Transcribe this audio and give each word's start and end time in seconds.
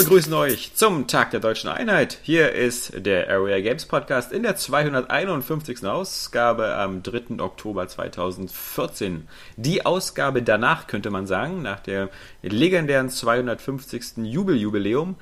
Wir 0.00 0.04
begrüßen 0.06 0.32
euch 0.32 0.74
zum 0.74 1.08
Tag 1.08 1.30
der 1.30 1.40
Deutschen 1.40 1.68
Einheit. 1.68 2.20
Hier 2.22 2.52
ist 2.52 3.04
der 3.04 3.28
Area 3.28 3.60
Games 3.60 3.84
Podcast 3.84 4.32
in 4.32 4.42
der 4.42 4.56
251. 4.56 5.84
Ausgabe 5.84 6.74
am 6.74 7.02
3. 7.02 7.38
Oktober 7.38 7.86
2014. 7.86 9.28
Die 9.58 9.84
Ausgabe 9.84 10.42
danach 10.42 10.86
könnte 10.86 11.10
man 11.10 11.26
sagen, 11.26 11.60
nach 11.60 11.80
der 11.80 12.08
legendären 12.40 13.10
250. 13.10 14.24
Jubeljubiläum. 14.24 15.16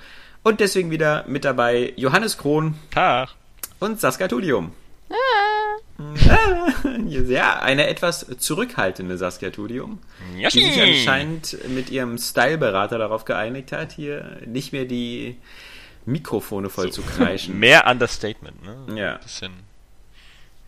Und 0.44 0.60
deswegen 0.60 0.92
wieder 0.92 1.24
mit 1.26 1.44
dabei 1.44 1.92
Johannes 1.96 2.38
Krohn. 2.38 2.76
Tag. 2.92 3.30
Und 3.80 4.00
Saskia 4.00 4.28
Tudium. 4.28 4.70
Ah. 5.10 5.47
Ja, 7.08 7.60
eine 7.60 7.88
etwas 7.88 8.26
zurückhaltende 8.38 9.18
Saskia 9.18 9.50
Tudium, 9.50 9.98
die 10.36 10.60
sich 10.60 10.80
anscheinend 10.80 11.58
mit 11.68 11.90
ihrem 11.90 12.18
Styleberater 12.18 12.98
darauf 12.98 13.24
geeinigt 13.24 13.72
hat, 13.72 13.92
hier 13.92 14.38
nicht 14.46 14.72
mehr 14.72 14.84
die 14.84 15.36
Mikrofone 16.06 16.70
voll 16.70 16.92
so, 16.92 17.02
zu 17.02 17.02
kreischen. 17.02 17.58
Mehr 17.60 17.86
Understatement, 17.86 18.62
ne? 18.62 18.98
Ja. 18.98 19.16
Bisschen. 19.16 19.52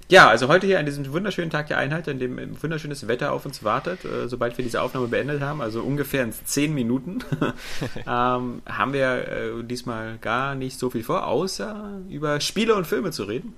Ja, 0.08 0.28
also 0.28 0.48
heute 0.48 0.66
hier 0.66 0.80
an 0.80 0.86
diesem 0.86 1.10
wunderschönen 1.12 1.50
Tag 1.50 1.68
der 1.68 1.78
Einheit, 1.78 2.08
an 2.08 2.18
dem 2.18 2.60
wunderschönes 2.60 3.06
Wetter 3.06 3.32
auf 3.32 3.46
uns 3.46 3.62
wartet, 3.62 4.04
äh, 4.04 4.28
sobald 4.28 4.58
wir 4.58 4.64
diese 4.64 4.82
Aufnahme 4.82 5.06
beendet 5.06 5.40
haben, 5.40 5.60
also 5.60 5.82
ungefähr 5.82 6.24
in 6.24 6.32
zehn 6.32 6.74
Minuten, 6.74 7.20
ähm, 7.96 8.62
haben 8.66 8.92
wir 8.92 9.28
äh, 9.28 9.62
diesmal 9.62 10.18
gar 10.18 10.56
nicht 10.56 10.80
so 10.80 10.90
viel 10.90 11.04
vor, 11.04 11.28
außer 11.28 12.00
über 12.08 12.40
Spiele 12.40 12.74
und 12.74 12.88
Filme 12.88 13.12
zu 13.12 13.22
reden. 13.22 13.54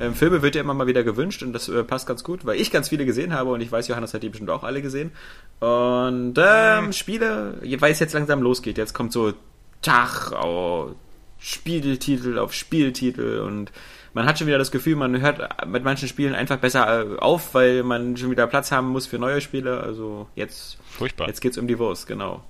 Ähm, 0.00 0.14
Filme 0.14 0.42
wird 0.42 0.54
ja 0.54 0.60
immer 0.60 0.74
mal 0.74 0.86
wieder 0.86 1.04
gewünscht 1.04 1.42
und 1.42 1.52
das 1.52 1.68
äh, 1.68 1.84
passt 1.84 2.06
ganz 2.06 2.22
gut, 2.24 2.46
weil 2.46 2.60
ich 2.60 2.70
ganz 2.70 2.88
viele 2.88 3.04
gesehen 3.04 3.34
habe 3.34 3.50
und 3.50 3.60
ich 3.60 3.70
weiß, 3.70 3.88
Johannes 3.88 4.14
hat 4.14 4.22
die 4.22 4.28
bestimmt 4.28 4.50
auch 4.50 4.62
alle 4.62 4.82
gesehen. 4.82 5.12
Und 5.60 6.34
ähm, 6.38 6.86
mhm. 6.86 6.92
Spiele, 6.92 7.58
weil 7.80 7.92
es 7.92 7.98
jetzt 7.98 8.14
langsam 8.14 8.42
losgeht, 8.42 8.78
jetzt 8.78 8.94
kommt 8.94 9.12
so 9.12 9.32
Tag, 9.82 10.32
oh, 10.32 10.90
Spieltitel 11.38 12.38
auf 12.38 12.52
Spieltitel 12.52 13.40
und 13.40 13.72
man 14.14 14.26
hat 14.26 14.38
schon 14.38 14.46
wieder 14.48 14.58
das 14.58 14.70
Gefühl, 14.70 14.96
man 14.96 15.20
hört 15.20 15.66
mit 15.66 15.84
manchen 15.84 16.08
Spielen 16.08 16.34
einfach 16.34 16.56
besser 16.56 17.12
äh, 17.12 17.18
auf, 17.18 17.54
weil 17.54 17.82
man 17.82 18.16
schon 18.16 18.30
wieder 18.30 18.46
Platz 18.46 18.72
haben 18.72 18.88
muss 18.88 19.06
für 19.06 19.18
neue 19.18 19.40
Spiele. 19.40 19.80
Also 19.80 20.26
jetzt, 20.34 20.78
furchtbar. 20.90 21.28
jetzt 21.28 21.40
geht's 21.40 21.58
um 21.58 21.68
die 21.68 21.78
Wurst, 21.78 22.06
genau. 22.06 22.42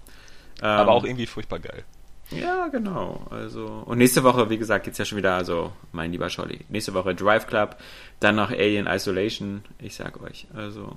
Aber 0.60 0.82
ähm, 0.82 0.88
auch 0.88 1.04
irgendwie 1.04 1.26
furchtbar 1.26 1.58
geil. 1.58 1.84
Ja, 2.30 2.68
genau. 2.68 3.26
Also 3.30 3.84
und 3.86 3.98
nächste 3.98 4.22
Woche, 4.22 4.50
wie 4.50 4.58
gesagt, 4.58 4.84
geht's 4.84 4.98
ja 4.98 5.04
schon 5.04 5.18
wieder. 5.18 5.34
Also 5.34 5.72
mein 5.92 6.12
lieber 6.12 6.28
Scholli, 6.28 6.60
nächste 6.68 6.94
Woche 6.94 7.14
Drive 7.14 7.46
Club, 7.46 7.76
dann 8.20 8.36
noch 8.36 8.50
Alien 8.50 8.86
Isolation. 8.86 9.64
Ich 9.78 9.94
sag 9.94 10.20
euch, 10.22 10.46
also 10.54 10.96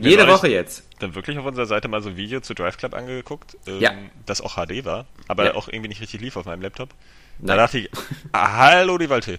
jede 0.00 0.26
Woche 0.26 0.48
jetzt. 0.48 0.84
Dann 0.98 1.14
wirklich 1.14 1.38
auf 1.38 1.44
unserer 1.44 1.66
Seite 1.66 1.88
mal 1.88 2.02
so 2.02 2.08
ein 2.08 2.16
Video 2.16 2.40
zu 2.40 2.54
Drive 2.54 2.76
Club 2.76 2.94
angeguckt, 2.94 3.56
ähm, 3.66 3.80
ja. 3.80 3.92
das 4.26 4.40
auch 4.40 4.56
HD 4.56 4.84
war, 4.84 5.06
aber 5.28 5.44
ja. 5.44 5.54
auch 5.54 5.68
irgendwie 5.68 5.88
nicht 5.88 6.00
richtig 6.00 6.20
lief 6.20 6.36
auf 6.36 6.46
meinem 6.46 6.62
Laptop. 6.62 6.90
Da 7.38 7.56
dachte 7.56 7.78
ich, 7.78 7.90
ah, 8.32 8.56
hallo 8.56 8.98
die 8.98 9.10
Waldtee. 9.10 9.38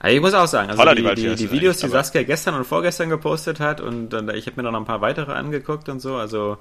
Also 0.00 0.16
ich 0.16 0.22
muss 0.22 0.34
auch 0.34 0.46
sagen, 0.46 0.70
also 0.70 0.94
die, 0.94 1.14
die, 1.16 1.34
die, 1.34 1.50
Videos, 1.50 1.78
die 1.78 1.88
Saskia 1.88 2.22
gestern 2.22 2.54
und 2.54 2.64
vorgestern 2.64 3.08
gepostet 3.08 3.58
hat 3.58 3.80
und 3.80 4.10
dann, 4.10 4.28
ich 4.32 4.46
habe 4.46 4.62
mir 4.62 4.70
noch 4.70 4.78
ein 4.78 4.84
paar 4.84 5.00
weitere 5.00 5.32
angeguckt 5.32 5.88
und 5.88 5.98
so, 5.98 6.14
also 6.14 6.58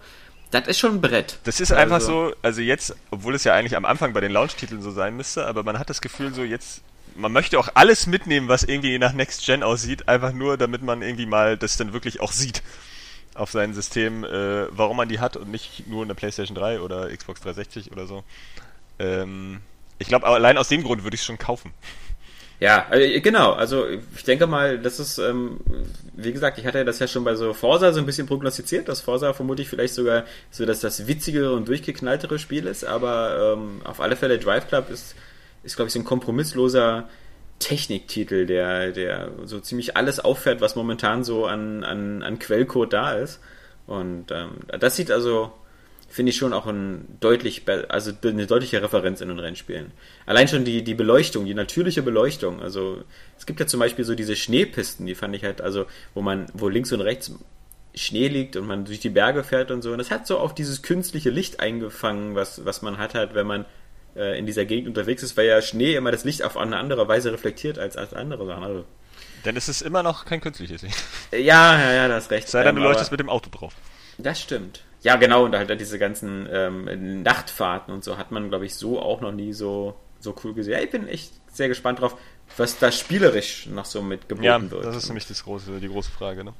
das 0.51 0.67
ist 0.67 0.79
schon 0.79 0.95
ein 0.95 1.01
Brett. 1.01 1.39
Das 1.43 1.59
ist 1.59 1.71
also. 1.71 1.81
einfach 1.81 2.01
so, 2.01 2.33
also 2.41 2.61
jetzt, 2.61 2.95
obwohl 3.11 3.35
es 3.35 3.43
ja 3.43 3.53
eigentlich 3.53 3.75
am 3.75 3.85
Anfang 3.85 4.13
bei 4.13 4.21
den 4.21 4.31
Launch-Titeln 4.31 4.81
so 4.81 4.91
sein 4.91 5.15
müsste, 5.15 5.45
aber 5.45 5.63
man 5.63 5.77
hat 5.79 5.89
das 5.89 6.01
Gefühl 6.01 6.33
so 6.33 6.43
jetzt, 6.43 6.81
man 7.15 7.31
möchte 7.31 7.59
auch 7.59 7.69
alles 7.73 8.07
mitnehmen, 8.07 8.47
was 8.47 8.63
irgendwie 8.63 8.97
nach 8.99 9.13
Next 9.13 9.45
Gen 9.45 9.63
aussieht, 9.63 10.07
einfach 10.07 10.31
nur, 10.31 10.57
damit 10.57 10.83
man 10.83 11.01
irgendwie 11.01 11.25
mal 11.25 11.57
das 11.57 11.77
dann 11.77 11.93
wirklich 11.93 12.21
auch 12.21 12.31
sieht 12.31 12.61
auf 13.33 13.51
sein 13.51 13.73
System, 13.73 14.23
äh, 14.23 14.67
warum 14.75 14.97
man 14.97 15.09
die 15.09 15.19
hat 15.19 15.37
und 15.37 15.49
nicht 15.51 15.87
nur 15.87 16.03
eine 16.03 16.15
PlayStation 16.15 16.55
3 16.55 16.81
oder 16.81 17.15
Xbox 17.15 17.41
360 17.41 17.91
oder 17.91 18.07
so. 18.07 18.23
Ähm, 18.99 19.61
ich 19.99 20.07
glaube, 20.07 20.25
allein 20.25 20.57
aus 20.57 20.69
dem 20.69 20.83
Grund 20.83 21.03
würde 21.03 21.15
ich 21.15 21.21
es 21.21 21.25
schon 21.25 21.37
kaufen. 21.37 21.71
Ja, 22.59 22.87
äh, 22.91 23.19
genau. 23.21 23.51
Also 23.53 23.85
ich 23.87 24.23
denke 24.23 24.47
mal, 24.47 24.79
das 24.79 24.99
ist, 24.99 25.19
ähm, 25.19 25.59
wie 26.15 26.33
gesagt, 26.33 26.57
ich 26.57 26.65
hatte 26.65 26.83
das 26.85 26.99
ja 26.99 27.07
schon 27.07 27.23
bei 27.23 27.35
so 27.35 27.53
Forsa 27.53 27.93
so 27.93 27.99
ein 27.99 28.05
bisschen 28.05 28.25
prognostiziert, 28.27 28.87
dass 28.89 29.01
Forsa 29.01 29.33
vermutlich 29.33 29.69
vielleicht 29.69 29.93
sogar 29.93 30.23
so, 30.49 30.65
dass 30.65 30.79
das 30.79 31.07
witzigere 31.07 31.53
und 31.53 31.67
durchgeknalltere 31.67 32.39
Spiel 32.39 32.65
ist, 32.65 32.83
aber 32.83 33.55
ähm, 33.57 33.81
auf 33.83 34.01
alle 34.01 34.15
Fälle 34.15 34.39
Drive 34.39 34.67
Club 34.67 34.89
ist, 34.89 35.15
ist 35.63 35.75
glaube 35.75 35.87
ich, 35.87 35.93
so 35.93 35.99
ein 35.99 36.05
kompromissloser 36.05 37.07
Techniktitel, 37.59 38.45
der, 38.47 38.91
der 38.91 39.31
so 39.45 39.59
ziemlich 39.59 39.95
alles 39.95 40.19
auffährt, 40.19 40.61
was 40.61 40.75
momentan 40.75 41.23
so 41.23 41.45
an, 41.45 41.83
an, 41.83 42.23
an 42.23 42.39
Quellcode 42.39 42.91
da 42.93 43.13
ist. 43.13 43.39
Und 43.85 44.31
ähm, 44.31 44.51
das 44.79 44.95
sieht 44.95 45.11
also 45.11 45.51
finde 46.07 46.29
ich 46.31 46.37
schon 46.37 46.53
auch 46.53 46.65
ein 46.67 47.17
deutlich, 47.19 47.63
also 47.89 48.11
eine 48.23 48.47
deutliche 48.47 48.81
Referenz 48.81 49.21
in 49.21 49.27
den 49.27 49.39
Rennspielen. 49.39 49.91
Allein 50.25 50.47
schon 50.47 50.63
die, 50.63 50.83
die 50.83 50.95
Beleuchtung, 50.95 51.45
die 51.45 51.53
natürliche 51.53 52.01
Beleuchtung. 52.01 52.61
Also 52.61 53.03
es 53.37 53.45
gibt 53.45 53.59
ja 53.59 53.67
zum 53.67 53.79
Beispiel 53.79 54.05
so 54.05 54.15
diese 54.15 54.35
Schneepisten, 54.35 55.05
die 55.05 55.15
fand 55.15 55.35
ich 55.35 55.43
halt, 55.43 55.61
also 55.61 55.85
wo 56.13 56.21
man, 56.21 56.47
wo 56.53 56.69
links 56.69 56.91
und 56.91 57.01
rechts 57.01 57.31
Schnee 57.93 58.27
liegt 58.27 58.55
und 58.55 58.67
man 58.67 58.85
durch 58.85 58.99
die 58.99 59.09
Berge 59.09 59.43
fährt 59.43 59.71
und 59.71 59.81
so. 59.81 59.91
Und 59.91 59.97
das 59.97 60.11
hat 60.11 60.27
so 60.27 60.37
auch 60.39 60.51
dieses 60.51 60.81
künstliche 60.81 61.29
Licht 61.29 61.59
eingefangen, 61.59 62.35
was, 62.35 62.63
was 62.63 62.81
man 62.81 62.97
hat 62.97 63.15
halt, 63.15 63.33
wenn 63.33 63.47
man 63.47 63.65
äh, 64.15 64.37
in 64.37 64.45
dieser 64.45 64.65
Gegend 64.65 64.87
unterwegs 64.87 65.23
ist, 65.23 65.35
weil 65.35 65.47
ja 65.47 65.61
Schnee 65.61 65.95
immer 65.95 66.11
das 66.11 66.23
Licht 66.23 66.43
auf 66.43 66.57
eine 66.57 66.77
andere 66.77 67.07
Weise 67.07 67.33
reflektiert 67.33 67.79
als, 67.79 67.97
als 67.97 68.13
andere 68.13 68.45
Sachen. 68.45 68.63
Also, 68.63 68.85
Denn 69.45 69.57
es 69.57 69.67
ist 69.67 69.81
immer 69.81 70.03
noch 70.03 70.25
kein 70.25 70.41
künstliches 70.41 70.81
Licht. 70.81 71.03
Ja, 71.31 71.77
ja, 71.79 71.93
ja, 71.93 72.07
das 72.07 72.25
ist 72.25 72.31
recht. 72.31 72.47
Sei 72.47 72.63
denn, 72.63 72.75
du 72.75 72.81
ähm, 72.81 72.87
leuchtest 72.87 73.11
mit 73.11 73.19
dem 73.19 73.29
Auto 73.29 73.49
drauf. 73.49 73.73
Das 74.17 74.41
stimmt. 74.41 74.83
Ja, 75.01 75.15
genau, 75.15 75.45
und 75.45 75.55
halt 75.55 75.79
diese 75.79 75.99
ganzen 75.99 76.47
ähm, 76.51 77.21
Nachtfahrten 77.23 77.93
und 77.93 78.03
so 78.03 78.17
hat 78.17 78.31
man, 78.31 78.49
glaube 78.49 78.65
ich, 78.65 78.75
so 78.75 78.99
auch 78.99 79.21
noch 79.21 79.31
nie 79.31 79.53
so, 79.53 79.95
so 80.19 80.35
cool 80.43 80.53
gesehen. 80.53 80.73
Ja, 80.73 80.79
ich 80.79 80.89
bin 80.89 81.07
echt 81.07 81.31
sehr 81.55 81.67
gespannt 81.67 82.01
drauf, 82.01 82.17
was 82.55 82.79
da 82.79 82.91
spielerisch 82.91 83.67
noch 83.67 83.85
so 83.85 84.01
mit 84.01 84.27
geboten 84.27 84.45
ja, 84.45 84.71
wird. 84.71 84.85
Das 84.85 84.95
ist 84.95 85.07
nämlich 85.07 85.27
das 85.27 85.43
große, 85.43 85.79
die 85.79 85.87
große 85.87 86.11
Frage, 86.11 86.43
ne? 86.43 86.53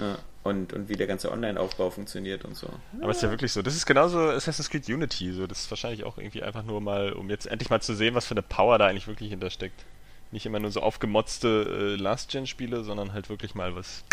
Ja, 0.00 0.18
und, 0.42 0.72
und 0.72 0.88
wie 0.88 0.96
der 0.96 1.06
ganze 1.06 1.30
Online-Aufbau 1.30 1.90
funktioniert 1.90 2.44
und 2.44 2.56
so. 2.56 2.68
Aber 3.00 3.10
es 3.10 3.18
ist 3.18 3.22
ja 3.22 3.30
wirklich 3.30 3.52
so. 3.52 3.62
Das 3.62 3.76
ist 3.76 3.86
genauso 3.86 4.18
Assassin's 4.18 4.68
Creed 4.68 4.88
Unity. 4.88 5.32
So. 5.32 5.46
Das 5.46 5.60
ist 5.60 5.70
wahrscheinlich 5.70 6.04
auch 6.04 6.18
irgendwie 6.18 6.42
einfach 6.42 6.64
nur 6.64 6.80
mal, 6.80 7.12
um 7.12 7.30
jetzt 7.30 7.46
endlich 7.46 7.70
mal 7.70 7.80
zu 7.80 7.94
sehen, 7.94 8.14
was 8.14 8.26
für 8.26 8.34
eine 8.34 8.42
Power 8.42 8.78
da 8.78 8.86
eigentlich 8.86 9.06
wirklich 9.06 9.30
hintersteckt. 9.30 9.84
Nicht 10.32 10.46
immer 10.46 10.58
nur 10.58 10.70
so 10.72 10.80
aufgemotzte 10.80 11.94
äh, 11.98 12.02
Last-Gen-Spiele, 12.02 12.82
sondern 12.82 13.12
halt 13.12 13.28
wirklich 13.28 13.54
mal 13.54 13.76
was 13.76 14.04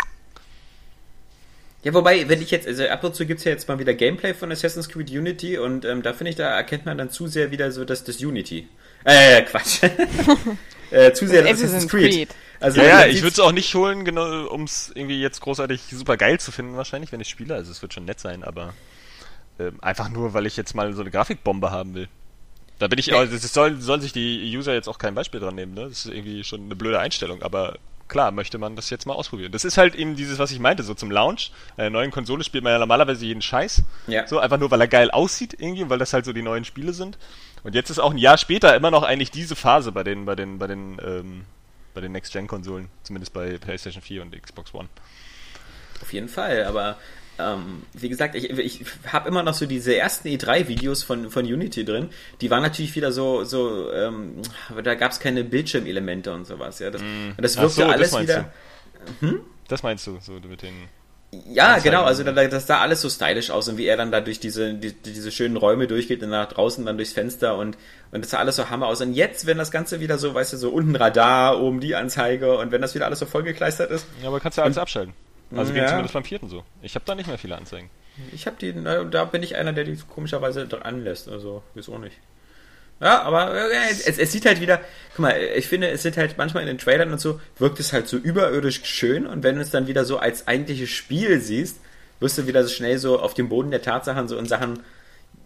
ja, 1.84 1.92
wobei, 1.94 2.28
wenn 2.28 2.40
ich 2.40 2.50
jetzt, 2.50 2.66
also 2.68 2.86
ab 2.86 3.02
und 3.02 3.14
zu 3.14 3.26
gibt's 3.26 3.44
ja 3.44 3.50
jetzt 3.50 3.66
mal 3.66 3.78
wieder 3.78 3.94
Gameplay 3.94 4.34
von 4.34 4.52
Assassin's 4.52 4.88
Creed 4.88 5.10
Unity 5.10 5.58
und 5.58 5.84
ähm, 5.84 6.02
da 6.02 6.12
finde 6.12 6.30
ich, 6.30 6.36
da 6.36 6.54
erkennt 6.54 6.86
man 6.86 6.96
dann 6.96 7.10
zu 7.10 7.26
sehr 7.26 7.50
wieder 7.50 7.72
so 7.72 7.84
das, 7.84 8.04
das 8.04 8.20
Unity. 8.20 8.68
Äh, 9.04 9.42
Quatsch. 9.42 9.82
äh, 10.90 11.12
zu 11.12 11.26
sehr 11.26 11.42
das 11.42 11.52
Assassin's 11.54 11.88
Creed. 11.88 12.12
Creed. 12.12 12.28
Also, 12.60 12.80
ja, 12.80 13.00
ja 13.00 13.06
ich 13.06 13.22
würde 13.22 13.32
es 13.32 13.40
auch 13.40 13.50
nicht 13.50 13.74
holen, 13.74 14.04
genau, 14.04 14.46
um 14.46 14.62
es 14.62 14.92
irgendwie 14.94 15.20
jetzt 15.20 15.40
großartig 15.40 15.82
super 15.90 16.16
geil 16.16 16.38
zu 16.38 16.52
finden, 16.52 16.76
wahrscheinlich, 16.76 17.10
wenn 17.10 17.20
ich 17.20 17.28
spiele. 17.28 17.54
Also 17.54 17.72
es 17.72 17.82
wird 17.82 17.92
schon 17.92 18.04
nett 18.04 18.20
sein, 18.20 18.44
aber 18.44 18.74
äh, 19.58 19.72
einfach 19.80 20.08
nur, 20.08 20.34
weil 20.34 20.46
ich 20.46 20.56
jetzt 20.56 20.74
mal 20.74 20.92
so 20.92 21.00
eine 21.00 21.10
Grafikbombe 21.10 21.72
haben 21.72 21.94
will. 21.94 22.08
Da 22.78 22.86
bin 22.88 22.98
ich, 22.98 23.12
also, 23.14 23.32
das 23.32 23.52
soll, 23.52 23.80
sollen 23.80 24.00
sich 24.00 24.12
die 24.12 24.56
User 24.56 24.72
jetzt 24.72 24.88
auch 24.88 24.98
kein 24.98 25.14
Beispiel 25.14 25.40
dran 25.40 25.56
nehmen, 25.56 25.74
ne? 25.74 25.88
Das 25.88 26.04
ist 26.04 26.12
irgendwie 26.12 26.44
schon 26.44 26.62
eine 26.62 26.76
blöde 26.76 27.00
Einstellung, 27.00 27.42
aber 27.42 27.78
klar, 28.08 28.30
möchte 28.30 28.58
man 28.58 28.76
das 28.76 28.90
jetzt 28.90 29.06
mal 29.06 29.14
ausprobieren. 29.14 29.52
Das 29.52 29.64
ist 29.64 29.78
halt 29.78 29.94
eben 29.94 30.16
dieses, 30.16 30.38
was 30.38 30.50
ich 30.50 30.58
meinte, 30.58 30.82
so 30.82 30.94
zum 30.94 31.10
Launch. 31.10 31.52
Einer 31.76 31.90
neuen 31.90 32.10
Konsole 32.10 32.44
spielt 32.44 32.64
man 32.64 32.72
ja 32.72 32.78
normalerweise 32.78 33.24
jeden 33.24 33.42
Scheiß. 33.42 33.82
Ja. 34.06 34.26
So, 34.26 34.38
einfach 34.38 34.58
nur, 34.58 34.70
weil 34.70 34.80
er 34.80 34.88
geil 34.88 35.10
aussieht 35.10 35.56
irgendwie, 35.58 35.88
weil 35.88 35.98
das 35.98 36.12
halt 36.12 36.24
so 36.24 36.32
die 36.32 36.42
neuen 36.42 36.64
Spiele 36.64 36.92
sind. 36.92 37.18
Und 37.64 37.74
jetzt 37.74 37.90
ist 37.90 37.98
auch 37.98 38.10
ein 38.10 38.18
Jahr 38.18 38.38
später 38.38 38.74
immer 38.74 38.90
noch 38.90 39.02
eigentlich 39.02 39.30
diese 39.30 39.56
Phase 39.56 39.92
bei 39.92 40.04
den, 40.04 40.24
bei 40.24 40.34
den, 40.34 40.58
bei 40.58 40.66
den, 40.66 40.98
ähm, 41.04 41.44
bei 41.94 42.00
den 42.00 42.12
Next-Gen-Konsolen. 42.12 42.88
Zumindest 43.02 43.32
bei 43.32 43.58
PlayStation 43.58 44.02
4 44.02 44.22
und 44.22 44.42
Xbox 44.42 44.74
One. 44.74 44.88
Auf 46.00 46.12
jeden 46.12 46.28
Fall, 46.28 46.64
aber 46.64 46.98
ähm, 47.38 47.82
wie 47.94 48.08
gesagt, 48.08 48.34
ich, 48.34 48.50
ich 48.50 48.84
habe 49.10 49.28
immer 49.28 49.42
noch 49.42 49.54
so 49.54 49.66
diese 49.66 49.96
ersten 49.96 50.28
E3-Videos 50.28 51.02
von, 51.02 51.30
von 51.30 51.44
Unity 51.44 51.84
drin. 51.84 52.10
Die 52.40 52.50
waren 52.50 52.62
natürlich 52.62 52.94
wieder 52.94 53.12
so, 53.12 53.44
so 53.44 53.90
ähm, 53.92 54.42
da 54.82 54.94
gab 54.94 55.12
es 55.12 55.20
keine 55.20 55.44
Bildschirmelemente 55.44 56.32
und 56.32 56.46
sowas. 56.46 56.78
Ja, 56.78 56.90
das, 56.90 57.02
mm. 57.02 57.30
das 57.38 57.56
wirkte 57.56 57.82
so, 57.82 57.84
alles 57.86 58.10
das 58.10 58.22
wieder. 58.22 58.52
Hm? 59.20 59.40
Das 59.68 59.82
meinst 59.82 60.06
du, 60.06 60.18
so 60.20 60.34
mit 60.34 60.62
den. 60.62 60.74
Ja, 61.48 61.78
genau, 61.78 62.02
also 62.02 62.22
da, 62.24 62.32
das 62.32 62.66
sah 62.66 62.80
alles 62.80 63.00
so 63.00 63.08
stylisch 63.08 63.50
aus 63.50 63.66
und 63.66 63.78
wie 63.78 63.86
er 63.86 63.96
dann 63.96 64.12
da 64.12 64.20
durch 64.20 64.38
diese, 64.38 64.74
die, 64.74 64.92
diese 64.92 65.32
schönen 65.32 65.56
Räume 65.56 65.86
durchgeht 65.86 66.22
und 66.22 66.28
nach 66.28 66.48
draußen 66.48 66.84
dann 66.84 66.98
durchs 66.98 67.14
Fenster 67.14 67.56
und, 67.56 67.78
und 68.10 68.22
das 68.22 68.32
sah 68.32 68.38
alles 68.38 68.56
so 68.56 68.68
Hammer 68.68 68.86
aus. 68.86 69.00
Und 69.00 69.14
jetzt, 69.14 69.46
wenn 69.46 69.56
das 69.56 69.70
Ganze 69.70 70.00
wieder 70.00 70.18
so, 70.18 70.34
weißt 70.34 70.52
du, 70.52 70.56
so 70.58 70.68
unten 70.68 70.94
Radar, 70.94 71.62
oben 71.62 71.80
die 71.80 71.94
Anzeige 71.94 72.58
und 72.58 72.70
wenn 72.70 72.82
das 72.82 72.94
wieder 72.94 73.06
alles 73.06 73.18
so 73.18 73.24
vollgekleistert 73.24 73.90
ist. 73.90 74.06
Ja, 74.20 74.28
aber 74.28 74.40
kannst 74.40 74.58
du 74.58 74.60
ja 74.60 74.66
alles 74.66 74.76
abschalten. 74.76 75.14
Also 75.56 75.72
ging 75.72 75.86
zumindest 75.86 76.14
beim 76.14 76.24
vierten 76.24 76.48
so. 76.48 76.64
Ich 76.82 76.94
habe 76.94 77.04
da 77.04 77.14
nicht 77.14 77.26
mehr 77.26 77.38
viele 77.38 77.56
Anzeigen. 77.56 77.90
Ich 78.32 78.46
habe 78.46 78.56
die, 78.60 78.74
da 78.74 79.24
bin 79.24 79.42
ich 79.42 79.56
einer, 79.56 79.72
der 79.72 79.84
die 79.84 79.96
komischerweise 79.96 80.66
dran 80.66 81.02
lässt. 81.02 81.28
Also, 81.28 81.62
wieso 81.74 81.98
nicht. 81.98 82.16
Ja, 83.00 83.22
aber 83.22 83.52
äh, 83.52 83.90
es, 83.90 84.06
es, 84.18 84.30
sieht 84.30 84.46
halt 84.46 84.60
wieder, 84.60 84.80
guck 85.10 85.20
mal, 85.20 85.36
ich 85.56 85.66
finde, 85.66 85.88
es 85.88 86.02
sieht 86.02 86.16
halt 86.16 86.38
manchmal 86.38 86.62
in 86.62 86.68
den 86.68 86.78
Trailern 86.78 87.10
und 87.10 87.20
so, 87.20 87.40
wirkt 87.58 87.80
es 87.80 87.92
halt 87.92 88.06
so 88.06 88.16
überirdisch 88.16 88.84
schön 88.84 89.26
und 89.26 89.42
wenn 89.42 89.56
du 89.56 89.60
es 89.60 89.70
dann 89.70 89.88
wieder 89.88 90.04
so 90.04 90.18
als 90.18 90.46
eigentliches 90.46 90.90
Spiel 90.90 91.40
siehst, 91.40 91.80
wirst 92.20 92.38
du 92.38 92.46
wieder 92.46 92.62
so 92.62 92.68
schnell 92.68 92.98
so 92.98 93.18
auf 93.18 93.34
dem 93.34 93.48
Boden 93.48 93.72
der 93.72 93.82
Tatsachen 93.82 94.28
so 94.28 94.38
in 94.38 94.46
Sachen, 94.46 94.84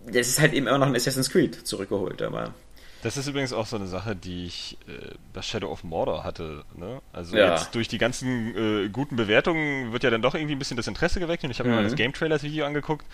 das 0.06 0.28
ist 0.28 0.38
halt 0.38 0.52
eben 0.52 0.66
immer 0.66 0.76
noch 0.76 0.86
ein 0.86 0.94
Assassin's 0.94 1.30
Creed 1.30 1.66
zurückgeholt, 1.66 2.20
aber. 2.20 2.52
Das 3.02 3.16
ist 3.16 3.28
übrigens 3.28 3.52
auch 3.52 3.66
so 3.66 3.76
eine 3.76 3.86
Sache, 3.86 4.16
die 4.16 4.46
ich 4.46 4.78
äh, 4.88 5.14
bei 5.32 5.42
Shadow 5.42 5.70
of 5.70 5.84
Mordor 5.84 6.24
hatte. 6.24 6.64
Ne? 6.76 7.00
Also 7.12 7.36
Ja. 7.36 7.50
jetzt 7.50 7.74
durch 7.74 7.88
die 7.88 7.98
ganzen 7.98 8.56
äh, 8.56 8.88
guten 8.88 9.16
Bewertungen 9.16 9.92
wird 9.92 10.02
ja 10.02 10.10
dann 10.10 10.22
doch 10.22 10.34
irgendwie 10.34 10.54
ein 10.56 10.58
bisschen 10.58 10.76
das 10.76 10.86
Interesse 10.88 11.20
geweckt 11.20 11.44
und 11.44 11.50
ich 11.50 11.58
habe 11.58 11.68
mir 11.68 11.74
Mhm. 11.76 11.82
mal 11.82 11.88
das 11.88 11.94
Game 11.96 12.12
Trailers 12.12 12.42
Video 12.42 12.66
angeguckt. 12.66 13.06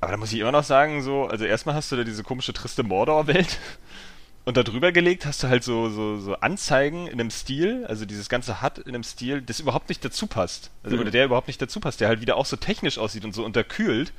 Aber 0.00 0.10
da 0.10 0.16
muss 0.16 0.32
ich 0.32 0.40
immer 0.40 0.50
noch 0.50 0.64
sagen, 0.64 1.02
so, 1.02 1.26
also 1.26 1.44
erstmal 1.44 1.76
hast 1.76 1.92
du 1.92 1.96
da 1.96 2.02
diese 2.04 2.24
komische 2.24 2.52
triste 2.52 2.82
Mordor-Welt 2.82 3.58
und 4.44 4.56
da 4.56 4.64
drüber 4.64 4.90
gelegt 4.90 5.24
hast 5.26 5.44
du 5.44 5.48
halt 5.48 5.62
so, 5.62 5.90
so, 5.90 6.18
so 6.18 6.34
Anzeigen 6.36 7.06
in 7.06 7.20
einem 7.20 7.30
Stil, 7.30 7.86
also 7.86 8.04
dieses 8.06 8.28
ganze 8.28 8.60
HUD 8.62 8.78
in 8.78 8.88
einem 8.94 9.04
Stil, 9.04 9.40
das 9.42 9.60
überhaupt 9.60 9.88
nicht 9.88 10.04
dazu 10.04 10.26
passt. 10.26 10.70
Also, 10.82 10.96
Mhm. 10.96 11.02
oder 11.02 11.10
der 11.12 11.26
überhaupt 11.26 11.46
nicht 11.46 11.62
dazu 11.62 11.78
passt, 11.78 12.00
der 12.00 12.08
halt 12.08 12.20
wieder 12.20 12.36
auch 12.36 12.46
so 12.46 12.56
technisch 12.56 12.98
aussieht 12.98 13.24
und 13.24 13.34
so 13.34 13.44
unterkühlt. 13.44 14.12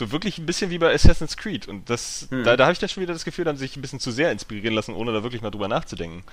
So 0.00 0.12
wirklich 0.12 0.38
ein 0.38 0.46
bisschen 0.46 0.70
wie 0.70 0.78
bei 0.78 0.94
Assassin's 0.94 1.36
Creed. 1.36 1.68
Und 1.68 1.90
das, 1.90 2.26
Hm. 2.30 2.42
da, 2.42 2.56
da 2.56 2.64
habe 2.64 2.72
ich 2.72 2.78
dann 2.78 2.88
schon 2.88 3.02
wieder 3.02 3.12
das 3.12 3.26
Gefühl, 3.26 3.44
da 3.44 3.50
haben 3.50 3.58
sie 3.58 3.66
sich 3.66 3.76
ein 3.76 3.82
bisschen 3.82 4.00
zu 4.00 4.10
sehr 4.10 4.32
inspirieren 4.32 4.74
lassen, 4.74 4.94
ohne 4.94 5.12
da 5.12 5.22
wirklich 5.22 5.42
mal 5.42 5.50
drüber 5.50 5.68
nachzudenken. 5.68 6.24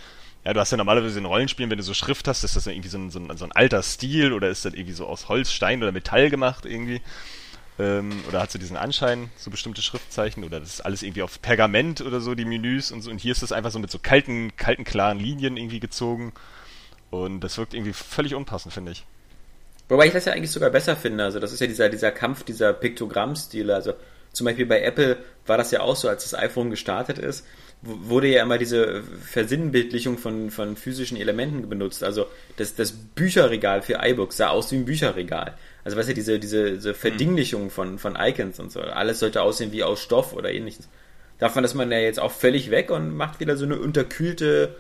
Ja, 0.46 0.54
du 0.54 0.60
hast 0.62 0.72
ja 0.72 0.78
normalerweise 0.78 1.20
in 1.20 1.26
Rollenspielen, 1.26 1.70
wenn 1.70 1.78
du 1.78 1.84
so 1.84 1.94
Schrift 1.94 2.30
hast, 2.30 2.46
ist 2.46 2.56
das 2.56 2.64
dann 2.64 2.74
irgendwie 2.74 2.88
so 2.88 2.98
ein, 2.98 3.10
so 3.12 3.20
ein, 3.20 3.36
so 3.36 3.44
ein 3.44 3.52
alter 3.52 3.84
Stil 3.84 4.32
oder 4.32 4.48
ist 4.48 4.64
das 4.64 4.74
irgendwie 4.74 4.94
so 4.94 5.06
aus 5.06 5.28
Holz, 5.28 5.52
Stein 5.52 5.84
oder 5.84 5.92
Metall 5.92 6.30
gemacht 6.30 6.66
irgendwie. 6.66 7.02
Ähm, 7.78 8.24
oder 8.30 8.40
hat 8.40 8.52
so 8.54 8.58
diesen 8.58 8.78
Anschein, 8.78 9.32
so 9.36 9.52
bestimmte 9.52 9.82
Schriftzeichen 9.82 10.46
oder 10.46 10.62
das 10.62 10.70
ist 10.76 10.82
alles 10.86 11.04
irgendwie 11.04 11.24
auf 11.24 11.42
Pergament 11.42 12.00
oder 12.00 12.22
so, 12.22 12.36
die 12.36 12.46
Menüs 12.46 12.94
und 12.94 13.02
so. 13.02 13.12
Und 13.12 13.20
hier 13.20 13.34
ist 13.34 13.44
das 13.44 13.52
einfach 13.52 13.72
so 13.72 13.80
mit 13.80 13.92
so 13.92 14.00
kalten, 14.00 14.56
kalten, 14.56 14.86
klaren 14.86 15.20
Linien 15.20 15.58
irgendwie 15.58 15.82
gezogen. 15.82 16.32
Und 17.10 17.42
das 17.42 17.58
wirkt 17.58 17.74
irgendwie 17.74 17.92
völlig 17.92 18.34
unpassend, 18.34 18.74
finde 18.74 18.94
ich. 18.94 19.04
Wobei 19.90 20.08
ich 20.08 20.14
das 20.14 20.26
ja 20.26 20.34
eigentlich 20.34 20.52
sogar 20.52 20.70
besser 20.70 20.96
finde. 20.96 21.24
Also 21.24 21.40
das 21.40 21.54
ist 21.54 21.62
ja 21.62 21.68
dieser, 21.68 21.90
dieser 21.90 22.12
Kampf 22.12 22.44
dieser 22.44 22.74
Piktogrammstile. 22.74 23.74
Also 23.74 23.94
zum 24.34 24.46
Beispiel 24.46 24.66
bei 24.66 24.82
Apple 24.82 25.18
war 25.46 25.58
das 25.58 25.72
ja 25.72 25.82
auch 25.82 25.96
so, 25.96 26.10
als 26.10 26.30
das 26.30 26.38
iPhone 26.38 26.70
gestartet 26.70 27.18
ist, 27.18 27.46
wurde 27.82 28.28
ja 28.28 28.44
immer 28.44 28.58
diese 28.58 29.04
Versinnbildlichung 29.04 30.18
von, 30.18 30.52
von 30.52 30.76
physischen 30.76 31.18
Elementen 31.18 31.70
benutzt. 31.70 32.04
Also 32.04 32.26
das, 32.58 32.76
das 32.76 32.92
Bücherregal 32.92 33.82
für 33.82 34.00
iBooks 34.04 34.38
sah 34.38 34.50
aus 34.50 34.72
wie 34.72 34.78
ein 34.78 34.86
Bücherregal. 34.86 35.56
Also 35.84 35.96
weißt 35.98 36.10
du, 36.10 36.14
diese, 36.14 36.40
diese, 36.40 36.74
diese 36.74 36.94
Verdinglichung 36.94 37.70
von, 37.70 37.98
von 37.98 38.18
Icons 38.20 38.60
und 38.60 38.72
so. 38.72 38.82
Alles 38.82 39.20
sollte 39.20 39.42
aussehen 39.42 39.72
wie 39.72 39.84
aus 39.84 40.02
Stoff 40.02 40.34
oder 40.34 40.52
ähnliches. 40.52 40.90
Davon 41.40 41.64
ist 41.64 41.76
man 41.76 41.92
ja 41.92 42.00
jetzt 42.00 42.20
auch 42.20 42.32
völlig 42.32 42.72
weg 42.72 42.90
und 42.90 43.16
macht 43.16 43.40
wieder 43.40 43.56
so 43.56 43.66
eine 43.66 43.80
unterkühlte 43.80 44.76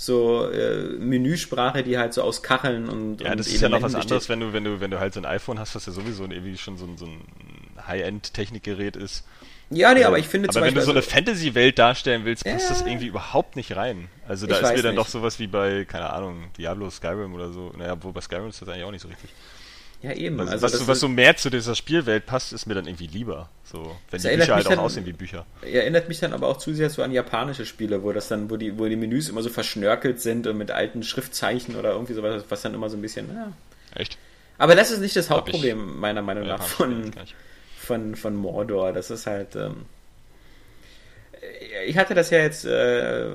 so 0.00 0.48
äh, 0.50 0.84
Menüsprache, 0.98 1.82
die 1.82 1.98
halt 1.98 2.14
so 2.14 2.22
aus 2.22 2.42
Kacheln 2.42 2.88
und 2.88 3.20
Ja, 3.20 3.32
und 3.32 3.38
das 3.40 3.48
ist 3.48 3.60
ja 3.60 3.68
noch 3.68 3.82
was 3.82 3.94
anderes, 3.94 4.30
wenn 4.30 4.40
du, 4.40 4.52
wenn 4.54 4.64
du, 4.64 4.80
wenn 4.80 4.90
du 4.90 4.98
halt 4.98 5.12
so 5.12 5.20
ein 5.20 5.26
iPhone 5.26 5.58
hast, 5.58 5.74
was 5.74 5.84
ja 5.84 5.92
sowieso 5.92 6.24
irgendwie 6.24 6.56
schon 6.56 6.78
so 6.78 6.86
ein, 6.86 6.96
so 6.96 7.04
ein 7.04 7.20
High-End-Technikgerät 7.86 8.96
ist. 8.96 9.24
Ja, 9.68 9.92
nee, 9.94 10.02
aber 10.04 10.18
ich 10.18 10.26
finde 10.26 10.48
aber 10.48 10.54
zum 10.54 10.62
wenn 10.62 10.70
du 10.70 10.80
Beispiel, 10.80 10.84
so 10.86 10.90
eine 10.92 11.00
also- 11.00 11.10
Fantasy-Welt 11.10 11.78
darstellen 11.78 12.24
willst, 12.24 12.44
passt 12.44 12.64
Ja. 12.64 12.68
das 12.70 12.80
irgendwie 12.80 13.06
überhaupt 13.08 13.56
nicht 13.56 13.76
rein. 13.76 14.08
Also 14.26 14.46
da 14.46 14.56
Ich 14.56 14.62
ist 14.62 14.72
mir 14.76 14.82
dann 14.82 14.94
nicht. 14.94 15.04
doch 15.04 15.08
sowas 15.08 15.38
wie 15.38 15.46
bei, 15.46 15.84
keine 15.84 16.10
Ahnung, 16.10 16.44
Diablo, 16.56 16.88
Skyrim 16.88 17.34
oder 17.34 17.52
so. 17.52 17.70
Naja, 17.76 17.96
wo 18.00 18.10
bei 18.10 18.22
Skyrim 18.22 18.48
ist 18.48 18.62
das 18.62 18.68
eigentlich 18.70 18.84
auch 18.84 18.90
nicht 18.90 19.02
so 19.02 19.08
richtig. 19.08 19.30
Ja 20.02 20.12
eben. 20.12 20.38
Also, 20.40 20.52
Also, 20.52 20.62
was, 20.64 20.72
so, 20.72 20.86
was 20.88 21.00
so 21.00 21.08
mehr 21.08 21.36
zu 21.36 21.50
dieser 21.50 21.74
Spielwelt 21.74 22.26
passt, 22.26 22.52
ist 22.52 22.66
mir 22.66 22.74
dann 22.74 22.86
irgendwie 22.86 23.06
lieber. 23.06 23.48
So, 23.64 23.96
wenn 24.10 24.20
die 24.20 24.28
Bücher 24.28 24.54
halt 24.54 24.66
auch 24.66 24.70
dann- 24.70 24.78
aussehen 24.80 25.06
wie 25.06 25.12
Bücher. 25.12 25.46
erinnert 25.62 26.08
mich 26.08 26.18
dann 26.20 26.32
aber 26.32 26.48
auch 26.48 26.56
zu 26.58 26.74
sehr 26.74 26.90
so 26.90 27.02
an 27.02 27.12
japanische 27.12 27.66
Spiele, 27.66 28.02
wo 28.02 28.12
das 28.12 28.28
dann, 28.28 28.50
wo 28.50 28.56
die, 28.56 28.78
wo 28.78 28.86
die 28.86 28.96
Menüs 28.96 29.28
immer 29.28 29.42
so 29.42 29.48
verschnörkelt 29.50 30.20
sind 30.20 30.46
und 30.46 30.56
mit 30.58 30.70
alten 30.70 31.02
Schriftzeichen 31.02 31.76
oder 31.76 31.92
irgendwie 31.92 32.14
sowas, 32.14 32.44
was 32.48 32.62
dann 32.62 32.74
immer 32.74 32.88
so 32.90 32.96
ein 32.96 33.02
bisschen. 33.02 33.28
Ja. 33.34 33.52
Echt? 33.94 34.18
Aber 34.58 34.74
das 34.74 34.90
ist 34.90 35.00
nicht 35.00 35.16
das 35.16 35.30
Hauptproblem 35.30 35.98
meiner 36.00 36.22
Meinung 36.22 36.46
nach 36.46 36.62
von, 36.62 37.12
von, 37.78 38.14
von 38.16 38.34
Mordor. 38.36 38.92
Das 38.92 39.10
ist 39.10 39.26
halt. 39.26 39.56
Ähm, 39.56 39.86
ich 41.86 41.96
hatte 41.96 42.14
das 42.14 42.28
ja 42.30 42.38
jetzt 42.38 42.64
äh, 42.66 43.28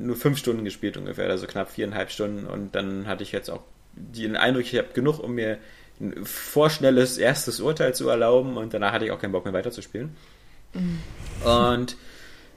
nur 0.00 0.16
fünf 0.16 0.38
Stunden 0.38 0.64
gespielt 0.64 0.96
ungefähr, 0.98 1.28
also 1.30 1.46
knapp 1.46 1.70
viereinhalb 1.70 2.10
Stunden 2.10 2.46
und 2.46 2.74
dann 2.74 3.06
hatte 3.06 3.22
ich 3.22 3.32
jetzt 3.32 3.48
auch 3.48 3.62
den 3.94 4.36
Eindruck, 4.36 4.64
ich 4.64 4.76
habe 4.76 4.88
genug, 4.94 5.18
um 5.18 5.32
mir 5.34 5.58
ein 6.00 6.24
vorschnelles 6.24 7.18
erstes 7.18 7.60
Urteil 7.60 7.94
zu 7.94 8.08
erlauben 8.08 8.56
und 8.56 8.74
danach 8.74 8.92
hatte 8.92 9.04
ich 9.04 9.10
auch 9.12 9.20
keinen 9.20 9.32
Bock 9.32 9.44
mehr 9.44 9.54
weiterzuspielen. 9.54 10.16
Und 11.44 11.96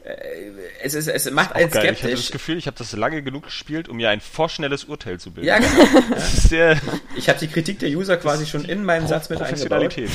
äh, 0.03 0.51
es, 0.81 0.93
ist, 0.93 1.07
es 1.07 1.29
macht 1.31 1.53
einen 1.53 1.69
Geil, 1.69 1.83
ich 1.83 1.89
hatte 1.89 2.11
das 2.11 2.19
skeptisch. 2.21 2.31
Gefühl, 2.31 2.57
ich 2.57 2.67
habe 2.67 2.77
das 2.77 2.93
lange 2.93 3.21
genug 3.23 3.43
gespielt, 3.45 3.89
um 3.89 3.97
mir 3.97 4.09
ein 4.09 4.21
vorschnelles 4.21 4.85
Urteil 4.85 5.19
zu 5.19 5.31
bilden. 5.31 5.47
Ja, 5.47 5.57
genau. 5.59 6.17
Sehr 6.17 6.79
Ich 7.17 7.27
habe 7.27 7.39
die 7.39 7.47
Kritik 7.47 7.79
der 7.79 7.89
User 7.89 8.15
quasi 8.17 8.45
schon 8.45 8.65
in 8.65 8.85
meinen 8.85 9.07
Satz 9.07 9.29
mit 9.29 9.41
eingebaut. 9.41 9.89
Professionalität. 9.91 10.09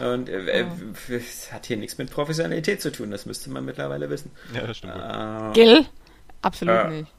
Und 0.00 0.28
äh, 0.28 0.60
äh, 0.62 0.66
es 1.14 1.52
hat 1.52 1.66
hier 1.66 1.76
nichts 1.76 1.96
mit 1.98 2.10
Professionalität 2.10 2.82
zu 2.82 2.92
tun, 2.92 3.10
das 3.10 3.24
müsste 3.26 3.50
man 3.50 3.64
mittlerweile 3.64 4.10
wissen. 4.10 4.30
Ja, 4.54 4.66
das 4.66 4.76
stimmt. 4.78 4.94
Äh, 4.94 5.52
Gil? 5.54 5.86
Absolut 6.42 6.74
Ja. 6.74 6.88
nicht. 6.90 7.12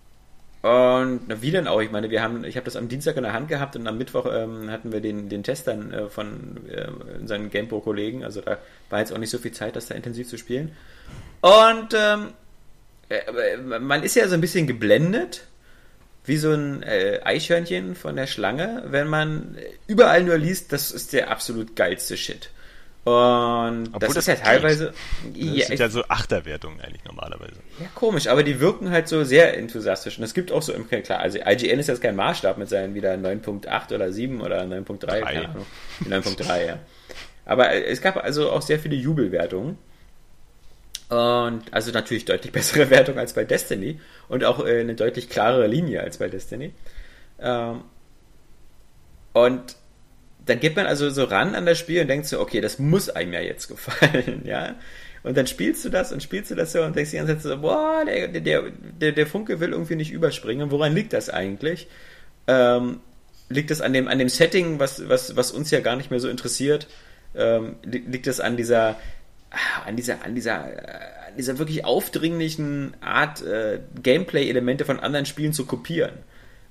Und 0.67 1.29
na, 1.29 1.41
wie 1.41 1.51
denn 1.51 1.65
auch? 1.65 1.79
Ich 1.79 1.91
meine, 1.91 2.09
wir 2.09 2.21
haben, 2.21 2.43
ich 2.43 2.57
habe 2.57 2.65
das 2.65 2.75
am 2.75 2.89
Dienstag 2.89 3.15
in 3.15 3.23
der 3.23 3.31
Hand 3.31 3.47
gehabt 3.47 3.77
und 3.77 3.87
am 3.87 3.97
Mittwoch 3.97 4.25
ähm, 4.29 4.69
hatten 4.69 4.91
wir 4.91 4.99
den, 4.99 5.29
den 5.29 5.41
Test 5.41 5.65
dann 5.67 5.93
äh, 5.93 6.09
von 6.09 6.57
äh, 6.69 6.87
unseren 7.19 7.49
GamePro-Kollegen. 7.49 8.25
Also 8.25 8.41
da 8.41 8.57
war 8.89 8.99
jetzt 8.99 9.13
auch 9.13 9.17
nicht 9.17 9.29
so 9.29 9.37
viel 9.37 9.53
Zeit, 9.53 9.77
das 9.77 9.85
da 9.85 9.95
intensiv 9.95 10.27
zu 10.27 10.37
spielen. 10.37 10.75
Und 11.39 11.95
ähm, 11.95 12.33
äh, 13.07 13.55
man 13.57 14.03
ist 14.03 14.15
ja 14.15 14.27
so 14.27 14.33
ein 14.33 14.41
bisschen 14.41 14.67
geblendet, 14.67 15.45
wie 16.25 16.35
so 16.35 16.51
ein 16.51 16.83
äh, 16.83 17.21
Eichhörnchen 17.23 17.95
von 17.95 18.17
der 18.17 18.27
Schlange, 18.27 18.83
wenn 18.87 19.07
man 19.07 19.57
überall 19.87 20.23
nur 20.23 20.37
liest, 20.37 20.73
das 20.73 20.91
ist 20.91 21.13
der 21.13 21.31
absolut 21.31 21.77
geilste 21.77 22.17
Shit. 22.17 22.49
Und 23.07 23.87
Obwohl 23.93 23.99
das, 23.99 24.15
das 24.15 24.17
ist 24.17 24.27
ja 24.27 24.33
geht. 24.33 24.43
teilweise. 24.43 24.85
Das 24.87 24.95
Ja, 25.35 25.65
sind 25.67 25.79
ja 25.79 25.87
so 25.87 26.03
Achterwertungen 26.09 26.81
eigentlich 26.81 27.05
normalerweise. 27.05 27.53
ja, 27.79 27.85
komisch, 27.95 28.27
aber 28.27 28.43
die 28.43 28.59
wirken 28.59 28.91
halt 28.91 29.07
so 29.07 29.23
sehr 29.23 29.57
enthusiastisch. 29.57 30.17
Und 30.17 30.25
es 30.25 30.33
gibt 30.33 30.51
auch 30.51 30.61
so, 30.61 30.73
im- 30.73 30.89
klar, 30.89 31.19
also 31.19 31.37
IGN 31.39 31.79
ist 31.79 31.87
jetzt 31.87 32.01
kein 32.01 32.17
Maßstab 32.17 32.57
mit 32.57 32.67
seinen 32.67 32.95
wieder 32.95 33.13
9.8 33.13 33.93
oder 33.93 34.11
7 34.11 34.41
oder 34.41 34.61
9.3, 34.63 34.97
Drei. 35.05 35.21
keine 35.21 35.49
Ahnung. 35.49 35.65
9.3, 36.05 36.65
ja. 36.67 36.79
Aber 37.45 37.71
es 37.71 38.01
gab 38.01 38.17
also 38.17 38.51
auch 38.51 38.61
sehr 38.61 38.77
viele 38.77 38.95
Jubelwertungen. 38.97 39.77
Und 41.07 41.61
also 41.71 41.91
natürlich 41.91 42.25
deutlich 42.25 42.51
bessere 42.51 42.89
Wertung 42.89 43.17
als 43.17 43.31
bei 43.31 43.45
Destiny 43.45 44.01
und 44.27 44.43
auch 44.43 44.65
äh, 44.65 44.81
eine 44.81 44.95
deutlich 44.95 45.29
klarere 45.29 45.67
Linie 45.67 46.01
als 46.01 46.17
bei 46.17 46.27
Destiny. 46.27 46.73
Ähm, 47.39 47.83
und 49.31 49.77
dann 50.49 50.59
geht 50.59 50.75
man 50.75 50.85
also 50.85 51.09
so 51.09 51.23
ran 51.25 51.55
an 51.55 51.65
das 51.65 51.77
Spiel 51.77 52.01
und 52.01 52.07
denkt 52.07 52.27
so, 52.27 52.39
okay, 52.39 52.61
das 52.61 52.79
muss 52.79 53.09
einem 53.09 53.33
ja 53.33 53.41
jetzt 53.41 53.67
gefallen, 53.67 54.41
ja. 54.45 54.75
Und 55.23 55.35
dann 55.35 55.47
spielst 55.47 55.83
du 55.83 55.89
das 55.89 56.13
und 56.13 56.23
spielst 56.23 56.51
du 56.51 56.55
das 56.55 56.71
so 56.71 56.81
und 56.83 56.95
denkst 56.95 57.11
die 57.11 57.17
ganze 57.17 57.33
Zeit 57.33 57.43
so, 57.43 57.57
boah, 57.57 58.03
der, 58.05 58.27
der, 58.29 58.63
der, 59.01 59.11
der 59.11 59.27
Funke 59.27 59.59
will 59.59 59.71
irgendwie 59.71 59.95
nicht 59.95 60.11
überspringen. 60.11 60.71
Woran 60.71 60.93
liegt 60.95 61.11
das 61.11 61.29
eigentlich? 61.29 61.87
Ähm, 62.47 63.01
liegt 63.49 63.71
es 63.71 63.81
an 63.81 63.91
dem, 63.93 64.07
an 64.07 64.19
dem 64.19 64.29
Setting, 64.29 64.79
was, 64.79 65.09
was, 65.09 65.35
was 65.35 65.51
uns 65.51 65.71
ja 65.71 65.81
gar 65.81 65.95
nicht 65.97 66.11
mehr 66.11 66.19
so 66.19 66.29
interessiert? 66.29 66.87
Ähm, 67.35 67.75
li- 67.83 68.03
liegt 68.07 68.27
es 68.27 68.39
an 68.39 68.55
dieser, 68.55 68.95
an 69.85 69.95
dieser, 69.97 70.23
an 70.23 70.35
dieser, 70.35 70.63
an 70.63 71.35
dieser 71.37 71.57
wirklich 71.57 71.83
aufdringlichen 71.83 72.93
Art, 73.01 73.41
äh, 73.41 73.79
Gameplay-Elemente 74.01 74.85
von 74.85 74.99
anderen 74.99 75.25
Spielen 75.25 75.51
zu 75.51 75.65
kopieren? 75.65 76.13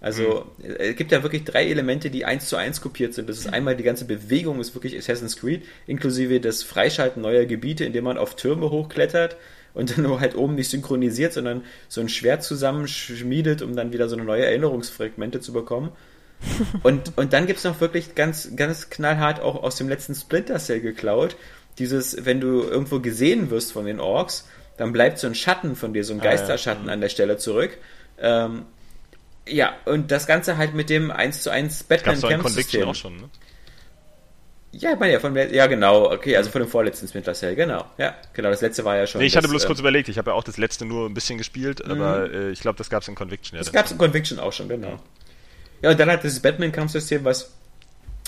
Also, 0.00 0.46
es 0.62 0.94
gibt 0.96 1.10
ja 1.10 1.22
wirklich 1.22 1.44
drei 1.44 1.66
Elemente, 1.68 2.10
die 2.10 2.24
eins 2.24 2.48
zu 2.48 2.56
eins 2.56 2.80
kopiert 2.80 3.14
sind. 3.14 3.28
Das 3.28 3.38
ist 3.38 3.52
einmal 3.52 3.76
die 3.76 3.82
ganze 3.82 4.04
Bewegung, 4.04 4.60
ist 4.60 4.74
wirklich 4.74 4.96
Assassin's 4.96 5.36
Creed, 5.36 5.64
inklusive 5.86 6.40
das 6.40 6.62
Freischalten 6.62 7.22
neuer 7.22 7.46
Gebiete, 7.46 7.84
indem 7.84 8.04
man 8.04 8.18
auf 8.18 8.36
Türme 8.36 8.70
hochklettert 8.70 9.36
und 9.74 9.90
dann 9.96 10.04
nur 10.04 10.20
halt 10.20 10.36
oben 10.36 10.54
nicht 10.54 10.70
synchronisiert, 10.70 11.32
sondern 11.32 11.64
so 11.88 12.00
ein 12.00 12.08
Schwert 12.08 12.42
zusammenschmiedet, 12.42 13.62
um 13.62 13.74
dann 13.74 13.92
wieder 13.92 14.08
so 14.08 14.16
eine 14.16 14.24
neue 14.24 14.44
Erinnerungsfragmente 14.44 15.40
zu 15.40 15.52
bekommen. 15.52 15.92
Und, 16.82 17.16
und 17.16 17.32
dann 17.32 17.46
gibt's 17.46 17.64
noch 17.64 17.80
wirklich 17.80 18.14
ganz, 18.14 18.54
ganz 18.56 18.90
knallhart 18.90 19.40
auch 19.40 19.62
aus 19.62 19.76
dem 19.76 19.88
letzten 19.88 20.14
Splinter 20.14 20.58
Cell 20.58 20.80
geklaut. 20.82 21.34
Dieses, 21.78 22.26
wenn 22.26 22.42
du 22.42 22.60
irgendwo 22.60 23.00
gesehen 23.00 23.48
wirst 23.48 23.72
von 23.72 23.86
den 23.86 24.00
Orks, 24.00 24.46
dann 24.76 24.92
bleibt 24.92 25.18
so 25.18 25.26
ein 25.26 25.34
Schatten 25.34 25.76
von 25.76 25.94
dir, 25.94 26.04
so 26.04 26.12
ein 26.12 26.20
Ah, 26.20 26.24
ja. 26.24 26.30
Geisterschatten 26.32 26.90
an 26.90 27.00
der 27.00 27.08
Stelle 27.08 27.38
zurück. 27.38 27.78
Ähm, 28.18 28.66
ja, 29.48 29.74
und 29.84 30.10
das 30.10 30.26
Ganze 30.26 30.56
halt 30.56 30.74
mit 30.74 30.90
dem 30.90 31.10
1 31.10 31.42
zu 31.42 31.50
1 31.50 31.86
Gab's 31.88 32.20
doch 32.20 32.30
in 32.30 32.40
Conviction 32.40 32.80
Batman-Kampfsystem. 32.80 32.88
auch 32.88 32.94
schon, 32.94 33.16
ne? 33.16 33.30
Ja, 34.72 34.92
ich 34.92 34.98
meine 34.98 35.12
ja, 35.12 35.20
von, 35.20 35.34
ja, 35.34 35.66
genau, 35.68 36.10
okay, 36.12 36.36
also 36.36 36.50
von 36.50 36.60
dem 36.60 36.68
vorletzten 36.68 37.08
Splinter 37.08 37.32
Cell, 37.32 37.54
genau. 37.54 37.86
Ja, 37.96 38.14
genau, 38.34 38.50
das 38.50 38.60
letzte 38.60 38.84
war 38.84 38.96
ja 38.96 39.06
schon. 39.06 39.20
Nee, 39.20 39.26
ich 39.26 39.36
hatte 39.36 39.44
das, 39.44 39.50
bloß 39.52 39.64
äh, 39.64 39.66
kurz 39.68 39.80
überlegt, 39.80 40.08
ich 40.08 40.18
habe 40.18 40.30
ja 40.32 40.34
auch 40.36 40.44
das 40.44 40.58
letzte 40.58 40.84
nur 40.84 41.08
ein 41.08 41.14
bisschen 41.14 41.38
gespielt, 41.38 41.82
aber 41.84 42.30
äh, 42.30 42.50
ich 42.50 42.60
glaube, 42.60 42.76
das 42.76 42.90
gab's 42.90 43.08
in 43.08 43.14
Conviction. 43.14 43.56
Ja, 43.56 43.62
Das 43.62 43.72
gab 43.72 43.86
es 43.86 43.92
in 43.92 43.98
Conviction 43.98 44.38
auch 44.38 44.52
schon, 44.52 44.68
genau. 44.68 44.98
Ja, 45.82 45.90
und 45.90 46.00
dann 46.00 46.10
hat 46.10 46.24
dieses 46.24 46.40
Batman-Kampfsystem, 46.40 47.24
was 47.24 47.52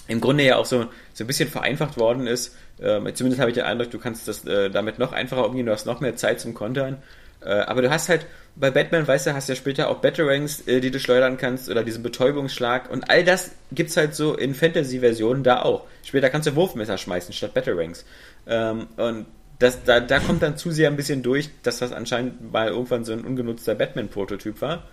im 0.06 0.20
Grunde 0.20 0.44
ja 0.44 0.56
auch 0.56 0.64
so, 0.64 0.86
so 1.12 1.24
ein 1.24 1.26
bisschen 1.26 1.50
vereinfacht 1.50 1.98
worden 1.98 2.26
ist. 2.26 2.56
Ähm, 2.80 3.14
zumindest 3.14 3.40
habe 3.40 3.50
ich 3.50 3.54
den 3.54 3.64
Eindruck, 3.64 3.90
du 3.90 3.98
kannst 3.98 4.26
das 4.26 4.44
äh, 4.46 4.70
damit 4.70 4.98
noch 4.98 5.12
einfacher 5.12 5.44
umgehen, 5.46 5.66
du 5.66 5.72
hast 5.72 5.84
noch 5.84 6.00
mehr 6.00 6.16
Zeit 6.16 6.40
zum 6.40 6.54
Kontern. 6.54 7.02
Äh, 7.40 7.50
aber 7.50 7.82
du 7.82 7.90
hast 7.90 8.08
halt, 8.08 8.26
bei 8.56 8.70
Batman, 8.70 9.06
weißt 9.06 9.26
du, 9.26 9.34
hast 9.34 9.48
ja 9.48 9.54
später 9.54 9.88
auch 9.88 9.98
Batarangs, 9.98 10.66
äh, 10.66 10.80
die 10.80 10.90
du 10.90 10.98
schleudern 10.98 11.36
kannst, 11.36 11.68
oder 11.68 11.84
diesen 11.84 12.02
Betäubungsschlag. 12.02 12.90
Und 12.90 13.10
all 13.10 13.24
das 13.24 13.52
gibt's 13.70 13.96
halt 13.96 14.14
so 14.14 14.34
in 14.34 14.54
Fantasy-Versionen 14.54 15.44
da 15.44 15.62
auch. 15.62 15.86
Später 16.04 16.30
kannst 16.30 16.48
du 16.48 16.56
Wurfmesser 16.56 16.98
schmeißen 16.98 17.32
statt 17.32 17.54
Batarangs. 17.54 18.04
Ähm, 18.46 18.88
und 18.96 19.26
das, 19.58 19.82
da, 19.84 20.00
da 20.00 20.20
kommt 20.20 20.42
dann 20.42 20.56
zu 20.56 20.70
sehr 20.70 20.88
ein 20.88 20.96
bisschen 20.96 21.22
durch, 21.22 21.50
dass 21.62 21.78
das 21.78 21.92
anscheinend 21.92 22.52
mal 22.52 22.68
irgendwann 22.68 23.04
so 23.04 23.12
ein 23.12 23.24
ungenutzter 23.24 23.74
Batman-Prototyp 23.74 24.60
war. 24.60 24.84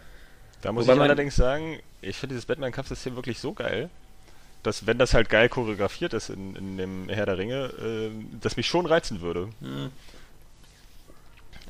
Da 0.61 0.71
muss 0.71 0.85
Wobei 0.87 0.95
ich 0.95 1.01
allerdings 1.01 1.35
sagen, 1.35 1.79
ich 2.01 2.17
finde 2.17 2.33
dieses 2.33 2.45
Batman-Kampfsystem 2.45 3.15
wirklich 3.15 3.39
so 3.39 3.53
geil, 3.53 3.89
dass 4.63 4.87
wenn 4.87 4.97
das 4.97 5.13
halt 5.13 5.29
geil 5.29 5.49
choreografiert 5.49 6.13
ist 6.13 6.29
in, 6.29 6.55
in 6.55 6.77
dem 6.77 7.09
Herr 7.09 7.27
der 7.27 7.37
Ringe, 7.37 7.65
äh, 7.79 8.09
das 8.41 8.57
mich 8.57 8.67
schon 8.67 8.87
reizen 8.87 9.21
würde. 9.21 9.49
Hm. 9.61 9.91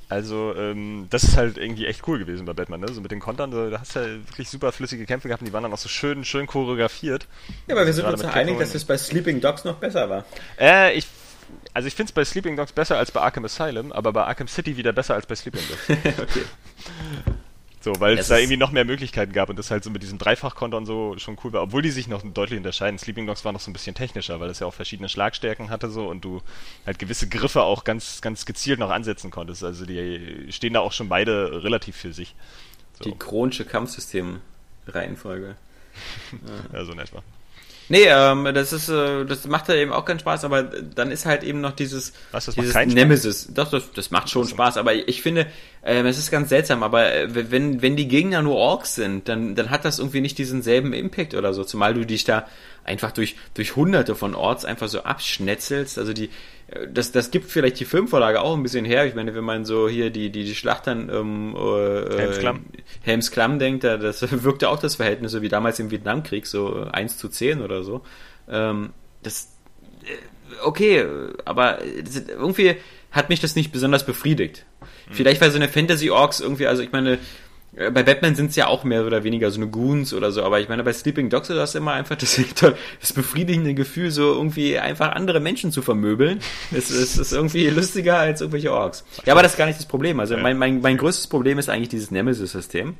Also, 0.07 0.53
ähm, 0.55 1.07
das 1.09 1.23
ist 1.23 1.37
halt 1.37 1.57
irgendwie 1.57 1.85
echt 1.85 2.07
cool 2.07 2.19
gewesen 2.19 2.45
bei 2.45 2.53
Batman, 2.53 2.81
ne? 2.81 2.87
So 2.91 3.01
mit 3.01 3.11
den 3.11 3.19
Kontern, 3.19 3.51
da 3.51 3.79
hast 3.79 3.95
du 3.95 3.99
ja 3.99 4.07
wirklich 4.29 4.49
super 4.49 4.71
flüssige 4.71 5.05
Kämpfe 5.05 5.27
gehabt 5.27 5.41
und 5.41 5.47
die 5.47 5.53
waren 5.53 5.63
dann 5.63 5.73
auch 5.73 5.79
so 5.79 5.89
schön, 5.89 6.23
schön 6.23 6.47
choreografiert. 6.47 7.27
Ja, 7.67 7.75
aber 7.75 7.85
wir 7.85 7.93
sind 7.93 8.05
uns 8.05 8.21
ja 8.21 8.29
einig, 8.29 8.59
dass 8.59 8.73
das 8.73 8.85
bei 8.85 8.97
Sleeping 8.97 9.41
Dogs 9.41 9.63
noch 9.63 9.75
besser 9.75 10.09
war. 10.09 10.25
Äh, 10.59 10.95
ich 10.95 11.07
also 11.73 11.87
ich 11.87 11.95
finde 11.95 12.09
es 12.09 12.13
bei 12.13 12.25
Sleeping 12.25 12.55
Dogs 12.55 12.71
besser 12.71 12.97
als 12.97 13.11
bei 13.11 13.21
Arkham 13.21 13.45
Asylum, 13.45 13.91
aber 13.91 14.13
bei 14.13 14.23
Arkham 14.23 14.47
City 14.47 14.77
wieder 14.77 14.93
besser 14.93 15.15
als 15.15 15.25
bei 15.25 15.35
Sleeping 15.35 15.61
Dogs. 15.67 15.89
okay. 16.19 16.45
So, 17.85 17.99
weil 17.99 18.17
es 18.17 18.29
da 18.29 18.39
irgendwie 18.39 18.57
noch 18.57 18.71
mehr 18.71 18.83
Möglichkeiten 18.83 19.31
gab 19.31 19.47
und 19.47 19.59
das 19.59 19.69
halt 19.69 19.83
so 19.83 19.91
mit 19.91 20.01
diesem 20.01 20.17
Dreifachkonter 20.17 20.75
und 20.75 20.87
so 20.87 21.19
schon 21.19 21.37
cool 21.43 21.53
war, 21.53 21.61
obwohl 21.61 21.83
die 21.83 21.91
sich 21.91 22.07
noch 22.07 22.23
deutlich 22.23 22.57
unterscheiden. 22.57 22.97
Sleeping 22.97 23.27
Dogs 23.27 23.45
war 23.45 23.51
noch 23.51 23.59
so 23.59 23.69
ein 23.69 23.73
bisschen 23.73 23.93
technischer, 23.93 24.39
weil 24.39 24.49
es 24.49 24.57
ja 24.57 24.65
auch 24.65 24.73
verschiedene 24.73 25.07
Schlagstärken 25.07 25.69
hatte 25.69 25.91
so 25.91 26.07
und 26.07 26.25
du 26.25 26.41
halt 26.87 26.97
gewisse 26.97 27.29
Griffe 27.29 27.61
auch 27.61 27.83
ganz, 27.83 28.21
ganz 28.21 28.47
gezielt 28.47 28.79
noch 28.79 28.89
ansetzen 28.89 29.29
konntest. 29.29 29.63
Also 29.63 29.85
die 29.85 30.47
stehen 30.49 30.73
da 30.73 30.79
auch 30.79 30.93
schon 30.93 31.09
beide 31.09 31.63
relativ 31.63 31.95
für 31.95 32.11
sich. 32.11 32.33
So. 32.97 33.03
Die 33.03 33.15
chronische 33.15 33.65
Kampfsystem-Reihenfolge. 33.65 35.55
ja, 36.73 36.85
so 36.85 36.91
in 36.91 36.97
etwa. 36.97 37.21
Nee, 37.89 38.05
ähm, 38.07 38.49
das 38.53 38.73
ist, 38.73 38.89
äh, 38.89 39.25
das 39.25 39.47
macht 39.47 39.69
ja 39.69 39.75
eben 39.75 39.93
auch 39.93 40.05
keinen 40.05 40.19
Spaß, 40.19 40.43
aber 40.43 40.63
dann 40.63 41.11
ist 41.11 41.25
halt 41.25 41.43
eben 41.43 41.61
noch 41.61 41.73
dieses, 41.73 42.13
Was, 42.31 42.45
das 42.45 42.55
dieses 42.55 42.75
Nemesis. 42.75 43.47
Doch, 43.53 43.69
das, 43.69 43.91
das 43.91 44.11
macht 44.11 44.29
schon 44.29 44.47
Spaß, 44.47 44.77
aber 44.77 44.93
ich 44.93 45.21
finde, 45.21 45.47
ähm, 45.83 46.05
es 46.05 46.17
ist 46.17 46.31
ganz 46.31 46.49
seltsam, 46.49 46.81
aber 46.81 47.13
äh, 47.13 47.51
wenn, 47.51 47.81
wenn 47.81 47.95
die 47.95 48.07
Gegner 48.07 48.41
nur 48.41 48.55
Orks 48.55 48.95
sind, 48.95 49.29
dann, 49.29 49.55
dann 49.55 49.69
hat 49.69 49.85
das 49.85 49.99
irgendwie 49.99 50.21
nicht 50.21 50.37
diesen 50.37 50.63
selben 50.63 50.93
Impact 50.93 51.35
oder 51.35 51.53
so, 51.53 51.63
zumal 51.63 51.93
du 51.93 52.05
dich 52.05 52.23
da 52.23 52.47
einfach 52.85 53.11
durch, 53.11 53.35
durch 53.53 53.75
hunderte 53.75 54.15
von 54.15 54.35
Orts 54.35 54.65
einfach 54.65 54.87
so 54.87 55.01
abschnetzelst, 55.01 55.97
also 55.97 56.13
die, 56.13 56.29
das, 56.91 57.11
das 57.11 57.29
gibt 57.29 57.51
vielleicht 57.51 57.79
die 57.79 57.85
Filmvorlage 57.85 58.41
auch 58.41 58.55
ein 58.55 58.63
bisschen 58.63 58.85
her. 58.85 59.05
Ich 59.05 59.13
meine, 59.13 59.35
wenn 59.35 59.43
man 59.43 59.65
so 59.65 59.87
hier 59.87 60.09
die, 60.09 60.31
die, 60.31 60.45
die 60.45 60.55
Schlacht 60.55 60.87
dann 60.87 61.09
ähm, 61.09 61.55
äh, 61.55 62.17
Helmsklamm. 62.17 62.65
Helmsklamm 63.03 63.59
denkt, 63.59 63.83
da, 63.83 63.97
das 63.97 64.21
wirkte 64.43 64.69
auch 64.69 64.79
das 64.79 64.95
Verhältnis, 64.95 65.31
so 65.31 65.41
wie 65.41 65.49
damals 65.49 65.79
im 65.79 65.91
Vietnamkrieg, 65.91 66.47
so 66.47 66.87
1 66.91 67.17
zu 67.17 67.29
10 67.29 67.61
oder 67.61 67.83
so. 67.83 68.01
Ähm, 68.49 68.91
das 69.21 69.49
äh, 70.03 70.63
okay, 70.63 71.05
aber 71.45 71.83
irgendwie 71.83 72.77
hat 73.11 73.29
mich 73.29 73.39
das 73.39 73.55
nicht 73.55 73.71
besonders 73.71 74.05
befriedigt. 74.05 74.65
Mhm. 74.81 75.13
Vielleicht 75.13 75.41
weil 75.41 75.51
so 75.51 75.57
eine 75.57 75.69
Fantasy-Orks 75.69 76.39
irgendwie, 76.39 76.65
also 76.65 76.81
ich 76.81 76.91
meine, 76.91 77.13
äh, 77.13 77.17
bei 77.75 78.03
Batman 78.03 78.35
sind 78.35 78.51
es 78.51 78.55
ja 78.55 78.67
auch 78.67 78.85
mehr 78.85 79.05
oder 79.05 79.23
weniger 79.23 79.51
so 79.51 79.59
eine 79.59 79.69
Goons 79.69 80.13
oder 80.13 80.31
so, 80.31 80.43
aber 80.43 80.61
ich 80.61 80.69
meine, 80.69 80.83
bei 80.83 80.93
Sleeping 80.93 81.29
Dogs 81.29 81.49
ist 81.49 81.57
das 81.57 81.75
immer 81.75 81.91
einfach 81.91 82.15
das, 82.17 82.39
das 82.99 83.13
befriedigende 83.13 83.73
Gefühl, 83.73 84.11
so 84.11 84.33
irgendwie 84.33 84.79
einfach 84.79 85.11
andere 85.11 85.39
Menschen 85.39 85.71
zu 85.71 85.81
vermöbeln. 85.81 86.39
Es, 86.71 86.89
es 86.89 87.17
ist 87.17 87.33
irgendwie 87.33 87.67
lustiger 87.69 88.17
als 88.17 88.41
irgendwelche 88.41 88.71
Orks. 88.71 89.03
Ja, 89.25 89.33
aber 89.33 89.43
das 89.43 89.53
ist 89.53 89.57
gar 89.57 89.65
nicht 89.65 89.79
das 89.79 89.87
Problem. 89.87 90.19
Also 90.19 90.37
mein, 90.37 90.57
mein, 90.57 90.79
mein 90.79 90.97
größtes 90.97 91.27
Problem 91.27 91.59
ist 91.59 91.69
eigentlich 91.69 91.89
dieses 91.89 92.11
Nemesis-System. 92.11 92.95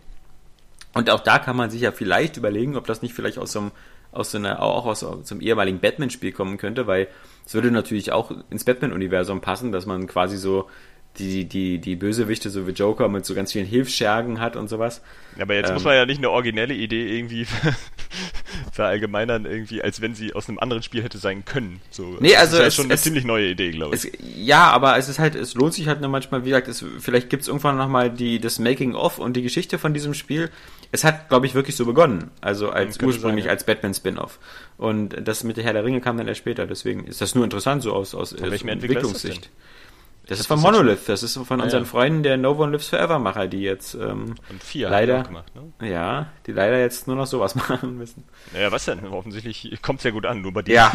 Und 0.93 1.09
auch 1.09 1.21
da 1.21 1.39
kann 1.39 1.55
man 1.55 1.69
sich 1.69 1.81
ja 1.81 1.91
vielleicht 1.91 2.37
überlegen, 2.37 2.75
ob 2.75 2.87
das 2.87 3.01
nicht 3.01 3.13
vielleicht 3.13 3.37
aus 3.37 3.51
so 3.51 3.59
einem, 3.59 3.71
aus 4.11 4.31
so 4.31 4.37
einer, 4.37 4.61
auch 4.61 4.85
aus 4.85 5.01
so 5.01 5.21
einem 5.31 5.41
ehemaligen 5.41 5.79
Batman-Spiel 5.79 6.31
kommen 6.31 6.57
könnte, 6.57 6.87
weil 6.87 7.07
es 7.45 7.53
würde 7.53 7.71
natürlich 7.71 8.11
auch 8.11 8.31
ins 8.49 8.63
Batman-Universum 8.63 9.41
passen, 9.41 9.71
dass 9.71 9.85
man 9.85 10.07
quasi 10.07 10.37
so 10.37 10.69
die, 11.17 11.45
die, 11.45 11.79
die 11.79 11.95
Bösewichte, 11.95 12.49
so 12.49 12.67
wie 12.67 12.71
Joker, 12.71 13.07
mit 13.09 13.25
so 13.25 13.33
ganz 13.33 13.51
vielen 13.51 13.65
Hilfsschergen 13.65 14.39
hat 14.39 14.55
und 14.55 14.69
sowas. 14.69 15.01
Aber 15.39 15.55
jetzt 15.55 15.69
ähm, 15.69 15.75
muss 15.75 15.83
man 15.83 15.95
ja 15.95 16.05
nicht 16.05 16.19
eine 16.19 16.29
originelle 16.29 16.73
Idee 16.73 17.17
irgendwie 17.17 17.45
verallgemeinern, 18.71 19.45
irgendwie, 19.45 19.81
als 19.81 20.01
wenn 20.01 20.15
sie 20.15 20.33
aus 20.33 20.47
einem 20.47 20.59
anderen 20.59 20.83
Spiel 20.83 21.03
hätte 21.03 21.17
sein 21.17 21.45
können. 21.45 21.81
So, 21.91 22.17
nee, 22.19 22.35
also 22.35 22.51
das 22.51 22.53
ist 22.53 22.59
ja 22.59 22.67
es, 22.67 22.75
schon 22.75 22.85
eine 22.85 22.97
ziemlich 22.97 23.25
neue 23.25 23.47
Idee, 23.47 23.71
glaube 23.71 23.95
ich. 23.95 24.05
Es, 24.05 24.11
ja, 24.35 24.69
aber 24.69 24.97
es 24.97 25.09
ist 25.09 25.19
halt, 25.19 25.35
es 25.35 25.53
lohnt 25.55 25.73
sich 25.73 25.87
halt 25.87 26.01
nur 26.01 26.09
manchmal, 26.09 26.45
wie 26.45 26.49
gesagt, 26.49 26.67
es, 26.67 26.83
vielleicht 26.99 27.29
gibt's 27.29 27.47
irgendwann 27.47 27.77
nochmal 27.77 28.09
die, 28.09 28.39
das 28.39 28.59
Making-of 28.59 29.19
und 29.19 29.35
die 29.35 29.41
Geschichte 29.41 29.77
von 29.77 29.93
diesem 29.93 30.13
Spiel. 30.13 30.49
Es 30.91 31.03
hat, 31.03 31.29
glaube 31.29 31.45
ich, 31.45 31.55
wirklich 31.55 31.75
so 31.75 31.85
begonnen. 31.85 32.31
Also 32.41 32.69
als 32.69 33.01
ursprünglich 33.01 33.43
sein, 33.43 33.49
ja. 33.49 33.51
als 33.51 33.65
Batman-Spin-off. 33.65 34.39
Und 34.77 35.15
das 35.27 35.43
mit 35.43 35.57
der 35.57 35.63
Herr 35.63 35.73
der 35.73 35.83
Ringe 35.83 35.99
kam 35.99 36.17
dann 36.17 36.27
erst 36.27 36.39
später. 36.39 36.67
Deswegen 36.67 37.05
ist 37.05 37.21
das 37.21 37.35
nur 37.35 37.43
interessant, 37.43 37.83
so 37.83 37.93
aus, 37.93 38.15
aus, 38.15 38.33
aus 38.33 38.61
Entwicklungssicht. 38.61 39.49
Das, 40.27 40.39
ist 40.39 40.47
von 40.47 40.59
Monolith, 40.59 41.07
das 41.07 41.21
ist 41.21 41.37
von 41.37 41.61
unseren 41.61 41.83
ja. 41.83 41.89
Freunden 41.89 42.23
der 42.23 42.37
No 42.37 42.53
One 42.53 42.71
Lives 42.71 42.87
Forever 42.87 43.19
Macher, 43.19 43.47
die 43.47 43.61
jetzt 43.61 43.93
ähm, 43.93 44.35
Und 44.49 44.63
vier 44.63 44.89
leider 44.89 45.23
gemacht, 45.23 45.51
ne? 45.53 45.89
ja, 45.89 46.31
die 46.47 46.51
leider 46.51 46.79
jetzt 46.79 47.07
nur 47.07 47.15
noch 47.15 47.27
sowas 47.27 47.55
machen 47.55 47.97
müssen. 47.97 48.23
Naja, 48.53 48.71
was 48.71 48.85
denn? 48.85 49.05
Offensichtlich 49.05 49.79
kommt 49.81 49.99
es 49.99 50.03
ja 50.03 50.11
gut 50.11 50.25
an, 50.25 50.41
nur 50.41 50.51
bei 50.53 50.63
dir. 50.63 50.73
Ja. 50.73 50.91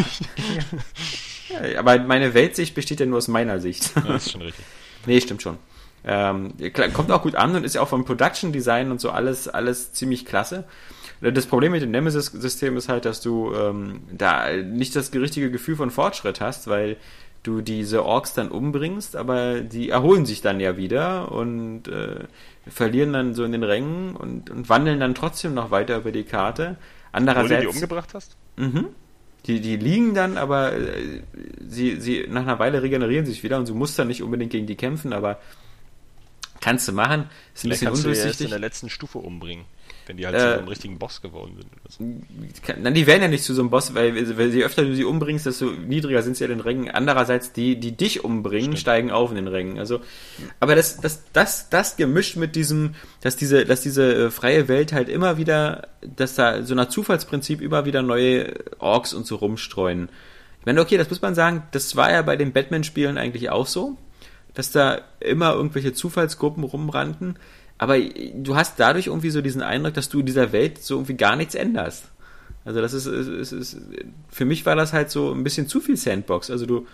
ja. 1.62 1.78
Aber 1.78 1.98
meine 2.00 2.34
Weltsicht 2.34 2.74
besteht 2.74 3.00
ja 3.00 3.06
nur 3.06 3.18
aus 3.18 3.28
meiner 3.28 3.60
Sicht. 3.60 3.92
Ja, 3.94 4.02
das 4.02 4.26
ist 4.26 4.32
schon 4.32 4.42
richtig. 4.42 4.64
nee, 5.06 5.20
stimmt 5.20 5.42
schon. 5.42 5.58
Ähm, 6.02 6.54
kommt 6.94 7.12
auch 7.12 7.22
gut 7.22 7.34
an 7.36 7.54
und 7.54 7.64
ist 7.64 7.74
ja 7.74 7.82
auch 7.82 7.88
vom 7.88 8.04
Production 8.04 8.52
Design 8.52 8.90
und 8.90 9.00
so 9.00 9.10
alles, 9.10 9.48
alles 9.48 9.92
ziemlich 9.92 10.24
klasse. 10.24 10.64
Das 11.20 11.44
Problem 11.44 11.72
mit 11.72 11.82
dem 11.82 11.90
Nemesis-System 11.90 12.78
ist 12.78 12.88
halt, 12.88 13.04
dass 13.04 13.20
du 13.20 13.54
ähm, 13.54 14.00
da 14.10 14.50
nicht 14.56 14.96
das 14.96 15.12
richtige 15.12 15.50
Gefühl 15.50 15.76
von 15.76 15.90
Fortschritt 15.90 16.40
hast, 16.40 16.66
weil 16.68 16.96
du 17.42 17.60
diese 17.62 18.04
Orks 18.04 18.34
dann 18.34 18.48
umbringst, 18.48 19.16
aber 19.16 19.60
die 19.60 19.90
erholen 19.90 20.26
sich 20.26 20.42
dann 20.42 20.60
ja 20.60 20.76
wieder 20.76 21.32
und 21.32 21.88
äh, 21.88 22.24
verlieren 22.66 23.12
dann 23.12 23.34
so 23.34 23.44
in 23.44 23.52
den 23.52 23.64
Rängen 23.64 24.14
und, 24.14 24.50
und 24.50 24.68
wandeln 24.68 25.00
dann 25.00 25.14
trotzdem 25.14 25.54
noch 25.54 25.70
weiter 25.70 25.98
über 25.98 26.12
die 26.12 26.24
Karte. 26.24 26.76
Andererseits. 27.12 27.50
Wo 27.50 27.54
du 27.54 27.60
die 27.60 27.74
umgebracht 27.74 28.14
hast? 28.14 28.36
Mhm. 28.56 28.86
Die, 29.46 29.60
die 29.60 29.76
liegen 29.76 30.14
dann, 30.14 30.36
aber 30.36 30.74
äh, 30.74 31.22
sie, 31.66 31.98
sie 31.98 32.26
nach 32.28 32.42
einer 32.42 32.58
Weile 32.58 32.82
regenerieren 32.82 33.24
sich 33.24 33.42
wieder 33.42 33.56
und 33.56 33.68
du 33.68 33.74
musst 33.74 33.98
dann 33.98 34.08
nicht 34.08 34.22
unbedingt 34.22 34.52
gegen 34.52 34.66
die 34.66 34.76
kämpfen, 34.76 35.14
aber 35.14 35.40
kannst 36.60 36.86
du 36.88 36.92
machen. 36.92 37.22
Ist 37.22 37.24
ein 37.24 37.30
Vielleicht 37.54 37.80
bisschen 37.80 37.86
kannst 37.88 38.04
undurchsichtig. 38.04 38.20
Du 38.20 38.22
ja 38.22 38.28
erst 38.28 38.40
in 38.42 38.50
der 38.50 38.58
letzten 38.58 38.90
Stufe 38.90 39.18
umbringen. 39.18 39.64
Wenn 40.06 40.16
die 40.16 40.26
halt 40.26 40.34
äh, 40.34 40.38
zu 40.38 40.44
so 40.44 40.58
einem 40.58 40.68
richtigen 40.68 40.98
Boss 40.98 41.22
geworden 41.22 41.56
sind. 41.56 41.70
So. 41.88 42.74
Nein, 42.80 42.94
die 42.94 43.06
werden 43.06 43.22
ja 43.22 43.28
nicht 43.28 43.44
zu 43.44 43.54
so 43.54 43.62
einem 43.62 43.70
Boss, 43.70 43.94
weil, 43.94 44.36
weil 44.36 44.54
je 44.54 44.64
öfter 44.64 44.84
du 44.84 44.94
sie 44.94 45.04
umbringst, 45.04 45.46
desto 45.46 45.66
niedriger 45.66 46.22
sind 46.22 46.36
sie 46.36 46.44
ja 46.44 46.50
in 46.50 46.58
den 46.58 46.64
Rängen. 46.64 46.90
Andererseits, 46.90 47.52
die, 47.52 47.78
die 47.78 47.96
dich 47.96 48.24
umbringen, 48.24 48.72
Stimmt. 48.72 48.78
steigen 48.78 49.10
auf 49.10 49.30
in 49.30 49.36
den 49.36 49.48
Rängen. 49.48 49.78
Also, 49.78 50.00
aber 50.58 50.74
das, 50.74 51.00
das, 51.00 51.24
das, 51.32 51.68
das 51.70 51.96
gemischt 51.96 52.36
mit 52.36 52.56
diesem, 52.56 52.94
dass 53.20 53.36
diese, 53.36 53.64
dass 53.64 53.82
diese 53.82 54.26
äh, 54.26 54.30
freie 54.30 54.68
Welt 54.68 54.92
halt 54.92 55.08
immer 55.08 55.36
wieder, 55.36 55.88
dass 56.00 56.34
da 56.34 56.62
so 56.62 56.74
nach 56.74 56.88
Zufallsprinzip 56.88 57.60
immer 57.60 57.84
wieder 57.84 58.02
neue 58.02 58.54
Orks 58.78 59.14
und 59.14 59.26
so 59.26 59.36
rumstreuen. 59.36 60.08
Ich 60.60 60.66
meine, 60.66 60.80
okay, 60.80 60.98
das 60.98 61.08
muss 61.08 61.22
man 61.22 61.34
sagen, 61.34 61.62
das 61.70 61.96
war 61.96 62.12
ja 62.12 62.22
bei 62.22 62.36
den 62.36 62.52
Batman-Spielen 62.52 63.16
eigentlich 63.16 63.48
auch 63.50 63.66
so, 63.66 63.96
dass 64.54 64.70
da 64.70 65.00
immer 65.20 65.54
irgendwelche 65.54 65.92
Zufallsgruppen 65.92 66.64
rumrannten 66.64 67.36
aber 67.80 67.98
du 67.98 68.56
hast 68.56 68.78
dadurch 68.78 69.06
irgendwie 69.06 69.30
so 69.30 69.40
diesen 69.40 69.62
Eindruck, 69.62 69.94
dass 69.94 70.10
du 70.10 70.20
in 70.20 70.26
dieser 70.26 70.52
Welt 70.52 70.84
so 70.84 70.96
irgendwie 70.96 71.14
gar 71.14 71.34
nichts 71.34 71.54
änderst. 71.54 72.10
Also 72.62 72.82
das 72.82 72.92
ist, 72.92 73.06
ist, 73.06 73.52
ist, 73.52 73.78
für 74.28 74.44
mich 74.44 74.66
war 74.66 74.76
das 74.76 74.92
halt 74.92 75.08
so 75.10 75.32
ein 75.32 75.42
bisschen 75.42 75.66
zu 75.66 75.80
viel 75.80 75.96
Sandbox. 75.96 76.50
Also 76.50 76.66
du, 76.66 76.86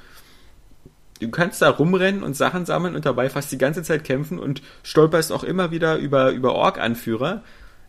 du 1.19 1.29
kannst 1.29 1.61
da 1.61 1.71
rumrennen 1.71 2.23
und 2.23 2.37
Sachen 2.37 2.67
sammeln 2.67 2.95
und 2.95 3.05
dabei 3.05 3.29
fast 3.29 3.51
die 3.51 3.59
ganze 3.59 3.83
Zeit 3.83 4.05
kämpfen 4.05 4.39
und 4.39 4.63
stolperst 4.85 5.33
auch 5.33 5.43
immer 5.43 5.73
wieder 5.73 5.97
über, 5.97 6.31
über 6.31 6.55
Ork-Anführer. 6.55 7.43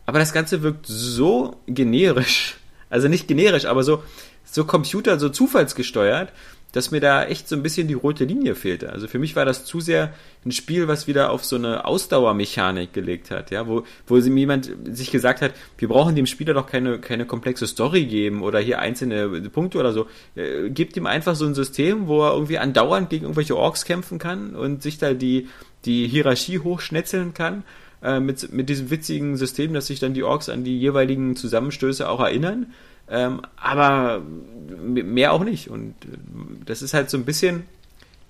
Aber 0.04 0.18
das 0.18 0.32
Ganze 0.32 0.62
wirkt 0.64 0.86
so 0.88 1.60
generisch. 1.68 2.56
Also 2.90 3.06
nicht 3.06 3.28
generisch, 3.28 3.66
aber 3.66 3.84
so, 3.84 4.02
so 4.42 4.64
Computer, 4.64 5.20
so 5.20 5.28
zufallsgesteuert, 5.28 6.32
dass 6.72 6.90
mir 6.90 7.00
da 7.00 7.24
echt 7.24 7.48
so 7.48 7.56
ein 7.56 7.62
bisschen 7.62 7.88
die 7.88 7.94
rote 7.94 8.24
Linie 8.24 8.54
fehlte. 8.54 8.92
Also 8.92 9.08
für 9.08 9.18
mich 9.18 9.34
war 9.36 9.44
das 9.44 9.64
zu 9.64 9.80
sehr 9.80 10.12
ein 10.44 10.52
Spiel, 10.52 10.86
was 10.86 11.06
wieder 11.06 11.30
auf 11.30 11.44
so 11.44 11.56
eine 11.56 11.86
Ausdauermechanik 11.86 12.92
gelegt 12.92 13.30
hat, 13.30 13.50
ja, 13.50 13.66
wo, 13.66 13.84
wo 14.06 14.18
jemand 14.18 14.70
sich 14.84 15.10
gesagt 15.10 15.40
hat, 15.40 15.52
wir 15.78 15.88
brauchen 15.88 16.14
dem 16.14 16.26
Spieler 16.26 16.54
doch 16.54 16.66
keine, 16.66 16.98
keine 16.98 17.24
komplexe 17.24 17.66
Story 17.66 18.04
geben 18.04 18.42
oder 18.42 18.58
hier 18.58 18.80
einzelne 18.80 19.28
Punkte 19.48 19.78
oder 19.78 19.92
so. 19.92 20.06
Äh, 20.36 20.68
gebt 20.70 20.96
ihm 20.96 21.06
einfach 21.06 21.34
so 21.34 21.46
ein 21.46 21.54
System, 21.54 22.06
wo 22.06 22.22
er 22.22 22.34
irgendwie 22.34 22.58
andauernd 22.58 23.08
gegen 23.08 23.24
irgendwelche 23.24 23.56
Orks 23.56 23.84
kämpfen 23.84 24.18
kann 24.18 24.54
und 24.54 24.82
sich 24.82 24.98
da 24.98 25.14
die, 25.14 25.48
die 25.86 26.06
Hierarchie 26.06 26.58
hochschnetzeln 26.58 27.32
kann 27.32 27.64
äh, 28.02 28.20
mit, 28.20 28.52
mit 28.52 28.68
diesem 28.68 28.90
witzigen 28.90 29.38
System, 29.38 29.72
dass 29.72 29.86
sich 29.86 30.00
dann 30.00 30.12
die 30.12 30.22
Orks 30.22 30.50
an 30.50 30.64
die 30.64 30.78
jeweiligen 30.78 31.34
Zusammenstöße 31.34 32.08
auch 32.08 32.20
erinnern 32.20 32.66
ähm, 33.10 33.42
aber 33.56 34.20
mehr 34.20 35.32
auch 35.32 35.44
nicht. 35.44 35.68
Und 35.68 35.94
äh, 36.04 36.16
das 36.64 36.82
ist 36.82 36.94
halt 36.94 37.10
so 37.10 37.16
ein 37.16 37.24
bisschen, 37.24 37.64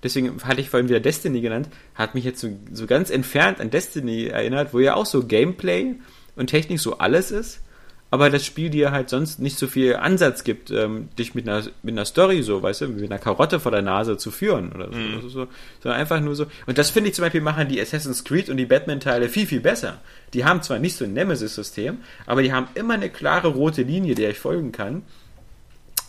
deswegen 0.03 0.41
hatte 0.43 0.61
ich 0.61 0.69
vorhin 0.69 0.89
wieder 0.89 0.99
Destiny 0.99 1.41
genannt, 1.41 1.69
hat 1.95 2.15
mich 2.15 2.23
jetzt 2.23 2.39
so, 2.39 2.49
so 2.71 2.85
ganz 2.87 3.09
entfernt 3.09 3.59
an 3.59 3.69
Destiny 3.69 4.25
erinnert, 4.25 4.73
wo 4.73 4.79
ja 4.79 4.95
auch 4.95 5.05
so 5.05 5.25
Gameplay 5.25 5.95
und 6.35 6.47
Technik 6.47 6.79
so 6.79 6.97
alles 6.97 7.31
ist 7.31 7.61
aber 8.11 8.29
das 8.29 8.45
Spiel 8.45 8.69
dir 8.69 8.91
halt 8.91 9.09
sonst 9.09 9.39
nicht 9.39 9.57
so 9.57 9.67
viel 9.67 9.95
Ansatz 9.95 10.43
gibt, 10.43 10.71
ähm, 10.71 11.09
dich 11.17 11.35
mit 11.35 11.47
einer, 11.47 11.63
mit 11.83 11.93
einer 11.93 12.05
Story 12.05 12.41
so, 12.41 12.63
weißt 12.63 12.81
du, 12.81 12.87
mit 12.87 13.11
einer 13.11 13.19
Karotte 13.19 13.59
vor 13.59 13.71
der 13.71 13.83
Nase 13.83 14.17
zu 14.17 14.31
führen 14.31 14.71
oder 14.71 14.91
so. 14.91 14.97
Mhm. 14.97 15.29
so, 15.29 15.47
sondern 15.83 15.99
einfach 15.99 16.19
nur 16.19 16.35
so. 16.35 16.47
Und 16.65 16.77
das 16.77 16.89
finde 16.89 17.09
ich 17.09 17.15
zum 17.15 17.23
Beispiel 17.23 17.41
machen 17.41 17.67
die 17.67 17.79
Assassin's 17.79 18.23
Creed 18.23 18.49
und 18.49 18.57
die 18.57 18.65
Batman-Teile 18.65 19.29
viel, 19.29 19.45
viel 19.45 19.59
besser. 19.59 19.99
Die 20.33 20.43
haben 20.43 20.61
zwar 20.63 20.79
nicht 20.79 20.95
so 20.95 21.05
ein 21.05 21.13
Nemesis-System, 21.13 21.99
aber 22.25 22.41
die 22.41 22.51
haben 22.51 22.67
immer 22.73 22.95
eine 22.95 23.09
klare 23.09 23.49
rote 23.49 23.83
Linie, 23.83 24.15
der 24.15 24.31
ich 24.31 24.39
folgen 24.39 24.71
kann. 24.71 25.03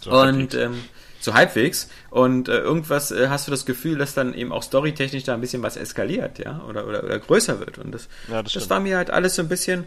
So 0.00 0.12
und 0.12 0.54
ähm, 0.54 0.76
so 1.20 1.34
halbwegs. 1.34 1.90
Und 2.08 2.48
äh, 2.48 2.58
irgendwas 2.58 3.10
äh, 3.10 3.28
hast 3.28 3.46
du 3.46 3.50
das 3.50 3.66
Gefühl, 3.66 3.98
dass 3.98 4.14
dann 4.14 4.32
eben 4.32 4.52
auch 4.52 4.62
storytechnisch 4.62 5.24
da 5.24 5.34
ein 5.34 5.40
bisschen 5.42 5.62
was 5.62 5.76
eskaliert, 5.76 6.38
ja, 6.38 6.62
oder, 6.66 6.86
oder, 6.86 7.04
oder 7.04 7.18
größer 7.18 7.60
wird. 7.60 7.76
Und 7.76 7.92
das, 7.92 8.08
ja, 8.30 8.42
das, 8.42 8.54
das 8.54 8.70
war 8.70 8.80
mir 8.80 8.96
halt 8.96 9.10
alles 9.10 9.36
so 9.36 9.42
ein 9.42 9.48
bisschen 9.48 9.86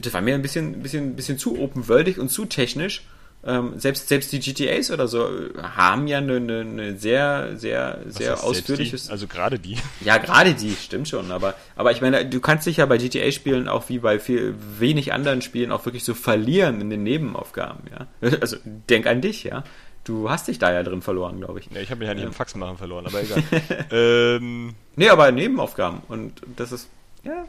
das 0.00 0.12
war 0.14 0.20
mir 0.20 0.34
ein 0.34 0.42
bisschen, 0.42 0.74
ein 0.74 0.82
bisschen, 0.82 1.10
ein 1.10 1.16
bisschen 1.16 1.38
zu 1.38 1.58
open-worldig 1.58 2.18
und 2.18 2.28
zu 2.30 2.44
technisch. 2.44 3.02
Ähm, 3.44 3.78
selbst, 3.78 4.08
selbst 4.08 4.32
die 4.32 4.40
GTAs 4.40 4.90
oder 4.90 5.06
so 5.06 5.28
haben 5.62 6.08
ja 6.08 6.18
eine, 6.18 6.36
eine, 6.36 6.60
eine 6.60 6.98
sehr, 6.98 7.56
sehr, 7.56 8.00
sehr 8.08 8.42
ausführliches. 8.42 9.10
Also 9.10 9.28
gerade 9.28 9.60
die. 9.60 9.76
Ja, 10.00 10.18
gerade 10.18 10.54
die, 10.54 10.72
stimmt 10.72 11.08
schon. 11.08 11.30
Aber, 11.30 11.54
aber 11.76 11.92
ich 11.92 12.00
meine, 12.00 12.26
du 12.26 12.40
kannst 12.40 12.66
dich 12.66 12.78
ja 12.78 12.86
bei 12.86 12.98
GTA-Spielen 12.98 13.68
auch 13.68 13.88
wie 13.88 14.00
bei 14.00 14.18
viel, 14.18 14.56
wenig 14.78 15.12
anderen 15.12 15.40
Spielen 15.40 15.70
auch 15.70 15.86
wirklich 15.86 16.02
so 16.02 16.14
verlieren 16.14 16.80
in 16.80 16.90
den 16.90 17.04
Nebenaufgaben, 17.04 17.84
ja. 17.90 18.06
Also 18.40 18.56
denk 18.64 19.06
an 19.06 19.20
dich, 19.20 19.44
ja. 19.44 19.62
Du 20.02 20.30
hast 20.30 20.48
dich 20.48 20.58
da 20.58 20.72
ja 20.72 20.82
drin 20.82 21.02
verloren, 21.02 21.38
glaube 21.38 21.60
ich. 21.60 21.68
Ja, 21.70 21.80
ich 21.80 21.90
habe 21.90 22.00
mich 22.00 22.08
ja 22.08 22.14
nicht 22.14 22.22
ja. 22.22 22.28
im 22.28 22.34
Faxen 22.34 22.58
machen 22.58 22.76
verloren, 22.76 23.06
aber 23.06 23.22
egal. 23.22 23.42
ähm, 23.92 24.74
nee, 24.96 25.10
aber 25.10 25.30
Nebenaufgaben. 25.30 26.00
Und 26.08 26.42
das 26.56 26.72
ist, 26.72 26.88
ja, 27.22 27.44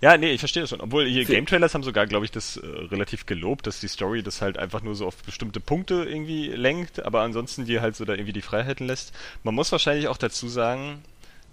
ja, 0.00 0.16
nee, 0.16 0.30
ich 0.30 0.40
verstehe 0.40 0.62
das 0.62 0.70
schon. 0.70 0.80
Obwohl 0.80 1.06
hier 1.06 1.24
Game 1.24 1.46
Trailers 1.46 1.74
haben 1.74 1.82
sogar, 1.82 2.06
glaube 2.06 2.24
ich, 2.24 2.30
das 2.30 2.56
äh, 2.56 2.66
relativ 2.66 3.26
gelobt, 3.26 3.66
dass 3.66 3.80
die 3.80 3.88
Story 3.88 4.22
das 4.22 4.40
halt 4.40 4.58
einfach 4.58 4.82
nur 4.82 4.94
so 4.94 5.06
auf 5.06 5.16
bestimmte 5.24 5.60
Punkte 5.60 6.04
irgendwie 6.04 6.48
lenkt, 6.48 7.04
aber 7.04 7.22
ansonsten 7.22 7.64
dir 7.64 7.82
halt 7.82 7.96
so 7.96 8.04
da 8.04 8.12
irgendwie 8.14 8.32
die 8.32 8.42
Freiheiten 8.42 8.86
lässt. 8.86 9.12
Man 9.42 9.54
muss 9.54 9.72
wahrscheinlich 9.72 10.08
auch 10.08 10.16
dazu 10.16 10.48
sagen, 10.48 11.02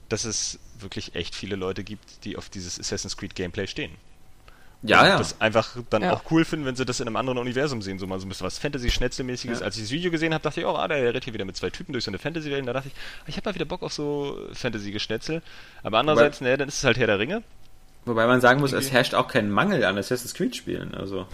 dass 0.09 0.25
es 0.25 0.59
wirklich 0.79 1.15
echt 1.15 1.33
viele 1.33 1.55
Leute 1.55 1.83
gibt, 1.83 2.23
die 2.25 2.37
auf 2.37 2.49
dieses 2.49 2.79
Assassin's 2.79 3.17
Creed 3.17 3.33
Gameplay 3.35 3.67
stehen. 3.67 3.91
Ja, 4.83 5.01
und 5.01 5.07
ja. 5.07 5.17
Das 5.17 5.41
einfach 5.41 5.77
dann 5.89 6.03
ja. 6.03 6.13
auch 6.13 6.23
cool 6.31 6.45
finden, 6.45 6.65
wenn 6.65 6.75
sie 6.75 6.85
das 6.85 6.99
in 6.99 7.07
einem 7.07 7.15
anderen 7.15 7.39
Universum 7.39 7.81
sehen, 7.81 7.97
so 7.97 8.05
mal 8.05 8.19
so 8.19 8.25
ein 8.25 8.29
bisschen 8.29 8.45
was 8.45 8.59
Fantasy-Schnetzelmäßiges. 8.59 9.59
Ja. 9.59 9.65
Als 9.65 9.77
ich 9.77 9.83
das 9.83 9.91
Video 9.91 10.11
gesehen 10.11 10.33
habe, 10.33 10.43
dachte 10.43 10.59
ich, 10.59 10.65
oh, 10.65 10.75
ah, 10.75 10.87
der 10.87 11.13
rennt 11.13 11.23
hier 11.23 11.33
wieder 11.33 11.45
mit 11.45 11.57
zwei 11.57 11.69
Typen 11.69 11.93
durch 11.93 12.03
so 12.03 12.11
eine 12.11 12.19
Fantasy-Welt. 12.19 12.67
Da 12.67 12.73
dachte 12.73 12.89
ich, 12.89 12.93
ich 13.27 13.37
habe 13.37 13.49
mal 13.49 13.55
wieder 13.55 13.65
Bock 13.65 13.81
auf 13.81 13.93
so 13.93 14.39
Fantasy-Geschnetzel. 14.53 15.41
Aber 15.81 15.99
andererseits, 15.99 16.41
naja, 16.41 16.57
dann 16.57 16.67
ist 16.67 16.77
es 16.77 16.83
halt 16.83 16.97
Herr 16.97 17.07
der 17.07 17.19
Ringe. 17.19 17.41
Wobei 18.05 18.27
man 18.27 18.39
sagen 18.39 18.59
muss, 18.59 18.71
es 18.71 18.91
herrscht 18.91 19.15
auch 19.15 19.27
kein 19.27 19.49
Mangel 19.49 19.83
an 19.83 19.97
Assassin's 19.97 20.35
Creed 20.35 20.55
Spielen. 20.55 20.93
Also. 20.93 21.25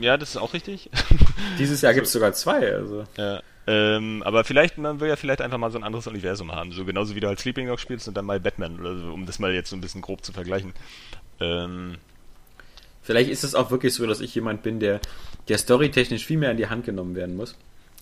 Ja, 0.00 0.16
das 0.16 0.30
ist 0.30 0.36
auch 0.38 0.54
richtig. 0.54 0.90
Dieses 1.58 1.82
Jahr 1.82 1.90
also, 1.90 1.98
gibt 1.98 2.06
es 2.06 2.12
sogar 2.12 2.32
zwei. 2.32 2.72
Also. 2.72 3.04
Ja. 3.18 3.42
Ähm, 3.66 4.22
aber 4.24 4.44
vielleicht, 4.44 4.78
man 4.78 5.00
will 5.00 5.08
ja 5.08 5.16
vielleicht 5.16 5.42
einfach 5.42 5.58
mal 5.58 5.70
so 5.70 5.78
ein 5.78 5.84
anderes 5.84 6.06
Universum 6.06 6.50
haben. 6.52 6.72
So 6.72 6.86
genauso 6.86 7.14
wie 7.14 7.20
du 7.20 7.28
halt 7.28 7.40
Sleeping 7.40 7.66
Dog 7.66 7.78
spielst 7.78 8.08
und 8.08 8.16
dann 8.16 8.24
mal 8.24 8.40
Batman 8.40 8.80
oder 8.80 8.96
so, 8.96 9.12
um 9.12 9.26
das 9.26 9.38
mal 9.38 9.52
jetzt 9.52 9.68
so 9.68 9.76
ein 9.76 9.82
bisschen 9.82 10.00
grob 10.00 10.24
zu 10.24 10.32
vergleichen. 10.32 10.72
Ähm, 11.40 11.96
vielleicht 13.02 13.28
ist 13.28 13.44
es 13.44 13.54
auch 13.54 13.70
wirklich 13.70 13.92
so, 13.92 14.06
dass 14.06 14.20
ich 14.20 14.34
jemand 14.34 14.62
bin, 14.62 14.80
der, 14.80 15.00
der 15.48 15.58
storytechnisch 15.58 16.24
viel 16.24 16.38
mehr 16.38 16.50
in 16.50 16.56
die 16.56 16.68
Hand 16.68 16.86
genommen 16.86 17.14
werden 17.14 17.36
muss. 17.36 17.54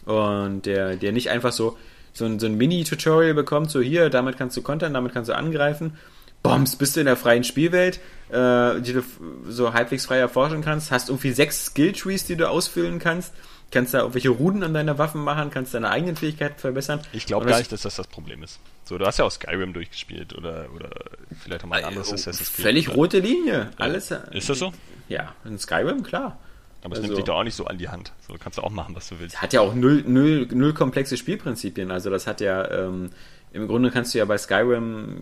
Und 0.04 0.66
der, 0.66 0.96
der 0.96 1.10
nicht 1.10 1.30
einfach 1.30 1.52
so, 1.52 1.76
so 2.12 2.24
ein, 2.24 2.38
so 2.38 2.46
ein 2.46 2.56
Mini-Tutorial 2.56 3.34
bekommt, 3.34 3.70
so 3.70 3.80
hier, 3.80 4.10
damit 4.10 4.36
kannst 4.36 4.56
du 4.56 4.62
kontern, 4.62 4.94
damit 4.94 5.12
kannst 5.12 5.28
du 5.28 5.36
angreifen 5.36 5.96
bombs, 6.42 6.76
bist 6.76 6.96
du 6.96 7.00
in 7.00 7.06
der 7.06 7.16
freien 7.16 7.44
Spielwelt, 7.44 8.00
äh, 8.30 8.80
die 8.80 8.92
du 8.92 9.02
so 9.48 9.72
halbwegs 9.72 10.06
frei 10.06 10.18
erforschen 10.18 10.62
kannst, 10.62 10.90
hast 10.90 11.08
irgendwie 11.08 11.32
sechs 11.32 11.66
Skilltrees, 11.66 12.24
die 12.24 12.36
du 12.36 12.48
ausfüllen 12.48 12.98
kannst, 12.98 13.32
kannst 13.70 13.94
da 13.94 14.00
irgendwelche 14.00 14.30
Ruden 14.30 14.62
an 14.62 14.74
deiner 14.74 14.98
Waffen 14.98 15.22
machen, 15.22 15.50
kannst 15.50 15.74
deine 15.74 15.90
eigenen 15.90 16.16
Fähigkeiten 16.16 16.58
verbessern. 16.58 17.00
Ich 17.12 17.26
glaube 17.26 17.46
gar 17.46 17.58
nicht, 17.58 17.72
dass 17.72 17.82
das 17.82 17.96
das 17.96 18.06
Problem 18.06 18.42
ist. 18.42 18.60
So, 18.84 18.98
du 18.98 19.06
hast 19.06 19.18
ja 19.18 19.24
auch 19.24 19.30
Skyrim 19.30 19.72
durchgespielt 19.72 20.36
oder, 20.36 20.66
oder 20.74 20.90
vielleicht 21.42 21.64
auch 21.64 21.68
mal 21.68 21.78
ein 21.78 21.84
anderes 21.84 22.10
äh, 22.10 22.14
Assassin's 22.14 22.52
Creed. 22.52 22.64
Völlig 22.64 22.94
rote 22.94 23.18
Linie. 23.20 23.70
Alles. 23.78 24.10
Ist 24.10 24.48
das 24.48 24.58
so? 24.58 24.72
Ja, 25.08 25.34
in 25.44 25.58
Skyrim, 25.58 26.02
klar. 26.02 26.38
Aber 26.84 26.94
es 26.94 26.98
also, 26.98 27.08
nimmt 27.08 27.18
dich 27.18 27.24
doch 27.26 27.36
auch 27.36 27.44
nicht 27.44 27.54
so 27.54 27.66
an 27.66 27.78
die 27.78 27.88
Hand. 27.88 28.12
So 28.26 28.34
kannst 28.34 28.58
du 28.58 28.62
auch 28.62 28.70
machen, 28.70 28.96
was 28.96 29.08
du 29.08 29.20
willst. 29.20 29.40
Hat 29.40 29.52
ja 29.52 29.60
auch 29.60 29.74
null, 29.74 30.02
null, 30.06 30.48
null 30.52 30.74
komplexe 30.74 31.16
Spielprinzipien. 31.16 31.92
Also 31.92 32.10
das 32.10 32.26
hat 32.26 32.40
ja, 32.40 32.68
ähm, 32.70 33.10
im 33.52 33.68
Grunde 33.68 33.90
kannst 33.90 34.14
du 34.14 34.18
ja 34.18 34.24
bei 34.24 34.38
Skyrim, 34.38 35.16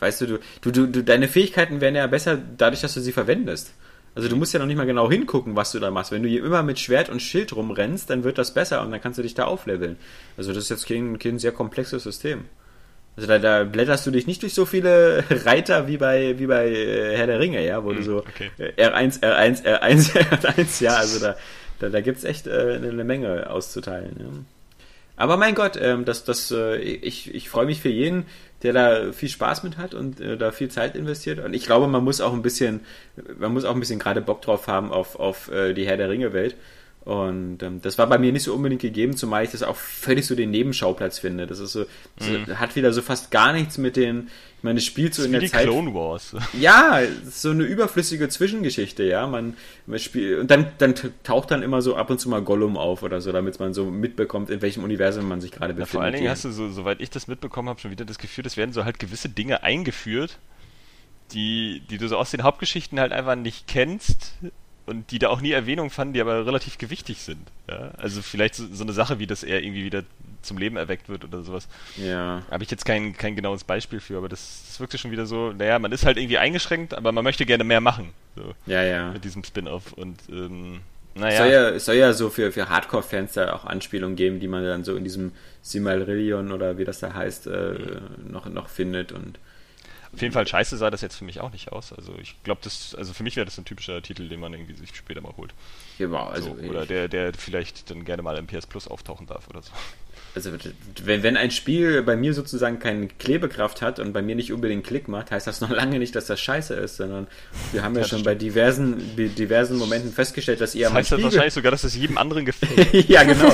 weißt 0.00 0.22
du, 0.22 0.26
du, 0.26 0.38
du, 0.72 0.86
du, 0.86 1.04
deine 1.04 1.28
Fähigkeiten 1.28 1.80
werden 1.80 1.94
ja 1.94 2.06
besser 2.06 2.38
dadurch, 2.56 2.80
dass 2.80 2.94
du 2.94 3.00
sie 3.00 3.12
verwendest. 3.12 3.72
Also 4.14 4.30
du 4.30 4.36
musst 4.36 4.54
ja 4.54 4.58
noch 4.58 4.66
nicht 4.66 4.78
mal 4.78 4.86
genau 4.86 5.10
hingucken, 5.10 5.56
was 5.56 5.72
du 5.72 5.78
da 5.78 5.90
machst. 5.90 6.10
Wenn 6.10 6.22
du 6.22 6.28
hier 6.28 6.42
immer 6.42 6.62
mit 6.62 6.78
Schwert 6.78 7.10
und 7.10 7.20
Schild 7.20 7.54
rumrennst, 7.54 8.08
dann 8.08 8.24
wird 8.24 8.38
das 8.38 8.54
besser 8.54 8.80
und 8.80 8.90
dann 8.90 9.00
kannst 9.02 9.18
du 9.18 9.22
dich 9.22 9.34
da 9.34 9.44
aufleveln. 9.44 9.96
Also 10.38 10.54
das 10.54 10.64
ist 10.64 10.70
jetzt 10.70 10.88
kein, 10.88 11.18
kein 11.18 11.38
sehr 11.38 11.52
komplexes 11.52 12.02
System. 12.02 12.46
Also 13.16 13.28
da, 13.28 13.38
da 13.38 13.64
blätterst 13.64 14.06
du 14.06 14.10
dich 14.10 14.26
nicht 14.26 14.42
durch 14.42 14.54
so 14.54 14.64
viele 14.64 15.22
Reiter 15.30 15.86
wie 15.86 15.98
bei 15.98 16.38
wie 16.38 16.46
bei 16.46 16.68
äh, 16.68 17.16
Herr 17.16 17.26
der 17.26 17.40
Ringe, 17.40 17.64
ja, 17.64 17.84
wo 17.84 17.90
hm, 17.90 17.96
du 17.96 18.02
so 18.02 18.18
okay. 18.18 18.50
R1, 18.58 19.20
R1, 19.20 19.64
R1, 19.64 20.12
R1, 20.12 20.82
ja, 20.82 20.96
also 20.96 21.20
da, 21.20 21.36
da, 21.78 21.90
da 21.90 22.00
gibt's 22.00 22.24
echt 22.24 22.46
äh, 22.46 22.74
eine 22.82 23.04
Menge 23.04 23.50
auszuteilen. 23.50 24.16
Ja. 24.18 24.26
Aber 25.16 25.36
mein 25.36 25.54
Gott, 25.54 25.78
ähm, 25.80 26.04
das, 26.04 26.24
das, 26.24 26.50
äh, 26.50 26.76
ich, 26.76 27.34
ich 27.34 27.48
freue 27.48 27.66
mich 27.66 27.80
für 27.80 27.88
jeden, 27.88 28.26
der 28.62 28.72
da 28.72 29.12
viel 29.12 29.28
Spaß 29.28 29.62
mit 29.62 29.78
hat 29.78 29.94
und 29.94 30.20
äh, 30.20 30.36
da 30.36 30.52
viel 30.52 30.68
Zeit 30.68 30.94
investiert. 30.94 31.44
Und 31.44 31.54
ich 31.54 31.64
glaube, 31.64 31.88
man 31.88 32.04
muss 32.04 32.20
auch 32.20 32.32
ein 32.32 32.42
bisschen, 32.42 32.80
man 33.38 33.52
muss 33.52 33.64
auch 33.64 33.74
ein 33.74 33.80
bisschen 33.80 33.98
gerade 33.98 34.20
Bock 34.20 34.42
drauf 34.42 34.66
haben 34.66 34.92
auf, 34.92 35.16
auf 35.16 35.50
äh, 35.50 35.72
die 35.72 35.86
Herr 35.86 35.96
der 35.96 36.10
Ringe 36.10 36.32
Welt. 36.32 36.56
Und 37.06 37.62
ähm, 37.62 37.80
das 37.82 37.98
war 37.98 38.08
bei 38.08 38.18
mir 38.18 38.32
nicht 38.32 38.42
so 38.42 38.52
unbedingt 38.52 38.82
gegeben, 38.82 39.16
zumal 39.16 39.44
ich 39.44 39.52
das 39.52 39.62
auch 39.62 39.76
völlig 39.76 40.26
so 40.26 40.34
den 40.34 40.50
Nebenschauplatz 40.50 41.20
finde. 41.20 41.46
Das 41.46 41.60
ist 41.60 41.70
so, 41.70 41.86
mhm. 42.18 42.58
hat 42.58 42.74
wieder 42.74 42.92
so 42.92 43.00
fast 43.00 43.30
gar 43.30 43.52
nichts 43.52 43.78
mit 43.78 43.94
den, 43.94 44.28
ich 44.58 44.64
meine, 44.64 44.80
das 44.80 44.86
spielt 44.86 45.14
so 45.14 45.22
das 45.22 45.26
in 45.26 45.32
der 45.32 45.40
die 45.40 45.48
Zeit. 45.48 45.62
Clone 45.62 45.94
Wars. 45.94 46.34
Ja, 46.60 46.98
so 47.30 47.50
eine 47.50 47.62
überflüssige 47.62 48.28
Zwischengeschichte, 48.28 49.04
ja. 49.04 49.28
Man, 49.28 49.56
man 49.86 50.00
spielt 50.00 50.40
und 50.40 50.50
dann, 50.50 50.66
dann 50.78 50.96
taucht 51.22 51.52
dann 51.52 51.62
immer 51.62 51.80
so 51.80 51.94
ab 51.94 52.10
und 52.10 52.18
zu 52.18 52.28
mal 52.28 52.42
Gollum 52.42 52.76
auf 52.76 53.04
oder 53.04 53.20
so, 53.20 53.30
damit 53.30 53.60
man 53.60 53.72
so 53.72 53.84
mitbekommt, 53.84 54.50
in 54.50 54.60
welchem 54.60 54.82
Universum 54.82 55.28
man 55.28 55.40
sich 55.40 55.52
gerade 55.52 55.74
befindet. 55.74 55.92
Ja, 55.92 55.98
vor 55.98 56.02
allen 56.02 56.14
Dingen 56.14 56.28
hast 56.28 56.44
du 56.44 56.50
so, 56.50 56.68
soweit 56.70 57.00
ich 57.00 57.10
das 57.10 57.28
mitbekommen 57.28 57.68
habe, 57.68 57.78
schon 57.78 57.92
wieder 57.92 58.04
das 58.04 58.18
Gefühl, 58.18 58.44
es 58.46 58.56
werden 58.56 58.72
so 58.72 58.84
halt 58.84 58.98
gewisse 58.98 59.28
Dinge 59.28 59.62
eingeführt, 59.62 60.40
die, 61.30 61.82
die 61.88 61.98
du 61.98 62.08
so 62.08 62.16
aus 62.16 62.32
den 62.32 62.42
Hauptgeschichten 62.42 62.98
halt 62.98 63.12
einfach 63.12 63.36
nicht 63.36 63.68
kennst 63.68 64.34
und 64.86 65.10
die 65.10 65.18
da 65.18 65.28
auch 65.28 65.40
nie 65.40 65.50
Erwähnung 65.50 65.90
fanden, 65.90 66.14
die 66.14 66.20
aber 66.20 66.46
relativ 66.46 66.78
gewichtig 66.78 67.20
sind. 67.20 67.40
Ja? 67.68 67.90
Also 67.98 68.22
vielleicht 68.22 68.54
so, 68.54 68.64
so, 68.72 68.84
eine 68.84 68.92
Sache, 68.92 69.18
wie 69.18 69.26
das 69.26 69.42
er 69.42 69.62
irgendwie 69.62 69.84
wieder 69.84 70.04
zum 70.42 70.58
Leben 70.58 70.76
erweckt 70.76 71.08
wird 71.08 71.24
oder 71.24 71.42
sowas. 71.42 71.68
Ja. 71.96 72.42
Habe 72.50 72.62
ich 72.62 72.70
jetzt 72.70 72.84
kein, 72.84 73.16
kein 73.16 73.34
genaues 73.34 73.64
Beispiel 73.64 74.00
für, 74.00 74.16
aber 74.16 74.28
das, 74.28 74.62
das 74.66 74.80
wirkte 74.80 74.96
schon 74.96 75.10
wieder 75.10 75.26
so, 75.26 75.52
naja, 75.52 75.78
man 75.78 75.92
ist 75.92 76.06
halt 76.06 76.16
irgendwie 76.16 76.38
eingeschränkt, 76.38 76.94
aber 76.94 77.10
man 77.10 77.24
möchte 77.24 77.44
gerne 77.44 77.64
mehr 77.64 77.80
machen. 77.80 78.10
So, 78.36 78.54
ja, 78.66 78.82
ja. 78.84 79.10
Mit 79.10 79.24
diesem 79.24 79.42
Spin-off 79.42 79.92
und 79.92 80.20
ähm, 80.30 80.80
naja. 81.16 81.38
Soll 81.38 81.50
ja, 81.50 81.78
soll 81.78 81.94
ja 81.96 82.12
so 82.12 82.30
für, 82.30 82.52
für 82.52 82.68
Hardcore-Fans 82.68 83.32
da 83.32 83.54
auch 83.54 83.64
Anspielungen 83.64 84.16
geben, 84.16 84.38
die 84.38 84.48
man 84.48 84.62
dann 84.64 84.84
so 84.84 84.94
in 84.96 85.04
diesem 85.04 85.32
Simalrillion 85.62 86.52
oder 86.52 86.78
wie 86.78 86.84
das 86.84 87.00
da 87.00 87.14
heißt, 87.14 87.46
äh, 87.46 87.50
mhm. 87.50 88.30
noch, 88.30 88.46
noch 88.46 88.68
findet 88.68 89.12
und 89.12 89.38
auf 90.16 90.22
jeden 90.22 90.32
Fall 90.32 90.46
scheiße 90.46 90.78
sah 90.78 90.90
das 90.90 91.02
jetzt 91.02 91.16
für 91.16 91.24
mich 91.24 91.40
auch 91.40 91.52
nicht 91.52 91.72
aus. 91.72 91.92
Also 91.92 92.14
ich 92.20 92.42
glaube, 92.42 92.62
das, 92.64 92.94
also 92.94 93.12
für 93.12 93.22
mich 93.22 93.36
wäre 93.36 93.44
das 93.44 93.58
ein 93.58 93.66
typischer 93.66 94.00
Titel, 94.00 94.28
den 94.28 94.40
man 94.40 94.54
irgendwie 94.54 94.74
sich 94.74 94.96
später 94.96 95.20
mal 95.20 95.36
holt. 95.36 95.52
Ja, 95.98 96.08
also 96.08 96.56
so, 96.58 96.68
oder 96.68 96.86
der, 96.86 97.08
der 97.08 97.34
vielleicht 97.34 97.90
dann 97.90 98.06
gerne 98.06 98.22
mal 98.22 98.38
im 98.38 98.46
PS 98.46 98.66
Plus 98.66 98.88
auftauchen 98.88 99.26
darf 99.26 99.48
oder 99.48 99.60
so. 99.60 99.72
Also 100.34 100.52
wenn, 101.04 101.22
wenn 101.22 101.36
ein 101.36 101.50
Spiel 101.50 102.02
bei 102.02 102.16
mir 102.16 102.34
sozusagen 102.34 102.78
keine 102.78 103.08
Klebekraft 103.08 103.80
hat 103.80 103.98
und 103.98 104.12
bei 104.12 104.20
mir 104.20 104.34
nicht 104.34 104.52
unbedingt 104.52 104.86
Klick 104.86 105.08
macht, 105.08 105.30
heißt 105.30 105.46
das 105.46 105.60
noch 105.60 105.70
lange 105.70 105.98
nicht, 105.98 106.14
dass 106.14 106.26
das 106.26 106.40
scheiße 106.40 106.74
ist, 106.74 106.96
sondern 106.96 107.26
wir 107.72 107.82
haben 107.82 107.94
ja, 107.94 108.02
ja 108.02 108.06
schon 108.06 108.20
stimmt. 108.20 108.24
bei 108.24 108.34
diversen, 108.34 109.16
diversen 109.16 109.78
Momenten 109.78 110.12
festgestellt, 110.12 110.60
dass 110.60 110.74
ihr 110.74 110.88
das 110.88 110.94
heißt 110.94 111.10
mein 111.12 111.22
das 111.22 111.32
wahrscheinlich 111.32 111.54
sogar, 111.54 111.72
dass 111.72 111.84
es 111.84 111.94
jedem 111.94 112.18
anderen 112.18 112.44
gefällt. 112.44 112.92
ja, 113.08 113.22
genau. 113.24 113.50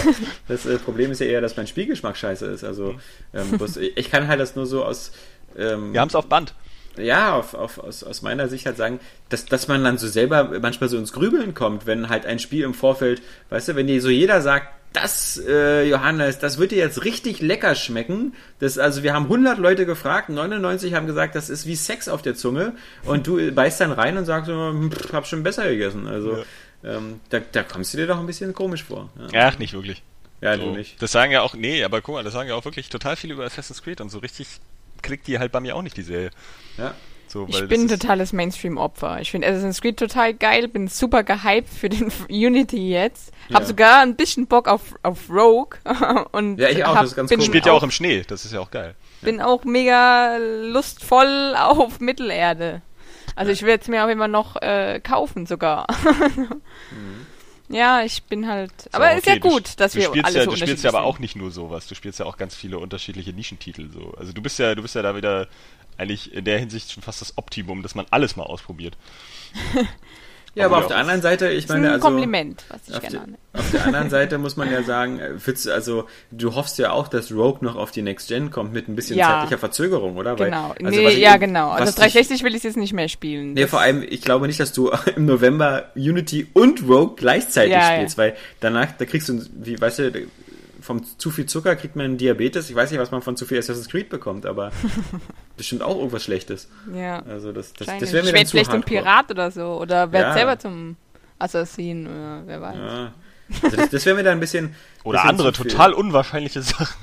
Das 0.49 0.67
äh, 0.67 0.79
Problem 0.79 1.13
ist 1.13 1.21
ja 1.21 1.27
eher, 1.27 1.41
dass 1.41 1.57
mein 1.57 1.67
Spielgeschmack 1.67 2.17
scheiße 2.17 2.47
ist. 2.47 2.65
Also 2.65 2.97
ähm, 3.33 3.61
ich 3.95 4.11
kann 4.11 4.27
halt 4.27 4.41
das 4.41 4.57
nur 4.57 4.67
so 4.67 4.85
aus 4.85 5.13
ähm, 5.57 5.93
Wir 5.93 6.01
haben 6.01 6.09
es 6.09 6.15
auf 6.15 6.27
Band. 6.27 6.55
Ja, 6.99 7.35
auf, 7.35 7.55
auf, 7.55 7.79
aus, 7.79 8.05
aus 8.05 8.23
meiner 8.23 8.49
Sicht 8.49 8.67
halt 8.67 8.77
sagen, 8.77 9.01
dass, 9.31 9.47
dass 9.47 9.67
man 9.67 9.83
dann 9.83 9.97
so 9.97 10.09
selber 10.09 10.59
manchmal 10.61 10.91
so 10.91 10.99
ins 10.99 11.13
Grübeln 11.13 11.55
kommt, 11.55 11.87
wenn 11.87 12.09
halt 12.09 12.27
ein 12.27 12.39
Spiel 12.39 12.65
im 12.65 12.75
Vorfeld, 12.75 13.23
weißt 13.49 13.69
du, 13.69 13.77
wenn 13.77 13.87
dir 13.87 14.01
so 14.03 14.11
jeder 14.11 14.43
sagt, 14.43 14.69
das, 14.93 15.43
äh, 15.47 15.89
Johannes, 15.89 16.39
das 16.39 16.59
wird 16.59 16.71
dir 16.71 16.79
jetzt 16.79 17.05
richtig 17.05 17.41
lecker 17.41 17.75
schmecken. 17.75 18.35
Das, 18.59 18.79
also 18.79 19.03
wir 19.03 19.15
haben 19.15 19.25
100 19.25 19.59
Leute 19.59 19.87
gefragt, 19.87 20.29
99 20.29 20.95
haben 20.95 21.07
gesagt, 21.07 21.35
das 21.35 21.49
ist 21.49 21.67
wie 21.67 21.77
Sex 21.77 22.09
auf 22.09 22.21
der 22.21 22.35
Zunge. 22.35 22.75
Und 23.05 23.27
du 23.27 23.53
beißt 23.53 23.81
dann 23.81 23.93
rein 23.93 24.19
und 24.19 24.27
sagst, 24.27 24.51
hm, 24.51 24.93
pff, 24.93 25.13
hab 25.13 25.27
schon 25.27 25.43
besser 25.43 25.69
gegessen. 25.69 26.07
Also 26.07 26.45
ja. 26.83 26.97
ähm, 26.97 27.21
da, 27.31 27.41
da 27.41 27.63
kommst 27.63 27.95
du 27.95 27.99
dir 27.99 28.07
doch 28.07 28.19
ein 28.19 28.27
bisschen 28.27 28.53
komisch 28.53 28.85
vor. 28.85 29.09
Ja. 29.33 29.49
Ach, 29.49 29.59
nicht 29.59 29.73
wirklich. 29.73 30.03
Ja, 30.43 30.57
so. 30.57 30.65
du 30.65 30.71
nicht. 30.73 31.01
Das 31.01 31.13
sagen 31.13 31.33
ja 31.33 31.41
auch, 31.41 31.55
nee, 31.55 31.83
aber 31.85 32.03
guck 32.03 32.17
mal, 32.17 32.25
das 32.25 32.35
sagen 32.35 32.49
ja 32.49 32.55
auch 32.55 32.65
wirklich 32.65 32.91
total 32.91 33.17
viel 33.17 33.31
über 33.31 33.45
Assassin's 33.45 33.83
Creed 33.83 34.01
und 34.01 34.11
so 34.11 34.19
richtig 34.19 34.61
kriegt 35.03 35.27
die 35.27 35.39
halt 35.39 35.53
bei 35.53 35.61
mir 35.61 35.77
auch 35.77 35.83
nicht 35.83 35.97
die 35.97 36.03
Serie. 36.03 36.31
Ja. 36.79 36.95
So, 37.29 37.47
Ich 37.49 37.67
bin 37.67 37.87
ist- 37.87 37.99
totales 38.01 38.35
Mainstream-Opfer. 38.35 39.21
Ich 39.23 39.31
finde 39.31 39.49
Assassin's 39.49 39.81
Creed 39.81 39.99
total 39.99 40.35
geil, 40.35 40.69
bin 40.69 40.89
super 40.89 41.23
gehypt 41.25 41.71
für 41.71 41.89
den 41.89 42.13
Unity 42.29 42.91
jetzt. 42.91 43.33
Hab 43.53 43.63
Ja. 43.63 43.67
sogar 43.67 44.01
ein 44.03 44.17
bisschen 44.17 44.47
Bock 44.47 44.69
auf, 44.69 44.95
auf 45.03 45.31
Rogue. 45.31 45.79
und 46.33 46.59
Ja, 46.59 46.69
ich 46.69 46.85
auch, 46.85 46.95
hab, 46.95 47.03
das 47.03 47.11
ist 47.13 47.17
ganz 47.17 47.31
cool. 47.31 47.41
Spielt 47.43 47.65
ja 47.67 47.73
auch 47.73 47.83
im 47.83 47.91
Schnee, 47.91 48.23
das 48.27 48.45
ist 48.45 48.53
ja 48.53 48.61
auch 48.61 48.71
geil. 48.71 48.95
bin 49.23 49.41
auch 49.41 49.65
mega 49.65 50.37
lustvoll 50.37 51.55
auf 51.59 52.01
Mittelerde. 52.01 52.83
Also 53.35 53.51
ich 53.51 53.63
werde 53.63 53.81
es 53.81 53.89
mir 53.89 54.03
jeden 54.09 54.21
Fall 54.21 54.29
noch 54.29 54.61
äh, 54.61 55.01
kaufen 55.03 55.47
sogar. 55.47 55.87
Ja, 57.73 58.03
ich 58.03 58.23
bin 58.25 58.47
halt. 58.49 58.73
Aber 58.93 59.07
Mhm. 59.07 59.13
So, 59.13 59.19
ist 59.19 59.27
ja 59.27 59.33
okay, 59.33 59.41
du 59.41 59.49
gut, 59.49 59.63
sch- 59.67 59.77
dass 59.77 59.93
du 59.93 59.99
wir 59.99 60.07
spielst 60.07 60.25
alle 60.27 60.39
ja, 60.39 60.45
so 60.45 60.51
Du 60.51 60.57
spielst 60.57 60.85
ja 60.85 60.91
aber 60.91 61.03
auch 61.05 61.19
nicht 61.19 61.37
nur 61.37 61.51
sowas, 61.51 61.87
du 61.87 61.95
spielst 61.95 62.19
ja 62.19 62.27
auch 62.27 62.37
ganz 62.37 62.55
viele 62.55 62.79
unterschiedliche 62.79 63.33
Nischentitel 63.33 63.91
so. 63.91 64.13
Also 64.19 64.33
du 64.33 64.43
bist 64.43 64.59
ja, 64.59 64.75
du 64.75 64.83
bist 64.83 64.95
ja 64.95 65.03
da 65.03 65.17
wieder 65.17 65.49
eigentlich 65.99 66.33
in 66.33 66.45
der 66.45 66.59
Hinsicht 66.59 66.93
schon 66.93 67.03
fast 67.03 67.21
das 67.21 67.37
Optimum, 67.39 67.83
dass 67.83 67.95
man 67.95 68.07
alles 68.11 68.37
mal 68.37 68.45
ausprobiert. 68.45 68.97
Ja, 70.55 70.67
aber 70.67 70.77
Aber 70.77 70.85
auf 70.85 70.89
der 70.89 70.99
anderen 70.99 71.23
Seite, 71.23 71.49
ich 71.49 71.65
Das 71.65 71.65
ist 71.65 71.71
ein 71.71 71.81
meine, 71.83 71.95
also. 71.95 72.07
Kompliment, 72.09 72.65
was 72.69 72.81
ich 72.87 72.95
Auf, 72.95 73.01
gerne 73.01 73.11
die, 73.17 73.19
annehme. 73.23 73.39
auf 73.55 73.71
der 73.71 73.85
anderen 73.87 74.11
Seite 74.11 74.37
muss 74.39 74.57
man 74.57 74.71
ja 74.71 74.83
sagen, 74.83 75.19
äh, 75.19 75.39
Fitz, 75.39 75.67
also 75.67 76.05
du 76.31 76.55
hoffst 76.55 76.79
ja 76.79 76.91
auch, 76.93 77.09
dass 77.09 77.33
Rogue 77.33 77.59
noch 77.63 77.75
auf 77.77 77.91
die 77.91 78.03
Next 78.03 78.29
Gen 78.29 78.51
kommt 78.51 78.73
mit 78.75 78.87
ein 78.87 78.95
bisschen 78.95 79.17
Ja. 79.17 79.29
zeitlicher 79.41 79.59
Verzögerung, 79.59 80.17
oder? 80.19 80.39
Weil- 80.39 80.51
Genau. 80.51 80.75
also 80.85 81.01
nee, 81.01 81.19
ja, 81.19 81.39
genau. 81.39 81.71
was 81.71 81.81
Also 81.81 81.93
dich- 81.93 82.01
360 82.13 82.43
will 82.43 82.55
ich 82.55 82.63
jetzt 82.65 82.77
nicht 82.77 82.93
mehr 82.93 83.09
spielen. 83.09 83.55
Nee, 83.55 83.67
vor 83.67 83.81
allem, 83.81 84.03
ich 84.07 84.21
glaube 84.21 84.47
nicht, 84.47 84.61
dass 84.61 84.73
du 84.75 84.91
im 85.17 85.25
November 85.25 85.85
Unity 85.95 86.47
und 86.53 86.83
Rogue 86.87 87.15
gleichzeitig 87.17 87.73
Ja, 87.73 87.89
ja. 87.91 87.97
spielst, 87.97 88.19
weil 88.19 88.35
danach, 88.61 88.89
da 88.99 89.07
kriegst 89.07 89.31
du, 89.31 89.41
wie, 89.55 89.81
weißt 89.81 90.01
du, 90.01 90.13
vom 90.83 91.03
zu 91.19 91.31
viel 91.31 91.47
Zucker 91.47 91.77
kriegt 91.77 91.97
man 91.97 92.19
Diabetes. 92.19 92.69
Ich 92.69 92.77
weiß 92.77 92.91
nicht, 92.91 93.01
was 93.01 93.11
man 93.11 93.23
von 93.23 93.37
zu 93.37 93.47
viel 93.47 93.59
Assassin's 93.59 93.89
Creed 93.89 94.09
bekommt, 94.11 94.45
aber 94.47 94.71
bestimmt 95.57 95.83
auch 95.83 95.97
irgendwas 95.97 96.25
Schlechtes. 96.25 96.69
Ja. 96.95 97.23
Also 97.23 97.53
das, 97.53 97.73
das, 97.73 97.87
das 97.87 98.13
wäre 98.13 98.25
mir 98.25 98.31
ich 98.31 98.35
dann 98.35 98.47
zu 98.47 98.51
vielleicht 98.53 98.71
ein. 98.73 98.83
Pirat 98.83 99.31
oder 99.31 99.51
so. 99.51 99.79
Oder 99.81 100.13
werd 100.13 100.25
Ja. 100.29 100.33
selber 100.35 100.59
zum 100.59 100.97
Assassin, 101.39 102.07
oder 102.07 102.43
wer 102.47 102.61
weiß. 102.61 102.77
Ja. 102.77 103.13
Also 103.63 103.77
das, 103.77 103.91
das 103.91 104.07
wäre 104.07 104.17
mir 104.17 104.23
dann 104.23 104.39
ein 104.39 104.41
bisschen. 104.41 104.75
Oder 105.05 105.19
bisschen 105.19 105.31
andere 105.31 105.53
zu 105.53 105.63
viel. 105.63 105.71
total 105.73 105.93
unwahrscheinliche 105.93 106.63
Sachen. 106.63 106.97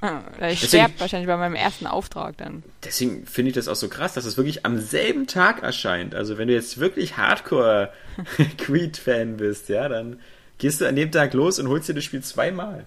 Ah, 0.00 0.20
ich 0.48 0.60
sterbe 0.66 0.94
wahrscheinlich 0.98 1.28
bei 1.28 1.36
meinem 1.36 1.54
ersten 1.54 1.86
Auftrag 1.86 2.36
dann. 2.38 2.64
Deswegen 2.82 3.24
finde 3.24 3.50
ich 3.50 3.54
das 3.54 3.68
auch 3.68 3.76
so 3.76 3.88
krass, 3.88 4.14
dass 4.14 4.24
es 4.24 4.36
wirklich 4.36 4.66
am 4.66 4.80
selben 4.80 5.28
Tag 5.28 5.62
erscheint. 5.62 6.16
Also 6.16 6.38
wenn 6.38 6.48
du 6.48 6.54
jetzt 6.54 6.78
wirklich 6.78 7.16
Hardcore 7.18 7.92
Creed-Fan 8.58 9.36
bist, 9.36 9.68
ja, 9.68 9.88
dann 9.88 10.18
gehst 10.58 10.80
du 10.80 10.86
an 10.88 10.96
dem 10.96 11.12
Tag 11.12 11.34
los 11.34 11.60
und 11.60 11.68
holst 11.68 11.88
dir 11.88 11.94
das 11.94 12.02
Spiel 12.02 12.20
zweimal. 12.22 12.84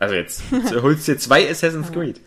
Also 0.00 0.16
jetzt 0.16 0.42
du 0.70 0.82
holst 0.82 1.06
dir 1.06 1.16
zwei 1.18 1.48
Assassin's 1.48 1.92
Creed. 1.92 2.20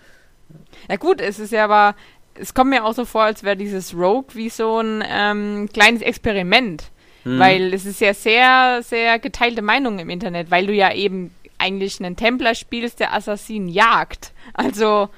Ja 0.88 0.96
gut, 0.96 1.20
es 1.20 1.40
ist 1.40 1.52
ja 1.52 1.66
aber, 1.66 1.96
es 2.36 2.54
kommt 2.54 2.70
mir 2.70 2.86
auch 2.86 2.94
so 2.94 3.04
vor, 3.04 3.24
als 3.24 3.44
wäre 3.44 3.58
dieses 3.58 3.94
Rogue 3.94 4.34
wie 4.34 4.50
so 4.50 4.80
ein 4.80 5.04
ähm, 5.06 5.70
kleines 5.74 6.02
Experiment. 6.02 6.92
Hm. 7.24 7.40
Weil 7.40 7.74
es 7.74 7.86
ist 7.86 8.02
ja 8.02 8.14
sehr, 8.14 8.82
sehr 8.84 9.20
geteilte 9.20 9.62
Meinung 9.62 10.00
im 10.00 10.10
Internet, 10.10 10.52
weil 10.52 10.68
du 10.68 10.74
ja 10.74 10.94
eben 10.94 11.34
eigentlich 11.58 12.00
einen 12.00 12.16
Templer 12.16 12.56
spielst, 12.56 13.00
der 13.00 13.14
Assassin 13.14 13.68
jagt. 13.68 14.34
Also 14.54 15.10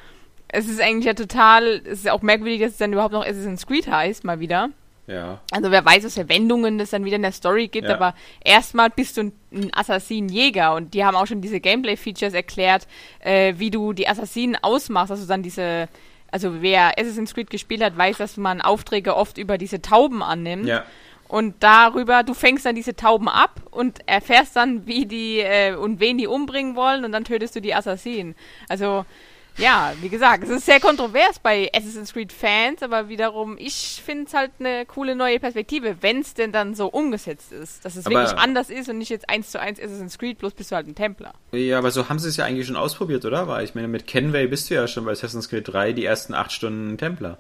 es 0.48 0.70
ist 0.70 0.80
eigentlich 0.80 1.06
ja 1.06 1.14
total, 1.14 1.82
es 1.86 2.00
ist 2.00 2.10
auch 2.10 2.22
merkwürdig, 2.22 2.62
dass 2.62 2.74
es 2.74 2.78
dann 2.78 2.94
überhaupt 2.94 3.14
noch 3.14 3.26
Assassin's 3.26 3.66
Creed 3.66 3.88
heißt, 3.88 4.24
mal 4.24 4.40
wieder. 4.40 4.70
Ja. 5.08 5.40
Also 5.52 5.70
wer 5.72 5.86
weiß, 5.86 6.04
was 6.04 6.16
für 6.16 6.28
Wendungen 6.30 6.80
es 6.80 6.90
dann 6.90 7.06
wieder 7.06 7.18
in 7.18 7.22
der 7.22 7.32
Story 7.32 7.68
gibt, 7.68 7.88
Ja. 7.88 7.94
aber 7.96 8.16
erstmal 8.44 8.90
bist 8.90 9.18
du 9.18 9.22
ein, 9.26 9.32
ein 9.54 9.72
Assassinenjäger 9.74 10.74
und 10.74 10.94
die 10.96 11.06
haben 11.06 11.16
auch 11.16 11.28
schon 11.28 11.42
diese 11.42 11.60
Gameplay-Features 11.60 12.34
erklärt, 12.34 12.88
äh, 13.20 13.54
wie 13.58 13.70
du 13.70 13.94
die 13.94 14.08
Assassinen 14.08 14.58
ausmachst, 14.62 15.12
also 15.12 15.28
dann 15.28 15.44
diese, 15.44 15.88
also 16.32 16.62
wer 16.64 16.98
Assassin's 17.00 17.34
Creed 17.36 17.50
gespielt 17.52 17.84
hat, 17.84 17.96
weiß, 17.98 18.18
dass 18.18 18.38
man 18.38 18.62
Aufträge 18.62 19.16
oft 19.16 19.38
über 19.38 19.58
diese 19.60 19.80
Tauben 19.82 20.24
annimmt 20.24 20.66
Ja. 20.66 20.84
und 21.28 21.54
darüber, 21.60 22.24
du 22.24 22.34
fängst 22.34 22.66
dann 22.66 22.74
diese 22.76 22.96
Tauben 22.96 23.30
ab 23.30 23.62
und 23.70 24.00
erfährst 24.08 24.56
dann, 24.56 24.88
wie 24.88 25.06
die 25.06 25.40
äh, 25.40 25.76
und 25.76 26.00
wen 26.00 26.18
die 26.18 26.26
umbringen 26.28 26.76
wollen 26.76 27.06
und 27.06 27.12
dann 27.12 27.26
tötest 27.26 27.56
du 27.56 27.62
die 27.62 27.76
Assassinen. 27.76 28.34
Also 28.70 29.06
ja, 29.58 29.94
wie 30.02 30.10
gesagt, 30.10 30.44
es 30.44 30.50
ist 30.50 30.66
sehr 30.66 30.80
kontrovers 30.80 31.40
bei 31.40 31.70
Assassin's 31.74 32.14
Creed 32.14 32.34
Fans, 32.34 32.84
aber 32.84 33.08
wiederum, 33.10 33.56
ich 33.58 34.02
finde 34.06 34.26
es 34.26 34.34
halt 34.34 34.52
eine 34.60 34.86
coole 34.86 35.16
neue 35.16 35.40
Perspektive, 35.40 35.98
wenn 36.02 36.20
es 36.20 36.34
denn 36.34 36.52
dann 36.52 36.76
so 36.76 36.88
umgesetzt 36.88 37.52
ist, 37.52 37.84
dass 37.86 37.96
es 37.96 38.06
Aber- 38.06 38.16
wirklich 38.16 38.38
anders 38.38 38.70
ist 38.70 38.90
und 38.90 38.98
nicht 38.98 39.10
jetzt 39.10 39.30
eins 39.30 39.52
zu 39.52 39.60
eins 39.60 39.80
Assassin's 39.80 40.18
Creed, 40.18 40.38
bloß 40.40 40.54
bist 40.54 40.72
du 40.72 40.76
halt 40.76 40.88
ein 40.88 40.96
Templer. 40.96 41.34
Ja, 41.52 41.78
aber 41.78 41.92
so 41.92 42.10
haben 42.10 42.20
sie 42.20 42.30
es 42.30 42.38
ja 42.38 42.46
eigentlich 42.46 42.68
schon 42.68 42.76
ausprobiert, 42.76 43.24
oder? 43.26 43.48
Weil 43.48 43.64
ich 43.64 43.76
meine, 43.76 43.88
mit 43.88 44.08
Kenway 44.08 44.48
bist 44.48 44.70
du 44.70 44.74
ja 44.76 44.88
schon 44.88 45.06
bei 45.06 45.12
Assassin's 45.12 45.50
Creed 45.50 45.68
3 45.68 45.94
die 45.94 46.06
ersten 46.06 46.34
acht 46.34 46.52
Stunden 46.52 46.98
Templer. 46.98 47.38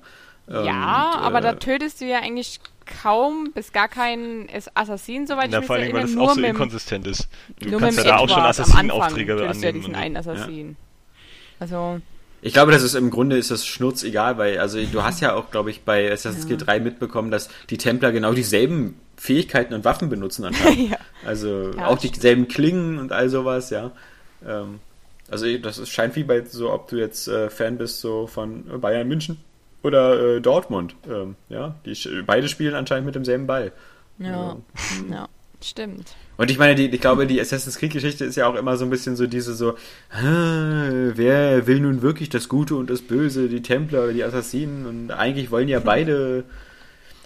ja, 0.48 1.12
Und, 1.16 1.22
aber 1.24 1.40
äh, 1.40 1.42
da 1.42 1.54
tötest 1.56 2.02
du 2.02 2.06
ja 2.06 2.20
eigentlich 2.20 2.60
kaum 3.02 3.52
bis 3.54 3.72
gar 3.72 3.88
keinen 3.88 4.48
Ass- 4.56 4.70
Assassin, 4.76 5.26
soweit 5.26 5.52
Ja, 5.52 5.60
ich 5.60 5.66
vor 5.66 5.76
mich 5.78 5.86
allem, 5.86 5.94
weil 5.96 6.02
erinnere, 6.04 6.24
das 6.24 6.30
auch 6.30 6.36
so 6.36 6.42
inkonsistent 6.44 7.08
ist. 7.08 7.28
Du 7.60 7.70
nur 7.72 7.80
kannst 7.80 7.98
ja 7.98 8.04
mit 8.04 8.12
da 8.12 8.18
auch 8.18 8.30
schon 8.30 8.44
Assassinenaufträge 8.44 9.36
du 9.38 9.44
ja 9.44 9.50
annehmen. 9.50 9.74
diesen 9.80 9.96
einen 9.96 10.18
Assassin. 10.18 10.78
Also, 11.60 12.02
Ich 12.42 12.54
glaube, 12.54 12.72
das 12.72 12.84
ist 12.84 12.94
im 12.96 13.10
Grunde 13.10 13.38
ist 13.38 13.50
das 13.52 13.66
Schnurz 13.66 14.04
egal, 14.04 14.38
weil 14.38 14.60
also 14.60 14.84
du 14.84 15.04
hast 15.04 15.22
ja 15.22 15.34
auch, 15.34 15.50
glaube 15.52 15.72
ich, 15.72 15.84
bei 15.84 16.12
Assassin's 16.12 16.46
Creed 16.48 16.66
3 16.68 16.80
mitbekommen, 16.80 17.32
dass 17.32 17.50
die 17.70 17.78
Templer 17.78 18.12
genau 18.12 18.34
dieselben 18.34 19.00
Fähigkeiten 19.18 19.74
und 19.74 19.86
Waffen 19.86 20.10
benutzen 20.10 20.46
anscheinend. 20.46 20.80
ja. 20.92 20.98
Also 21.24 21.72
Ja, 21.78 21.88
auch 21.88 21.98
dieselben 21.98 22.48
Klingen 22.48 23.00
und 23.00 23.12
all 23.12 23.30
sowas, 23.30 23.70
ja. 23.72 23.92
Ähm, 24.46 24.82
also 25.30 25.46
das 25.58 25.80
ist, 25.80 25.90
scheint 25.90 26.16
wie 26.16 26.24
bei 26.24 26.44
so, 26.46 26.72
ob 26.72 26.88
du 26.90 26.98
jetzt 26.98 27.28
äh, 27.28 27.50
Fan 27.50 27.78
bist 27.78 28.02
so 28.02 28.28
von 28.28 28.80
Bayern 28.80 29.08
München 29.08 29.38
oder 29.82 30.36
äh, 30.38 30.42
Dortmund. 30.42 30.96
Ähm, 31.10 31.36
ja, 31.50 31.76
die 31.86 31.96
beide 32.26 32.48
spielen 32.48 32.76
anscheinend 32.76 33.08
mit 33.08 33.16
demselben 33.16 33.48
Ball. 33.48 33.72
Ja, 34.20 34.58
ja, 35.10 35.28
stimmt. 35.64 36.16
Und 36.38 36.52
ich 36.52 36.58
meine, 36.58 36.76
die, 36.76 36.88
ich 36.90 37.02
glaube, 37.02 37.28
die 37.28 37.40
Assassin's 37.40 37.78
Creed-Geschichte 37.78 38.26
ist 38.26 38.36
ja 38.36 38.48
auch 38.48 38.56
immer 38.56 38.76
so 38.78 38.84
ein 38.86 38.90
bisschen 38.90 39.16
so 39.16 39.26
diese 39.28 39.54
so, 39.54 39.76
"Ah, 40.12 40.90
wer 41.16 41.66
will 41.68 41.80
nun 41.80 42.02
wirklich 42.02 42.30
das 42.30 42.50
Gute 42.50 42.76
und 42.76 42.90
das 42.90 43.02
Böse, 43.02 43.48
die 43.48 43.62
Templer 43.62 44.04
oder 44.04 44.14
die 44.14 44.24
Assassinen? 44.24 44.86
Und 44.86 45.12
eigentlich 45.12 45.52
wollen 45.52 45.68
ja 45.70 45.80
beide. 45.80 46.44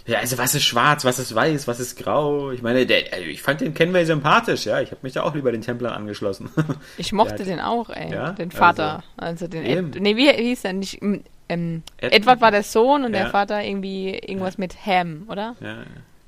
Ja, 0.05 0.19
also 0.19 0.37
was 0.39 0.55
ist 0.55 0.63
schwarz, 0.63 1.05
was 1.05 1.19
ist 1.19 1.35
weiß, 1.35 1.67
was 1.67 1.79
ist 1.79 1.97
grau? 1.99 2.49
Ich 2.51 2.63
meine, 2.63 2.85
der, 2.87 3.13
also 3.13 3.25
ich 3.25 3.43
fand 3.43 3.61
den 3.61 3.75
Kenway 3.75 4.05
sympathisch, 4.05 4.65
ja. 4.65 4.81
Ich 4.81 4.89
habe 4.89 4.99
mich 5.03 5.13
da 5.13 5.21
auch 5.23 5.35
lieber 5.35 5.51
den 5.51 5.61
Templern 5.61 5.93
angeschlossen. 5.93 6.49
Ich 6.97 7.11
mochte 7.11 7.33
hat- 7.39 7.47
den 7.47 7.59
auch, 7.59 7.89
ey. 7.91 8.11
Ja, 8.11 8.31
den 8.31 8.49
Vater. 8.49 9.03
Also, 9.17 9.47
den 9.47 9.65
Eben. 9.65 9.93
Ed, 9.93 10.01
Nee, 10.01 10.15
wie 10.17 10.27
wie 10.29 10.43
hieß 10.49 10.63
der 10.63 10.73
nicht? 10.73 10.99
Ähm, 11.01 11.83
Ed- 11.97 12.11
Edward 12.13 12.41
war 12.41 12.49
der 12.51 12.63
Sohn 12.63 13.03
und 13.05 13.13
Ja. 13.13 13.21
der 13.23 13.29
Vater 13.29 13.63
irgendwie 13.63 14.09
irgendwas 14.15 14.57
mit 14.57 14.83
Ham, 14.85 15.23
oder? 15.29 15.55
ja, 15.61 15.77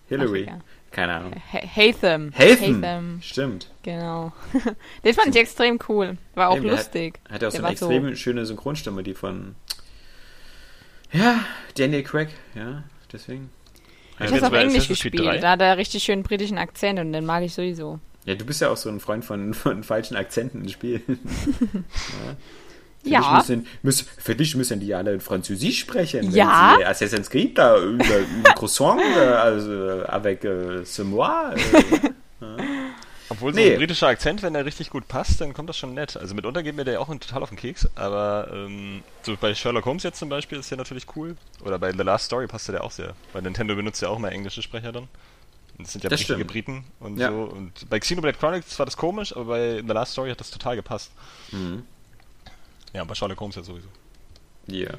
Hillary. 0.09 0.45
Ach, 0.47 0.53
ja. 0.53 0.59
Keine 0.91 1.13
Ahnung. 1.15 1.35
Ha- 1.53 1.61
Hatham. 1.75 2.31
Helfen! 2.33 3.19
Stimmt. 3.23 3.69
Genau. 3.83 4.33
Den 5.05 5.13
fand 5.13 5.29
ich 5.35 5.41
extrem 5.41 5.79
cool. 5.87 6.17
War 6.35 6.49
auch 6.49 6.57
Eben, 6.57 6.67
lustig. 6.69 7.19
Hat, 7.25 7.35
hat 7.35 7.41
ja 7.41 7.47
auch 7.47 7.51
so 7.51 7.57
Der 7.59 7.67
eine 7.67 7.79
war 7.81 7.87
extrem 7.89 8.15
schöne 8.17 8.45
Synchronstimme, 8.45 9.01
die 9.03 9.13
von. 9.13 9.55
Ja, 11.13 11.45
Daniel 11.77 12.03
Craig, 12.03 12.29
ja, 12.55 12.83
deswegen. 13.11 13.49
Ich 14.13 14.19
Ja, 14.19 14.25
habe 14.27 14.35
jetzt 14.35 14.43
auf 14.45 14.53
Englisch 14.53 14.87
gespielt. 14.87 15.19
3. 15.19 15.37
Da 15.39 15.51
hat 15.51 15.61
er 15.61 15.77
richtig 15.77 16.03
schönen 16.03 16.23
britischen 16.23 16.57
Akzent 16.57 16.99
und 16.99 17.11
den 17.13 17.25
mag 17.25 17.43
ich 17.43 17.53
sowieso. 17.53 17.99
Ja, 18.25 18.35
du 18.35 18.45
bist 18.45 18.61
ja 18.61 18.69
auch 18.69 18.77
so 18.77 18.89
ein 18.89 18.99
Freund 18.99 19.25
von, 19.25 19.53
von 19.55 19.83
falschen 19.83 20.15
Akzenten 20.15 20.61
in 20.63 20.69
Spielen. 20.69 21.01
ja. 21.73 22.35
Für 23.03 23.09
Ja. 23.09 23.19
Dich 23.19 23.49
müssen, 23.49 23.67
müssen, 23.81 24.07
für 24.17 24.35
dich 24.35 24.55
müssen 24.55 24.79
die 24.79 24.93
alle 24.93 25.19
Französisch 25.19 25.79
sprechen. 25.79 26.23
wenn 26.27 26.31
Ja. 26.37 26.75
sie 26.77 26.85
Assassin's 26.85 27.29
Creed 27.29 27.57
da 27.57 27.77
über, 27.81 28.19
über 28.19 28.51
Croissant, 28.53 29.01
äh, 29.01 29.19
also 29.19 29.71
äh, 29.71 30.03
avec 30.05 30.43
euh, 30.45 30.83
ce 30.85 31.03
moi. 31.03 31.53
Äh, 31.53 32.11
Obwohl 33.29 33.53
so 33.53 33.59
Nee. 33.61 33.71
ein 33.71 33.77
britischer 33.77 34.07
Akzent, 34.07 34.43
wenn 34.43 34.53
der 34.53 34.65
richtig 34.65 34.89
gut 34.89 35.07
passt, 35.07 35.39
dann 35.39 35.53
kommt 35.53 35.69
das 35.69 35.77
schon 35.77 35.93
nett. 35.93 36.17
Also 36.17 36.35
mitunter 36.35 36.63
geht 36.63 36.75
mir 36.75 36.83
der 36.83 36.99
auch 36.99 37.07
total 37.07 37.41
auf 37.43 37.49
den 37.49 37.57
Keks, 37.57 37.87
aber 37.95 38.49
ähm, 38.53 39.03
so 39.23 39.37
bei 39.39 39.55
Sherlock 39.55 39.85
Holmes 39.85 40.03
jetzt 40.03 40.19
zum 40.19 40.27
Beispiel 40.27 40.59
ist 40.59 40.69
der 40.69 40.77
natürlich 40.77 41.05
cool. 41.15 41.37
Oder 41.63 41.79
bei 41.79 41.91
The 41.93 41.99
Last 42.03 42.25
Story 42.25 42.47
passt 42.47 42.67
der 42.67 42.73
der 42.73 42.83
auch 42.83 42.91
sehr. 42.91 43.13
Weil 43.31 43.41
Nintendo 43.43 43.73
benutzt 43.75 44.01
ja 44.01 44.09
auch 44.09 44.19
mal 44.19 44.29
englische 44.29 44.61
Sprecher 44.61 44.91
dann. 44.91 45.03
Und 45.77 45.85
Das 45.87 45.93
sind 45.93 46.03
ja 46.03 46.09
Das 46.09 46.19
richtige 46.19 46.39
stimmt. 46.39 46.51
Briten 46.51 46.83
und 46.99 47.17
Ja. 47.19 47.29
so. 47.31 47.43
Und 47.43 47.89
bei 47.89 47.99
Xenoblade 48.01 48.37
Chronicles 48.37 48.77
war 48.77 48.85
das 48.85 48.97
komisch, 48.97 49.33
aber 49.33 49.45
bei 49.45 49.77
The 49.81 49.93
Last 49.93 50.11
Story 50.11 50.29
hat 50.29 50.39
das 50.41 50.51
total 50.51 50.75
gepasst. 50.75 51.11
Mhm. 51.51 51.83
Ja, 52.93 53.03
bei 53.03 53.15
Sherlock 53.15 53.39
Holmes 53.39 53.55
ja 53.55 53.63
sowieso. 53.63 53.87
ja. 54.67 54.91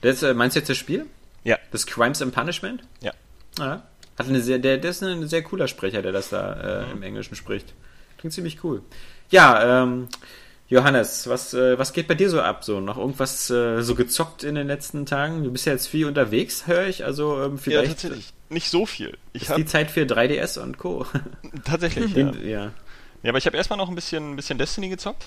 Das, 0.00 0.22
äh, 0.22 0.34
meinst 0.34 0.56
du 0.56 0.60
jetzt 0.60 0.68
das 0.68 0.76
Spiel? 0.78 1.06
Ja. 1.44 1.58
Das 1.70 1.86
Crimes 1.86 2.20
and 2.22 2.34
Punishment? 2.34 2.82
Ja. 3.00 3.12
Ja. 3.58 3.82
Hat 4.18 4.28
eine 4.28 4.40
sehr, 4.40 4.58
der, 4.58 4.78
der 4.78 4.90
ist 4.90 5.02
ein 5.02 5.28
sehr 5.28 5.42
cooler 5.42 5.68
Sprecher, 5.68 6.02
der 6.02 6.12
das 6.12 6.28
da 6.30 6.82
äh, 6.82 6.86
Mhm. 6.86 6.92
im 6.92 7.02
Englischen 7.04 7.34
spricht. 7.36 7.72
Klingt 8.18 8.34
ziemlich 8.34 8.62
cool. 8.64 8.82
Ja, 9.30 9.82
ähm, 9.84 10.08
Johannes, 10.68 11.28
was, 11.28 11.54
äh, 11.54 11.78
was 11.78 11.92
geht 11.92 12.08
bei 12.08 12.14
dir 12.14 12.30
so 12.30 12.40
ab? 12.40 12.64
So 12.64 12.80
noch 12.80 12.98
irgendwas 12.98 13.48
äh, 13.50 13.82
so 13.82 13.94
gezockt 13.94 14.42
in 14.42 14.54
den 14.54 14.66
letzten 14.66 15.06
Tagen? 15.06 15.44
Du 15.44 15.50
bist 15.52 15.66
ja 15.66 15.72
jetzt 15.72 15.86
viel 15.86 16.06
unterwegs, 16.06 16.66
höre 16.66 16.86
ich. 16.86 17.04
Also 17.04 17.40
ähm, 17.42 17.52
Ja, 17.52 17.58
vielleicht 17.58 17.90
tatsächlich. 17.92 18.32
Nicht 18.48 18.68
so 18.70 18.84
viel. 18.86 19.16
Ich 19.32 19.42
ist 19.48 19.56
die 19.56 19.66
Zeit 19.66 19.90
für 19.90 20.02
3DS 20.02 20.58
und 20.58 20.78
Co. 20.78 21.06
tatsächlich. 21.64 22.12
ja. 22.16 22.32
Ja. 22.32 22.72
Ja, 23.22 23.28
aber 23.30 23.38
ich 23.38 23.46
habe 23.46 23.56
erstmal 23.56 23.76
noch 23.76 23.88
ein 23.88 23.94
bisschen, 23.94 24.32
ein 24.32 24.36
bisschen 24.36 24.58
Destiny 24.58 24.88
gezockt. 24.88 25.26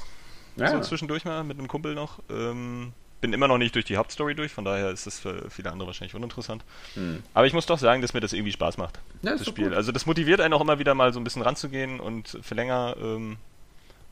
Ja. 0.58 0.70
So 0.72 0.80
zwischendurch 0.82 1.26
mal 1.26 1.44
mit 1.44 1.58
einem 1.58 1.68
Kumpel 1.68 1.96
noch. 1.96 2.20
Ähm, 2.30 2.94
bin 3.22 3.34
immer 3.34 3.48
noch 3.48 3.58
nicht 3.58 3.74
durch 3.76 3.86
die 3.86 3.98
Hauptstory 3.98 4.36
durch, 4.36 4.52
von 4.52 4.66
daher 4.66 4.92
ist 4.92 5.08
das 5.08 5.20
für 5.20 5.50
viele 5.50 5.72
andere 5.72 5.88
wahrscheinlich 5.88 6.14
uninteressant. 6.16 6.64
Hm. 6.94 7.24
Aber 7.34 7.48
ich 7.48 7.54
muss 7.54 7.66
doch 7.66 7.80
sagen, 7.80 8.02
dass 8.02 8.14
mir 8.14 8.20
das 8.20 8.34
irgendwie 8.34 8.52
Spaß 8.52 8.78
macht, 8.78 9.00
Ja, 9.22 9.32
das 9.32 9.48
Spiel. 9.48 9.70
gut. 9.70 9.74
Also 9.74 9.92
das 9.92 10.06
motiviert 10.06 10.42
einen 10.42 10.54
auch 10.54 10.62
immer 10.62 10.80
wieder 10.80 10.94
mal 10.94 11.12
so 11.14 11.20
ein 11.20 11.24
bisschen 11.24 11.42
ranzugehen 11.42 12.00
und 12.00 12.38
für 12.42 12.56
länger 12.56 12.96
ähm, 13.02 13.38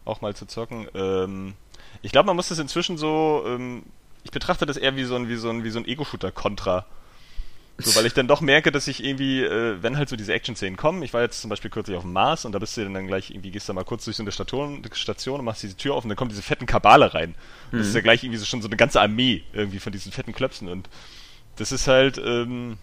auch 0.05 0.21
mal 0.21 0.35
zu 0.35 0.45
zocken. 0.47 0.87
Ähm, 0.95 1.53
ich 2.01 2.11
glaube, 2.11 2.27
man 2.27 2.35
muss 2.35 2.49
das 2.49 2.59
inzwischen 2.59 2.97
so, 2.97 3.43
ähm, 3.45 3.83
ich 4.23 4.31
betrachte 4.31 4.65
das 4.65 4.77
eher 4.77 4.95
wie 4.95 5.03
so 5.03 5.15
ein, 5.15 5.27
wie 5.29 5.35
so 5.35 5.49
ein, 5.49 5.63
wie 5.63 5.69
so 5.69 5.79
ein 5.79 5.85
Ego-Shooter-Kontra. 5.87 6.85
So, 7.79 7.95
weil 7.95 8.05
ich 8.05 8.13
dann 8.13 8.27
doch 8.27 8.39
merke, 8.41 8.71
dass 8.71 8.87
ich 8.87 9.03
irgendwie, 9.03 9.41
äh, 9.41 9.81
wenn 9.81 9.97
halt 9.97 10.07
so 10.07 10.15
diese 10.15 10.31
Action-Szenen 10.31 10.77
kommen, 10.77 11.01
ich 11.01 11.13
war 11.13 11.21
jetzt 11.21 11.41
zum 11.41 11.49
Beispiel 11.49 11.71
kürzlich 11.71 11.97
auf 11.97 12.03
dem 12.03 12.13
Mars 12.13 12.45
und 12.45 12.51
da 12.51 12.59
bist 12.59 12.77
du 12.77 12.87
dann 12.87 13.07
gleich 13.07 13.31
irgendwie, 13.31 13.49
gehst 13.49 13.67
da 13.67 13.73
mal 13.73 13.83
kurz 13.83 14.05
durch 14.05 14.15
so 14.15 14.23
eine 14.23 14.31
Station, 14.31 14.83
Station 14.93 15.39
und 15.39 15.45
machst 15.45 15.63
diese 15.63 15.75
Tür 15.75 15.95
auf 15.95 16.03
und 16.03 16.09
dann 16.09 16.15
kommen 16.15 16.29
diese 16.29 16.43
fetten 16.43 16.67
Kabale 16.67 17.13
rein. 17.13 17.33
Und 17.71 17.79
Das 17.79 17.87
ist 17.87 17.95
ja 17.95 18.01
gleich 18.01 18.23
irgendwie 18.23 18.37
so 18.37 18.45
schon 18.45 18.61
so 18.61 18.67
eine 18.67 18.77
ganze 18.77 19.01
Armee 19.01 19.43
irgendwie 19.53 19.79
von 19.79 19.91
diesen 19.91 20.11
fetten 20.11 20.33
Klöpsen 20.33 20.69
und 20.69 20.87
das 21.55 21.71
ist 21.71 21.87
halt, 21.87 22.19
ähm, 22.23 22.77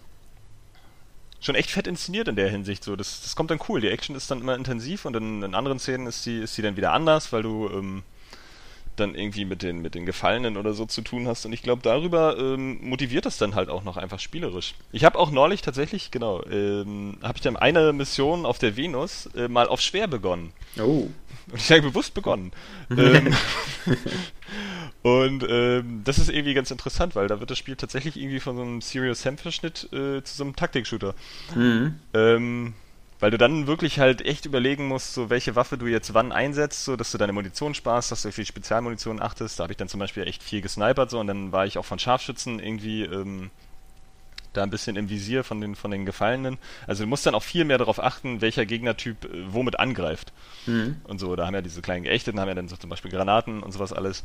schon 1.41 1.55
echt 1.55 1.71
fett 1.71 1.87
inszeniert 1.87 2.27
in 2.27 2.35
der 2.35 2.49
Hinsicht. 2.49 2.83
So, 2.83 2.95
das, 2.95 3.21
das 3.21 3.35
kommt 3.35 3.51
dann 3.51 3.59
cool. 3.67 3.81
Die 3.81 3.89
Action 3.89 4.15
ist 4.15 4.29
dann 4.29 4.41
immer 4.41 4.55
intensiv 4.55 5.05
und 5.05 5.15
in, 5.15 5.41
in 5.41 5.55
anderen 5.55 5.79
Szenen 5.79 6.07
ist 6.07 6.25
die, 6.25 6.37
ist 6.37 6.57
die 6.57 6.61
dann 6.61 6.77
wieder 6.77 6.93
anders, 6.93 7.33
weil 7.33 7.41
du 7.41 7.67
ähm, 7.69 8.03
dann 8.95 9.15
irgendwie 9.15 9.45
mit 9.45 9.61
den, 9.61 9.81
mit 9.81 9.95
den 9.95 10.05
Gefallenen 10.05 10.57
oder 10.57 10.73
so 10.73 10.85
zu 10.85 11.01
tun 11.01 11.27
hast. 11.27 11.45
Und 11.45 11.53
ich 11.53 11.63
glaube, 11.63 11.81
darüber 11.81 12.37
ähm, 12.37 12.79
motiviert 12.81 13.25
das 13.25 13.37
dann 13.37 13.55
halt 13.55 13.69
auch 13.69 13.83
noch 13.83 13.97
einfach 13.97 14.19
spielerisch. 14.19 14.75
Ich 14.91 15.03
habe 15.03 15.17
auch 15.17 15.31
neulich 15.31 15.61
tatsächlich, 15.61 16.11
genau, 16.11 16.43
ähm, 16.45 17.17
habe 17.21 17.37
ich 17.37 17.41
dann 17.41 17.55
eine 17.55 17.93
Mission 17.93 18.45
auf 18.45 18.59
der 18.59 18.77
Venus 18.77 19.27
äh, 19.35 19.47
mal 19.47 19.67
auf 19.67 19.81
schwer 19.81 20.07
begonnen. 20.07 20.53
Oh. 20.79 21.07
Und 21.51 21.55
ich 21.55 21.71
habe 21.71 21.81
bewusst 21.81 22.13
begonnen. 22.13 22.51
ähm, 22.97 23.35
und 25.01 25.45
ähm, 25.47 26.01
das 26.03 26.19
ist 26.19 26.29
irgendwie 26.29 26.53
ganz 26.53 26.71
interessant, 26.71 27.15
weil 27.15 27.27
da 27.27 27.39
wird 27.39 27.49
das 27.49 27.57
Spiel 27.57 27.75
tatsächlich 27.75 28.17
irgendwie 28.17 28.39
von 28.39 28.55
so 28.55 28.61
einem 28.61 28.81
Serious 28.81 29.21
Sam 29.21 29.37
Verschnitt 29.37 29.91
äh, 29.91 30.21
zu 30.23 30.35
so 30.35 30.43
einem 30.43 30.55
Taktik-Shooter. 30.55 31.15
Mhm. 31.55 31.95
Ähm, 32.13 32.73
weil 33.21 33.31
du 33.31 33.37
dann 33.37 33.67
wirklich 33.67 33.99
halt 33.99 34.25
echt 34.25 34.45
überlegen 34.45 34.87
musst, 34.87 35.13
so 35.13 35.29
welche 35.29 35.55
Waffe 35.55 35.77
du 35.77 35.85
jetzt 35.85 36.13
wann 36.13 36.31
einsetzt, 36.33 36.83
so 36.83 36.97
dass 36.97 37.11
du 37.11 37.17
deine 37.17 37.31
Munition 37.31 37.73
sparst, 37.73 38.11
dass 38.11 38.23
du 38.23 38.29
auf 38.29 38.35
die 38.35 38.45
Spezialmunition 38.45 39.21
achtest. 39.21 39.59
Da 39.59 39.63
habe 39.63 39.73
ich 39.73 39.77
dann 39.77 39.87
zum 39.87 39.99
Beispiel 39.99 40.27
echt 40.27 40.43
viel 40.43 40.61
gesnipert 40.61 41.09
so 41.11 41.19
und 41.19 41.27
dann 41.27 41.51
war 41.51 41.65
ich 41.65 41.77
auch 41.77 41.85
von 41.85 41.99
Scharfschützen 41.99 42.59
irgendwie 42.59 43.03
ähm, 43.03 43.51
da 44.53 44.63
ein 44.63 44.71
bisschen 44.71 44.95
im 44.95 45.09
Visier 45.09 45.43
von 45.43 45.61
den 45.61 45.75
von 45.75 45.91
den 45.91 46.05
Gefallenen. 46.05 46.57
Also 46.87 47.03
du 47.03 47.07
musst 47.07 47.25
dann 47.25 47.35
auch 47.35 47.43
viel 47.43 47.63
mehr 47.63 47.77
darauf 47.77 48.03
achten, 48.03 48.41
welcher 48.41 48.65
Gegnertyp 48.65 49.25
äh, 49.25 49.53
womit 49.53 49.79
angreift. 49.79 50.33
Mhm. 50.65 50.97
Und 51.03 51.19
so, 51.19 51.35
da 51.35 51.45
haben 51.45 51.53
ja 51.53 51.61
diese 51.61 51.81
kleinen 51.81 52.03
Geächteten, 52.03 52.39
haben 52.39 52.49
ja 52.49 52.55
dann 52.55 52.67
so 52.67 52.75
zum 52.75 52.89
Beispiel 52.89 53.11
Granaten 53.11 53.61
und 53.61 53.71
sowas 53.71 53.93
alles. 53.93 54.23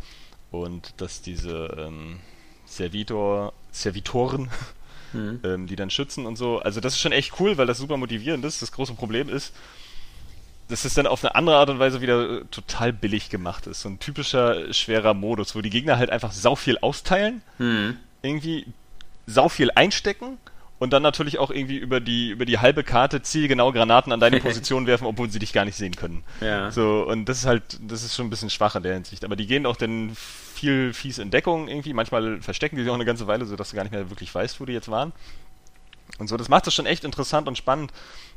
Und 0.51 0.95
dass 1.01 1.21
diese 1.21 1.77
ähm, 1.79 2.19
Servitor, 2.65 3.53
Servitoren, 3.71 4.51
Mhm. 5.13 5.41
ähm, 5.45 5.67
die 5.67 5.77
dann 5.77 5.91
schützen 5.91 6.27
und 6.27 6.37
so. 6.37 6.59
Also 6.61 6.81
das 6.81 6.95
ist 6.95 7.01
schon 7.01 7.13
echt 7.13 7.35
cool, 7.41 7.57
weil 7.59 7.67
das 7.67 7.79
super 7.79 7.97
motivierend 7.97 8.45
ist. 8.45 8.63
Das 8.63 8.73
große 8.73 8.95
Problem 8.95 9.29
ist, 9.29 9.53
dass 10.69 10.85
es 10.85 10.95
dann 10.95 11.07
auf 11.07 11.23
eine 11.25 11.35
andere 11.35 11.57
Art 11.57 11.71
und 11.71 11.79
Weise 11.79 12.01
wieder 12.01 12.41
äh, 12.41 12.45
total 12.51 12.93
billig 12.93 13.31
gemacht 13.31 13.67
ist. 13.67 13.83
So 13.83 13.89
ein 13.89 14.01
typischer 14.01 14.73
schwerer 14.73 15.15
Modus, 15.15 15.55
wo 15.55 15.61
die 15.61 15.71
Gegner 15.71 15.97
halt 15.99 16.11
einfach 16.11 16.33
sau 16.33 16.57
viel 16.57 16.79
austeilen, 16.79 17.43
Mhm. 17.59 17.97
irgendwie 18.23 18.67
sau 19.27 19.49
viel 19.49 19.71
einstecken 19.75 20.39
und 20.79 20.93
dann 20.93 21.03
natürlich 21.03 21.39
auch 21.39 21.51
irgendwie 21.51 21.77
über 21.79 22.01
die 22.01 22.29
über 22.31 22.45
die 22.45 22.59
halbe 22.59 22.85
Karte 22.85 23.23
zielgenau 23.23 23.73
Granaten 23.73 24.13
an 24.13 24.21
deine 24.21 24.41
Position 24.41 24.87
werfen, 24.87 25.07
obwohl 25.07 25.31
sie 25.31 25.39
dich 25.39 25.53
gar 25.53 25.65
nicht 25.65 25.77
sehen 25.77 25.95
können. 25.97 26.23
Ja. 26.41 26.71
So, 26.73 27.07
und 27.09 27.27
das 27.27 27.39
ist 27.39 27.47
halt, 27.47 27.63
das 27.81 28.03
ist 28.03 28.15
schon 28.17 28.27
ein 28.27 28.31
bisschen 28.31 28.51
schwach 28.51 28.75
in 28.77 28.83
der 28.83 28.95
Hinsicht. 28.95 29.25
Aber 29.25 29.37
die 29.37 29.47
gehen 29.47 29.67
auch 29.67 29.77
dann 29.77 30.17
viel 30.57 30.93
fies 30.93 31.19
in 31.19 31.31
Deckung 31.31 31.69
irgendwie. 31.69 31.93
Manchmal 31.93 32.41
verstecken 32.43 32.77
die 32.77 32.83
sich 32.83 32.91
auch 32.91 32.95
eine 32.97 33.05
ganze 33.05 33.27
Weile, 33.27 33.45
sodass 33.47 33.71
du 33.71 33.77
gar 33.77 33.83
nicht 33.85 33.93
mehr 33.93 34.11
wirklich 34.11 34.35
weißt, 34.35 34.61
wo 34.61 34.65
die 34.65 34.73
jetzt 34.73 34.91
waren. 34.91 35.13
Und 36.19 36.29
so, 36.29 36.37
das 36.37 36.49
macht 36.49 36.67
das 36.67 36.75
schon 36.75 36.87
echt 36.87 37.05
interessant 37.05 37.49
und 37.49 37.59
spannend. 37.59 37.93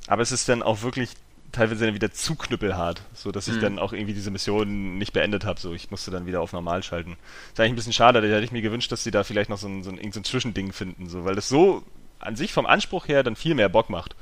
Aber 0.08 0.22
es 0.22 0.32
ist 0.32 0.50
dann 0.50 0.64
auch 0.64 0.82
wirklich 0.82 1.12
teilweise 1.52 1.86
dann 1.86 1.96
wieder 1.96 2.12
zu 2.12 2.36
knüppelhart, 2.36 3.02
so 3.16 3.32
dass 3.32 3.48
ich 3.48 3.56
Mhm. 3.56 3.62
dann 3.62 3.80
auch 3.80 3.92
irgendwie 3.94 4.14
diese 4.14 4.30
Mission 4.30 4.98
nicht 5.00 5.14
beendet 5.14 5.46
habe. 5.46 5.60
So, 5.60 5.74
ich 5.74 5.90
musste 5.90 6.12
dann 6.12 6.26
wieder 6.28 6.42
auf 6.42 6.54
normal 6.54 6.84
schalten. 6.84 7.18
ist 7.54 7.60
eigentlich 7.60 7.72
ein 7.72 7.76
bisschen 7.76 7.94
schade. 7.94 8.22
Da 8.22 8.28
hätte 8.28 8.44
ich 8.46 8.52
mir 8.52 8.62
gewünscht, 8.62 8.92
dass 8.92 9.04
sie 9.04 9.12
da 9.12 9.24
vielleicht 9.24 9.50
noch 9.50 9.58
so 9.58 9.68
ein, 9.68 9.82
so 9.84 9.90
ein, 9.92 10.12
so 10.12 10.20
ein 10.20 10.24
Zwischending 10.24 10.74
finden, 10.74 11.10
so, 11.10 11.26
weil 11.26 11.36
das 11.36 11.50
so 11.50 11.84
an 12.20 12.36
sich 12.36 12.54
vom 12.54 12.66
Anspruch 12.66 13.08
her 13.08 13.24
dann 13.24 13.36
viel 13.36 13.56
mehr 13.56 13.70
Bock 13.70 13.90
macht. 13.90 14.16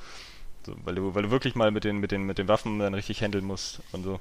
So, 0.66 0.76
weil 0.86 0.96
du, 0.96 1.16
weil 1.16 1.24
du 1.24 1.32
wirklich 1.32 1.56
mal 1.56 1.72
mit 1.72 1.84
den, 1.84 1.98
mit 1.98 2.12
den, 2.12 2.24
mit 2.24 2.38
den 2.38 2.48
Waffen 2.48 2.80
dann 2.80 2.94
richtig 2.94 3.22
handeln 3.22 3.44
musst 3.46 3.82
und 3.92 4.04
so. 4.04 4.20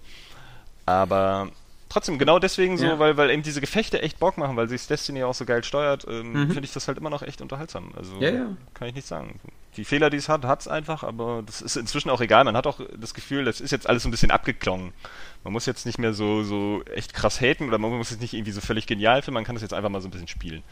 Aber 0.85 1.51
trotzdem, 1.89 2.19
genau 2.19 2.39
deswegen 2.39 2.77
so, 2.79 2.85
Ja. 2.87 2.99
weil, 2.99 3.17
weil 3.17 3.31
eben 3.31 3.43
diese 3.43 3.61
Gefechte 3.61 4.03
echt 4.03 4.19
Bock 4.19 4.39
machen, 4.39 4.57
weil 4.57 4.69
sich 4.69 4.87
Destiny 4.87 5.23
auch 5.25 5.35
so 5.35 5.45
geil 5.45 5.63
steuert, 5.65 6.07
ähm, 6.09 6.33
Mhm. 6.33 6.47
finde 6.53 6.65
ich 6.65 6.73
das 6.73 6.89
halt 6.89 6.99
immer 6.99 7.11
noch 7.11 7.23
echt 7.23 7.41
unterhaltsam. 7.41 7.93
Also 7.97 8.17
Ja, 8.21 8.31
ja. 8.31 8.47
kann 8.75 8.89
ich 8.89 8.95
nicht 8.95 9.07
sagen. 9.07 9.39
Die 9.77 9.85
Fehler, 9.85 10.09
die 10.09 10.17
es 10.17 10.29
hat, 10.31 10.45
hat 10.45 10.61
es 10.61 10.69
einfach, 10.69 11.03
aber 11.03 11.43
das 11.45 11.61
ist 11.61 11.77
inzwischen 11.77 12.09
auch 12.09 12.21
egal. 12.23 12.45
Man 12.45 12.57
hat 12.57 12.67
auch 12.67 12.81
das 12.99 13.13
Gefühl, 13.13 13.45
das 13.45 13.61
ist 13.61 13.71
jetzt 13.73 13.87
alles 13.87 14.03
so 14.05 14.09
ein 14.09 14.11
bisschen 14.11 14.31
abgeklungen. 14.31 14.93
Man 15.45 15.53
muss 15.53 15.67
jetzt 15.67 15.85
nicht 15.85 15.99
mehr 15.99 16.15
so, 16.15 16.43
so 16.45 16.83
echt 16.95 17.13
krass 17.13 17.41
haten 17.43 17.69
oder 17.69 17.77
man 17.79 17.91
muss 17.93 18.11
es 18.11 18.19
nicht 18.19 18.33
irgendwie 18.33 18.53
so 18.53 18.61
völlig 18.63 18.87
genial 18.87 19.21
finden, 19.23 19.35
man 19.35 19.45
kann 19.45 19.55
das 19.55 19.63
jetzt 19.63 19.75
einfach 19.75 19.91
mal 19.91 20.01
so 20.01 20.09
ein 20.09 20.11
bisschen 20.11 20.29
spielen. 20.29 20.63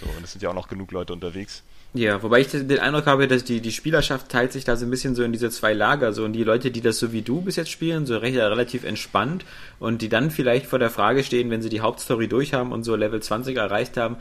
So, 0.00 0.06
und 0.06 0.24
es 0.24 0.32
sind 0.32 0.42
ja 0.42 0.50
auch 0.50 0.54
noch 0.54 0.68
genug 0.68 0.90
Leute 0.90 1.12
unterwegs. 1.12 1.62
Ja, 1.94 2.22
wobei 2.22 2.40
ich 2.40 2.48
den 2.48 2.78
Eindruck 2.78 3.06
habe, 3.06 3.26
dass 3.28 3.44
die, 3.44 3.62
die 3.62 3.72
Spielerschaft 3.72 4.28
teilt 4.28 4.52
sich 4.52 4.64
da 4.64 4.76
so 4.76 4.84
ein 4.84 4.90
bisschen 4.90 5.14
so 5.14 5.22
in 5.22 5.32
diese 5.32 5.48
zwei 5.48 5.72
Lager. 5.72 6.12
So, 6.12 6.24
und 6.24 6.34
die 6.34 6.44
Leute, 6.44 6.70
die 6.70 6.82
das 6.82 6.98
so 6.98 7.12
wie 7.12 7.22
du 7.22 7.40
bis 7.40 7.56
jetzt 7.56 7.70
spielen, 7.70 8.04
so 8.04 8.18
recht, 8.18 8.36
relativ 8.36 8.84
entspannt 8.84 9.46
und 9.78 10.02
die 10.02 10.10
dann 10.10 10.30
vielleicht 10.30 10.66
vor 10.66 10.78
der 10.78 10.90
Frage 10.90 11.24
stehen, 11.24 11.50
wenn 11.50 11.62
sie 11.62 11.70
die 11.70 11.80
Hauptstory 11.80 12.28
durch 12.28 12.52
haben 12.52 12.72
und 12.72 12.84
so 12.84 12.94
Level 12.94 13.20
20 13.22 13.56
erreicht 13.56 13.96
haben, 13.96 14.16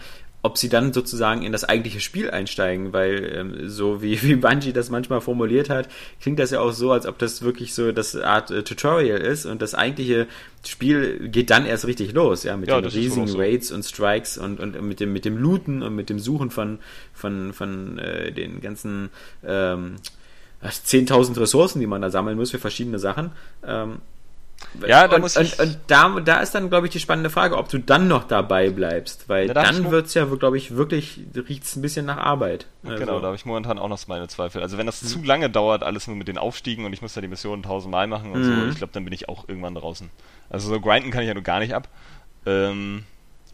ob 0.47 0.57
sie 0.57 0.69
dann 0.69 0.93
sozusagen 0.93 1.43
in 1.43 1.51
das 1.51 1.65
eigentliche 1.65 1.99
Spiel 1.99 2.31
einsteigen, 2.31 2.93
weil 2.93 3.33
ähm, 3.35 3.69
so 3.69 4.01
wie, 4.01 4.21
wie 4.23 4.35
Bungie 4.37 4.71
das 4.71 4.89
manchmal 4.89 5.19
formuliert 5.19 5.69
hat, 5.69 5.89
klingt 6.21 6.39
das 6.39 6.51
ja 6.51 6.61
auch 6.61 6.71
so, 6.71 6.93
als 6.93 7.05
ob 7.05 7.17
das 7.19 7.41
wirklich 7.41 7.73
so 7.73 7.91
das 7.91 8.15
Art 8.15 8.49
äh, 8.49 8.63
Tutorial 8.63 9.19
ist 9.19 9.45
und 9.45 9.61
das 9.61 9.75
eigentliche 9.75 10.27
Spiel 10.65 11.27
geht 11.27 11.49
dann 11.49 11.65
erst 11.65 11.85
richtig 11.85 12.13
los, 12.13 12.43
ja, 12.43 12.55
mit 12.55 12.69
Ja, 12.69 12.79
den 12.79 12.89
riesigen 12.89 13.27
so. 13.27 13.37
Raids 13.37 13.71
und 13.71 13.83
Strikes 13.83 14.37
und, 14.37 14.61
und 14.61 14.81
mit 14.81 15.01
dem 15.01 15.11
mit 15.11 15.25
dem 15.25 15.37
Looten 15.37 15.83
und 15.83 15.95
mit 15.95 16.09
dem 16.09 16.19
Suchen 16.19 16.49
von 16.49 16.79
von 17.13 17.51
von 17.51 17.99
äh, 17.99 18.31
den 18.31 18.61
ganzen 18.61 19.09
ähm, 19.45 19.95
10.000 20.63 21.39
Ressourcen, 21.39 21.79
die 21.79 21.87
man 21.87 22.01
da 22.01 22.09
sammeln 22.09 22.37
muss 22.37 22.51
für 22.51 22.59
verschiedene 22.59 22.99
Sachen. 22.99 23.31
Ähm, 23.63 23.99
Ja, 24.87 25.07
da 25.07 25.15
und, 25.15 25.21
muss 25.21 25.37
und, 25.37 25.43
ich- 25.45 25.59
und 25.59 25.77
da, 25.87 26.19
da 26.19 26.39
ist 26.41 26.53
dann, 26.53 26.69
glaube 26.69 26.87
ich, 26.87 26.91
die 26.93 26.99
spannende 26.99 27.29
Frage, 27.29 27.57
ob 27.57 27.69
du 27.69 27.79
dann 27.79 28.07
noch 28.07 28.25
dabei 28.25 28.69
bleibst, 28.69 29.27
weil 29.29 29.47
da 29.47 29.53
dann 29.53 29.83
mo- 29.83 29.91
wird's 29.91 30.13
ja, 30.13 30.25
glaube 30.25 30.57
ich, 30.57 30.75
wirklich, 30.75 31.21
riecht's 31.35 31.75
ein 31.75 31.81
bisschen 31.81 32.05
nach 32.05 32.17
Arbeit. 32.17 32.67
Also, 32.83 32.97
Genau, 32.99 33.19
da 33.19 33.27
habe 33.27 33.35
ich 33.35 33.45
momentan 33.45 33.79
auch 33.79 33.87
noch 33.89 34.07
meine 34.07 34.27
Zweifel. 34.27 34.61
Also 34.61 34.77
wenn 34.77 34.85
das 34.85 35.01
zu 35.01 35.23
lange 35.23 35.49
dauert, 35.49 35.83
alles 35.83 36.07
nur 36.07 36.15
mit 36.15 36.27
den 36.27 36.37
Aufstiegen 36.37 36.85
und 36.85 36.93
ich 36.93 37.01
muss 37.01 37.15
ja 37.15 37.21
die 37.21 37.27
Mission 37.27 37.63
tausendmal 37.63 38.07
machen 38.07 38.31
und 38.31 38.43
so, 38.43 38.51
Mhm. 38.51 38.69
ich 38.69 38.75
glaube, 38.77 38.93
dann 38.93 39.03
bin 39.03 39.13
ich 39.13 39.29
auch 39.29 39.47
irgendwann 39.47 39.75
draußen. 39.75 40.09
Also 40.49 40.69
so 40.69 40.79
grinden 40.79 41.11
kann 41.11 41.21
ich 41.21 41.27
ja 41.27 41.33
nur 41.33 41.43
gar 41.43 41.59
nicht 41.59 41.73
ab. 41.73 41.89
Ähm, 42.45 43.03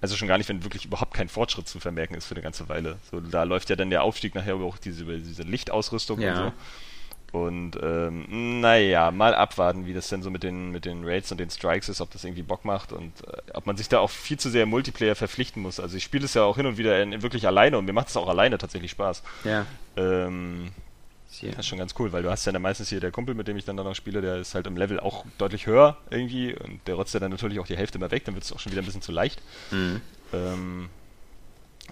also 0.01 0.15
schon 0.17 0.27
gar 0.27 0.37
nicht, 0.37 0.49
wenn 0.49 0.63
wirklich 0.63 0.85
überhaupt 0.85 1.13
kein 1.13 1.29
Fortschritt 1.29 1.67
zu 1.67 1.79
vermerken 1.79 2.15
ist 2.15 2.25
für 2.25 2.35
eine 2.35 2.43
ganze 2.43 2.67
Weile. 2.67 2.97
So, 3.09 3.21
da 3.21 3.43
läuft 3.43 3.69
ja 3.69 3.75
dann 3.77 3.89
der 3.89 4.03
Aufstieg 4.03 4.35
nachher 4.35 4.55
über 4.55 4.65
auch 4.65 4.77
diese, 4.77 5.03
über 5.03 5.13
diese 5.13 5.43
Lichtausrüstung 5.43 6.19
Ja. 6.19 6.31
und 6.31 6.37
so. 6.37 6.53
Und 7.33 7.79
ähm, 7.81 8.61
naja, 8.61 9.09
mal 9.09 9.33
abwarten, 9.33 9.87
wie 9.87 9.93
das 9.93 10.07
denn 10.07 10.21
so 10.21 10.29
mit 10.29 10.43
den, 10.43 10.69
mit 10.69 10.85
den 10.85 11.03
Raids 11.03 11.31
und 11.31 11.39
den 11.39 11.49
Strikes 11.49 11.89
ist, 11.89 11.99
ob 11.99 12.11
das 12.11 12.23
irgendwie 12.23 12.43
Bock 12.43 12.63
macht 12.63 12.93
und 12.93 13.11
äh, 13.27 13.41
ob 13.55 13.65
man 13.65 13.75
sich 13.75 13.89
da 13.89 13.97
auch 13.97 14.11
viel 14.11 14.37
zu 14.37 14.51
sehr 14.51 14.63
im 14.63 14.69
Multiplayer 14.69 15.15
verpflichten 15.15 15.59
muss. 15.59 15.79
Also 15.79 15.97
ich 15.97 16.03
spiele 16.03 16.25
es 16.25 16.35
ja 16.35 16.43
auch 16.43 16.57
hin 16.57 16.67
und 16.67 16.77
wieder 16.77 17.01
in, 17.01 17.23
wirklich 17.23 17.47
alleine 17.47 17.79
und 17.79 17.85
mir 17.85 17.93
macht 17.93 18.09
es 18.09 18.17
auch 18.17 18.29
alleine 18.29 18.59
tatsächlich 18.59 18.91
Spaß. 18.91 19.23
Ja. 19.45 19.65
Ähm, 19.97 20.69
das 21.41 21.59
ist 21.59 21.65
schon 21.65 21.79
ganz 21.79 21.95
cool, 21.97 22.11
weil 22.11 22.21
du 22.21 22.29
hast 22.29 22.45
ja 22.45 22.51
dann 22.51 22.61
meistens 22.61 22.89
hier 22.89 22.99
der 22.99 23.09
Kumpel, 23.09 23.33
mit 23.33 23.47
dem 23.47 23.57
ich 23.57 23.65
dann 23.65 23.77
da 23.77 23.83
noch 23.83 23.95
spiele, 23.95 24.21
der 24.21 24.35
ist 24.37 24.53
halt 24.53 24.67
im 24.67 24.77
Level 24.77 24.99
auch 24.99 25.25
deutlich 25.39 25.65
höher 25.65 25.97
irgendwie 26.11 26.53
und 26.53 26.87
der 26.87 26.93
rotzt 26.93 27.15
ja 27.15 27.19
dann 27.19 27.31
natürlich 27.31 27.59
auch 27.59 27.65
die 27.65 27.75
Hälfte 27.75 27.97
mal 27.97 28.11
weg, 28.11 28.25
dann 28.25 28.35
wird 28.35 28.43
es 28.43 28.53
auch 28.53 28.59
schon 28.59 28.71
wieder 28.71 28.83
ein 28.83 28.85
bisschen 28.85 29.01
zu 29.01 29.11
leicht. 29.11 29.41
Mhm. 29.71 30.01
Ähm, 30.33 30.89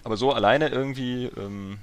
aber 0.04 0.16
so 0.16 0.32
alleine 0.32 0.68
irgendwie 0.68 1.24
ähm, 1.36 1.78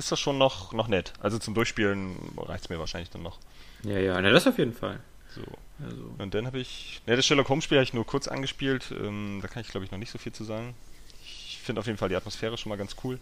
ist 0.00 0.10
das 0.10 0.18
schon 0.18 0.38
noch, 0.38 0.72
noch 0.72 0.88
nett. 0.88 1.12
Also 1.20 1.38
zum 1.38 1.54
Durchspielen 1.54 2.16
reicht 2.36 2.64
es 2.64 2.70
mir 2.70 2.78
wahrscheinlich 2.78 3.10
dann 3.10 3.22
noch. 3.22 3.38
Ja, 3.84 3.98
ja, 3.98 4.20
na, 4.20 4.30
das 4.30 4.46
auf 4.46 4.58
jeden 4.58 4.72
Fall. 4.74 5.00
So. 5.34 5.42
Also, 5.84 6.10
Und 6.18 6.34
dann 6.34 6.46
habe 6.46 6.58
ich. 6.58 7.00
Ne, 7.06 7.16
das 7.16 7.24
Sherlock 7.24 7.48
Holmes 7.48 7.64
Spiel 7.64 7.78
habe 7.78 7.84
ich 7.84 7.94
nur 7.94 8.04
kurz 8.04 8.26
angespielt. 8.28 8.90
Ähm, 8.90 9.38
da 9.40 9.48
kann 9.48 9.62
ich 9.62 9.68
glaube 9.68 9.84
ich 9.84 9.92
noch 9.92 9.98
nicht 9.98 10.10
so 10.10 10.18
viel 10.18 10.32
zu 10.32 10.44
sagen. 10.44 10.74
Ich 11.22 11.58
finde 11.62 11.80
auf 11.80 11.86
jeden 11.86 11.98
Fall 11.98 12.08
die 12.08 12.16
Atmosphäre 12.16 12.58
schon 12.58 12.70
mal 12.70 12.76
ganz 12.76 12.96
cool. 13.04 13.18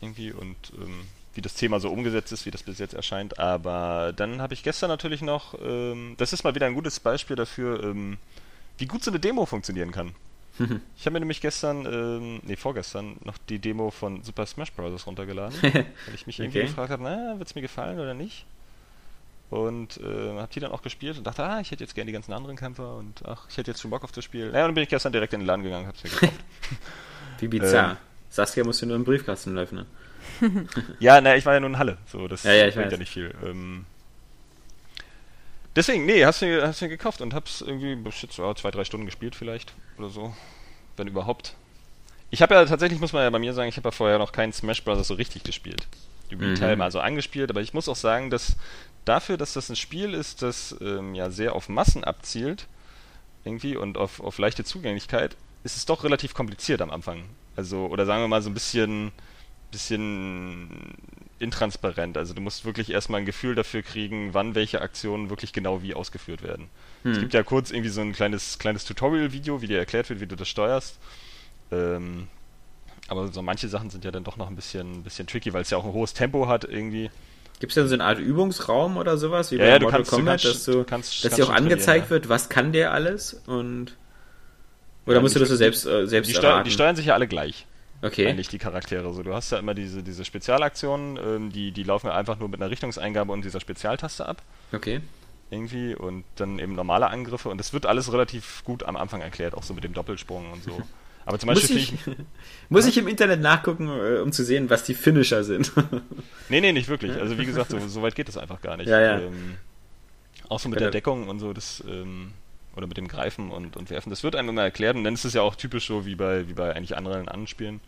Irgendwie 0.00 0.32
und 0.32 0.56
ähm, 0.76 1.06
wie 1.34 1.40
das 1.40 1.54
Thema 1.54 1.80
so 1.80 1.90
umgesetzt 1.90 2.32
ist, 2.32 2.44
wie 2.44 2.50
das 2.50 2.62
bis 2.62 2.78
jetzt 2.78 2.94
erscheint. 2.94 3.38
Aber 3.38 4.12
dann 4.14 4.42
habe 4.42 4.54
ich 4.54 4.62
gestern 4.62 4.88
natürlich 4.88 5.22
noch. 5.22 5.54
Ähm, 5.62 6.14
das 6.18 6.32
ist 6.32 6.44
mal 6.44 6.54
wieder 6.54 6.66
ein 6.66 6.74
gutes 6.74 7.00
Beispiel 7.00 7.36
dafür, 7.36 7.82
ähm, 7.84 8.18
wie 8.78 8.86
gut 8.86 9.04
so 9.04 9.10
eine 9.10 9.20
Demo 9.20 9.46
funktionieren 9.46 9.92
kann. 9.92 10.14
Ich 10.96 11.06
habe 11.06 11.14
mir 11.14 11.20
nämlich 11.20 11.40
gestern, 11.40 11.86
ähm, 11.86 12.40
nee, 12.44 12.56
vorgestern, 12.56 13.16
noch 13.24 13.38
die 13.48 13.58
Demo 13.58 13.90
von 13.90 14.22
Super 14.22 14.46
Smash 14.46 14.72
Bros. 14.72 15.06
runtergeladen, 15.06 15.56
weil 15.62 16.14
ich 16.14 16.26
mich 16.26 16.38
irgendwie 16.40 16.58
Okay. 16.60 16.66
gefragt 16.68 16.90
habe, 16.90 17.02
na, 17.02 17.38
wird 17.38 17.48
es 17.48 17.54
mir 17.54 17.62
gefallen 17.62 17.98
oder 17.98 18.14
nicht? 18.14 18.44
und 19.50 19.98
äh, 19.98 20.38
habe 20.38 20.48
die 20.54 20.60
dann 20.60 20.72
auch 20.72 20.80
gespielt 20.80 21.18
und 21.18 21.26
dachte, 21.26 21.44
ah, 21.44 21.60
ich 21.60 21.70
hätte 21.70 21.84
jetzt 21.84 21.94
gerne 21.94 22.06
die 22.06 22.12
ganzen 22.14 22.32
anderen 22.32 22.56
Kämpfer 22.56 22.96
und 22.96 23.22
ach, 23.26 23.44
ich 23.50 23.58
hätte 23.58 23.70
jetzt 23.70 23.82
schon 23.82 23.90
Bock 23.90 24.02
auf 24.02 24.10
das 24.10 24.24
Spiel. 24.24 24.44
Ja, 24.44 24.48
und 24.48 24.68
dann 24.68 24.74
bin 24.74 24.82
ich 24.84 24.88
gestern 24.88 25.12
direkt 25.12 25.34
in 25.34 25.40
den 25.40 25.46
Laden 25.46 25.62
gegangen, 25.62 25.86
hab's 25.86 26.02
mir 26.02 26.08
gekauft. 26.08 26.40
Wie 27.38 27.48
bizarr. 27.48 27.90
Ähm. 27.90 27.96
Saskia 28.30 28.64
musste 28.64 28.86
nur 28.86 28.96
im 28.96 29.04
Briefkasten 29.04 29.58
öffnen. 29.58 29.84
ja, 31.00 31.20
na, 31.20 31.36
ich 31.36 31.44
war 31.44 31.52
ja 31.52 31.60
nur 31.60 31.68
in 31.68 31.76
Halle, 31.78 31.98
so 32.06 32.26
das 32.28 32.44
Ja, 32.44 32.52
ja, 32.54 32.66
ich 32.66 32.74
bringt 32.74 32.86
weiß. 32.86 32.92
ja 32.92 32.98
nicht 32.98 33.10
viel. 33.12 33.34
Ähm, 33.44 33.84
deswegen, 35.76 36.06
nee, 36.06 36.24
hast 36.24 36.42
du 36.42 36.62
hast 36.62 36.80
du 36.80 36.88
gekauft 36.88 37.20
und 37.20 37.34
hab's 37.34 37.60
irgendwie 37.60 37.94
bis 37.94 38.22
jetzt 38.22 38.38
ja, 38.38 38.54
zwei, 38.54 38.70
drei 38.70 38.84
Stunden 38.84 39.06
gespielt 39.06 39.34
vielleicht 39.34 39.72
oder 39.98 40.08
so, 40.08 40.34
wenn 40.96 41.08
überhaupt. 41.08 41.54
Ich 42.30 42.40
habe 42.40 42.54
ja 42.54 42.64
tatsächlich, 42.64 43.00
muss 43.00 43.12
man 43.12 43.24
ja 43.24 43.30
bei 43.30 43.38
mir 43.38 43.52
sagen, 43.52 43.68
ich 43.68 43.76
habe 43.76 43.88
ja 43.88 43.92
vorher 43.92 44.18
noch 44.18 44.32
keinen 44.32 44.52
Smash 44.52 44.82
Bros. 44.84 45.06
so 45.06 45.14
richtig 45.14 45.44
gespielt. 45.44 45.86
Die 46.30 46.36
Mhm. 46.36 46.78
Mal 46.78 46.90
so 46.90 46.98
angespielt, 47.00 47.50
aber 47.50 47.60
ich 47.60 47.74
muss 47.74 47.88
auch 47.88 47.96
sagen, 47.96 48.30
dass 48.30 48.56
dafür, 49.04 49.36
dass 49.36 49.52
das 49.52 49.68
ein 49.68 49.76
Spiel 49.76 50.14
ist, 50.14 50.40
das 50.40 50.74
ähm, 50.80 51.14
ja 51.14 51.30
sehr 51.30 51.54
auf 51.54 51.68
Massen 51.68 52.04
abzielt, 52.04 52.66
irgendwie 53.44 53.76
und 53.76 53.98
auf, 53.98 54.20
auf 54.20 54.38
leichte 54.38 54.64
Zugänglichkeit, 54.64 55.36
ist 55.64 55.76
es 55.76 55.84
doch 55.84 56.04
relativ 56.04 56.32
kompliziert 56.32 56.80
am 56.80 56.90
Anfang. 56.90 57.24
Also, 57.54 57.86
oder 57.86 58.06
sagen 58.06 58.22
wir 58.22 58.28
mal 58.28 58.40
so 58.40 58.48
ein 58.48 58.54
bisschen, 58.54 59.12
bisschen 59.70 60.94
intransparent. 61.42 62.16
Also 62.16 62.32
du 62.34 62.40
musst 62.40 62.64
wirklich 62.64 62.90
erstmal 62.90 63.20
ein 63.20 63.26
Gefühl 63.26 63.54
dafür 63.54 63.82
kriegen, 63.82 64.32
wann 64.32 64.54
welche 64.54 64.80
Aktionen 64.80 65.28
wirklich 65.28 65.52
genau 65.52 65.82
wie 65.82 65.94
ausgeführt 65.94 66.42
werden. 66.42 66.68
Es 67.04 67.18
gibt 67.18 67.34
ja 67.34 67.42
kurz 67.42 67.70
irgendwie 67.72 67.90
so 67.90 68.00
ein 68.00 68.12
kleines, 68.12 68.58
kleines 68.60 68.84
Tutorial-Video, 68.84 69.60
wie 69.60 69.66
dir 69.66 69.78
erklärt 69.78 70.08
wird, 70.08 70.20
wie 70.20 70.26
du 70.26 70.36
das 70.36 70.48
steuerst. 70.48 70.98
Ähm, 71.72 72.28
aber 73.08 73.26
so 73.28 73.42
manche 73.42 73.68
Sachen 73.68 73.90
sind 73.90 74.04
ja 74.04 74.12
dann 74.12 74.22
doch 74.24 74.36
noch 74.36 74.48
ein 74.48 74.54
bisschen, 74.56 75.00
ein 75.00 75.02
bisschen 75.02 75.26
tricky, 75.26 75.52
weil 75.52 75.62
es 75.62 75.70
ja 75.70 75.78
auch 75.78 75.84
ein 75.84 75.92
hohes 75.92 76.14
Tempo 76.14 76.46
hat 76.46 76.64
irgendwie. 76.64 77.10
Gibt 77.58 77.72
es 77.72 77.74
denn 77.74 77.88
so 77.88 77.94
eine 77.94 78.04
Art 78.04 78.18
Übungsraum 78.20 78.96
oder 78.96 79.18
sowas, 79.18 79.50
wie 79.50 79.56
Ja, 79.56 79.62
bei 79.64 79.68
ja, 79.70 79.78
du 79.80 79.84
Mortal 79.86 80.00
kannst- 80.00 80.10
Kombat, 80.10 80.42
kannst- 80.42 80.44
dass, 80.68 80.74
du, 80.74 80.84
kannst- 80.84 81.24
dass 81.24 81.34
dir 81.34 81.44
auch 81.44 81.50
angezeigt 81.50 82.08
wird, 82.10 82.28
was 82.28 82.48
kann 82.48 82.72
der 82.72 82.92
alles 82.92 83.34
und 83.46 83.96
oder 85.06 85.16
Ja, 85.16 85.20
musst 85.22 85.34
du 85.34 85.40
das 85.40 85.48
so 85.48 85.56
selbst, 85.56 85.84
äh, 85.84 86.06
selbst 86.06 86.28
Die, 86.30 86.34
steu 86.34 86.46
erraten? 86.46 86.64
die 86.64 86.70
steuern 86.70 86.94
sich 86.94 87.06
ja 87.06 87.14
alle 87.14 87.26
gleich. 87.26 87.66
Okay. 88.02 88.28
eigentlich 88.28 88.48
die 88.48 88.58
Charaktere. 88.58 89.12
So, 89.14 89.22
du 89.22 89.34
hast 89.34 89.50
ja 89.52 89.58
immer 89.58 89.74
diese, 89.74 90.02
diese 90.02 90.24
Spezialaktionen, 90.24 91.18
ähm, 91.24 91.52
die, 91.52 91.72
die 91.72 91.82
laufen 91.82 92.08
ja 92.08 92.14
einfach 92.14 92.38
nur 92.38 92.48
mit 92.48 92.60
einer 92.60 92.70
Richtungseingabe 92.70 93.32
und 93.32 93.44
dieser 93.44 93.60
Spezialtaste 93.60 94.26
ab. 94.26 94.42
Okay. 94.72 95.00
Irgendwie 95.50 95.94
und 95.94 96.24
dann 96.36 96.58
eben 96.58 96.74
normale 96.74 97.08
Angriffe 97.08 97.48
und 97.48 97.58
das 97.58 97.72
wird 97.72 97.86
alles 97.86 98.12
relativ 98.12 98.62
gut 98.64 98.82
am 98.82 98.96
Anfang 98.96 99.20
erklärt, 99.20 99.54
auch 99.54 99.62
so 99.62 99.74
mit 99.74 99.84
dem 99.84 99.92
Doppelsprung 99.92 100.50
und 100.52 100.62
so. 100.64 100.80
Aber 101.24 101.38
zum 101.38 101.50
Muss 101.50 101.60
Beispiel 101.60 101.76
ich, 101.76 101.88
finde 102.00 102.20
ich, 102.20 102.26
muss 102.68 102.86
ich 102.86 102.98
im 102.98 103.06
Internet 103.06 103.40
nachgucken, 103.40 103.88
äh, 103.88 104.18
um 104.18 104.32
zu 104.32 104.44
sehen, 104.44 104.70
was 104.70 104.84
die 104.84 104.94
Finisher 104.94 105.44
sind. 105.44 105.72
Nee, 106.48 106.60
nee, 106.60 106.72
nicht 106.72 106.88
wirklich. 106.88 107.12
Also 107.12 107.38
wie 107.38 107.46
gesagt, 107.46 107.70
so, 107.70 107.78
so 107.78 108.02
weit 108.02 108.14
geht 108.14 108.28
es 108.28 108.36
einfach 108.36 108.60
gar 108.60 108.76
nicht. 108.76 108.88
Ja, 108.88 109.00
ja. 109.00 109.20
Ähm, 109.20 109.56
auch 110.50 110.60
so 110.60 110.68
mit 110.68 110.80
Ja, 110.80 110.86
der 110.86 110.90
Deckung 110.90 111.28
und 111.28 111.38
so, 111.38 111.54
das, 111.54 111.82
ähm, 111.88 112.32
oder 112.76 112.86
mit 112.86 112.96
dem 112.96 113.08
Greifen 113.08 113.50
und, 113.50 113.76
und 113.76 113.90
Werfen, 113.90 114.10
das 114.10 114.22
wird 114.22 114.36
einem 114.36 114.50
immer 114.50 114.62
erklärt 114.62 114.96
und 114.96 115.04
dann 115.04 115.14
ist 115.14 115.24
es 115.24 115.34
ja 115.34 115.42
auch 115.42 115.56
typisch 115.56 115.86
so 115.86 116.06
wie 116.06 116.14
bei, 116.14 116.48
wie 116.48 116.54
bei 116.54 116.74
eigentlich 116.74 116.96
anderen 116.96 117.28
anderen 117.28 117.46
Spielen. 117.46 117.80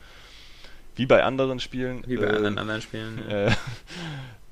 Wie 0.97 1.07
bei 1.07 1.25
anderen 1.25 1.61
Spielen. 1.61 2.05
Wie 2.07 2.17
bei 2.17 2.27
ähm, 2.27 2.37
anderen 2.37 2.59
anderen 2.59 2.83
Spielen. 2.83 3.23
ja. 3.29 3.47
äh, 3.47 3.53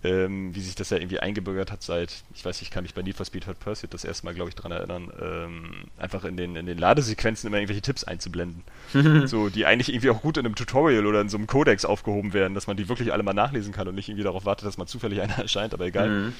ähm, 0.04 0.54
wie 0.54 0.60
sich 0.60 0.74
das 0.74 0.90
ja 0.90 0.96
irgendwie 0.96 1.20
eingebürgert 1.20 1.70
hat 1.70 1.82
seit, 1.82 2.24
ich 2.34 2.44
weiß, 2.44 2.60
ich 2.62 2.70
kann 2.70 2.82
mich 2.82 2.94
bei 2.94 3.02
Need 3.02 3.16
for 3.16 3.24
Speed 3.24 3.46
Hot 3.46 3.60
Pursuit 3.60 3.94
das 3.94 4.04
erste 4.04 4.26
Mal, 4.26 4.34
glaube 4.34 4.48
ich, 4.48 4.56
dran 4.56 4.72
erinnern, 4.72 5.12
ähm, 5.20 5.84
einfach 5.96 6.24
in 6.24 6.36
den, 6.36 6.56
in 6.56 6.66
den 6.66 6.78
Ladesequenzen 6.78 7.46
immer 7.46 7.58
irgendwelche 7.58 7.82
Tipps 7.82 8.02
einzublenden. 8.02 8.64
so, 9.26 9.48
die 9.48 9.64
eigentlich 9.64 9.90
irgendwie 9.90 10.10
auch 10.10 10.20
gut 10.20 10.38
in 10.38 10.46
einem 10.46 10.56
Tutorial 10.56 11.06
oder 11.06 11.20
in 11.20 11.28
so 11.28 11.36
einem 11.36 11.46
Codex 11.46 11.84
aufgehoben 11.84 12.32
werden, 12.32 12.54
dass 12.54 12.66
man 12.66 12.76
die 12.76 12.88
wirklich 12.88 13.12
alle 13.12 13.22
mal 13.22 13.32
nachlesen 13.32 13.72
kann 13.72 13.86
und 13.86 13.94
nicht 13.94 14.08
irgendwie 14.08 14.24
darauf 14.24 14.44
wartet, 14.44 14.66
dass 14.66 14.76
mal 14.76 14.86
zufällig 14.86 15.20
einer 15.22 15.38
erscheint, 15.38 15.72
aber 15.72 15.86
egal. 15.86 16.08
Mhm. 16.08 16.32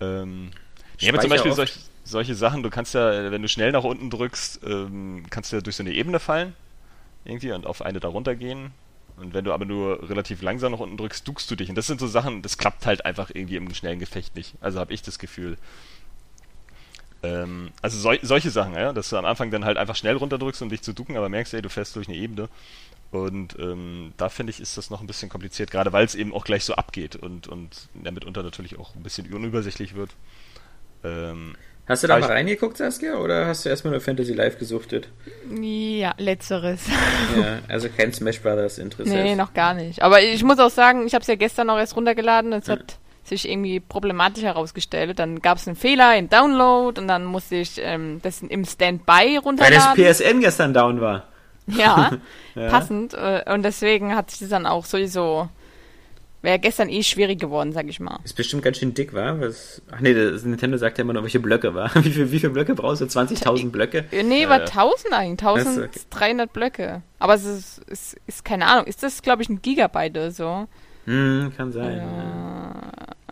Ähm, 0.00 0.50
ja, 1.00 1.12
aber 1.12 1.20
zum 1.20 1.30
Beispiel 1.30 1.50
oft. 1.50 1.91
Solch, 2.04 2.26
solche 2.26 2.34
Sachen, 2.34 2.62
du 2.62 2.70
kannst 2.70 2.94
ja, 2.94 3.30
wenn 3.30 3.42
du 3.42 3.48
schnell 3.48 3.72
nach 3.72 3.84
unten 3.84 4.10
drückst, 4.10 4.60
ähm, 4.64 5.24
kannst 5.30 5.52
du 5.52 5.56
ja 5.56 5.62
durch 5.62 5.76
so 5.76 5.82
eine 5.82 5.92
Ebene 5.92 6.20
fallen, 6.20 6.54
irgendwie, 7.24 7.52
und 7.52 7.66
auf 7.66 7.82
eine 7.82 8.00
darunter 8.00 8.34
gehen. 8.34 8.72
Und 9.16 9.34
wenn 9.34 9.44
du 9.44 9.52
aber 9.52 9.64
nur 9.64 10.08
relativ 10.08 10.42
langsam 10.42 10.72
nach 10.72 10.80
unten 10.80 10.96
drückst, 10.96 11.26
duckst 11.28 11.50
du 11.50 11.56
dich. 11.56 11.68
Und 11.68 11.76
das 11.76 11.86
sind 11.86 12.00
so 12.00 12.06
Sachen, 12.06 12.42
das 12.42 12.58
klappt 12.58 12.86
halt 12.86 13.04
einfach 13.04 13.30
irgendwie 13.32 13.56
im 13.56 13.72
schnellen 13.74 13.98
Gefecht 13.98 14.34
nicht. 14.34 14.54
Also 14.60 14.80
habe 14.80 14.92
ich 14.92 15.02
das 15.02 15.18
Gefühl. 15.18 15.58
Ähm, 17.22 17.70
also 17.82 17.98
sol 17.98 18.18
solche 18.22 18.50
Sachen, 18.50 18.74
ja, 18.74 18.92
dass 18.92 19.10
du 19.10 19.16
am 19.16 19.26
Anfang 19.26 19.50
dann 19.50 19.64
halt 19.64 19.76
einfach 19.76 19.96
schnell 19.96 20.16
runterdrückst, 20.16 20.62
um 20.62 20.70
dich 20.70 20.82
zu 20.82 20.92
ducken, 20.92 21.16
aber 21.16 21.28
merkst, 21.28 21.54
ey, 21.54 21.62
du 21.62 21.68
fährst 21.68 21.94
durch 21.94 22.08
eine 22.08 22.16
Ebene. 22.16 22.48
Und 23.12 23.58
ähm, 23.58 24.14
da 24.16 24.30
finde 24.30 24.50
ich, 24.50 24.60
ist 24.60 24.78
das 24.78 24.88
noch 24.88 25.02
ein 25.02 25.06
bisschen 25.06 25.28
kompliziert, 25.28 25.70
gerade 25.70 25.92
weil 25.92 26.06
es 26.06 26.14
eben 26.14 26.32
auch 26.32 26.44
gleich 26.44 26.64
so 26.64 26.74
abgeht 26.74 27.14
und, 27.14 27.46
und 27.46 27.88
ja, 28.02 28.10
mitunter 28.10 28.42
natürlich 28.42 28.78
auch 28.78 28.94
ein 28.94 29.02
bisschen 29.02 29.32
unübersichtlich 29.32 29.94
wird. 29.94 30.10
Ähm, 31.04 31.54
Hast 31.88 32.04
du 32.04 32.06
da 32.06 32.18
mal 32.18 32.26
reingeguckt, 32.30 32.76
Saskia, 32.76 33.16
oder 33.16 33.46
hast 33.46 33.64
du 33.64 33.68
erstmal 33.68 33.90
nur 33.90 34.00
Fantasy 34.00 34.32
Live 34.34 34.58
gesuchtet? 34.58 35.08
Ja, 35.60 36.14
letzteres. 36.16 36.86
ja, 37.36 37.58
also 37.68 37.88
kein 37.88 38.12
Smash 38.12 38.40
Brothers 38.40 38.78
Interesse. 38.78 39.10
Nee, 39.10 39.34
noch 39.34 39.52
gar 39.52 39.74
nicht. 39.74 40.00
Aber 40.00 40.22
ich 40.22 40.44
muss 40.44 40.58
auch 40.60 40.70
sagen, 40.70 41.06
ich 41.06 41.14
habe 41.14 41.22
es 41.22 41.26
ja 41.28 41.34
gestern 41.34 41.66
noch 41.66 41.78
erst 41.78 41.96
runtergeladen. 41.96 42.52
Es 42.52 42.68
hat 42.68 42.98
sich 43.24 43.48
irgendwie 43.48 43.80
problematisch 43.80 44.44
herausgestellt. 44.44 45.18
Dann 45.18 45.40
gab 45.40 45.58
es 45.58 45.66
einen 45.66 45.76
Fehler 45.76 46.16
im 46.16 46.28
Download 46.30 47.00
und 47.00 47.08
dann 47.08 47.24
musste 47.24 47.56
ich 47.56 47.80
ähm, 47.82 48.20
das 48.22 48.42
im 48.42 48.64
Standby 48.64 49.06
Weil 49.06 49.34
das 49.36 49.44
runterladen. 49.44 50.04
PSN 50.14 50.40
gestern 50.40 50.72
down 50.74 51.00
war. 51.00 51.24
Ja, 51.66 52.12
Ja. 52.54 52.68
passend. 52.68 53.14
Äh, 53.14 53.42
und 53.52 53.64
deswegen 53.64 54.14
hat 54.14 54.30
sich 54.30 54.40
das 54.40 54.48
dann 54.50 54.66
auch 54.66 54.84
sowieso. 54.84 55.48
Wäre 56.42 56.58
gestern 56.58 56.88
eh 56.88 57.04
schwierig 57.04 57.38
geworden, 57.38 57.70
sag 57.72 57.88
ich 57.88 58.00
mal. 58.00 58.18
Ist 58.24 58.34
bestimmt 58.34 58.62
ganz 58.64 58.78
schön 58.78 58.92
dick, 58.94 59.14
war? 59.14 59.40
Was? 59.40 59.80
Ach 59.92 60.00
nee, 60.00 60.12
das 60.12 60.42
Nintendo 60.42 60.76
sagt 60.76 60.98
ja 60.98 61.02
immer 61.04 61.12
noch, 61.12 61.22
welche 61.22 61.38
Blöcke 61.38 61.72
war. 61.74 61.94
Wie 62.04 62.10
viele 62.10 62.32
wie 62.32 62.40
viel 62.40 62.50
Blöcke 62.50 62.74
brauchst 62.74 63.00
du? 63.00 63.04
20.000 63.04 63.70
Blöcke? 63.70 64.04
Äh, 64.10 64.24
Nee, 64.24 64.42
Ja, 64.42 64.48
war 64.48 64.58
ja. 64.58 64.64
1000 64.66 65.12
eigentlich. 65.14 65.48
Ach 65.48 65.58
so, 65.58 65.70
okay. 65.82 66.00
1300 66.10 66.52
Blöcke. 66.52 67.02
Aber 67.20 67.34
es 67.34 67.44
ist, 67.44 67.78
ist, 67.86 68.16
ist 68.26 68.44
keine 68.44 68.66
Ahnung. 68.66 68.86
Ist 68.86 69.02
das, 69.04 69.22
glaube 69.22 69.42
ich, 69.42 69.48
ein 69.48 69.62
Gigabyte 69.62 70.10
oder 70.16 70.30
so? 70.32 70.66
Hm, 71.04 71.52
kann 71.56 71.70
sein. 71.72 71.98
Ja. 71.98 72.72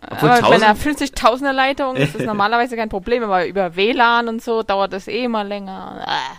Obwohl 0.09 0.29
aber 0.29 0.47
1000 0.47 0.61
meiner 0.61 0.75
50.000er 0.75 1.51
Leitung 1.53 1.95
ist 1.97 2.15
das 2.15 2.21
normalerweise 2.25 2.75
kein 2.77 2.89
Problem, 2.89 3.23
aber 3.23 3.45
über 3.45 3.75
WLAN 3.75 4.29
und 4.29 4.41
so 4.41 4.63
dauert 4.63 4.93
das 4.93 5.07
eh 5.07 5.25
immer 5.25 5.43
länger. 5.43 6.01
Ah. 6.05 6.37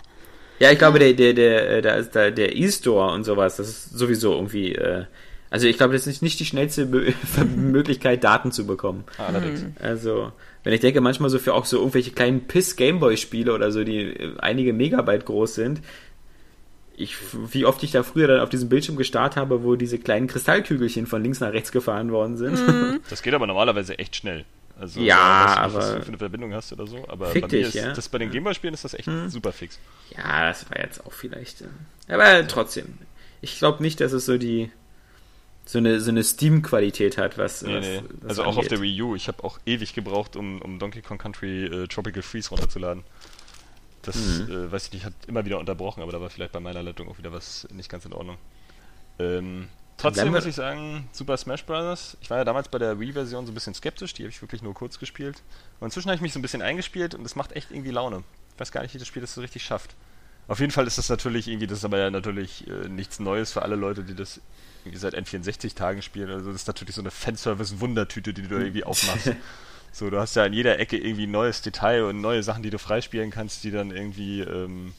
Ja, 0.59 0.71
ich 0.71 0.77
glaube, 0.77 0.99
der, 0.99 1.13
der, 1.13 1.33
der, 1.33 1.69
äh, 1.69 1.81
da 1.81 1.95
ist 1.95 2.15
da 2.15 2.29
der 2.31 2.55
E-Store 2.55 3.13
und 3.13 3.23
sowas, 3.23 3.57
das 3.57 3.67
ist 3.69 3.97
sowieso 3.97 4.33
irgendwie, 4.33 4.73
äh, 4.75 5.05
also 5.53 5.67
ich 5.67 5.77
glaube, 5.77 5.93
das 5.93 6.07
ist 6.07 6.23
nicht 6.23 6.39
die 6.39 6.45
schnellste 6.45 6.85
Mö- 6.87 7.13
Möglichkeit, 7.55 8.23
Daten 8.23 8.51
zu 8.51 8.65
bekommen. 8.65 9.03
allerdings. 9.19 9.63
Also, 9.79 10.31
wenn 10.63 10.73
ich 10.73 10.79
denke, 10.81 10.99
manchmal 10.99 11.29
so 11.29 11.37
für 11.37 11.53
auch 11.53 11.65
so 11.65 11.77
irgendwelche 11.77 12.09
kleinen 12.09 12.47
Piss-Gameboy-Spiele 12.47 13.53
oder 13.53 13.71
so, 13.71 13.83
die 13.83 13.99
äh, 13.99 14.33
einige 14.39 14.73
Megabyte 14.73 15.25
groß 15.27 15.53
sind, 15.53 15.81
ich, 16.95 17.15
wie 17.51 17.65
oft 17.65 17.83
ich 17.83 17.91
da 17.91 18.01
früher 18.03 18.27
dann 18.27 18.39
auf 18.39 18.49
diesem 18.49 18.69
Bildschirm 18.69 18.95
gestarrt 18.95 19.35
habe, 19.35 19.63
wo 19.63 19.75
diese 19.75 19.97
kleinen 19.99 20.27
Kristallkügelchen 20.27 21.05
von 21.07 21.21
links 21.21 21.39
nach 21.39 21.51
rechts 21.53 21.71
gefahren 21.71 22.11
worden 22.11 22.37
sind. 22.37 22.59
Das 23.09 23.21
geht 23.21 23.33
aber 23.33 23.45
normalerweise 23.47 23.97
echt 23.99 24.15
schnell. 24.15 24.45
Also, 24.79 24.99
Ja, 25.01 25.55
was 25.71 25.75
aber- 25.75 25.95
du 25.97 26.01
für 26.01 26.07
eine 26.07 26.17
Verbindung 26.17 26.53
hast 26.53 26.73
oder 26.73 26.87
so, 26.87 27.05
aber 27.07 27.27
Fick 27.27 27.43
bei 27.43 27.47
mir 27.47 27.57
dich, 27.65 27.67
ist 27.67 27.73
ja. 27.75 27.93
das 27.93 28.09
bei 28.09 28.17
den 28.17 28.31
Gameboy-Spielen 28.31 28.73
ist 28.73 28.83
das 28.83 28.95
echt 28.95 29.07
super 29.27 29.51
fix. 29.51 29.79
Ja, 30.17 30.47
das 30.47 30.67
war 30.71 30.79
jetzt 30.79 31.05
auch 31.05 31.11
vielleicht. 31.13 31.61
äh, 31.61 31.65
Aber 32.13 32.47
trotzdem. 32.47 32.85
Ich 33.41 33.59
glaube 33.59 33.83
nicht, 33.83 33.99
dass 34.01 34.13
es 34.13 34.25
so 34.25 34.37
die 34.39 34.71
so 35.65 35.77
eine, 35.77 35.99
so 36.01 36.11
eine 36.11 36.23
Steam-Qualität 36.23 37.17
hat, 37.17 37.37
was. 37.37 37.61
Nee, 37.61 37.75
was, 37.77 37.85
nee. 37.85 38.01
was 38.21 38.29
Also 38.29 38.43
auch 38.43 38.47
auf 38.47 38.55
angeht. 38.57 38.71
der 38.71 38.81
Wii 38.81 39.01
U. 39.01 39.15
Ich 39.15 39.27
habe 39.27 39.43
auch 39.43 39.59
ewig 39.65 39.93
gebraucht, 39.93 40.35
um, 40.35 40.61
um 40.61 40.79
Donkey 40.79 41.01
Kong 41.01 41.17
Country 41.17 41.65
äh, 41.65 41.87
Tropical 41.87 42.21
Freeze 42.21 42.49
runterzuladen. 42.49 43.03
Das, 44.01 44.15
Mhm. 44.17 44.51
äh, 44.51 44.71
weiß 44.71 44.87
ich 44.87 44.93
nicht, 44.93 45.05
hat 45.05 45.13
immer 45.27 45.45
wieder 45.45 45.59
unterbrochen, 45.59 46.01
aber 46.03 46.11
da 46.11 46.19
war 46.19 46.29
vielleicht 46.29 46.51
bei 46.51 46.59
meiner 46.59 46.83
Leitung 46.83 47.07
auch 47.07 47.17
wieder 47.17 47.31
was 47.31 47.65
nicht 47.71 47.89
ganz 47.89 48.03
in 48.05 48.11
Ordnung. 48.13 48.37
Ähm, 49.19 49.69
trotzdem 49.97 50.31
muss 50.31 50.45
ich 50.45 50.55
sagen, 50.55 51.07
Super 51.13 51.37
Smash 51.37 51.63
Bros. 51.65 52.17
Ich 52.19 52.29
war 52.29 52.37
ja 52.39 52.43
damals 52.43 52.67
bei 52.67 52.79
der 52.79 52.99
Wii-Version 52.99 53.45
so 53.45 53.51
ein 53.51 53.55
bisschen 53.55 53.73
skeptisch, 53.73 54.13
die 54.13 54.23
habe 54.23 54.31
ich 54.31 54.41
wirklich 54.41 54.61
nur 54.61 54.73
kurz 54.73 54.99
gespielt. 54.99 55.41
Und 55.79 55.85
inzwischen 55.87 56.09
habe 56.09 56.15
ich 56.17 56.21
mich 56.21 56.33
so 56.33 56.39
ein 56.39 56.41
bisschen 56.41 56.61
eingespielt 56.61 57.15
und 57.15 57.23
es 57.25 57.35
macht 57.37 57.53
echt 57.53 57.71
irgendwie 57.71 57.91
Laune. 57.91 58.23
Ich 58.55 58.59
weiß 58.59 58.71
gar 58.73 58.81
nicht, 58.81 58.93
wie 58.93 58.97
das 58.99 59.07
Spiel 59.07 59.21
das 59.21 59.33
so 59.33 59.39
richtig 59.41 59.63
schafft. 59.63 59.95
Auf 60.47 60.59
jeden 60.59 60.71
Fall 60.71 60.87
ist 60.87 60.97
das 60.97 61.09
natürlich 61.09 61.47
irgendwie, 61.47 61.67
das 61.67 61.79
ist 61.79 61.85
aber 61.85 61.99
ja 61.99 62.09
natürlich 62.09 62.67
äh, 62.67 62.89
nichts 62.89 63.19
Neues 63.19 63.53
für 63.53 63.61
alle 63.61 63.75
Leute, 63.75 64.03
die 64.03 64.15
das 64.15 64.41
irgendwie 64.83 64.99
seit 64.99 65.15
N64-Tagen 65.15 66.01
spielen. 66.01 66.29
Also 66.29 66.51
das 66.51 66.61
ist 66.61 66.67
natürlich 66.67 66.95
so 66.95 67.01
eine 67.01 67.11
Fanservice-Wundertüte, 67.11 68.33
die 68.33 68.41
du 68.43 68.49
da 68.49 68.57
irgendwie 68.57 68.83
aufmachst. 68.83 69.31
So, 69.95 70.09
du 70.09 70.19
hast 70.19 70.35
ja 70.35 70.43
an 70.43 70.53
jeder 70.53 70.79
Ecke 70.79 70.97
irgendwie 70.97 71.27
ein 71.27 71.31
neues 71.31 71.61
Detail 71.61 72.05
und 72.05 72.19
neue 72.19 72.41
Sachen, 72.41 72.63
die 72.63 72.71
du 72.71 72.79
freispielen 72.79 73.29
kannst, 73.29 73.63
die 73.63 73.69
dann 73.69 73.91
irgendwie 73.91 74.41
ähm, 74.41 74.91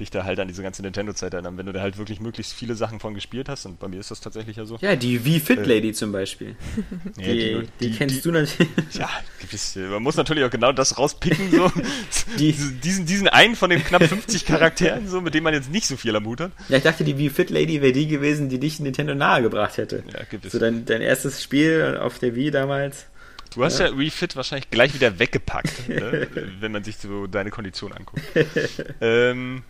dich 0.00 0.10
da 0.10 0.24
halt 0.24 0.40
an 0.40 0.48
diese 0.48 0.62
ganze 0.62 0.82
Nintendo-Zeit 0.82 1.32
erinnern. 1.34 1.56
Wenn 1.56 1.66
du 1.66 1.72
da 1.72 1.80
halt 1.80 1.96
wirklich 1.98 2.20
möglichst 2.20 2.52
viele 2.52 2.74
Sachen 2.74 2.98
von 3.00 3.14
gespielt 3.14 3.48
hast, 3.48 3.66
und 3.66 3.78
bei 3.78 3.86
mir 3.88 4.00
ist 4.00 4.10
das 4.10 4.20
tatsächlich 4.20 4.56
ja 4.56 4.64
so. 4.64 4.76
Ja, 4.80 4.96
die 4.96 5.24
Wii 5.24 5.38
Fit 5.40 5.66
Lady 5.66 5.92
zum 5.92 6.12
Beispiel. 6.12 6.56
Ja, 7.18 7.32
Die, 7.32 7.68
die, 7.80 7.90
kennst 7.92 8.24
du 8.24 8.30
natürlich. 8.32 8.68
Ja, 8.92 9.08
gewiss, 9.40 9.76
äh, 9.76 9.80
man 9.80 10.02
muss 10.02 10.16
natürlich 10.16 10.44
auch 10.44 10.50
genau 10.50 10.72
das 10.72 10.98
rauspicken, 10.98 11.50
so. 11.50 11.70
Die- 12.38 12.52
Diese- 12.52 12.72
diesen, 12.72 13.06
diesen 13.06 13.28
einen 13.28 13.54
von 13.56 13.70
den 13.70 13.82
knapp 13.84 14.02
50 14.04 14.44
Charakteren, 14.46 15.06
so, 15.08 15.20
mit 15.20 15.34
dem 15.34 15.44
man 15.44 15.54
jetzt 15.54 15.70
nicht 15.70 15.86
so 15.86 15.96
viel 15.96 16.14
am 16.16 16.24
Hut 16.26 16.40
hat. 16.40 16.52
Ja, 16.68 16.78
ich 16.78 16.82
dachte, 16.82 17.04
die 17.04 17.16
Wii 17.18 17.30
Fit 17.30 17.50
Lady 17.50 17.80
wäre 17.82 17.92
die 17.92 18.06
gewesen, 18.06 18.48
die 18.48 18.58
dich 18.58 18.80
Nintendo 18.80 19.14
nahegebracht 19.14 19.76
hätte. 19.76 20.02
Ja, 20.12 20.24
gibt 20.24 20.44
es. 20.46 20.52
So 20.52 20.58
dein, 20.58 20.84
dein 20.86 21.02
erstes 21.02 21.42
Spiel 21.42 21.98
auf 22.00 22.18
der 22.18 22.34
Wii 22.34 22.50
damals. 22.50 23.06
Du 23.54 23.64
hast 23.64 23.80
ja, 23.80 23.86
ja 23.88 23.92
Refit 23.96 24.36
wahrscheinlich 24.36 24.70
gleich 24.70 24.94
wieder 24.94 25.18
weggepackt, 25.18 25.88
ne? 25.88 26.28
wenn 26.60 26.70
man 26.70 26.84
sich 26.84 26.98
so 26.98 27.26
deine 27.26 27.50
Kondition 27.50 27.92
anguckt. 27.92 28.22
ähm, 29.00 29.62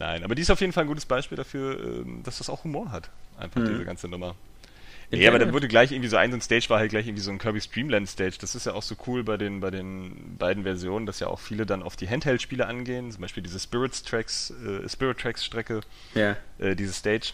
nein, 0.00 0.24
aber 0.24 0.34
die 0.34 0.42
ist 0.42 0.50
auf 0.50 0.60
jeden 0.60 0.72
Fall 0.72 0.84
ein 0.84 0.88
gutes 0.88 1.06
Beispiel 1.06 1.36
dafür, 1.36 1.78
ähm, 1.82 2.22
dass 2.24 2.38
das 2.38 2.50
auch 2.50 2.64
Humor 2.64 2.90
hat. 2.90 3.10
Einfach 3.38 3.60
mhm. 3.60 3.68
diese 3.68 3.84
ganze 3.84 4.08
Nummer. 4.08 4.34
Ja, 5.12 5.30
aber 5.30 5.40
dann 5.40 5.52
wurde 5.52 5.66
gleich 5.66 5.90
irgendwie 5.90 6.08
so 6.08 6.16
ein, 6.16 6.30
so 6.30 6.36
ein 6.36 6.40
Stage 6.40 6.66
war 6.68 6.78
halt 6.78 6.90
gleich 6.90 7.06
irgendwie 7.06 7.22
so 7.22 7.32
ein 7.32 7.38
Kirby 7.38 7.60
Streamland 7.60 8.08
Stage. 8.08 8.36
Das 8.40 8.54
ist 8.54 8.66
ja 8.66 8.74
auch 8.74 8.82
so 8.82 8.94
cool 9.06 9.24
bei 9.24 9.36
den, 9.36 9.58
bei 9.58 9.70
den 9.70 10.36
beiden 10.38 10.62
Versionen, 10.62 11.04
dass 11.04 11.18
ja 11.18 11.26
auch 11.26 11.40
viele 11.40 11.66
dann 11.66 11.82
auf 11.82 11.96
die 11.96 12.08
Handheld-Spiele 12.08 12.64
angehen. 12.66 13.10
Zum 13.10 13.22
Beispiel 13.22 13.42
diese 13.42 13.58
Spirits 13.58 14.04
Tracks, 14.04 14.50
äh, 14.50 14.88
Spirit 14.88 15.18
Tracks 15.18 15.44
Strecke, 15.44 15.80
ja. 16.14 16.36
äh, 16.58 16.76
diese 16.76 16.92
Stage. 16.92 17.32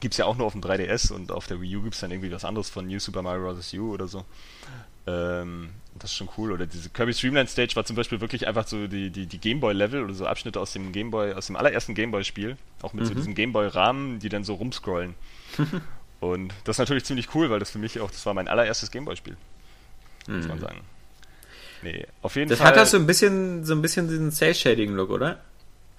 Gibt's 0.00 0.16
ja 0.16 0.24
auch 0.24 0.38
nur 0.38 0.46
auf 0.46 0.52
dem 0.52 0.62
3DS 0.62 1.12
und 1.12 1.30
auf 1.30 1.46
der 1.46 1.60
Wii 1.60 1.76
U 1.76 1.82
gibt's 1.82 2.00
dann 2.00 2.10
irgendwie 2.10 2.32
was 2.32 2.46
anderes 2.46 2.70
von 2.70 2.86
New 2.86 2.98
Super 2.98 3.20
Mario 3.20 3.42
Bros. 3.42 3.74
U 3.74 3.92
oder 3.92 4.08
so. 4.08 4.24
Ähm, 5.06 5.68
das 6.02 6.10
ist 6.10 6.16
schon 6.16 6.28
cool. 6.36 6.52
Oder 6.52 6.66
diese 6.66 6.88
Kirby 6.90 7.14
Streamland 7.14 7.48
Stage 7.48 7.76
war 7.76 7.84
zum 7.84 7.96
Beispiel 7.96 8.20
wirklich 8.20 8.46
einfach 8.48 8.66
so 8.66 8.86
die, 8.86 9.10
die, 9.10 9.26
die 9.26 9.38
Gameboy-Level 9.38 10.02
oder 10.02 10.14
so 10.14 10.26
Abschnitte 10.26 10.60
aus 10.60 10.72
dem 10.72 10.92
Gameboy, 10.92 11.34
aus 11.34 11.46
dem 11.46 11.56
allerersten 11.56 11.94
Gameboy-Spiel, 11.94 12.56
auch 12.82 12.92
mit 12.92 13.04
mhm. 13.04 13.08
so 13.08 13.14
diesem 13.14 13.34
Gameboy-Rahmen, 13.34 14.18
die 14.18 14.28
dann 14.28 14.44
so 14.44 14.54
rumscrollen. 14.54 15.14
Und 16.20 16.52
das 16.64 16.74
ist 16.74 16.78
natürlich 16.78 17.04
ziemlich 17.04 17.34
cool, 17.34 17.50
weil 17.50 17.60
das 17.60 17.70
für 17.70 17.78
mich 17.78 18.00
auch, 18.00 18.10
das 18.10 18.24
war 18.26 18.34
mein 18.34 18.48
allererstes 18.48 18.90
Gameboy-Spiel. 18.90 19.36
Mhm. 20.26 20.36
Muss 20.36 20.48
man 20.48 20.58
mhm. 20.58 20.62
sagen. 20.62 20.80
Nee, 21.82 22.06
auf 22.22 22.36
jeden 22.36 22.50
das 22.50 22.58
Fall. 22.58 22.66
Das 22.66 22.76
hat 22.76 22.82
das 22.82 22.90
so 22.90 22.96
ein 22.98 23.06
bisschen, 23.06 23.64
so 23.64 23.74
ein 23.74 23.82
bisschen 23.82 24.08
diesen 24.08 24.32
Cell-Shading-Look, 24.32 25.10
oder? 25.10 25.40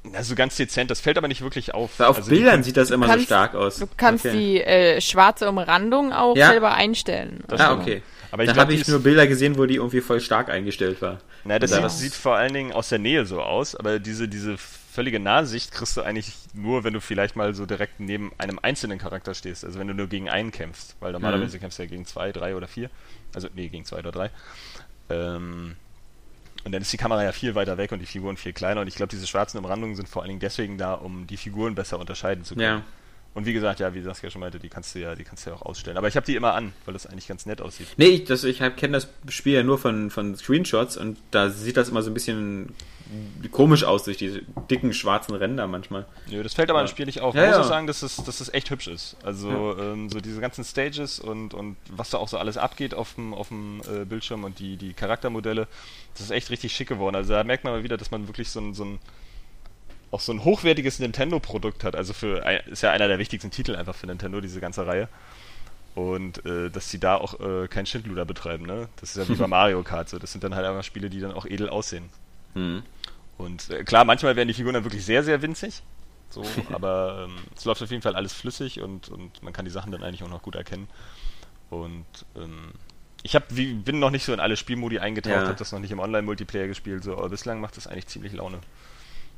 Na, 0.04 0.24
so 0.24 0.34
ganz 0.34 0.56
dezent, 0.56 0.90
das 0.90 1.00
fällt 1.00 1.18
aber 1.18 1.28
nicht 1.28 1.42
wirklich 1.42 1.74
auf. 1.74 2.00
Auf 2.00 2.18
also 2.18 2.30
Bildern 2.30 2.64
sieht 2.64 2.76
das 2.76 2.90
immer 2.90 3.06
kannst, 3.06 3.22
so 3.22 3.26
stark 3.26 3.56
aus. 3.56 3.78
Du 3.78 3.88
kannst 3.98 4.26
okay. 4.26 4.36
die 4.36 4.62
äh, 4.62 5.00
schwarze 5.00 5.48
Umrandung 5.48 6.12
auch 6.12 6.36
ja? 6.36 6.50
selber 6.50 6.74
einstellen. 6.74 7.44
Das 7.48 7.62
ah, 7.62 7.74
okay. 7.74 8.02
Aber 8.32 8.46
da 8.46 8.56
habe 8.56 8.74
ich 8.74 8.88
nur 8.88 9.00
Bilder 9.00 9.28
gesehen, 9.28 9.58
wo 9.58 9.66
die 9.66 9.76
irgendwie 9.76 10.02
voll 10.02 10.22
stark 10.22 10.50
eingestellt 10.50 11.02
war. 11.02 11.20
Na, 11.44 11.60
das, 11.60 11.72
das 11.72 12.00
sieht 12.00 12.14
vor 12.14 12.36
allen 12.36 12.54
Dingen 12.54 12.72
aus 12.72 12.90
der 12.90 13.00
Nähe 13.00 13.26
so 13.26 13.42
aus, 13.42 13.76
aber 13.76 14.00
diese, 14.00 14.28
diese 14.28 14.58
völlige 14.58 15.20
Nahsicht 15.20 15.72
kriegst 15.72 15.98
du 15.98 16.02
eigentlich 16.02 16.34
nur, 16.54 16.84
wenn 16.84 16.94
du 16.94 17.02
vielleicht 17.02 17.36
mal 17.36 17.54
so 17.54 17.66
direkt 17.66 18.00
neben 18.00 18.32
einem 18.38 18.60
einzelnen 18.62 19.00
Charakter 19.00 19.34
stehst. 19.34 19.66
Also 19.66 19.80
wenn 19.80 19.88
du 19.88 19.94
nur 19.94 20.08
gegen 20.08 20.30
einen 20.30 20.52
kämpfst. 20.52 20.96
Weil 21.00 21.14
normalerweise 21.14 21.58
mhm. 21.58 21.62
kämpfst 21.62 21.80
du 21.80 21.84
ja 21.84 21.90
gegen 21.90 22.06
zwei, 22.06 22.32
drei 22.32 22.56
oder 22.56 22.68
vier. 22.68 22.90
Also, 23.34 23.48
nee, 23.54 23.70
gegen 23.70 23.86
zwei 23.86 24.00
oder 24.00 24.12
drei. 24.12 24.30
Ähm, 25.10 25.76
und 26.64 26.72
dann 26.72 26.82
ist 26.82 26.94
die 26.94 26.98
Kamera 26.98 27.24
ja 27.24 27.32
viel 27.32 27.56
weiter 27.56 27.78
weg 27.78 27.92
und 27.92 28.00
die 28.00 28.06
Figuren 28.06 28.38
viel 28.38 28.54
kleiner. 28.54 28.82
Und 28.82 28.88
ich 28.88 28.96
glaube, 28.96 29.10
diese 29.10 29.26
schwarzen 29.28 29.58
Umrandungen 29.58 29.96
sind 29.96 30.08
vor 30.08 30.22
allen 30.22 30.30
Dingen 30.30 30.40
deswegen 30.42 30.78
da, 30.78 30.94
um 30.94 31.26
die 31.26 31.38
Figuren 31.38 31.74
besser 31.74 31.98
unterscheiden 31.98 32.44
zu 32.44 32.56
können. 32.56 32.80
Ja. 32.80 32.84
Und 33.34 33.46
wie 33.46 33.54
gesagt, 33.54 33.80
ja, 33.80 33.94
wie 33.94 34.02
Saskia 34.02 34.30
schon 34.30 34.42
meinte, 34.42 34.60
die 34.60 34.68
kannst 34.68 34.94
du 34.94 35.00
ja, 35.00 35.16
die 35.16 35.24
kannst 35.24 35.46
du 35.46 35.52
ja 35.52 35.56
auch 35.56 35.62
ausstellen. 35.62 35.98
Aber 35.98 36.08
ich 36.08 36.18
habe 36.18 36.26
die 36.26 36.36
immer 36.36 36.54
an, 36.54 36.74
weil 36.86 36.94
das 36.94 37.06
eigentlich 37.06 37.28
ganz 37.28 37.46
nett 37.46 37.62
aussieht. 37.62 37.88
Nee, 37.96 38.08
ich, 38.08 38.30
ich 38.30 38.58
kenne 38.58 38.94
das 38.94 39.08
Spiel 39.30 39.54
ja 39.54 39.64
nur 39.64 39.78
von, 39.78 40.10
von 40.10 40.36
Screenshots 40.36 40.98
und 40.98 41.18
da 41.32 41.50
sieht 41.50 41.78
das 41.78 41.90
immer 41.90 42.02
so 42.02 42.12
ein 42.12 42.14
bisschen 42.14 42.74
komisch 43.52 43.84
aus 43.84 44.04
durch 44.04 44.18
diese 44.18 44.42
dicken 44.70 44.94
schwarzen 44.94 45.36
Ränder 45.36 45.68
manchmal. 45.68 46.06
Nö, 46.30 46.44
das 46.44 46.54
fällt 46.54 46.70
aber 46.70 46.80
ja. 46.80 46.84
im 46.84 46.88
Spiel 46.90 47.06
nicht 47.06 47.22
auf. 47.22 47.36
Ja, 47.36 47.42
Man 47.42 47.50
muss 47.52 47.60
ja. 47.60 47.64
sagen, 47.66 47.88
dass 47.88 48.04
es, 48.04 48.18
dass 48.18 48.40
es 48.40 48.54
echt 48.54 48.70
hübsch 48.70 48.88
ist. 48.88 49.18
Also 49.24 49.78
ähm, 49.78 50.10
so 50.10 50.22
diese 50.22 50.40
ganzen 50.40 50.64
Stages 50.64 51.20
und, 51.20 51.54
und 51.54 51.76
was 51.90 52.10
da 52.10 52.20
auch 52.20 52.28
so 52.28 52.38
alles 52.38 52.58
abgeht 52.58 52.94
auf 52.94 53.16
dem, 53.16 53.34
auf 53.34 53.50
dem 53.50 53.82
äh, 53.82 54.06
Bildschirm 54.06 54.44
und 54.44 54.60
die, 54.60 54.78
die 54.78 54.94
Charaktermodelle, 54.94 55.68
das 56.14 56.24
ist 56.24 56.32
echt 56.32 56.50
richtig 56.50 56.74
schick 56.74 56.88
geworden. 56.88 57.16
Also 57.16 57.34
da 57.34 57.44
merkt 57.44 57.64
man 57.64 57.74
mal 57.74 57.84
wieder, 57.84 57.98
dass 57.98 58.12
man 58.12 58.28
wirklich 58.28 58.50
so 58.50 58.62
ein, 58.62 58.74
so 58.74 58.86
ein 58.86 59.00
auch 60.12 60.20
so 60.20 60.34
ein 60.34 60.44
hochwertiges 60.44 61.00
Nintendo-Produkt 61.00 61.84
hat. 61.84 61.96
Also 61.96 62.14
für 62.14 62.46
ist 62.68 62.84
ja 62.84 62.92
einer 62.92 63.08
der 63.08 63.18
wichtigsten 63.18 63.50
Titel 63.50 63.76
einfach 63.76 63.96
für 63.96 64.08
Nintendo, 64.08 64.42
diese 64.42 64.60
ganze 64.60 64.86
Reihe. 64.86 65.08
Und 65.96 66.46
äh, 66.46 66.70
dass 66.70 66.90
sie 66.90 67.00
da 67.00 67.16
auch 67.16 67.40
äh, 67.40 67.68
kein 67.68 67.86
Schindluder 67.86 68.24
betreiben, 68.24 68.66
ne? 68.66 68.88
Das 69.00 69.16
ist 69.16 69.18
ja 69.18 69.28
wie 69.28 69.38
bei 69.38 69.48
Mario 69.48 69.84
Kart 69.84 70.10
so. 70.10 70.20
Das 70.20 70.32
sind 70.32 70.44
dann 70.44 70.56
halt 70.56 70.66
einfach 70.66 70.84
Spiele, 70.84 71.10
die 71.10 71.20
dann 71.20 71.34
auch 71.34 71.46
edel 71.46 71.70
aussehen. 71.70 72.10
Mhm. 72.54 72.84
Und 73.38 73.70
äh, 73.70 73.84
klar, 73.84 74.06
manchmal 74.06 74.36
werden 74.36 74.48
die 74.48 74.54
Figuren 74.54 74.76
dann 74.76 74.84
wirklich 74.84 75.06
sehr, 75.06 75.24
sehr 75.24 75.42
winzig. 75.42 75.82
So, 76.30 76.46
aber 76.72 77.28
ähm, 77.28 77.36
es 77.56 77.66
läuft 77.66 77.82
auf 77.82 77.92
jeden 77.92 78.02
Fall 78.02 78.16
alles 78.16 78.34
flüssig 78.34 78.82
und, 78.82 79.10
und 79.10 79.44
man 79.44 79.52
kann 79.54 79.66
die 79.66 79.72
Sachen 79.72 79.92
dann 79.92 80.04
eigentlich 80.04 80.24
auch 80.24 80.30
noch 80.30 80.42
gut 80.42 80.56
erkennen. 80.56 80.88
Und 81.70 82.06
ähm, 82.36 82.72
ich 83.24 83.36
hab, 83.36 83.44
wie, 83.56 83.74
bin 83.74 84.00
noch 84.00 84.12
nicht 84.12 84.26
so 84.26 84.34
in 84.34 84.40
alle 84.40 84.58
Spielmodi 84.58 85.00
eingetaucht, 85.00 85.36
ja. 85.36 85.46
habe 85.46 85.56
das 85.56 85.72
noch 85.72 85.80
nicht 85.80 85.92
im 85.92 86.00
Online-Multiplayer 86.00 86.68
gespielt, 86.68 87.04
so, 87.04 87.18
aber 87.18 87.30
bislang 87.30 87.62
macht 87.62 87.78
das 87.78 87.88
eigentlich 87.88 88.08
ziemlich 88.08 88.34
Laune. 88.34 88.60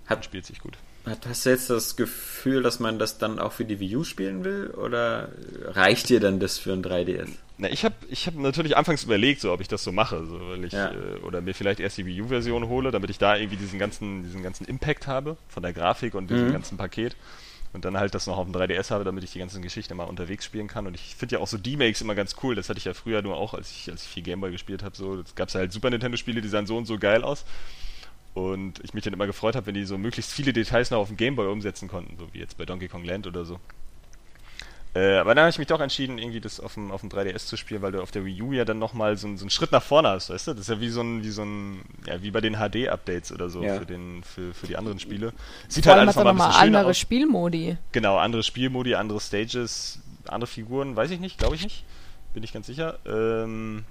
Hat, 0.06 0.26
spielt 0.26 0.46
sich 0.46 0.60
gut. 0.60 0.78
Hast 1.06 1.46
du 1.46 1.50
jetzt 1.50 1.70
das 1.70 1.98
Gefühl, 1.98 2.64
dass 2.64 2.80
man 2.80 2.98
das 2.98 3.18
dann 3.18 3.38
auch 3.38 3.52
für 3.52 3.66
die 3.66 3.80
Wii 3.80 3.98
U 3.98 4.04
spielen 4.06 4.46
will? 4.46 4.68
Oder 4.68 5.30
reicht 5.66 6.08
dir 6.08 6.22
dann 6.22 6.40
das 6.40 6.58
für 6.58 6.72
ein 6.72 6.82
3DS? 6.82 7.28
Na, 7.58 7.70
ich 7.70 7.84
habe 7.84 7.96
ich 8.10 8.26
hab 8.26 8.36
natürlich 8.36 8.78
anfangs 8.78 9.04
überlegt, 9.04 9.42
so, 9.42 9.52
ob 9.52 9.60
ich 9.60 9.68
das 9.68 9.84
so 9.84 9.92
mache. 9.92 10.26
So, 10.26 10.40
weil 10.50 10.64
ich, 10.64 10.72
ja. 10.72 10.92
äh, 10.92 11.20
oder 11.24 11.42
mir 11.42 11.54
vielleicht 11.54 11.82
erst 11.82 11.98
die 11.98 12.06
Wii 12.06 12.22
U-Version 12.22 12.68
hole, 12.70 12.92
damit 12.92 13.10
ich 13.10 13.18
da 13.18 13.36
irgendwie 13.36 13.58
diesen 13.58 13.80
ganzen, 13.80 14.24
diesen 14.24 14.44
ganzen 14.44 14.66
Impact 14.66 15.06
habe 15.06 15.36
von 15.50 15.62
der 15.62 15.74
Grafik 15.74 16.16
und 16.16 16.30
diesem 16.30 16.48
mhm. 16.48 16.54
ganzen 16.54 16.78
Paket. 16.78 17.18
Und 17.74 17.86
dann 17.86 17.98
halt 17.98 18.14
das 18.14 18.28
noch 18.28 18.38
auf 18.38 18.46
dem 18.46 18.56
3DS 18.56 18.92
habe, 18.92 19.04
damit 19.04 19.24
ich 19.24 19.32
die 19.32 19.40
ganzen 19.40 19.62
Geschichten 19.62 19.98
mal 19.98 20.04
unterwegs 20.04 20.46
spielen 20.46 20.68
kann. 20.68 20.86
Und 20.86 20.94
ich 20.94 21.16
finde 21.16 21.36
ja 21.36 21.42
auch 21.42 21.48
so 21.48 21.58
D-Makes 21.58 22.02
immer 22.02 22.14
ganz 22.16 22.36
cool. 22.44 22.54
Das 22.56 22.70
hatte 22.70 22.78
ich 22.78 22.86
ja 22.86 22.94
früher 22.94 23.22
nur 23.24 23.36
auch, 23.36 23.56
als 23.56 23.72
ich, 23.72 23.92
als 23.92 24.04
ich 24.04 24.10
viel 24.10 24.24
Gameboy 24.24 24.52
gespielt 24.52 24.84
habe. 24.84 24.96
So, 24.96 25.24
gab 25.36 25.50
es 25.50 25.56
halt 25.56 25.74
Super 25.74 25.90
Nintendo-Spiele, 25.90 26.42
die 26.42 26.48
sahen 26.48 26.68
so 26.68 26.78
und 26.78 26.86
so 26.86 27.00
geil 27.00 27.24
aus. 27.24 27.46
Und 28.34 28.80
ich 28.84 28.94
mich 28.94 29.04
dann 29.04 29.14
immer 29.14 29.28
gefreut 29.28 29.56
habe, 29.56 29.68
wenn 29.68 29.76
die 29.76 29.86
so 29.86 29.98
möglichst 29.98 30.32
viele 30.32 30.54
Details 30.54 30.90
noch 30.90 30.98
auf 30.98 31.08
dem 31.08 31.18
Gameboy 31.18 31.48
umsetzen 31.48 31.88
konnten, 31.88 32.18
so 32.18 32.28
wie 32.34 32.40
jetzt 32.40 32.58
bei 32.58 32.66
Donkey 32.66 32.88
Kong 32.88 33.04
Land 33.04 33.28
oder 33.28 33.46
so. 33.46 33.60
Äh, 34.96 35.18
aber 35.18 35.34
dann 35.34 35.44
habe 35.44 35.50
ich 35.50 35.58
mich 35.58 35.68
doch 35.68 35.80
entschieden, 35.80 36.20
irgendwie 36.20 36.40
das 36.40 36.60
auf 36.60 36.76
dem, 36.76 36.92
auf 36.92 37.02
dem 37.02 37.10
3DS 37.10 37.48
zu 37.48 37.58
spielen, 37.58 37.82
weil 37.82 37.92
du 37.92 38.02
auf 38.02 38.12
der 38.12 38.26
Wii 38.26 38.42
U 38.44 38.54
ja 38.54 38.64
dann 38.64 38.78
nochmal 38.78 39.18
so, 39.18 39.28
so 39.36 39.44
einen 39.44 39.50
Schritt 39.50 39.72
nach 39.72 39.82
vorne 39.82 40.10
hast, 40.10 40.30
weißt 40.30 40.48
du? 40.48 40.52
Das 40.52 40.62
ist 40.62 40.70
ja 40.70 40.80
wie 40.80 40.90
so 40.90 41.02
ein, 41.02 41.24
wie 41.24 41.32
so 41.32 41.42
ein, 41.42 41.82
ja, 42.06 42.22
wie 42.22 42.30
bei 42.30 42.42
den 42.42 42.58
HD-Updates 42.58 43.32
oder 43.32 43.50
so 43.50 43.64
ja. 43.64 43.80
für, 43.80 43.88
den, 43.88 44.24
für, 44.24 44.54
für 44.54 44.68
die 44.68 44.78
anderen 44.78 45.00
Spiele. 45.00 45.34
Sieht 45.68 45.86
Vor 45.86 45.94
halt 45.94 46.02
alles 46.02 46.16
nochmal 46.16 46.34
ein 46.34 46.38
bisschen 46.38 46.76
andere 46.76 46.92
aus. 46.92 46.98
Spielmodi. 47.00 47.78
Genau, 47.92 48.18
andere 48.18 48.44
Spielmodi, 48.44 48.94
andere 48.94 49.20
Stages, 49.20 50.00
andere 50.28 50.48
Figuren, 50.48 50.96
weiß 50.96 51.10
ich 51.10 51.20
nicht, 51.20 51.40
glaube 51.40 51.56
ich 51.56 51.64
nicht. 51.64 51.86
Bin 52.36 52.44
ich 52.44 52.54
ganz 52.54 52.68
sicher. 52.68 53.00
Ähm, 53.08 53.86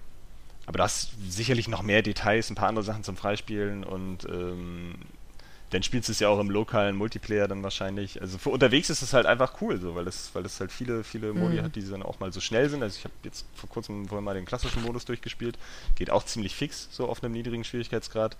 aber 0.67 0.79
du 0.79 0.85
hast 0.85 1.11
sicherlich 1.29 1.69
noch 1.69 1.83
mehr 1.83 2.03
Details, 2.03 2.51
ein 2.51 2.55
paar 2.55 2.69
andere 2.69 2.85
Sachen 2.85 3.05
zum 3.05 3.17
Freispielen 3.17 3.85
und 3.85 4.25
ähm, 4.27 4.95
dann 5.73 5.83
spielst 5.83 6.09
du 6.09 6.13
es 6.13 6.21
ja 6.21 6.29
auch 6.29 6.39
im 6.39 6.51
lokalen 6.51 6.97
Multiplayer 6.97 7.49
dann 7.49 7.63
wahrscheinlich. 7.63 8.21
Also 8.21 8.37
für 8.37 8.51
unterwegs 8.51 8.91
ist 8.91 9.01
es 9.01 9.15
halt 9.15 9.25
einfach 9.25 9.55
cool, 9.63 9.81
so, 9.81 9.95
weil 9.95 10.07
es, 10.07 10.31
weil 10.35 10.45
es 10.45 10.61
halt 10.61 10.71
viele, 10.71 11.03
viele 11.03 11.33
Modi 11.33 11.57
mhm. 11.57 11.63
hat, 11.65 11.77
die 11.77 11.89
dann 11.89 12.03
auch 12.03 12.21
mal 12.21 12.31
so 12.31 12.41
schnell 12.41 12.69
sind. 12.69 12.83
Also 12.83 12.99
ich 12.99 13.05
habe 13.05 13.15
jetzt 13.25 13.47
vor 13.55 13.71
kurzem 13.71 14.07
vorhin 14.07 14.25
mal 14.25 14.35
den 14.35 14.45
klassischen 14.45 14.83
Modus 14.83 15.07
durchgespielt. 15.07 15.59
Geht 15.95 16.11
auch 16.11 16.25
ziemlich 16.27 16.55
fix, 16.55 16.89
so 16.93 17.09
auf 17.09 17.25
einem 17.25 17.33
niedrigen 17.33 17.65
Schwierigkeitsgrad. 17.65 18.37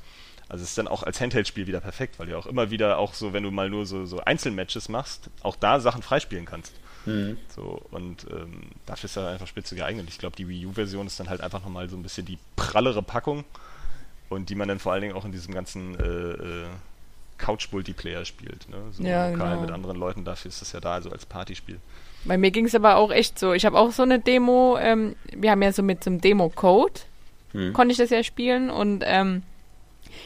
Also 0.51 0.63
es 0.63 0.71
ist 0.71 0.79
dann 0.79 0.89
auch 0.89 1.03
als 1.03 1.23
Handheld-Spiel 1.23 1.67
wieder 1.67 1.81
perfekt, 1.81 2.19
weil 2.19 2.27
du 2.27 2.37
auch 2.37 2.47
immer 2.47 2.71
wieder 2.71 2.99
auch 2.99 3.15
so, 3.15 3.33
wenn 3.33 3.45
du 3.45 3.51
mal 3.51 3.71
nur 3.71 3.87
so, 3.87 4.05
so 4.05 4.21
Einzelmatches 4.21 4.91
machst, 4.91 5.31
auch 5.43 5.57
da 5.57 5.81
Sachen 5.81 6.03
freispielen 6.03 6.45
kannst. 6.45 6.75
Mhm. 7.07 7.37
So, 7.55 7.83
und 7.91 8.27
ähm, 8.31 8.63
dafür 8.87 9.09
ist 9.09 9.17
er 9.17 9.29
einfach 9.29 9.47
spitze 9.47 9.75
geeignet. 9.75 10.07
Ich 10.09 10.19
glaube, 10.19 10.37
die 10.37 10.49
Wii 10.49 10.67
U-Version 10.67 11.07
ist 11.07 11.19
dann 11.19 11.29
halt 11.29 11.41
einfach 11.41 11.63
nochmal 11.63 11.89
so 11.89 11.97
ein 11.97 12.03
bisschen 12.03 12.27
die 12.27 12.39
prallere 12.57 13.03
Packung 13.03 13.45
und 14.29 14.51
die 14.51 14.55
man 14.55 14.69
dann 14.69 14.79
vor 14.79 14.93
allen 14.93 15.03
Dingen 15.03 15.15
auch 15.15 15.25
in 15.25 15.33
diesem 15.33 15.55
ganzen 15.55 15.99
äh, 15.99 16.05
äh, 16.05 16.67
Couch-Multiplayer 17.39 18.25
spielt. 18.25 18.69
Ne? 18.69 18.77
So 18.93 19.03
ja, 19.03 19.29
lokal 19.29 19.51
genau. 19.51 19.61
mit 19.61 19.71
anderen 19.71 19.97
Leuten, 19.99 20.25
dafür 20.25 20.49
ist 20.49 20.61
das 20.61 20.73
ja 20.73 20.81
da, 20.81 20.95
also 20.95 21.11
als 21.11 21.27
Partyspiel. 21.27 21.79
Bei 22.25 22.39
mir 22.39 22.53
ging 22.53 22.67
es 22.67 22.75
aber 22.75 22.97
auch 22.97 23.11
echt 23.11 23.39
so. 23.39 23.53
Ich 23.53 23.67
habe 23.67 23.79
auch 23.79 23.91
so 23.91 24.05
eine 24.05 24.21
Demo, 24.21 24.79
ähm, 24.81 25.17
wir 25.35 25.51
haben 25.51 25.63
ja 25.63 25.73
so 25.73 25.83
mit 25.83 26.05
so 26.05 26.11
einem 26.11 26.21
Demo-Code, 26.21 27.01
hm. 27.53 27.73
konnte 27.73 27.93
ich 27.93 27.99
das 27.99 28.11
ja 28.11 28.23
spielen 28.23 28.71
und 28.71 29.03
ähm, 29.05 29.43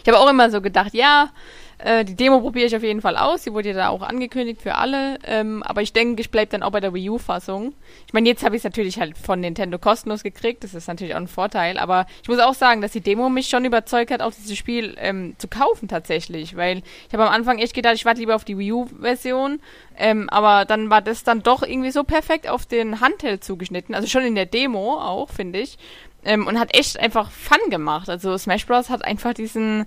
ich 0.02 0.08
habe 0.08 0.18
auch 0.18 0.28
immer 0.28 0.50
so 0.50 0.60
gedacht, 0.60 0.92
ja, 0.94 1.30
äh, 1.78 2.04
die 2.04 2.14
Demo 2.14 2.40
probiere 2.40 2.66
ich 2.66 2.74
auf 2.76 2.82
jeden 2.82 3.02
Fall 3.02 3.16
aus. 3.16 3.44
Sie 3.44 3.52
wurde 3.52 3.68
ja 3.68 3.74
da 3.74 3.88
auch 3.88 4.02
angekündigt 4.02 4.62
für 4.62 4.76
alle. 4.76 5.18
Ähm, 5.24 5.62
aber 5.62 5.82
ich 5.82 5.92
denke, 5.92 6.20
ich 6.20 6.30
bleibe 6.30 6.50
dann 6.50 6.62
auch 6.62 6.70
bei 6.70 6.80
der 6.80 6.94
Wii 6.94 7.10
U-Fassung. 7.10 7.74
Ich 8.06 8.14
meine, 8.14 8.28
jetzt 8.28 8.42
habe 8.44 8.56
ich 8.56 8.60
es 8.60 8.64
natürlich 8.64 8.98
halt 8.98 9.18
von 9.18 9.40
Nintendo 9.40 9.78
kostenlos 9.78 10.22
gekriegt. 10.22 10.64
Das 10.64 10.72
ist 10.72 10.88
natürlich 10.88 11.14
auch 11.14 11.20
ein 11.20 11.28
Vorteil. 11.28 11.78
Aber 11.78 12.06
ich 12.22 12.28
muss 12.28 12.38
auch 12.38 12.54
sagen, 12.54 12.80
dass 12.80 12.92
die 12.92 13.02
Demo 13.02 13.28
mich 13.28 13.48
schon 13.48 13.66
überzeugt 13.66 14.10
hat, 14.10 14.22
auch 14.22 14.32
dieses 14.32 14.56
Spiel 14.56 14.96
ähm, 14.98 15.34
zu 15.36 15.48
kaufen 15.48 15.86
tatsächlich. 15.86 16.56
Weil 16.56 16.78
ich 16.78 17.12
habe 17.12 17.26
am 17.26 17.32
Anfang 17.32 17.58
echt 17.58 17.74
gedacht, 17.74 17.94
ich 17.94 18.06
warte 18.06 18.20
lieber 18.20 18.36
auf 18.36 18.44
die 18.44 18.56
Wii 18.56 18.72
U-Version. 18.72 19.60
Ähm, 19.98 20.30
aber 20.30 20.64
dann 20.64 20.88
war 20.88 21.02
das 21.02 21.24
dann 21.24 21.42
doch 21.42 21.62
irgendwie 21.62 21.90
so 21.90 22.04
perfekt 22.04 22.48
auf 22.48 22.64
den 22.64 23.00
Handheld 23.00 23.44
zugeschnitten. 23.44 23.94
Also 23.94 24.08
schon 24.08 24.24
in 24.24 24.34
der 24.34 24.46
Demo 24.46 24.98
auch, 24.98 25.28
finde 25.28 25.60
ich. 25.60 25.76
Ähm, 26.24 26.46
und 26.46 26.58
hat 26.58 26.74
echt 26.74 26.98
einfach 26.98 27.30
Fun 27.30 27.70
gemacht. 27.70 28.08
Also 28.08 28.36
Smash 28.38 28.66
Bros. 28.66 28.88
hat 28.88 29.04
einfach 29.04 29.34
diesen 29.34 29.86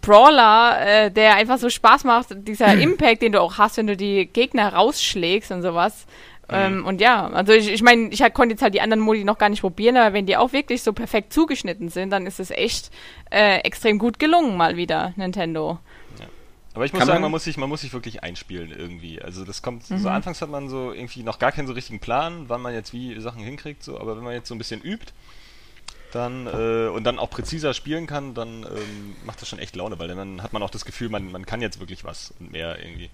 Brawler, 0.00 0.78
äh, 0.80 1.10
der 1.10 1.36
einfach 1.36 1.58
so 1.58 1.70
Spaß 1.70 2.04
macht, 2.04 2.28
dieser 2.46 2.74
Impact, 2.78 3.22
den 3.22 3.32
du 3.32 3.40
auch 3.40 3.58
hast, 3.58 3.76
wenn 3.76 3.86
du 3.86 3.96
die 3.96 4.26
Gegner 4.26 4.74
rausschlägst 4.74 5.52
und 5.52 5.62
sowas. 5.62 6.06
Mhm. 6.48 6.54
Ähm, 6.54 6.86
und 6.86 7.00
ja, 7.00 7.28
also 7.28 7.52
ich, 7.52 7.70
ich 7.70 7.82
meine, 7.82 8.08
ich 8.08 8.22
konnte 8.32 8.54
jetzt 8.54 8.62
halt 8.62 8.74
die 8.74 8.80
anderen 8.80 9.00
Modi 9.00 9.24
noch 9.24 9.38
gar 9.38 9.48
nicht 9.48 9.60
probieren, 9.60 9.96
aber 9.96 10.12
wenn 10.12 10.26
die 10.26 10.36
auch 10.36 10.52
wirklich 10.52 10.82
so 10.82 10.92
perfekt 10.92 11.32
zugeschnitten 11.32 11.88
sind, 11.88 12.10
dann 12.10 12.26
ist 12.26 12.40
es 12.40 12.50
echt 12.50 12.90
äh, 13.30 13.58
extrem 13.60 13.98
gut 13.98 14.18
gelungen 14.18 14.56
mal 14.56 14.76
wieder, 14.76 15.12
Nintendo. 15.16 15.78
Ja. 16.20 16.26
Aber 16.74 16.84
ich 16.84 16.92
muss 16.92 17.00
Kann 17.00 17.06
sagen, 17.06 17.16
man, 17.16 17.22
man, 17.22 17.30
muss 17.32 17.44
sich, 17.44 17.56
man 17.56 17.68
muss 17.68 17.80
sich 17.80 17.92
wirklich 17.92 18.22
einspielen 18.22 18.70
irgendwie. 18.70 19.20
Also 19.20 19.44
das 19.44 19.62
kommt, 19.62 19.90
mhm. 19.90 19.98
so 19.98 20.08
anfangs 20.08 20.40
hat 20.40 20.50
man 20.50 20.68
so 20.68 20.92
irgendwie 20.92 21.22
noch 21.22 21.38
gar 21.38 21.50
keinen 21.50 21.66
so 21.66 21.72
richtigen 21.72 22.00
Plan, 22.00 22.44
wann 22.48 22.60
man 22.60 22.74
jetzt 22.74 22.92
wie 22.92 23.18
Sachen 23.20 23.42
hinkriegt, 23.42 23.82
so, 23.82 23.98
aber 23.98 24.16
wenn 24.16 24.24
man 24.24 24.34
jetzt 24.34 24.48
so 24.48 24.54
ein 24.54 24.58
bisschen 24.58 24.80
übt, 24.82 25.12
dann 26.12 26.46
äh, 26.46 26.88
und 26.88 27.04
dann 27.04 27.18
auch 27.18 27.30
präziser 27.30 27.74
spielen 27.74 28.06
kann, 28.06 28.34
dann 28.34 28.64
ähm, 28.64 29.16
macht 29.24 29.40
das 29.40 29.48
schon 29.48 29.58
echt 29.58 29.76
Laune, 29.76 29.98
weil 29.98 30.08
dann 30.08 30.42
hat 30.42 30.52
man 30.52 30.62
auch 30.62 30.70
das 30.70 30.84
Gefühl, 30.84 31.08
man, 31.08 31.30
man 31.30 31.46
kann 31.46 31.62
jetzt 31.62 31.80
wirklich 31.80 32.04
was 32.04 32.32
und 32.38 32.52
mehr 32.52 32.78
irgendwie. 32.78 33.10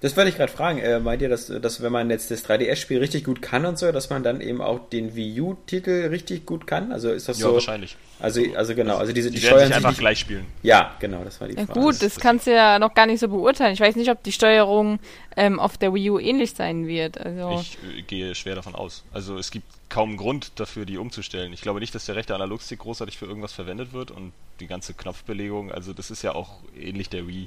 Das 0.00 0.16
wollte 0.16 0.30
ich 0.30 0.36
gerade 0.36 0.52
fragen. 0.52 0.78
Äh, 0.78 1.00
meint 1.00 1.22
ihr, 1.22 1.28
dass, 1.28 1.46
dass 1.48 1.82
wenn 1.82 1.90
man 1.90 2.08
jetzt 2.10 2.30
das 2.30 2.44
3DS-Spiel 2.48 2.98
richtig 2.98 3.24
gut 3.24 3.42
kann 3.42 3.66
und 3.66 3.78
so, 3.78 3.90
dass 3.90 4.10
man 4.10 4.22
dann 4.22 4.40
eben 4.40 4.60
auch 4.60 4.88
den 4.90 5.16
Wii 5.16 5.40
U-Titel 5.40 6.06
richtig 6.10 6.46
gut 6.46 6.66
kann? 6.68 6.92
Also 6.92 7.10
ist 7.10 7.28
das 7.28 7.40
Ja, 7.40 7.48
so? 7.48 7.54
wahrscheinlich. 7.54 7.96
Also, 8.20 8.40
also 8.54 8.74
genau, 8.74 8.96
also 8.96 9.12
diese 9.12 9.30
Die, 9.30 9.36
die, 9.38 9.42
werden 9.42 9.56
steuern 9.56 9.66
sich 9.68 9.76
einfach 9.76 9.90
nicht, 9.90 9.98
gleich 10.00 10.18
spielen. 10.20 10.46
Ja, 10.62 10.94
genau, 11.00 11.24
das 11.24 11.40
war 11.40 11.48
die 11.48 11.56
Ja, 11.56 11.66
Frage. 11.66 11.80
gut, 11.80 12.02
das 12.02 12.18
kannst 12.20 12.46
du 12.46 12.52
ja 12.54 12.78
noch 12.78 12.94
gar 12.94 13.06
nicht 13.06 13.18
so 13.20 13.28
beurteilen. 13.28 13.72
Ich 13.74 13.80
weiß 13.80 13.96
nicht, 13.96 14.10
ob 14.10 14.22
die 14.22 14.32
Steuerung 14.32 15.00
ähm, 15.36 15.58
auf 15.58 15.78
der 15.78 15.92
Wii 15.94 16.10
U 16.10 16.18
ähnlich 16.18 16.52
sein 16.52 16.86
wird. 16.86 17.18
Also 17.20 17.60
Ich 17.60 17.78
äh, 17.98 18.02
gehe 18.02 18.34
schwer 18.36 18.54
davon 18.54 18.74
aus. 18.76 19.04
Also 19.12 19.36
es 19.36 19.50
gibt 19.50 19.66
kaum 19.88 20.16
Grund 20.16 20.52
dafür, 20.56 20.84
die 20.84 20.98
umzustellen. 20.98 21.52
Ich 21.52 21.60
glaube 21.62 21.80
nicht, 21.80 21.94
dass 21.94 22.04
der 22.06 22.14
rechte 22.14 22.34
Analogstick 22.34 22.78
großartig 22.80 23.18
für 23.18 23.26
irgendwas 23.26 23.52
verwendet 23.52 23.92
wird 23.92 24.10
und 24.10 24.32
die 24.60 24.66
ganze 24.66 24.94
Knopfbelegung, 24.94 25.72
also 25.72 25.92
das 25.92 26.10
ist 26.10 26.22
ja 26.22 26.34
auch 26.34 26.50
ähnlich 26.80 27.08
der 27.08 27.26
Wii. 27.26 27.46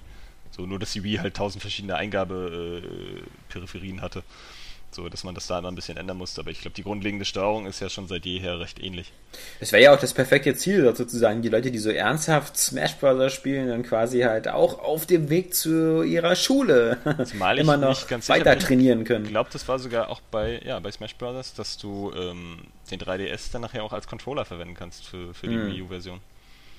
So, 0.51 0.65
nur 0.65 0.79
dass 0.79 0.93
die 0.93 1.03
Wii 1.03 1.17
halt 1.17 1.35
tausend 1.35 1.61
verschiedene 1.61 1.95
Eingabeperipherien 1.95 4.01
hatte. 4.01 4.23
So, 4.93 5.07
dass 5.07 5.23
man 5.23 5.33
das 5.33 5.47
da 5.47 5.55
dann 5.61 5.71
ein 5.71 5.75
bisschen 5.75 5.95
ändern 5.95 6.17
musste. 6.17 6.41
Aber 6.41 6.51
ich 6.51 6.59
glaube, 6.59 6.75
die 6.75 6.83
grundlegende 6.83 7.23
Steuerung 7.23 7.65
ist 7.65 7.79
ja 7.79 7.87
schon 7.89 8.09
seit 8.09 8.25
jeher 8.25 8.59
recht 8.59 8.77
ähnlich. 8.83 9.13
Das 9.61 9.71
wäre 9.71 9.81
ja 9.83 9.95
auch 9.95 9.99
das 9.99 10.13
perfekte 10.13 10.53
Ziel, 10.53 10.83
sozusagen, 10.93 11.41
die 11.41 11.47
Leute, 11.47 11.71
die 11.71 11.77
so 11.77 11.91
ernsthaft 11.91 12.57
Smash 12.57 12.97
Bros. 12.97 13.31
spielen, 13.31 13.69
dann 13.69 13.83
quasi 13.83 14.19
halt 14.23 14.49
auch 14.49 14.79
auf 14.79 15.05
dem 15.05 15.29
Weg 15.29 15.53
zu 15.55 16.03
ihrer 16.03 16.35
Schule 16.35 16.97
Zumal 17.23 17.55
ich 17.57 17.61
immer 17.61 17.77
noch 17.77 17.87
nicht 17.87 18.09
ganz 18.09 18.25
sicher 18.27 18.39
weiter 18.41 18.45
bin. 18.45 18.57
trainieren 18.57 19.01
Ich 19.03 19.07
können. 19.07 19.27
glaube, 19.27 19.49
das 19.53 19.65
war 19.69 19.79
sogar 19.79 20.09
auch 20.09 20.19
bei, 20.29 20.61
ja, 20.65 20.77
bei 20.81 20.91
Smash 20.91 21.15
Bros., 21.15 21.53
dass 21.53 21.77
du 21.77 22.11
ähm, 22.13 22.57
den 22.91 22.99
3DS 22.99 23.49
dann 23.53 23.61
nachher 23.61 23.85
auch 23.85 23.93
als 23.93 24.07
Controller 24.07 24.43
verwenden 24.43 24.75
kannst 24.75 25.07
für, 25.07 25.33
für 25.33 25.47
die 25.47 25.55
Hm. 25.55 25.67
Wii 25.67 25.81
U-Version. 25.83 26.19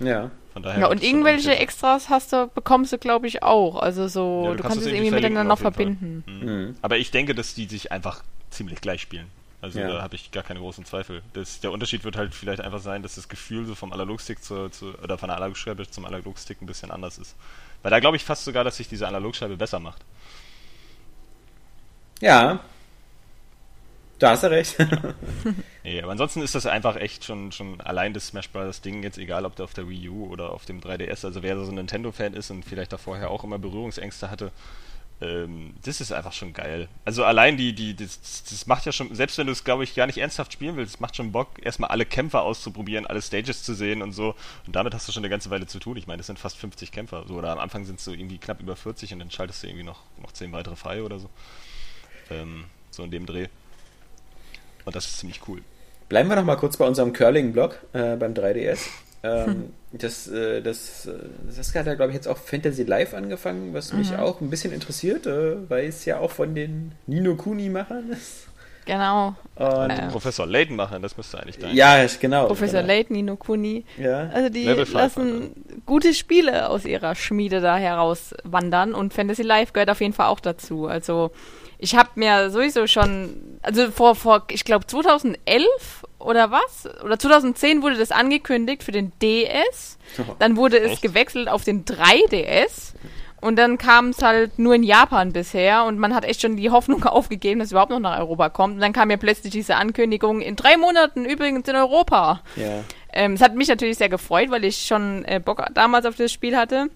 Ja. 0.03 0.31
Von 0.53 0.63
daher 0.63 0.81
ja, 0.81 0.87
und 0.89 1.03
irgendwelche 1.03 1.57
Extras 1.57 2.11
hast 2.11 2.33
du, 2.33 2.47
bekommst 2.55 2.93
du, 2.93 2.99
glaube 2.99 3.27
ich, 3.27 3.43
auch. 3.43 3.81
Also 3.81 4.07
so, 4.09 4.43
Ja, 4.45 4.51
du, 4.51 4.57
du 4.57 4.63
kannst, 4.63 4.77
kannst 4.77 4.79
es 4.81 4.87
irgendwie 4.93 5.07
irgendwie 5.07 5.23
miteinander 5.23 5.53
auf 5.55 5.61
verbinden. 5.61 6.25
Mhm. 6.27 6.47
Mhm. 6.47 6.77
Aber 6.83 6.99
ich 6.99 7.11
denke, 7.11 7.35
dass 7.35 7.55
die 7.55 7.67
sich 7.67 7.91
einfach 7.91 8.23
ziemlich 8.51 8.81
gleich 8.81 9.01
spielen. 9.01 9.29
Also 9.63 9.79
Ja. 9.79 9.89
da 9.89 10.03
habe 10.03 10.17
ich 10.17 10.31
gar 10.33 10.43
keine 10.43 10.61
großen 10.61 10.85
Zweifel. 10.85 11.23
Das, 11.33 11.61
der 11.61 11.71
Unterschied 11.73 12.05
wird 12.05 12.17
halt 12.17 12.35
vielleicht 12.35 12.61
einfach 12.61 12.81
sein, 12.81 13.03
dass 13.03 13.15
das 13.15 13.29
Gefühl 13.29 13.65
so 13.65 13.75
vom 13.75 13.93
Analogstick 13.93 14.43
zu, 14.43 14.69
zu 14.69 14.93
oder 15.03 15.17
von 15.17 15.29
der 15.29 15.37
Analogscheibe 15.37 15.89
zum 15.89 16.05
Analogstick 16.05 16.61
ein 16.61 16.67
bisschen 16.67 16.91
anders 16.91 17.17
ist. 17.17 17.37
Weil 17.83 17.91
da 17.91 18.01
glaube 18.01 18.17
ich 18.17 18.25
fast 18.25 18.45
sogar, 18.45 18.65
dass 18.65 18.77
sich 18.77 18.89
diese 18.89 19.07
Analogscheibe 19.09 19.57
besser 19.57 19.79
macht. 19.79 20.03
Ja. 22.21 22.61
Da 24.23 24.31
hast 24.31 24.45
du 24.45 24.51
recht. 24.51 24.77
Nee, 25.85 26.01
aber 26.01 26.13
ansonsten 26.13 26.43
ist 26.43 26.55
das 26.55 26.65
einfach 26.65 26.95
echt 26.95 27.25
schon, 27.25 27.51
schon 27.51 27.81
allein 27.81 28.15
das 28.15 28.29
Smash 28.29 28.49
Bros. 28.51 28.83
Ding 28.83 29.03
jetzt, 29.03 29.19
egal 29.19 29.45
ob 29.45 29.57
der 29.57 29.65
auf 29.65 29.75
der 29.75 29.89
Wii 29.89 30.11
U 30.11 30.27
oder 30.29 30.53
auf 30.53 30.65
dem 30.65 30.81
3DS, 30.81 31.25
also 31.25 31.43
wer 31.43 31.59
so 31.59 31.73
ein 31.73 31.75
Nintendo-Fan 31.75 32.35
ist 32.35 32.53
und 32.53 32.65
vielleicht 32.65 32.93
da 32.93 32.99
vorher 32.99 33.31
auch 33.31 33.43
immer 33.43 33.59
Berührungsängste 33.59 34.31
hatte, 34.31 34.53
ähm, 35.21 35.75
das 35.85 36.01
ist 36.01 36.13
einfach 36.13 36.33
schon 36.33 36.53
geil. 36.53 36.89
Also 37.05 37.25
allein 37.25 37.57
die, 37.57 37.73
die, 37.73 37.97
das, 37.97 38.45
das 38.49 38.67
macht 38.69 38.87
ja 38.87 38.93
schon, 38.93 39.13
selbst 39.13 39.39
wenn 39.39 39.49
du 39.49 39.53
es, 39.53 39.65
glaube 39.65 39.83
ich, 39.83 39.97
gar 39.97 40.07
nicht 40.07 40.19
ernsthaft 40.19 40.53
spielen 40.53 40.77
willst, 40.77 41.01
macht 41.01 41.17
schon 41.17 41.33
Bock, 41.33 41.49
erstmal 41.61 41.91
alle 41.91 42.07
Kämpfer 42.07 42.43
auszuprobieren, 42.43 43.09
alle 43.09 43.21
Stages 43.21 43.65
zu 43.65 43.75
sehen 43.75 44.03
und 44.03 44.13
so. 44.13 44.37
Und 44.69 44.77
damit 44.77 44.95
hast 44.95 45.09
du 45.09 45.13
schon 45.13 45.23
eine 45.23 45.31
ganze 45.31 45.51
Weile 45.51 45.67
zu 45.67 45.81
tun. 45.81 45.97
Ich 45.97 46.07
meine, 46.07 46.19
das 46.19 46.29
sind 46.29 46.39
fast 46.39 46.59
50 46.59 46.93
Kämpfer. 46.93 47.25
So, 47.27 47.35
oder 47.35 47.51
am 47.51 47.59
Anfang 47.59 47.85
sind 47.85 47.99
es 47.99 48.05
so 48.05 48.13
irgendwie 48.13 48.39
knapp 48.39 48.61
über 48.61 48.77
40 48.77 49.13
und 49.15 49.19
dann 49.19 49.33
schaltest 49.33 49.65
du 49.65 49.67
irgendwie 49.67 49.85
noch, 49.85 50.03
noch 50.21 50.31
10 50.31 50.53
weitere 50.53 50.77
frei 50.77 51.03
oder 51.03 51.19
so. 51.19 51.29
Ähm, 52.31 52.67
so 52.91 53.03
in 53.03 53.11
dem 53.11 53.27
Dreh. 53.27 53.49
Und 54.85 54.97
das 54.97 55.07
ist 55.07 55.19
ziemlich 55.19 55.41
cool. 55.49 55.61
Bleiben 56.09 56.29
wir 56.29 56.37
noch 56.37 56.45
mal 56.45 56.57
kurz 56.57 56.77
bei 56.77 56.87
unserem 56.87 57.13
Curling-Blog 57.13 57.79
äh, 57.93 58.17
beim 58.17 58.35
3DS. 58.35 58.81
Ähm, 59.25 59.73
das, 59.93 60.27
äh, 60.27 60.61
das, 60.63 61.07
äh, 61.07 61.13
Saskia 61.49 61.83
hat 61.83 61.87
ja, 61.87 61.95
glaube 61.95 62.11
ich, 62.11 62.17
jetzt 62.17 62.27
auch 62.27 62.39
Fantasy 62.39 62.83
Live 62.83 63.15
angefangen, 63.15 63.73
was 63.73 63.93
mich 63.93 64.17
auch 64.17 64.41
ein 64.41 64.51
bisschen 64.51 64.73
interessiert, 64.73 65.27
äh, 65.29 65.71
weil 65.71 65.87
es 65.87 66.05
ja 66.07 66.19
auch 66.19 66.33
von 66.33 66.57
den 66.57 66.91
Nino 67.07 67.37
Kuni-Machern 67.37 68.11
ist. 68.11 68.49
Genau. 68.85 69.37
Und, 69.55 69.67
Ja. 69.91 70.09
Professor 70.11 70.47
Layton 70.47 70.75
machen, 70.75 71.03
das 71.03 71.17
müsste 71.17 71.39
eigentlich 71.41 71.59
dein. 71.59 71.75
ja, 71.77 72.05
genau. 72.21 72.47
Professor 72.49 72.81
genau. 72.81 72.93
Layton, 72.93 73.17
Nino 73.17 73.37
Kuni. 73.37 73.85
Ja. 73.97 74.29
Also 74.31 74.49
die 74.49 74.65
lassen 74.65 75.53
gute 75.87 76.15
Spiele 76.15 76.69
aus 76.69 76.85
ihrer 76.85 77.15
Schmiede 77.15 77.61
da 77.61 77.77
herauswandern 77.77 78.93
und 78.95 79.15
Fantasy 79.15 79.43
Life 79.43 79.73
gehört 79.73 79.91
auf 79.91 80.01
jeden 80.01 80.15
Fall 80.15 80.27
auch 80.27 80.41
dazu. 80.41 80.87
Also 80.89 81.31
ich 81.83 81.97
habe 81.97 82.11
mir 82.15 82.51
sowieso 82.51 82.87
schon, 82.87 83.59
also 83.61 83.91
vor, 83.91 84.15
vor 84.15 84.45
ich 84.51 84.65
glaube 84.65 84.87
2011 84.87 85.67
oder 86.21 86.53
was? 86.53 86.89
Oder 87.03 87.19
2010 87.19 87.83
wurde 87.83 87.97
das 87.97 88.13
angekündigt 88.13 88.85
für 88.85 88.93
den 88.93 89.11
DS. 89.21 89.99
Dann 90.39 90.57
wurde 90.57 90.79
es 90.79 90.93
Echt? 90.93 91.03
gewechselt 91.03 91.49
auf 91.49 91.65
den 91.65 91.85
3DS. 91.85 92.95
Und 93.41 93.57
dann 93.57 93.79
kam 93.79 94.11
es 94.11 94.23
halt 94.23 94.61
nur 94.61 94.77
in 94.77 94.85
Japan 94.85 95.33
bisher 95.33 95.83
und 95.83 95.99
man 95.99 96.15
hat 96.15 96.25
echt 96.25 96.41
schon 96.43 96.57
die 96.57 96.71
Hoffnung 96.71 97.03
aufgegeben, 97.05 97.59
dass 97.59 97.67
es 97.67 97.73
überhaupt 97.73 97.91
noch 97.91 97.99
nach 97.99 98.21
Europa 98.21 98.49
kommt. 98.51 98.75
Und 98.77 98.81
dann 98.81 98.93
kam 98.93 99.11
ja 99.11 99.17
plötzlich 99.17 99.53
diese 99.53 99.75
Ankündigung, 99.75 100.41
in 100.41 100.55
drei 100.55 100.77
Monaten 100.77 101.25
übrigens 101.25 101.67
in 101.69 101.75
Europa. 101.75 102.43
ja. 102.55 102.85
Ähm, 103.15 103.35
es 103.35 103.43
hat 103.43 103.55
mich 103.55 103.69
natürlich 103.69 103.99
sehr 103.99 104.09
gefreut, 104.09 104.51
weil 104.51 104.65
ich 104.65 104.87
schon 104.87 105.27
äh, 105.27 105.39
Bock 105.39 105.63
damals 105.75 106.07
auf 106.07 106.17
das 106.17 106.33
Spiel 106.33 106.57
hatte. 106.57 106.89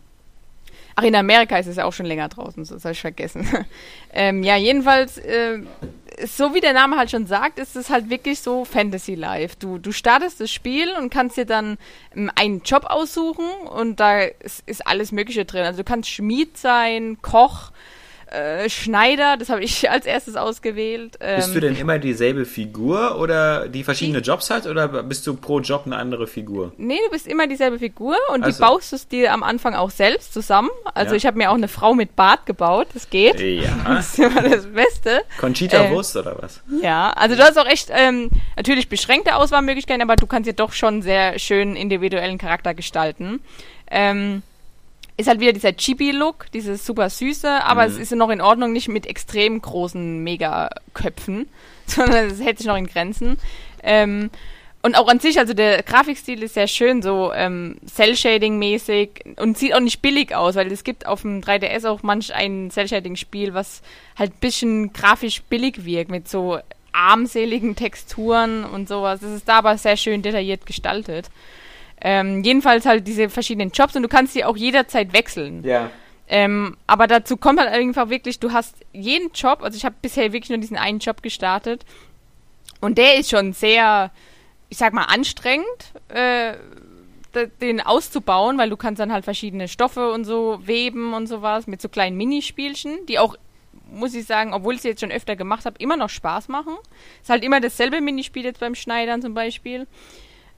Ach, 0.98 1.02
in 1.02 1.14
Amerika 1.14 1.58
ist 1.58 1.66
es 1.66 1.76
ja 1.76 1.84
auch 1.84 1.92
schon 1.92 2.06
länger 2.06 2.30
draußen, 2.30 2.64
so 2.64 2.74
das 2.74 2.84
habe 2.84 2.92
ich 2.92 3.00
vergessen. 3.02 3.46
ähm, 4.14 4.42
ja, 4.42 4.56
jedenfalls, 4.56 5.18
äh, 5.18 5.58
so 6.26 6.54
wie 6.54 6.60
der 6.60 6.72
Name 6.72 6.96
halt 6.96 7.10
schon 7.10 7.26
sagt, 7.26 7.58
ist 7.58 7.76
es 7.76 7.90
halt 7.90 8.08
wirklich 8.08 8.40
so 8.40 8.64
Fantasy 8.64 9.14
Life. 9.14 9.56
Du, 9.58 9.76
du 9.76 9.92
startest 9.92 10.40
das 10.40 10.50
Spiel 10.50 10.88
und 10.98 11.10
kannst 11.10 11.36
dir 11.36 11.44
dann 11.44 11.76
ähm, 12.14 12.30
einen 12.34 12.62
Job 12.62 12.86
aussuchen 12.86 13.44
und 13.74 14.00
da 14.00 14.20
ist, 14.22 14.62
ist 14.64 14.86
alles 14.86 15.12
Mögliche 15.12 15.44
drin. 15.44 15.64
Also 15.64 15.82
du 15.82 15.84
kannst 15.84 16.08
Schmied 16.08 16.56
sein, 16.56 17.18
Koch, 17.20 17.72
äh, 18.30 18.68
Schneider, 18.68 19.36
das 19.36 19.48
habe 19.50 19.62
ich 19.62 19.88
als 19.90 20.04
erstes 20.06 20.36
ausgewählt. 20.36 21.16
Ähm, 21.20 21.36
Bist 21.36 21.54
du 21.54 21.60
denn 21.60 21.76
immer 21.76 21.98
dieselbe 21.98 22.44
Figur 22.44 23.18
oder 23.20 23.68
die 23.68 23.84
verschiedene 23.84 24.18
Jobs 24.18 24.50
hat 24.50 24.66
oder 24.66 24.88
bist 25.04 25.26
du 25.26 25.34
pro 25.36 25.60
Job 25.60 25.82
eine 25.86 25.96
andere 25.96 26.26
Figur? 26.26 26.72
Nee, 26.76 26.98
du 27.04 27.10
bist 27.10 27.26
immer 27.28 27.46
dieselbe 27.46 27.78
Figur 27.78 28.16
und 28.34 28.42
Also. 28.42 28.56
die 28.56 28.60
baust 28.60 28.92
du 28.92 28.96
dir 29.16 29.32
am 29.32 29.42
Anfang 29.42 29.74
auch 29.74 29.90
selbst 29.90 30.32
zusammen. 30.32 30.70
Also 30.94 31.12
Ja. 31.12 31.16
ich 31.16 31.26
habe 31.26 31.38
mir 31.38 31.50
auch 31.50 31.54
eine 31.54 31.68
Frau 31.68 31.94
mit 31.94 32.16
Bart 32.16 32.46
gebaut, 32.46 32.88
das 32.94 33.10
geht. 33.10 33.40
Ja. 33.40 33.70
Das 33.86 34.08
ist 34.14 34.18
immer 34.18 34.42
das 34.42 34.66
Beste. 34.66 35.22
Conchita 35.38 35.84
Äh, 35.84 35.90
Wurst 35.92 36.16
oder 36.16 36.36
was? 36.40 36.60
Ja, 36.82 37.10
also 37.10 37.36
du 37.36 37.42
hast 37.42 37.56
auch 37.58 37.66
echt 37.66 37.90
ähm, 37.92 38.30
natürlich 38.56 38.88
beschränkte 38.88 39.36
Auswahlmöglichkeiten, 39.36 40.02
aber 40.02 40.16
du 40.16 40.26
kannst 40.26 40.48
dir 40.48 40.52
doch 40.54 40.72
schon 40.72 41.00
sehr 41.02 41.38
schön 41.38 41.76
individuellen 41.76 42.38
Charakter 42.38 42.74
gestalten. 42.74 43.40
Ähm, 43.90 44.42
ist 45.16 45.28
halt 45.28 45.40
wieder 45.40 45.52
dieser 45.52 45.72
Chibi-Look, 45.76 46.50
dieses 46.52 46.84
super 46.84 47.08
süße, 47.08 47.64
aber 47.64 47.86
es 47.86 47.96
ist 47.96 48.12
noch 48.12 48.30
in 48.30 48.40
Ordnung, 48.40 48.72
nicht 48.72 48.88
mit 48.88 49.06
extrem 49.06 49.60
großen 49.60 50.22
Megaköpfen, 50.22 51.48
sondern 51.86 52.26
es 52.26 52.40
hält 52.40 52.58
sich 52.58 52.66
noch 52.66 52.76
in 52.76 52.86
Grenzen. 52.86 53.38
Ähm, 53.82 54.30
und 54.82 54.94
auch 54.94 55.08
an 55.08 55.18
sich, 55.18 55.38
also 55.40 55.52
der 55.52 55.82
Grafikstil 55.82 56.42
ist 56.42 56.54
sehr 56.54 56.68
schön, 56.68 57.02
so 57.02 57.32
ähm, 57.32 57.76
Cell-Shading-mäßig 57.86 59.38
und 59.40 59.58
sieht 59.58 59.74
auch 59.74 59.80
nicht 59.80 60.00
billig 60.00 60.34
aus, 60.34 60.54
weil 60.54 60.70
es 60.70 60.84
gibt 60.84 61.06
auf 61.06 61.22
dem 61.22 61.40
3DS 61.40 61.88
auch 61.88 62.04
manch 62.04 62.32
ein 62.34 62.70
Cell-Shading-Spiel, 62.70 63.52
was 63.52 63.82
halt 64.16 64.34
ein 64.34 64.40
bisschen 64.40 64.92
grafisch 64.92 65.42
billig 65.42 65.84
wirkt, 65.84 66.10
mit 66.10 66.28
so 66.28 66.60
armseligen 66.92 67.74
Texturen 67.74 68.64
und 68.64 68.86
sowas. 68.86 69.20
Das 69.20 69.32
ist 69.32 69.48
da 69.48 69.58
aber 69.58 69.76
sehr 69.76 69.96
schön 69.96 70.22
detailliert 70.22 70.66
gestaltet. 70.66 71.30
Ähm, 72.00 72.42
jedenfalls 72.44 72.86
halt 72.86 73.06
diese 73.06 73.28
verschiedenen 73.28 73.70
Jobs 73.70 73.96
und 73.96 74.02
du 74.02 74.08
kannst 74.08 74.34
sie 74.34 74.44
auch 74.44 74.56
jederzeit 74.56 75.12
wechseln. 75.12 75.64
Ja. 75.64 75.90
Ähm, 76.28 76.76
aber 76.86 77.06
dazu 77.06 77.36
kommt 77.36 77.60
halt 77.60 77.70
einfach 77.70 78.10
wirklich, 78.10 78.40
du 78.40 78.52
hast 78.52 78.74
jeden 78.92 79.30
Job, 79.32 79.62
also 79.62 79.76
ich 79.76 79.84
habe 79.84 79.94
bisher 80.02 80.32
wirklich 80.32 80.50
nur 80.50 80.58
diesen 80.58 80.76
einen 80.76 80.98
Job 80.98 81.22
gestartet 81.22 81.84
und 82.80 82.98
der 82.98 83.16
ist 83.16 83.30
schon 83.30 83.52
sehr, 83.52 84.10
ich 84.68 84.78
sag 84.78 84.92
mal, 84.92 85.04
anstrengend, 85.04 85.66
äh, 86.08 86.54
den 87.60 87.80
auszubauen, 87.80 88.58
weil 88.58 88.70
du 88.70 88.76
kannst 88.76 88.98
dann 88.98 89.12
halt 89.12 89.24
verschiedene 89.24 89.68
Stoffe 89.68 90.10
und 90.10 90.24
so 90.24 90.58
weben 90.66 91.12
und 91.12 91.26
sowas 91.26 91.66
mit 91.66 91.82
so 91.82 91.88
kleinen 91.88 92.16
Minispielchen, 92.16 93.04
die 93.06 93.18
auch, 93.18 93.36
muss 93.90 94.14
ich 94.14 94.26
sagen, 94.26 94.54
obwohl 94.54 94.74
ich 94.74 94.80
sie 94.80 94.88
jetzt 94.88 95.00
schon 95.00 95.12
öfter 95.12 95.36
gemacht 95.36 95.66
habe, 95.66 95.76
immer 95.78 95.96
noch 95.96 96.08
Spaß 96.08 96.48
machen. 96.48 96.76
Ist 97.20 97.30
halt 97.30 97.44
immer 97.44 97.60
dasselbe 97.60 98.00
Minispiel 98.00 98.44
jetzt 98.44 98.60
beim 98.60 98.74
Schneidern 98.74 99.20
zum 99.20 99.34
Beispiel. 99.34 99.86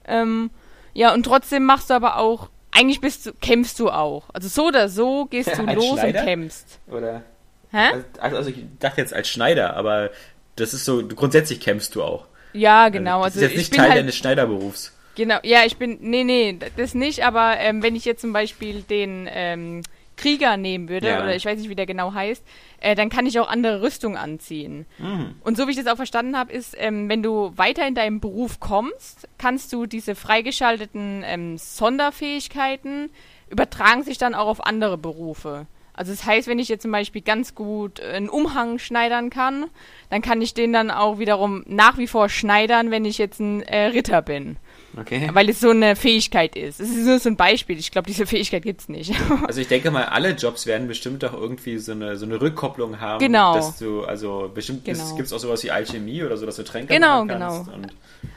Ähm, 0.07 0.51
ja, 0.99 1.13
und 1.13 1.23
trotzdem 1.23 1.63
machst 1.63 1.89
du 1.89 1.93
aber 1.93 2.17
auch, 2.17 2.49
eigentlich 2.71 2.99
bist 2.99 3.25
du, 3.25 3.31
kämpfst 3.39 3.79
du 3.79 3.89
auch. 3.89 4.25
Also 4.33 4.49
so 4.49 4.67
oder 4.67 4.89
so 4.89 5.27
gehst 5.27 5.57
du 5.57 5.61
los 5.73 5.97
Schneider? 5.97 6.19
und 6.19 6.25
kämpfst. 6.25 6.79
Oder? 6.91 7.23
Hä? 7.71 8.03
Also, 8.19 8.35
also 8.35 8.49
ich 8.49 8.65
dachte 8.79 8.99
jetzt 8.99 9.13
als 9.13 9.29
Schneider, 9.29 9.77
aber 9.77 10.09
das 10.57 10.73
ist 10.73 10.83
so, 10.83 11.07
grundsätzlich 11.07 11.61
kämpfst 11.61 11.95
du 11.95 12.03
auch. 12.03 12.25
Ja, 12.51 12.89
genau. 12.89 13.19
Das 13.19 13.35
Also 13.35 13.39
ist 13.39 13.43
jetzt 13.43 13.51
ich 13.51 13.57
nicht 13.69 13.75
Teil 13.75 13.89
halt, 13.91 13.99
deines 13.99 14.17
Schneiderberufs. 14.17 14.93
Genau, 15.15 15.37
ja, 15.43 15.59
ich 15.65 15.77
bin, 15.77 15.99
nee, 16.01 16.25
nee, 16.25 16.59
das 16.75 16.93
nicht, 16.95 17.23
aber 17.23 17.55
ähm, 17.59 17.81
wenn 17.81 17.95
ich 17.95 18.03
jetzt 18.03 18.19
zum 18.19 18.33
Beispiel 18.33 18.81
den 18.81 19.25
ähm, 19.31 19.83
Krieger 20.19 20.57
nehmen 20.57 20.89
würde, 20.89 21.07
Ja. 21.07 21.23
oder 21.23 21.35
ich 21.35 21.45
weiß 21.45 21.57
nicht, 21.59 21.69
wie 21.69 21.75
der 21.75 21.85
genau 21.85 22.13
heißt, 22.13 22.43
äh, 22.81 22.93
dann 22.95 23.09
kann 23.09 23.25
ich 23.25 23.39
auch 23.39 23.47
andere 23.49 23.81
Rüstung 23.81 24.17
anziehen. 24.17 24.85
Mhm. 24.97 25.35
Und 25.43 25.57
so 25.57 25.65
wie 25.67 25.71
ich 25.71 25.77
das 25.77 25.87
auch 25.87 25.95
verstanden 25.95 26.37
habe, 26.37 26.51
ist, 26.51 26.75
ähm, 26.77 27.07
wenn 27.09 27.23
du 27.23 27.51
weiter 27.55 27.87
in 27.87 27.95
deinem 27.95 28.19
Beruf 28.19 28.59
kommst, 28.59 29.27
kannst 29.37 29.71
du 29.73 29.85
diese 29.85 30.15
freigeschalteten 30.15 31.23
ähm, 31.25 31.57
Sonderfähigkeiten 31.57 33.09
übertragen 33.49 34.03
sich 34.03 34.17
dann 34.17 34.35
auch 34.35 34.47
auf 34.47 34.65
andere 34.65 34.97
Berufe. 34.97 35.65
Also 35.93 36.13
das 36.13 36.25
heißt, 36.25 36.47
wenn 36.47 36.59
ich 36.59 36.69
jetzt 36.69 36.83
zum 36.83 36.91
Beispiel 36.91 37.21
ganz 37.21 37.55
gut 37.55 37.99
äh, 37.99 38.13
einen 38.13 38.29
Umhang 38.29 38.79
schneidern 38.79 39.29
kann, 39.29 39.65
dann 40.09 40.21
kann 40.21 40.41
ich 40.41 40.53
den 40.53 40.71
dann 40.71 40.91
auch 40.91 41.19
wiederum 41.19 41.63
nach 41.67 41.97
wie 41.97 42.07
vor 42.07 42.29
schneidern, 42.29 42.89
wenn 42.91 43.03
ich 43.05 43.17
jetzt 43.17 43.39
ein 43.39 43.61
äh, 43.63 43.87
Ritter 43.87 44.21
bin. 44.21 44.57
Okay. 44.99 45.29
Weil 45.33 45.49
es 45.49 45.59
so 45.59 45.69
eine 45.69 45.95
Fähigkeit 45.95 46.55
ist. 46.55 46.79
Es 46.79 46.89
ist 46.89 47.05
nur 47.05 47.19
so 47.19 47.29
ein 47.29 47.35
Beispiel. 47.35 47.77
Ich 47.79 47.91
glaube, 47.91 48.07
diese 48.07 48.25
Fähigkeit 48.25 48.63
gibt's 48.63 48.89
nicht. 48.89 49.13
Also 49.47 49.61
ich 49.61 49.67
denke 49.67 49.89
mal, 49.91 50.05
alle 50.05 50.31
Jobs 50.31 50.65
werden 50.65 50.87
bestimmt 50.87 51.23
auch 51.25 51.33
irgendwie 51.33 51.77
so 51.77 51.91
eine, 51.93 52.17
so 52.17 52.25
eine 52.25 52.39
Rückkopplung 52.41 52.99
haben. 52.99 53.19
Genau. 53.19 53.55
Dass 53.55 53.77
du, 53.77 54.03
also 54.03 54.51
bestimmt 54.53 54.85
Genau. 54.85 55.15
gibt 55.15 55.27
es 55.27 55.33
auch 55.33 55.39
sowas 55.39 55.63
wie 55.63 55.71
Alchemie 55.71 56.23
oder 56.23 56.37
so, 56.37 56.45
dass 56.45 56.57
du 56.57 56.63
Tränke 56.63 56.93
Genau, 56.93 57.25
machen 57.25 57.39
kannst. 57.39 57.65
genau. 57.65 57.77
Und, 57.77 57.93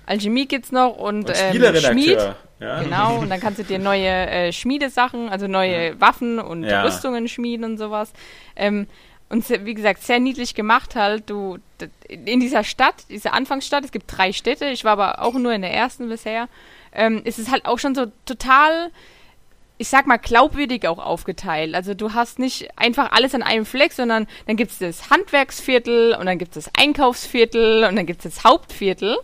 Alchemie 0.06 0.46
gibt's 0.46 0.72
noch 0.72 0.96
und, 0.96 1.28
und 1.28 1.34
ähm, 1.54 1.76
Schmied. 1.76 2.18
Ja. 2.60 2.82
Genau, 2.82 3.18
und 3.18 3.28
dann 3.30 3.40
kannst 3.40 3.58
du 3.58 3.64
dir 3.64 3.78
neue 3.80 4.06
äh, 4.08 4.52
Schmiedesachen, 4.52 5.28
also 5.28 5.48
neue 5.48 6.00
Waffen 6.00 6.38
und 6.38 6.62
Ja. 6.64 6.82
Rüstungen 6.84 7.26
schmieden 7.28 7.64
und 7.64 7.78
sowas. 7.78 8.12
Ähm, 8.54 8.86
und 9.33 9.49
wie 9.64 9.72
gesagt, 9.72 10.03
sehr 10.03 10.20
niedlich 10.20 10.55
gemacht 10.55 10.95
halt. 10.95 11.30
Du 11.30 11.57
in 12.07 12.39
dieser 12.39 12.64
Stadt, 12.64 13.07
diese 13.09 13.33
Anfangsstadt, 13.33 13.83
es 13.83 13.91
gibt 13.91 14.05
drei 14.07 14.30
Städte, 14.30 14.66
ich 14.66 14.85
war 14.85 14.93
aber 14.93 15.22
auch 15.22 15.33
nur 15.33 15.55
in 15.55 15.62
der 15.62 15.72
ersten 15.72 16.11
bisher, 16.11 16.51
ähm, 16.93 17.22
ist 17.24 17.39
es 17.39 17.51
halt 17.51 17.64
auch 17.64 17.78
schon 17.78 17.95
so 17.95 18.12
total, 18.26 18.91
ich 19.78 19.89
sag 19.89 20.07
mal, 20.07 20.18
glaubwürdig 20.18 20.87
auch 20.87 20.99
aufgeteilt. 20.99 21.74
Also 21.74 21.95
du 21.95 22.12
hast 22.12 22.39
nicht 22.39 22.68
einfach 22.76 23.11
alles 23.12 23.35
an 23.35 23.43
einem 23.43 23.64
Fleck, 23.64 23.95
sondern 23.95 24.28
dann 24.47 24.57
gibt's 24.57 24.78
das 24.78 25.09
Handwerksviertel 25.09 26.14
und 26.14 26.26
dann 26.26 26.37
gibt's 26.37 26.57
das 26.57 26.70
Einkaufsviertel 26.78 27.85
und 27.85 27.97
dann 27.97 28.05
gibt's 28.05 28.24
das 28.24 28.45
Hauptviertel. 28.45 29.16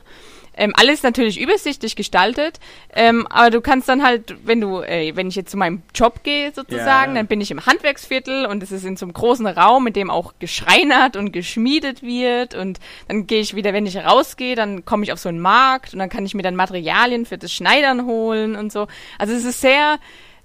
Ähm, 0.61 0.73
alles 0.77 1.05
natürlich 1.05 1.41
übersichtlich 1.41 1.95
gestaltet, 1.95 2.59
ähm, 2.93 3.27
aber 3.29 3.51
du 3.51 3.61
kannst 3.61 3.89
dann 3.89 4.03
halt, 4.05 4.35
wenn 4.45 4.61
du, 4.61 4.81
äh, 4.81 5.15
wenn 5.15 5.29
ich 5.29 5.37
jetzt 5.37 5.53
zu 5.53 5.57
meinem 5.57 5.83
Job 5.95 6.25
gehe 6.25 6.53
sozusagen, 6.53 7.13
Ja. 7.13 7.19
dann 7.21 7.29
bin 7.29 7.41
ich 7.41 7.53
im 7.53 7.65
Handwerksviertel 7.65 8.45
und 8.45 8.61
es 8.63 8.73
ist 8.73 8.85
in 8.85 8.97
so 8.97 9.07
einem 9.07 9.13
großen 9.13 9.47
Raum, 9.47 9.87
in 9.87 9.93
dem 9.93 10.11
auch 10.11 10.35
geschreinert 10.41 11.17
und 11.17 11.33
geschmiedet 11.33 12.03
wird 12.03 12.57
und 12.57 12.81
dann 13.07 13.27
gehe 13.29 13.41
ich 13.41 13.55
wieder, 13.55 13.73
wenn 13.73 13.87
ich 13.87 13.97
rausgehe, 13.97 14.57
dann 14.57 14.85
komme 14.85 15.05
ich 15.05 15.13
auf 15.13 15.21
so 15.21 15.29
einen 15.29 15.39
Markt 15.41 15.93
und 15.93 16.01
dann 16.01 16.09
kann 16.11 16.27
ich 16.27 16.35
mir 16.35 16.43
dann 16.43 16.57
Materialien 16.57 17.25
für 17.25 17.39
das 17.39 17.53
Schneidern 17.53 18.05
holen 18.05 18.57
und 18.57 18.73
so. 18.73 18.89
Also 19.19 19.35
es 19.35 19.45
ist 19.45 19.61
sehr, 19.61 19.99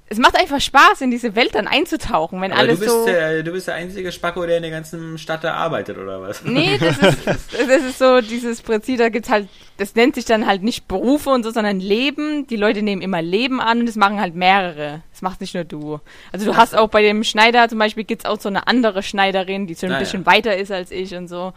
es 0.09 0.19
macht 0.19 0.37
einfach 0.37 0.61
Spaß, 0.61 1.01
in 1.01 1.09
diese 1.11 1.35
Welt 1.35 1.55
dann 1.55 1.65
einzutauchen, 1.67 2.39
wenn 2.41 2.51
Aber 2.51 2.61
alles 2.61 2.79
du 2.79 2.85
bist, 2.85 2.91
so. 2.95 3.05
der, 3.05 3.41
du 3.41 3.51
bist 3.51 3.67
der 3.67 3.75
einzige 3.75 4.11
Spacko, 4.11 4.45
der 4.45 4.57
in 4.57 4.63
der 4.63 4.71
ganzen 4.71 5.17
Stadt 5.17 5.43
da 5.43 5.53
arbeitet, 5.55 5.97
oder 5.97 6.21
was? 6.21 6.43
Nee, 6.43 6.77
das 6.77 6.97
ist, 6.99 7.25
das 7.53 7.67
ist 7.81 7.97
so 7.97 8.21
dieses 8.21 8.61
Prinzip, 8.61 8.99
da 8.99 9.09
gibt's 9.09 9.29
halt, 9.29 9.47
das 9.77 9.95
nennt 9.95 10.13
sich 10.15 10.25
dann 10.25 10.45
halt 10.45 10.61
nicht 10.61 10.87
Berufe 10.87 11.31
und 11.31 11.43
so, 11.43 11.49
sondern 11.49 11.79
Leben. 11.79 12.45
Die 12.47 12.57
Leute 12.57 12.83
nehmen 12.83 13.01
immer 13.01 13.21
Leben 13.23 13.59
an 13.59 13.79
und 13.79 13.85
das 13.87 13.95
machen 13.95 14.19
halt 14.19 14.35
mehrere. 14.35 15.01
Das 15.11 15.21
macht 15.23 15.41
nicht 15.41 15.55
nur 15.55 15.63
du. 15.63 15.99
Also 16.31 16.45
du 16.45 16.55
hast 16.57 16.75
auch 16.77 16.89
bei 16.89 17.01
dem 17.01 17.23
Schneider 17.23 17.67
zum 17.69 17.79
Beispiel 17.79 18.03
gibt's 18.03 18.25
auch 18.25 18.39
so 18.39 18.49
eine 18.49 18.67
andere 18.67 19.01
Schneiderin, 19.01 19.65
die 19.65 19.73
so 19.73 19.87
ein 19.87 19.93
Ah, 19.93 19.99
bisschen 19.99 20.25
weiter 20.27 20.55
ist 20.55 20.71
als 20.71 20.91
ich 20.91 21.15
und 21.15 21.27
so. 21.27 21.53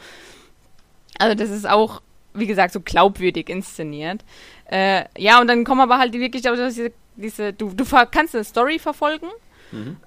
Also 1.18 1.34
das 1.34 1.50
ist 1.50 1.68
auch, 1.68 2.00
wie 2.32 2.46
gesagt, 2.46 2.72
so 2.72 2.80
glaubwürdig 2.80 3.48
inszeniert. 3.50 4.24
Äh, 4.70 5.04
ja, 5.18 5.40
und 5.40 5.48
dann 5.48 5.64
kommen 5.64 5.80
aber 5.80 5.98
halt 5.98 6.12
wirklich 6.14 6.48
auch 6.48 6.54
diese, 6.54 6.92
diese 7.16 7.52
du, 7.52 7.70
du 7.70 7.84
kannst 8.10 8.34
eine 8.34 8.44
Story 8.44 8.78
verfolgen. 8.78 9.28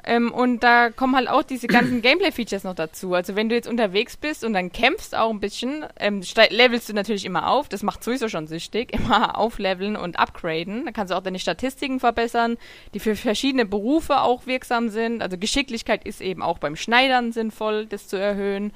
Ähm, 0.05 0.31
und 0.31 0.63
da 0.63 0.89
kommen 0.89 1.15
halt 1.15 1.29
auch 1.29 1.43
diese 1.43 1.67
ganzen 1.67 2.01
Gameplay-Features 2.01 2.63
noch 2.63 2.75
dazu. 2.75 3.13
Also 3.13 3.35
wenn 3.35 3.49
du 3.49 3.55
jetzt 3.55 3.67
unterwegs 3.67 4.17
bist 4.17 4.43
und 4.43 4.53
dann 4.53 4.71
kämpfst 4.71 5.15
auch 5.15 5.29
ein 5.29 5.39
bisschen, 5.39 5.85
ähm, 5.99 6.21
levelst 6.49 6.89
du 6.89 6.93
natürlich 6.93 7.25
immer 7.25 7.49
auf. 7.49 7.69
Das 7.69 7.83
macht 7.83 8.03
sowieso 8.03 8.29
schon 8.29 8.47
süchtig. 8.47 8.93
Immer 8.99 9.37
aufleveln 9.37 9.95
und 9.95 10.19
upgraden. 10.19 10.85
Dann 10.85 10.93
kannst 10.93 11.11
du 11.11 11.17
auch 11.17 11.23
deine 11.23 11.39
Statistiken 11.39 11.99
verbessern, 11.99 12.57
die 12.93 12.99
für 12.99 13.15
verschiedene 13.15 13.65
Berufe 13.65 14.21
auch 14.21 14.45
wirksam 14.45 14.89
sind. 14.89 15.21
Also 15.21 15.37
Geschicklichkeit 15.37 16.05
ist 16.05 16.21
eben 16.21 16.41
auch 16.41 16.57
beim 16.57 16.75
Schneidern 16.75 17.31
sinnvoll, 17.31 17.85
das 17.85 18.07
zu 18.07 18.17
erhöhen. 18.17 18.71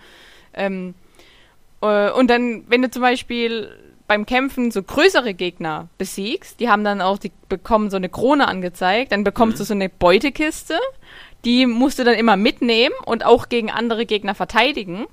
Ähm, 0.54 0.96
äh, 1.82 2.12
und 2.12 2.30
dann, 2.30 2.66
wenn 2.68 2.82
du 2.82 2.90
zum 2.90 3.02
Beispiel 3.02 3.70
beim 4.08 4.26
Kämpfen 4.26 4.72
so 4.72 4.84
größere 4.84 5.34
Gegner 5.34 5.88
besiegst, 5.98 6.60
die 6.60 6.70
haben 6.70 6.84
dann 6.84 7.02
auch, 7.02 7.18
die 7.18 7.32
bekommen 7.50 7.90
so 7.90 7.98
eine 7.98 8.10
Krone 8.10 8.48
angezeigt, 8.48 9.12
dann 9.12 9.24
bekommst 9.24 9.60
du 9.60 9.64
so 9.64 9.74
eine 9.74 9.90
Beutekiste, 9.90 10.78
die 11.46 11.66
musst 11.66 12.00
du 12.00 12.04
dann 12.04 12.16
immer 12.16 12.38
mitnehmen 12.38 12.96
und 13.06 13.26
auch 13.26 13.50
gegen 13.50 13.72
andere 13.72 14.06
Gegner 14.06 14.36
verteidigen. 14.36 15.08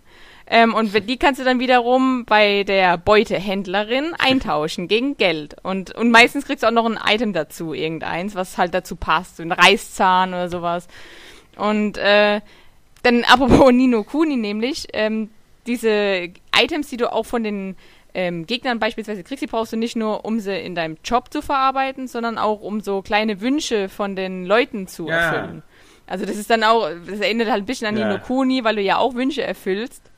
Ähm, 0.53 0.75
und 0.75 1.09
die 1.09 1.17
kannst 1.17 1.41
du 1.41 1.45
dann 1.45 1.61
wiederum 1.61 2.25
bei 2.25 2.65
der 2.65 2.99
Beutehändlerin 2.99 4.15
eintauschen 4.19 4.89
gegen 4.89 5.17
Geld. 5.17 5.57
Und, 5.63 5.95
und 5.95 6.11
meistens 6.11 6.45
kriegst 6.45 6.65
du 6.65 6.67
auch 6.67 6.73
noch 6.73 6.87
ein 6.87 6.99
Item 7.07 7.33
dazu, 7.33 7.73
irgendeins, 7.73 8.35
was 8.35 8.59
halt 8.59 8.75
dazu 8.75 8.97
passt, 8.97 9.37
so 9.37 9.45
ein 9.45 9.53
Reißzahn 9.53 10.31
oder 10.31 10.49
sowas. 10.49 10.89
Und 11.57 11.99
äh, 11.99 12.41
dann 13.05 13.25
apropos 13.29 13.73
Nino 13.73 14.03
Kuni 14.03 14.37
nämlich, 14.37 14.89
ähm, 14.93 15.31
diese 15.67 16.31
Items, 16.57 16.89
die 16.89 16.97
du 16.97 17.13
auch 17.13 17.27
von 17.27 17.45
den 17.45 17.77
ähm, 18.15 18.47
Gegnern 18.47 18.79
beispielsweise 18.79 19.23
kriegst, 19.25 19.43
die 19.43 19.47
brauchst 19.47 19.73
du 19.73 19.77
nicht 19.77 19.97
nur, 19.97 20.25
um 20.25 20.41
sie 20.41 20.57
in 20.59 20.75
deinem 20.75 20.97
Job 21.05 21.33
zu 21.33 21.43
verarbeiten, 21.43 22.09
sondern 22.09 22.39
auch, 22.39 22.61
um 22.61 22.81
so 22.81 23.03
kleine 23.03 23.41
Wünsche 23.41 23.89
von 23.89 24.17
den 24.17 24.45
Leuten 24.45 24.87
zu 24.87 25.09
Ja. 25.09 25.17
erfüllen. 25.17 25.63
Also 26.07 26.27
das 26.27 26.37
ist 26.37 26.51
dann 26.51 26.65
auch, 26.65 26.89
das 27.07 27.21
erinnert 27.21 27.49
halt 27.51 27.63
ein 27.63 27.67
bisschen 27.67 27.87
an 27.87 27.97
Ja. 27.97 28.07
Nino 28.07 28.19
Kuni, 28.19 28.65
weil 28.65 28.77
du 28.77 28.83
ja 28.83 28.99
auch 28.99 29.15
Wünsche 29.15 29.43
erfüllst 29.43 30.10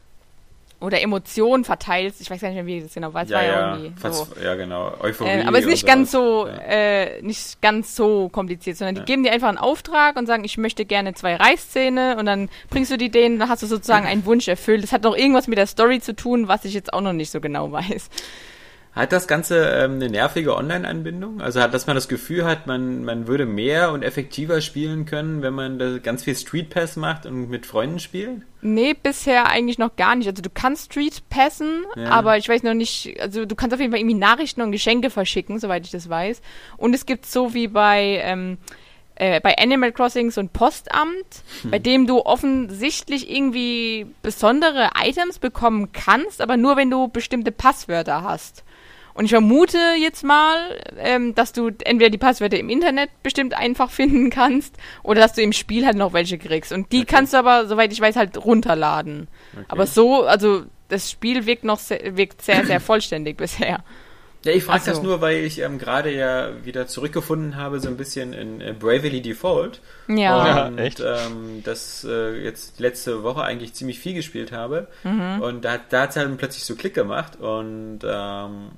oder 0.82 1.00
Emotionen 1.00 1.64
verteilst. 1.64 2.20
Ich 2.20 2.30
weiß 2.30 2.40
gar 2.40 2.48
nicht 2.48 2.56
mehr, 2.56 2.66
wie 2.66 2.80
das 2.80 2.94
genau 2.94 3.14
war. 3.14 3.22
Es 3.22 3.30
ja, 3.30 3.36
war 3.36 3.44
ja, 3.44 3.52
ja, 3.52 3.76
irgendwie 3.76 4.10
so. 4.10 4.26
ja, 4.42 4.54
genau. 4.54 4.92
Euphorie. 5.00 5.30
Äh, 5.30 5.44
aber 5.44 5.58
es 5.58 5.64
ist 5.64 5.70
nicht 5.70 5.86
ganz 5.86 6.10
so. 6.10 6.46
Ja. 6.46 6.54
äh, 6.54 7.22
nicht 7.22 7.60
ganz 7.62 7.96
so 7.96 8.28
kompliziert, 8.28 8.76
sondern 8.76 8.96
die 8.96 9.02
geben 9.04 9.22
dir 9.22 9.32
einfach 9.32 9.48
einen 9.48 9.58
Auftrag 9.58 10.16
und 10.16 10.26
sagen, 10.26 10.44
ich 10.44 10.58
möchte 10.58 10.84
gerne 10.84 11.14
zwei 11.14 11.36
Reißzähne 11.36 12.16
und 12.18 12.26
dann 12.26 12.48
bringst 12.70 12.90
du 12.90 12.98
die 12.98 13.10
denen, 13.10 13.38
dann 13.38 13.48
hast 13.48 13.62
du 13.62 13.66
sozusagen 13.66 14.06
einen 14.06 14.24
Wunsch 14.26 14.48
erfüllt. 14.48 14.82
Das 14.82 14.92
hat 14.92 15.02
noch 15.02 15.16
irgendwas 15.16 15.48
mit 15.48 15.58
der 15.58 15.66
Story 15.66 16.00
zu 16.00 16.14
tun, 16.14 16.48
was 16.48 16.64
ich 16.64 16.74
jetzt 16.74 16.92
auch 16.92 17.00
noch 17.00 17.12
nicht 17.12 17.30
so 17.30 17.40
genau 17.40 17.72
weiß. 17.72 18.10
Hat 18.94 19.10
das 19.10 19.26
Ganze 19.26 19.56
ähm, 19.70 19.92
eine 19.94 20.10
nervige 20.10 20.54
Online-Anbindung? 20.54 21.40
Also 21.40 21.62
hat, 21.62 21.72
dass 21.72 21.86
man 21.86 21.96
das 21.96 22.08
Gefühl 22.08 22.44
hat, 22.44 22.66
man, 22.66 23.04
man 23.04 23.26
würde 23.26 23.46
mehr 23.46 23.90
und 23.90 24.02
effektiver 24.02 24.60
spielen 24.60 25.06
können, 25.06 25.40
wenn 25.40 25.54
man 25.54 25.78
da 25.78 25.96
ganz 25.96 26.24
viel 26.24 26.36
Street 26.36 26.68
Pass 26.68 26.96
macht 26.96 27.24
und 27.24 27.48
mit 27.48 27.64
Freunden 27.64 28.00
spielt? 28.00 28.42
Nee, 28.60 28.92
bisher 28.94 29.46
eigentlich 29.48 29.78
noch 29.78 29.96
gar 29.96 30.14
nicht. 30.14 30.28
Also 30.28 30.42
du 30.42 30.50
kannst 30.52 30.92
Street 30.92 31.22
passen, 31.30 31.84
Ja. 31.96 32.10
aber 32.10 32.36
ich 32.36 32.46
weiß 32.50 32.64
noch 32.64 32.74
nicht, 32.74 33.18
also 33.18 33.46
du 33.46 33.54
kannst 33.54 33.72
auf 33.72 33.80
jeden 33.80 33.92
Fall 33.92 34.00
irgendwie 34.00 34.14
Nachrichten 34.18 34.60
und 34.60 34.72
Geschenke 34.72 35.08
verschicken, 35.08 35.58
soweit 35.58 35.86
ich 35.86 35.90
das 35.90 36.10
weiß. 36.10 36.42
Und 36.76 36.94
es 36.94 37.06
gibt 37.06 37.24
so 37.24 37.54
wie 37.54 37.68
bei, 37.68 38.20
ähm, 38.22 38.58
äh, 39.14 39.40
bei 39.40 39.56
Animal 39.56 39.92
Crossing 39.92 40.30
so 40.30 40.40
ein 40.42 40.50
Postamt, 40.50 41.42
bei 41.64 41.78
dem 41.78 42.06
du 42.06 42.20
offensichtlich 42.20 43.30
irgendwie 43.30 44.06
besondere 44.20 44.90
Items 45.02 45.38
bekommen 45.38 45.92
kannst, 45.92 46.42
aber 46.42 46.58
nur 46.58 46.76
wenn 46.76 46.90
du 46.90 47.08
bestimmte 47.08 47.52
Passwörter 47.52 48.22
hast. 48.22 48.64
Und 49.14 49.26
ich 49.26 49.30
vermute 49.30 49.78
jetzt 50.00 50.24
mal, 50.24 50.56
ähm, 50.98 51.34
dass 51.34 51.52
du 51.52 51.70
entweder 51.84 52.10
die 52.10 52.18
Passwörter 52.18 52.58
im 52.58 52.68
Internet 52.70 53.10
bestimmt 53.22 53.54
einfach 53.54 53.90
finden 53.92 54.30
kannst 54.30 54.76
oder 55.02 55.20
dass 55.20 55.34
du 55.34 55.42
im 55.42 55.52
Spiel 55.52 55.84
halt 55.86 55.96
noch 55.96 56.12
welche 56.12 56.38
kriegst. 56.38 56.72
Und 56.72 56.92
die 56.92 57.04
kannst 57.04 57.32
du 57.32 57.38
aber, 57.38 57.66
soweit 57.66 57.92
ich 57.92 58.00
weiß, 58.00 58.16
halt 58.16 58.42
runterladen. 58.42 59.28
Aber 59.68 59.86
so, 59.86 60.24
also 60.24 60.62
das 60.88 61.10
Spiel 61.10 61.46
wirkt 61.46 61.64
noch 61.64 61.78
sehr, 61.78 62.16
wirkt 62.16 62.42
sehr, 62.42 62.64
sehr 62.66 62.80
vollständig 62.80 63.36
bisher. 63.36 63.82
Ja, 64.44 64.52
ich 64.52 64.64
frage 64.64 64.80
so. 64.80 64.90
das 64.90 65.02
nur, 65.02 65.20
weil 65.20 65.38
ich 65.44 65.60
ähm, 65.60 65.78
gerade 65.78 66.12
ja 66.12 66.64
wieder 66.64 66.88
zurückgefunden 66.88 67.56
habe, 67.56 67.78
so 67.78 67.88
ein 67.88 67.96
bisschen 67.96 68.32
in 68.32 68.60
äh, 68.60 68.74
Bravely 68.76 69.22
Default. 69.22 69.80
Ja. 70.08 70.66
Und 70.66 70.78
Ja, 70.78 70.82
echt? 70.82 71.00
Ähm, 71.00 71.62
das 71.62 72.04
äh, 72.08 72.42
jetzt 72.42 72.80
letzte 72.80 73.22
Woche 73.22 73.42
eigentlich 73.42 73.74
ziemlich 73.74 74.00
viel 74.00 74.14
gespielt 74.14 74.50
habe. 74.50 74.88
Mhm. 75.04 75.40
Und 75.40 75.64
da, 75.64 75.78
da 75.88 76.02
hat 76.02 76.10
es 76.10 76.16
halt 76.16 76.36
plötzlich 76.38 76.64
so 76.64 76.74
Klick 76.74 76.94
gemacht. 76.94 77.36
Und 77.36 78.00
ähm, 78.04 78.72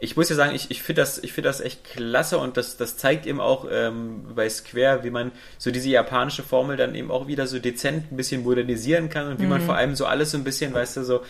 ich 0.00 0.16
muss 0.16 0.28
ja 0.30 0.36
sagen, 0.36 0.54
ich, 0.54 0.70
ich 0.70 0.82
finde 0.82 1.02
das, 1.02 1.18
ich 1.22 1.32
finde 1.32 1.48
das 1.48 1.60
echt 1.60 1.84
klasse 1.84 2.38
und 2.38 2.56
das, 2.56 2.76
das 2.76 2.96
zeigt 2.96 3.26
eben 3.26 3.40
auch 3.40 3.66
ähm, 3.70 4.24
bei 4.34 4.48
Square, 4.48 5.04
wie 5.04 5.10
man 5.10 5.30
so 5.58 5.70
diese 5.70 5.90
japanische 5.90 6.42
Formel 6.42 6.76
dann 6.76 6.94
eben 6.94 7.10
auch 7.10 7.26
wieder 7.26 7.46
so 7.46 7.58
dezent 7.58 8.10
ein 8.10 8.16
bisschen 8.16 8.42
modernisieren 8.42 9.10
kann 9.10 9.28
und 9.28 9.38
wie 9.38 9.44
Mhm. 9.44 9.50
man 9.50 9.60
vor 9.60 9.76
allem 9.76 9.94
so 9.94 10.06
alles 10.06 10.30
so 10.30 10.38
ein 10.38 10.44
bisschen, 10.44 10.72
weißt 10.74 10.96
du, 10.98 11.04
so 11.04 11.20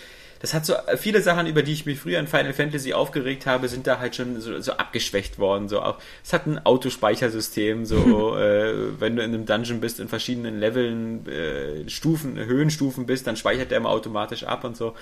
das 0.42 0.54
hat 0.54 0.64
so 0.64 0.72
viele 0.96 1.20
Sachen, 1.20 1.46
über 1.46 1.62
die 1.62 1.74
ich 1.74 1.84
mich 1.84 2.00
früher 2.00 2.18
in 2.18 2.26
Final 2.26 2.54
Fantasy 2.54 2.94
aufgeregt 2.94 3.44
habe, 3.44 3.68
sind 3.68 3.86
da 3.86 3.98
halt 3.98 4.16
schon 4.16 4.40
so, 4.40 4.58
so 4.62 4.72
abgeschwächt 4.72 5.38
worden. 5.38 5.68
So 5.68 5.82
auch, 5.82 5.98
es 6.24 6.32
hat 6.32 6.46
ein 6.46 6.64
Autospeichersystem, 6.64 7.84
so 7.84 8.36
äh, 8.38 8.98
wenn 8.98 9.16
du 9.16 9.22
in 9.22 9.34
einem 9.34 9.44
Dungeon 9.44 9.80
bist, 9.80 10.00
in 10.00 10.08
verschiedenen 10.08 10.58
Leveln, 10.58 11.26
äh, 11.26 11.88
Stufen, 11.90 12.38
Höhenstufen 12.38 13.04
bist, 13.04 13.26
dann 13.26 13.36
speichert 13.36 13.70
der 13.70 13.76
immer 13.78 13.90
automatisch 13.90 14.44
ab 14.44 14.64
und 14.64 14.78
so. 14.78 14.94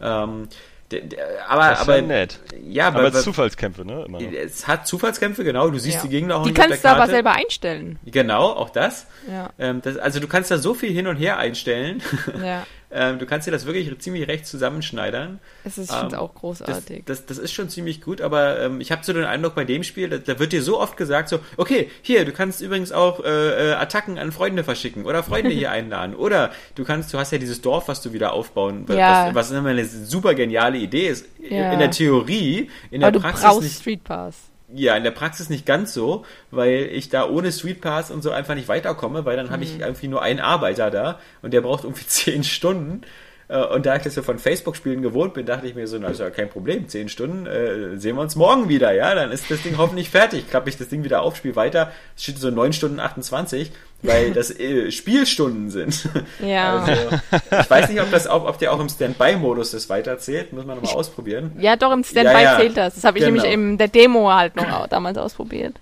Ähm, 0.00 0.48
Der, 0.90 1.00
der, 1.02 1.50
aber, 1.50 1.68
Das 1.68 1.78
ist 1.80 1.82
aber, 1.82 1.96
ja 1.96 2.02
nett. 2.02 2.38
ja, 2.66 2.86
Aber 2.88 3.00
aber, 3.00 3.08
es 3.08 3.22
Zufallskämpfe, 3.22 3.84
ne? 3.84 4.04
Immer 4.06 4.20
noch. 4.22 4.32
es 4.32 4.66
hat 4.66 4.86
Zufallskämpfe, 4.86 5.44
genau. 5.44 5.68
Du 5.70 5.78
siehst 5.78 5.96
Ja. 5.96 6.02
die 6.02 6.08
Gegner 6.08 6.36
auch 6.36 6.42
Die 6.44 6.50
nicht 6.50 6.58
auf 6.60 6.66
kannst 6.66 6.84
du 6.84 6.88
aber 6.88 7.06
selber 7.08 7.32
einstellen. 7.32 7.98
Genau, 8.06 8.44
auch 8.52 8.70
das. 8.70 9.06
Ja. 9.30 9.50
Ähm, 9.58 9.82
das. 9.82 9.98
Also 9.98 10.18
du 10.20 10.26
kannst 10.28 10.50
da 10.50 10.56
so 10.58 10.72
viel 10.72 10.90
hin 10.90 11.06
und 11.06 11.16
her 11.16 11.36
einstellen. 11.38 12.02
Ja. 12.42 12.66
ähm, 12.90 13.18
du 13.18 13.26
kannst 13.26 13.46
dir 13.46 13.50
das 13.50 13.66
wirklich 13.66 13.96
ziemlich 13.98 14.26
recht 14.28 14.46
zusammenschneidern. 14.46 15.40
Es 15.64 15.78
ist, 15.78 15.90
Ähm, 15.92 16.14
auch 16.14 16.30
Das, 16.32 16.40
großartig. 16.40 17.02
das, 17.06 17.26
das 17.26 17.38
ist 17.38 17.52
schon 17.52 17.68
ziemlich 17.68 18.00
gut, 18.00 18.20
aber 18.20 18.60
ähm, 18.60 18.80
ich 18.80 18.90
habe 18.92 19.04
so 19.04 19.12
den 19.12 19.24
Eindruck 19.24 19.54
bei 19.54 19.64
dem 19.64 19.82
Spiel, 19.84 20.08
da, 20.08 20.18
da 20.18 20.38
wird 20.38 20.52
dir 20.52 20.62
so 20.62 20.80
oft 20.80 20.96
gesagt, 20.96 21.28
so, 21.28 21.40
okay, 21.56 21.90
hier, 22.02 22.24
du 22.24 22.32
kannst 22.32 22.60
übrigens 22.60 22.92
auch 22.92 23.22
äh, 23.24 23.70
äh, 23.70 23.72
Attacken 23.74 24.18
an 24.18 24.32
Freunde 24.32 24.64
verschicken 24.64 25.04
oder 25.04 25.22
Freunde 25.22 25.50
hier 25.50 25.70
einladen. 25.72 26.14
Oder 26.14 26.50
du 26.76 26.84
kannst, 26.84 27.12
du 27.12 27.18
hast 27.18 27.30
ja 27.32 27.38
dieses 27.38 27.60
Dorf, 27.60 27.88
was 27.88 28.00
du 28.00 28.12
wieder 28.12 28.32
aufbauen, 28.32 28.84
was, 28.86 28.96
Ja. 28.96 29.30
was 29.34 29.50
immer 29.50 29.68
eine 29.70 29.84
super 29.84 30.34
geniale 30.34 30.78
Idee 30.78 31.08
ist. 31.08 31.26
Ja. 31.38 31.72
In 31.72 31.78
der 31.78 31.90
Theorie, 31.90 32.70
in 32.90 33.00
der 33.00 33.08
aber 33.08 33.18
du 33.18 33.20
Praxis 33.20 33.44
brauchst 33.44 33.62
nicht. 33.62 33.80
Street 33.80 34.04
Pass. 34.04 34.36
Ja, 34.74 34.94
in 34.96 35.02
der 35.04 35.12
Praxis 35.12 35.48
nicht 35.48 35.64
ganz 35.64 35.94
so, 35.94 36.26
weil 36.50 36.90
ich 36.92 37.08
da 37.08 37.26
ohne 37.28 37.50
Street 37.52 37.80
Pass 37.80 38.10
und 38.10 38.22
so 38.22 38.30
einfach 38.32 38.54
nicht 38.54 38.68
weiterkomme, 38.68 39.24
weil 39.24 39.36
dann 39.36 39.48
habe 39.50 39.58
Mhm. 39.64 39.70
ich 39.70 39.80
irgendwie 39.80 40.08
nur 40.08 40.20
einen 40.22 40.40
Arbeiter 40.40 40.90
da 40.90 41.18
und 41.40 41.52
der 41.54 41.62
braucht 41.62 41.84
irgendwie 41.84 42.04
zehn 42.06 42.44
Stunden. 42.44 43.00
Äh, 43.48 43.64
Und 43.64 43.86
da 43.86 43.96
ich 43.96 44.02
das 44.02 44.14
ja 44.14 44.20
von 44.22 44.38
Facebook-Spielen 44.38 45.00
gewohnt 45.00 45.32
bin, 45.32 45.46
dachte 45.46 45.66
ich 45.66 45.74
mir 45.74 45.86
so, 45.86 45.96
na, 45.98 46.08
ist 46.08 46.20
ja 46.20 46.28
kein 46.28 46.50
Problem, 46.50 46.86
zehn 46.86 47.08
Stunden, 47.08 47.46
äh, 47.46 47.96
sehen 47.96 48.16
wir 48.16 48.20
uns 48.20 48.36
morgen 48.36 48.68
wieder, 48.68 48.92
ja, 48.92 49.14
dann 49.14 49.32
ist 49.32 49.50
das 49.50 49.62
Ding 49.62 49.78
hoffentlich 49.78 50.10
fertig. 50.10 50.50
Klappe 50.50 50.68
ich 50.68 50.76
das 50.76 50.88
Ding 50.88 51.02
wieder 51.02 51.22
auf, 51.22 51.36
spiel 51.36 51.56
weiter, 51.56 51.90
es 52.14 52.24
steht 52.24 52.36
so 52.38 52.50
neun 52.50 52.74
Stunden 52.74 53.00
28, 53.00 53.72
weil 54.02 54.32
das 54.32 54.50
äh, 54.58 54.90
Spielstunden 54.92 55.70
sind. 55.70 56.08
Ja. 56.40 56.80
Also, 56.84 57.18
ich 57.60 57.70
weiß 57.70 57.88
nicht, 57.90 58.00
ob 58.00 58.10
das 58.10 58.26
auch, 58.26 58.46
ob 58.46 58.58
der 58.58 58.72
auch 58.72 58.80
im 58.80 58.88
Standby-Modus 58.88 59.72
das 59.72 59.88
weiterzählt, 59.88 60.52
muss 60.52 60.64
man 60.64 60.76
nochmal 60.76 60.94
ausprobieren. 60.94 61.52
Ja, 61.58 61.76
doch, 61.76 61.92
im 61.92 62.04
Standby 62.04 62.32
Ja, 62.34 62.40
ja. 62.40 62.58
zählt 62.58 62.76
das. 62.76 62.94
Das 62.94 63.04
habe 63.04 63.18
ich 63.18 63.24
Genau. 63.24 63.34
nämlich 63.42 63.52
in 63.52 63.76
der 63.78 63.88
Demo 63.88 64.30
halt 64.32 64.56
noch 64.56 64.86
damals 64.88 65.18
ausprobiert. 65.18 65.74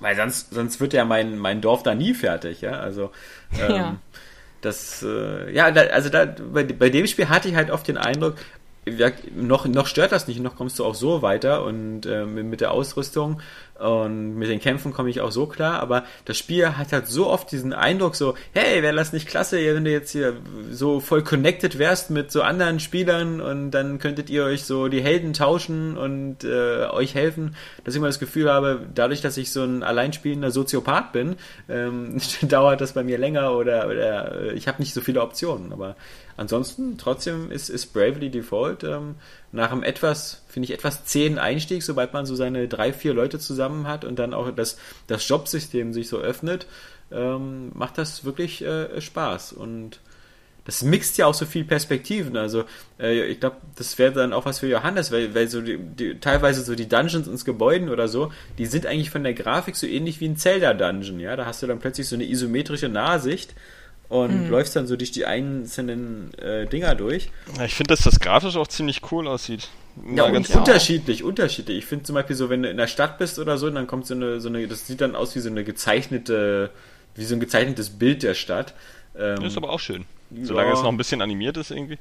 Weil 0.00 0.14
sonst, 0.16 0.52
sonst 0.52 0.80
wird 0.80 0.92
ja 0.92 1.04
mein, 1.06 1.38
mein 1.38 1.60
Dorf 1.62 1.82
da 1.82 1.94
nie 1.94 2.12
fertig, 2.12 2.60
ja. 2.60 2.72
Also 2.72 3.10
ähm, 3.58 3.74
Ja. 3.74 3.96
das, 4.60 5.02
äh, 5.02 5.50
ja, 5.52 5.70
da, 5.70 5.80
also 5.82 6.10
da, 6.10 6.26
bei, 6.26 6.64
bei 6.64 6.90
dem 6.90 7.06
Spiel 7.06 7.28
hatte 7.30 7.48
ich 7.48 7.54
halt 7.56 7.70
oft 7.70 7.88
den 7.88 7.96
Eindruck, 7.96 8.34
noch, 9.34 9.66
noch 9.66 9.86
stört 9.86 10.12
das 10.12 10.28
nicht, 10.28 10.38
noch 10.40 10.54
kommst 10.54 10.78
du 10.78 10.84
auch 10.84 10.94
so 10.94 11.20
weiter 11.22 11.64
und 11.64 12.06
äh, 12.06 12.24
mit 12.24 12.60
der 12.60 12.70
Ausrüstung 12.70 13.40
und 13.78 14.36
mit 14.36 14.48
den 14.48 14.60
Kämpfen 14.60 14.92
komme 14.92 15.10
ich 15.10 15.20
auch 15.20 15.32
so 15.32 15.46
klar, 15.46 15.80
aber 15.80 16.04
das 16.24 16.38
Spiel 16.38 16.76
hat 16.76 16.92
halt 16.92 17.06
so 17.06 17.28
oft 17.28 17.50
diesen 17.52 17.72
Eindruck 17.72 18.16
so, 18.16 18.34
hey, 18.52 18.82
wäre 18.82 18.96
das 18.96 19.12
nicht 19.12 19.28
klasse, 19.28 19.58
wenn 19.74 19.84
du 19.84 19.90
jetzt 19.90 20.12
hier 20.12 20.34
so 20.70 21.00
voll 21.00 21.22
connected 21.22 21.78
wärst 21.78 22.10
mit 22.10 22.30
so 22.30 22.42
anderen 22.42 22.80
Spielern 22.80 23.40
und 23.40 23.70
dann 23.72 23.98
könntet 23.98 24.30
ihr 24.30 24.44
euch 24.44 24.64
so 24.64 24.88
die 24.88 25.02
Helden 25.02 25.32
tauschen 25.32 25.96
und 25.96 26.44
äh, 26.44 26.86
euch 26.86 27.14
helfen, 27.14 27.54
dass 27.84 27.94
ich 27.94 27.98
immer 27.98 28.06
das 28.06 28.18
Gefühl 28.18 28.50
habe, 28.50 28.80
dadurch, 28.94 29.20
dass 29.20 29.36
ich 29.36 29.52
so 29.52 29.62
ein 29.62 29.82
alleinspielender 29.82 30.50
Soziopath 30.50 31.12
bin, 31.12 31.36
ähm, 31.68 32.16
dauert 32.42 32.80
das 32.80 32.92
bei 32.92 33.02
mir 33.02 33.18
länger 33.18 33.52
oder, 33.52 33.86
oder 33.86 34.40
äh, 34.40 34.52
ich 34.54 34.68
habe 34.68 34.80
nicht 34.80 34.94
so 34.94 35.00
viele 35.00 35.20
Optionen, 35.20 35.72
aber 35.72 35.96
ansonsten 36.36 36.98
trotzdem 36.98 37.50
ist, 37.50 37.68
ist 37.68 37.92
Bravely 37.92 38.30
Default 38.30 38.84
ähm, 38.84 39.16
nach 39.56 39.72
einem 39.72 39.82
etwas, 39.82 40.44
finde 40.48 40.66
ich, 40.66 40.74
etwas 40.74 41.04
zähen 41.04 41.38
Einstieg, 41.38 41.82
sobald 41.82 42.12
man 42.12 42.26
so 42.26 42.36
seine 42.36 42.68
drei, 42.68 42.92
vier 42.92 43.14
Leute 43.14 43.38
zusammen 43.38 43.88
hat 43.88 44.04
und 44.04 44.18
dann 44.18 44.34
auch 44.34 44.50
das, 44.50 44.78
das 45.06 45.26
Jobsystem 45.26 45.92
sich 45.92 46.08
so 46.08 46.18
öffnet, 46.18 46.66
ähm, 47.10 47.72
macht 47.74 47.98
das 47.98 48.24
wirklich 48.24 48.62
äh, 48.62 49.00
Spaß 49.00 49.52
und 49.52 50.00
das 50.66 50.82
mixt 50.82 51.16
ja 51.16 51.26
auch 51.26 51.34
so 51.34 51.46
viel 51.46 51.64
Perspektiven. 51.64 52.36
Also 52.36 52.64
äh, 52.98 53.24
ich 53.26 53.40
glaube, 53.40 53.56
das 53.76 53.98
wäre 53.98 54.12
dann 54.12 54.32
auch 54.32 54.46
was 54.46 54.58
für 54.58 54.66
Johannes, 54.66 55.12
weil, 55.12 55.34
weil 55.34 55.48
so 55.48 55.60
die, 55.60 55.78
die, 55.78 56.18
teilweise 56.18 56.62
so 56.62 56.74
die 56.74 56.88
Dungeons 56.88 57.28
ins 57.28 57.44
Gebäuden 57.44 57.88
oder 57.88 58.08
so, 58.08 58.32
die 58.58 58.66
sind 58.66 58.84
eigentlich 58.84 59.10
von 59.10 59.22
der 59.22 59.34
Grafik 59.34 59.76
so 59.76 59.86
ähnlich 59.86 60.20
wie 60.20 60.28
ein 60.28 60.36
Zelda-Dungeon. 60.36 61.20
Ja, 61.20 61.36
da 61.36 61.46
hast 61.46 61.62
du 61.62 61.68
dann 61.68 61.78
plötzlich 61.78 62.08
so 62.08 62.16
eine 62.16 62.28
isometrische 62.28 62.88
Nahsicht 62.88 63.54
und 64.08 64.48
läufst 64.48 64.76
dann 64.76 64.86
so 64.86 64.96
durch 64.96 65.10
die 65.10 65.26
einzelnen 65.26 66.32
äh, 66.38 66.66
Dinger 66.66 66.94
durch. 66.94 67.30
Ja, 67.58 67.64
ich 67.64 67.74
finde, 67.74 67.94
dass 67.94 68.04
das 68.04 68.20
grafisch 68.20 68.56
auch 68.56 68.68
ziemlich 68.68 69.00
cool 69.10 69.26
aussieht. 69.26 69.68
Ja, 69.96 70.02
Mal 70.22 70.22
und 70.28 70.32
ganz 70.34 70.50
auch. 70.52 70.56
unterschiedlich, 70.58 71.24
unterschiedlich. 71.24 71.78
Ich 71.78 71.86
finde 71.86 72.04
zum 72.04 72.14
Beispiel 72.14 72.36
so, 72.36 72.50
wenn 72.50 72.62
du 72.62 72.70
in 72.70 72.76
der 72.76 72.86
Stadt 72.86 73.18
bist 73.18 73.38
oder 73.38 73.56
so, 73.58 73.68
dann 73.70 73.86
kommt 73.86 74.06
so 74.06 74.14
eine, 74.14 74.40
so 74.40 74.48
eine, 74.48 74.66
das 74.68 74.86
sieht 74.86 75.00
dann 75.00 75.16
aus 75.16 75.34
wie 75.34 75.40
so 75.40 75.48
eine 75.48 75.64
gezeichnete, 75.64 76.70
wie 77.14 77.24
so 77.24 77.34
ein 77.34 77.40
gezeichnetes 77.40 77.90
Bild 77.90 78.22
der 78.22 78.34
Stadt. 78.34 78.74
Ähm, 79.18 79.36
Das 79.36 79.52
ist 79.52 79.56
aber 79.56 79.70
auch 79.70 79.80
schön. 79.80 80.04
Solange 80.42 80.68
Ja. 80.68 80.74
es 80.74 80.82
noch 80.82 80.90
ein 80.90 80.96
bisschen 80.98 81.22
animiert 81.22 81.56
ist 81.56 81.70
irgendwie. 81.70 81.98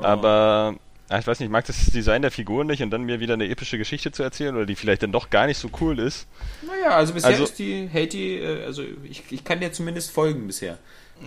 Aber 0.00 0.76
ja, 1.10 1.18
ich 1.18 1.26
weiß 1.26 1.38
nicht, 1.38 1.46
ich 1.46 1.52
mag 1.52 1.64
das 1.66 1.76
Design 1.86 2.22
der 2.22 2.30
Figuren 2.30 2.66
nicht 2.66 2.82
und 2.82 2.90
dann 2.90 3.02
mir 3.02 3.20
wieder 3.20 3.34
eine 3.34 3.48
epische 3.48 3.78
Geschichte 3.78 4.10
zu 4.12 4.22
erzählen 4.22 4.56
oder 4.56 4.66
die 4.66 4.74
vielleicht 4.74 5.02
dann 5.02 5.12
doch 5.12 5.30
gar 5.30 5.46
nicht 5.46 5.58
so 5.58 5.68
cool 5.80 5.98
ist. 5.98 6.26
Naja, 6.66 6.96
also 6.96 7.12
bisher 7.14 7.30
Also- 7.30 7.44
ist 7.44 7.58
die 7.58 7.88
Haiti, 7.92 8.38
äh, 8.38 8.64
also 8.64 8.82
ich, 9.04 9.22
ich 9.30 9.44
kann 9.44 9.60
dir 9.60 9.72
zumindest 9.72 10.10
folgen 10.10 10.46
bisher. 10.46 10.78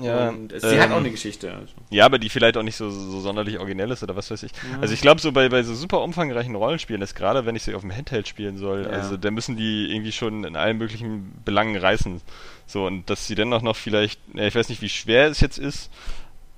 Ja, 0.02 0.30
Und 0.30 0.52
sie 0.52 0.80
hat 0.80 0.88
ähm, 0.88 0.92
auch 0.94 0.98
eine 0.98 1.10
Geschichte. 1.12 1.52
Also. 1.54 1.74
Ja, 1.90 2.06
aber 2.06 2.20
die 2.20 2.30
vielleicht 2.30 2.58
auch 2.58 2.64
nicht 2.64 2.76
so, 2.76 2.90
so 2.90 3.20
sonderlich 3.22 3.58
originell 3.60 3.90
ist 3.92 4.04
oder 4.04 4.16
was 4.16 4.30
weiß 4.30 4.44
ich. 4.44 4.52
Also 4.82 4.94
ich 4.94 5.02
glaube, 5.02 5.20
so 5.20 5.32
bei, 5.32 5.50
bei 5.50 5.64
so 5.64 5.74
super 5.74 6.02
umfangreichen 6.02 6.54
Rollenspielen 6.56 7.02
ist 7.02 7.16
gerade, 7.16 7.46
wenn 7.46 7.56
ich 7.56 7.64
sie 7.64 7.74
auf 7.74 7.82
dem 7.82 7.96
Handheld 7.96 8.28
spielen 8.28 8.58
soll, 8.58 8.84
Ja. 8.84 8.90
also 8.92 9.18
da 9.18 9.32
müssen 9.32 9.58
die 9.58 9.92
irgendwie 9.92 10.12
schon 10.12 10.44
in 10.44 10.56
allen 10.56 10.78
möglichen 10.78 11.34
Belangen 11.44 11.76
reißen. 11.76 12.22
So, 12.68 12.86
und 12.86 13.10
dass 13.10 13.26
sie 13.26 13.34
dann 13.36 13.52
auch 13.52 13.64
noch 13.64 13.76
vielleicht, 13.76 14.20
ja, 14.36 14.46
ich 14.46 14.54
weiß 14.56 14.70
nicht, 14.70 14.82
wie 14.84 14.90
schwer 14.90 15.28
es 15.28 15.40
jetzt 15.40 15.58
ist, 15.58 15.90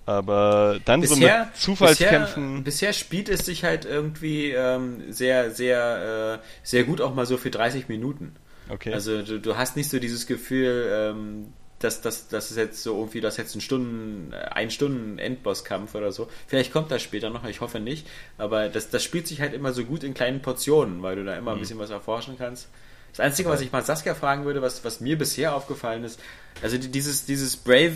aber 0.05 0.79
dann 0.85 1.03
so 1.03 1.15
mit 1.15 1.31
Zufallskämpfen. 1.55 2.63
Bisher, 2.63 2.89
bisher 2.89 2.93
spielt 2.93 3.29
es 3.29 3.45
sich 3.45 3.63
halt 3.63 3.85
irgendwie 3.85 4.51
ähm, 4.51 5.03
sehr, 5.11 5.51
sehr, 5.51 6.39
äh, 6.41 6.45
sehr 6.63 6.83
gut 6.83 6.99
auch 7.01 7.13
mal 7.15 7.25
so 7.25 7.37
für 7.37 7.49
30 7.51 7.87
Minuten. 7.87 8.35
okay. 8.69 8.93
Also 8.93 9.21
du, 9.21 9.39
du 9.39 9.55
hast 9.57 9.77
nicht 9.77 9.89
so 9.89 9.99
dieses 9.99 10.27
Gefühl, 10.27 10.89
ähm, 10.91 11.53
dass 11.83 12.01
das 12.01 12.27
dass 12.27 12.51
es 12.51 12.57
jetzt 12.57 12.83
so 12.83 12.97
irgendwie, 12.97 13.21
das 13.21 13.37
jetzt 13.37 13.55
ein 13.55 13.61
Stunden, 13.61 14.33
ein 14.33 14.69
Stunden 14.71 15.17
Endbosskampf 15.19 15.95
oder 15.95 16.11
so. 16.11 16.29
Vielleicht 16.47 16.71
kommt 16.73 16.91
das 16.91 17.01
später 17.01 17.29
noch, 17.29 17.43
ich 17.45 17.61
hoffe 17.61 17.79
nicht. 17.79 18.07
Aber 18.37 18.69
das, 18.69 18.89
das 18.89 19.03
spielt 19.03 19.27
sich 19.27 19.41
halt 19.41 19.53
immer 19.53 19.73
so 19.73 19.83
gut 19.83 20.03
in 20.03 20.13
kleinen 20.13 20.41
Portionen, 20.41 21.01
weil 21.03 21.15
du 21.15 21.23
da 21.23 21.35
immer 21.35 21.51
ein 21.51 21.59
bisschen 21.59 21.79
was 21.79 21.89
erforschen 21.89 22.35
kannst. 22.37 22.67
Das 23.11 23.19
Einzige, 23.19 23.49
was 23.49 23.59
ich 23.61 23.71
mal 23.71 23.83
Saskia 23.83 24.15
fragen 24.15 24.45
würde, 24.45 24.61
was, 24.61 24.85
was 24.85 25.01
mir 25.01 25.17
bisher 25.17 25.53
aufgefallen 25.55 26.03
ist, 26.05 26.19
also 26.61 26.77
die- 26.77 26.89
dieses, 26.91 27.25
dieses 27.25 27.57
Brave, 27.57 27.93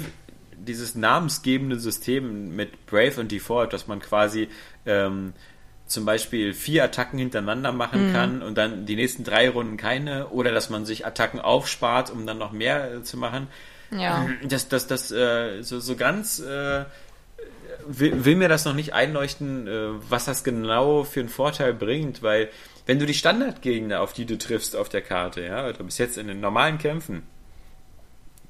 dieses 0.57 0.95
namensgebende 0.95 1.79
System 1.79 2.55
mit 2.55 2.85
Brave 2.85 3.19
und 3.21 3.31
Default, 3.31 3.71
dass 3.73 3.87
man 3.87 3.99
quasi 4.01 4.49
ähm, 4.85 5.33
zum 5.87 6.03
Beispiel 6.03 6.53
vier 6.53 6.83
Attacken 6.83 7.19
hintereinander 7.19 7.71
machen 7.71 8.11
kann 8.11 8.41
und 8.41 8.57
dann 8.57 8.85
die 8.87 8.95
nächsten 8.95 9.23
drei 9.23 9.49
Runden 9.49 9.77
keine, 9.77 10.29
oder 10.29 10.51
dass 10.51 10.69
man 10.71 10.83
sich 10.85 11.05
Attacken 11.05 11.39
aufspart, 11.39 12.09
um 12.09 12.25
dann 12.25 12.37
noch 12.39 12.51
mehr 12.51 12.95
äh, 12.95 13.03
zu 13.03 13.17
machen. 13.17 13.47
Ja. 13.91 14.27
Das, 14.43 14.67
das, 14.67 14.87
das, 14.87 15.11
äh, 15.11 15.61
so, 15.61 15.79
so 15.79 15.95
ganz 15.95 16.39
äh, 16.39 16.85
will, 17.87 18.25
will 18.25 18.35
mir 18.35 18.49
das 18.49 18.65
noch 18.65 18.73
nicht 18.73 18.93
einleuchten, 18.93 19.67
äh, 19.67 19.89
was 20.09 20.25
das 20.25 20.43
genau 20.43 21.03
für 21.03 21.21
einen 21.21 21.29
Vorteil 21.29 21.73
bringt, 21.73 22.23
weil 22.23 22.49
wenn 22.85 22.99
du 22.99 23.05
die 23.05 23.13
Standardgegner, 23.13 24.01
auf 24.01 24.13
die 24.13 24.25
du 24.25 24.37
triffst 24.37 24.75
auf 24.75 24.89
der 24.89 25.01
Karte, 25.01 25.41
ja, 25.41 25.67
oder 25.67 25.83
bis 25.83 25.97
jetzt 25.97 26.17
in 26.17 26.27
den 26.27 26.39
normalen 26.39 26.77
Kämpfen, 26.77 27.23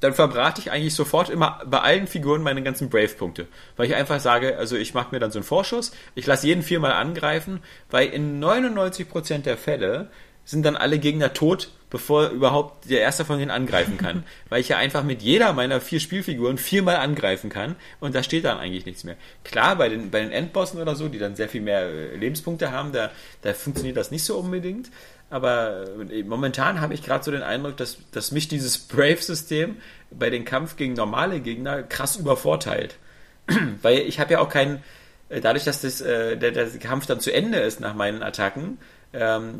dann 0.01 0.13
verbrate 0.13 0.61
ich 0.61 0.71
eigentlich 0.71 0.93
sofort 0.93 1.29
immer 1.29 1.61
bei 1.65 1.79
allen 1.79 2.07
Figuren 2.07 2.43
meine 2.43 2.61
ganzen 2.61 2.89
Brave-Punkte. 2.89 3.47
Weil 3.77 3.87
ich 3.87 3.95
einfach 3.95 4.19
sage, 4.19 4.57
also 4.57 4.75
ich 4.75 4.93
mache 4.93 5.13
mir 5.13 5.19
dann 5.19 5.31
so 5.31 5.39
einen 5.39 5.45
Vorschuss, 5.45 5.93
ich 6.15 6.25
lasse 6.25 6.47
jeden 6.47 6.63
viermal 6.63 6.91
angreifen, 6.93 7.61
weil 7.89 8.09
in 8.09 8.43
99% 8.43 9.39
der 9.39 9.57
Fälle 9.57 10.09
sind 10.43 10.63
dann 10.63 10.75
alle 10.75 10.99
Gegner 10.99 11.33
tot, 11.33 11.71
bevor 11.95 12.27
überhaupt 12.27 12.89
der 12.89 12.99
erste 12.99 13.23
von 13.23 13.39
denen 13.39 13.51
angreifen 13.51 13.97
kann. 13.97 14.25
weil 14.49 14.59
ich 14.59 14.67
ja 14.67 14.75
einfach 14.75 15.01
mit 15.01 15.21
jeder 15.21 15.53
meiner 15.53 15.79
vier 15.79 16.01
Spielfiguren 16.01 16.57
viermal 16.57 16.97
angreifen 16.97 17.49
kann 17.49 17.77
und 18.01 18.13
da 18.13 18.21
steht 18.21 18.43
dann 18.43 18.57
eigentlich 18.57 18.85
nichts 18.85 19.05
mehr. 19.05 19.15
Klar, 19.45 19.77
bei 19.77 19.87
den, 19.87 20.11
bei 20.11 20.19
den 20.19 20.31
Endbossen 20.31 20.81
oder 20.81 20.93
so, 20.97 21.07
die 21.07 21.19
dann 21.19 21.37
sehr 21.37 21.47
viel 21.47 21.61
mehr 21.61 21.83
äh, 21.83 22.17
Lebenspunkte 22.17 22.73
haben, 22.73 22.91
da, 22.91 23.11
da 23.43 23.53
funktioniert 23.53 23.95
das 23.95 24.11
nicht 24.11 24.25
so 24.25 24.37
unbedingt. 24.37 24.91
Aber 25.29 25.85
äh, 26.11 26.23
momentan 26.23 26.81
habe 26.81 26.93
ich 26.93 27.01
gerade 27.01 27.23
so 27.23 27.31
den 27.31 27.43
Eindruck, 27.43 27.77
dass, 27.77 27.97
dass 28.11 28.33
mich 28.33 28.49
dieses 28.49 28.77
Brave-System 28.77 29.77
bei 30.11 30.29
den 30.29 30.43
Kampf 30.43 30.75
gegen 30.75 30.95
normale 30.95 31.39
Gegner 31.39 31.81
krass 31.81 32.17
übervorteilt. 32.17 32.97
Weil 33.81 33.99
ich 33.99 34.19
habe 34.19 34.33
ja 34.33 34.39
auch 34.39 34.49
keinen, 34.49 34.83
äh, 35.29 35.39
dadurch, 35.39 35.63
dass 35.63 35.79
das, 35.79 36.01
äh, 36.01 36.35
der, 36.35 36.51
der 36.51 36.67
Kampf 36.79 37.05
dann 37.05 37.21
zu 37.21 37.31
Ende 37.31 37.59
ist 37.59 37.79
nach 37.79 37.95
meinen 37.95 38.21
Attacken, 38.21 38.79
ähm, 39.13 39.59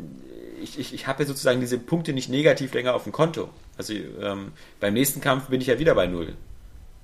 ich, 0.62 0.78
ich, 0.78 0.94
ich 0.94 1.06
habe 1.06 1.22
ja 1.22 1.26
sozusagen 1.28 1.60
diese 1.60 1.78
Punkte 1.78 2.12
nicht 2.12 2.28
negativ 2.28 2.72
länger 2.74 2.94
auf 2.94 3.04
dem 3.04 3.12
Konto. 3.12 3.48
Also 3.78 3.92
ähm, 3.92 4.52
beim 4.80 4.94
nächsten 4.94 5.20
Kampf 5.20 5.46
bin 5.48 5.60
ich 5.60 5.66
ja 5.66 5.78
wieder 5.78 5.94
bei 5.94 6.06
Null. 6.06 6.34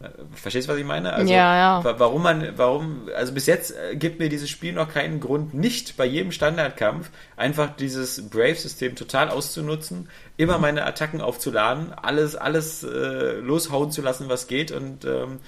Äh, 0.03 0.09
Verstehst 0.35 0.69
du, 0.69 0.73
was 0.73 0.79
ich 0.79 0.85
meine? 0.87 1.13
Also, 1.13 1.33
Ja, 1.33 1.57
ja. 1.57 1.85
wa- 1.85 1.95
Warum 1.99 2.23
man, 2.23 2.53
warum, 2.57 3.09
also 3.17 3.33
bis 3.33 3.47
jetzt 3.47 3.75
äh, 3.77 3.95
gibt 3.97 4.19
mir 4.19 4.29
dieses 4.29 4.51
Spiel 4.51 4.73
noch 4.73 4.89
keinen 4.93 5.21
Grund, 5.21 5.55
nicht 5.55 5.97
bei 5.97 6.05
jedem 6.07 6.33
Standardkampf 6.33 7.11
einfach 7.37 7.75
dieses 7.77 8.29
Brave-System 8.31 8.97
total 8.97 9.29
auszunutzen, 9.31 10.09
immer 10.37 10.59
meine 10.59 10.85
Attacken 10.87 11.21
aufzuladen, 11.21 11.93
alles, 11.93 12.35
alles 12.37 12.83
äh, 12.83 13.35
loshauen 13.41 13.91
zu 13.91 14.03
lassen, 14.03 14.29
was 14.29 14.47
geht 14.49 14.73
und 14.73 15.05
ähm, 15.05 15.39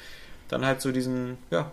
dann 0.48 0.64
halt 0.66 0.80
so 0.80 0.92
diesen, 0.92 1.38
ja, 1.50 1.70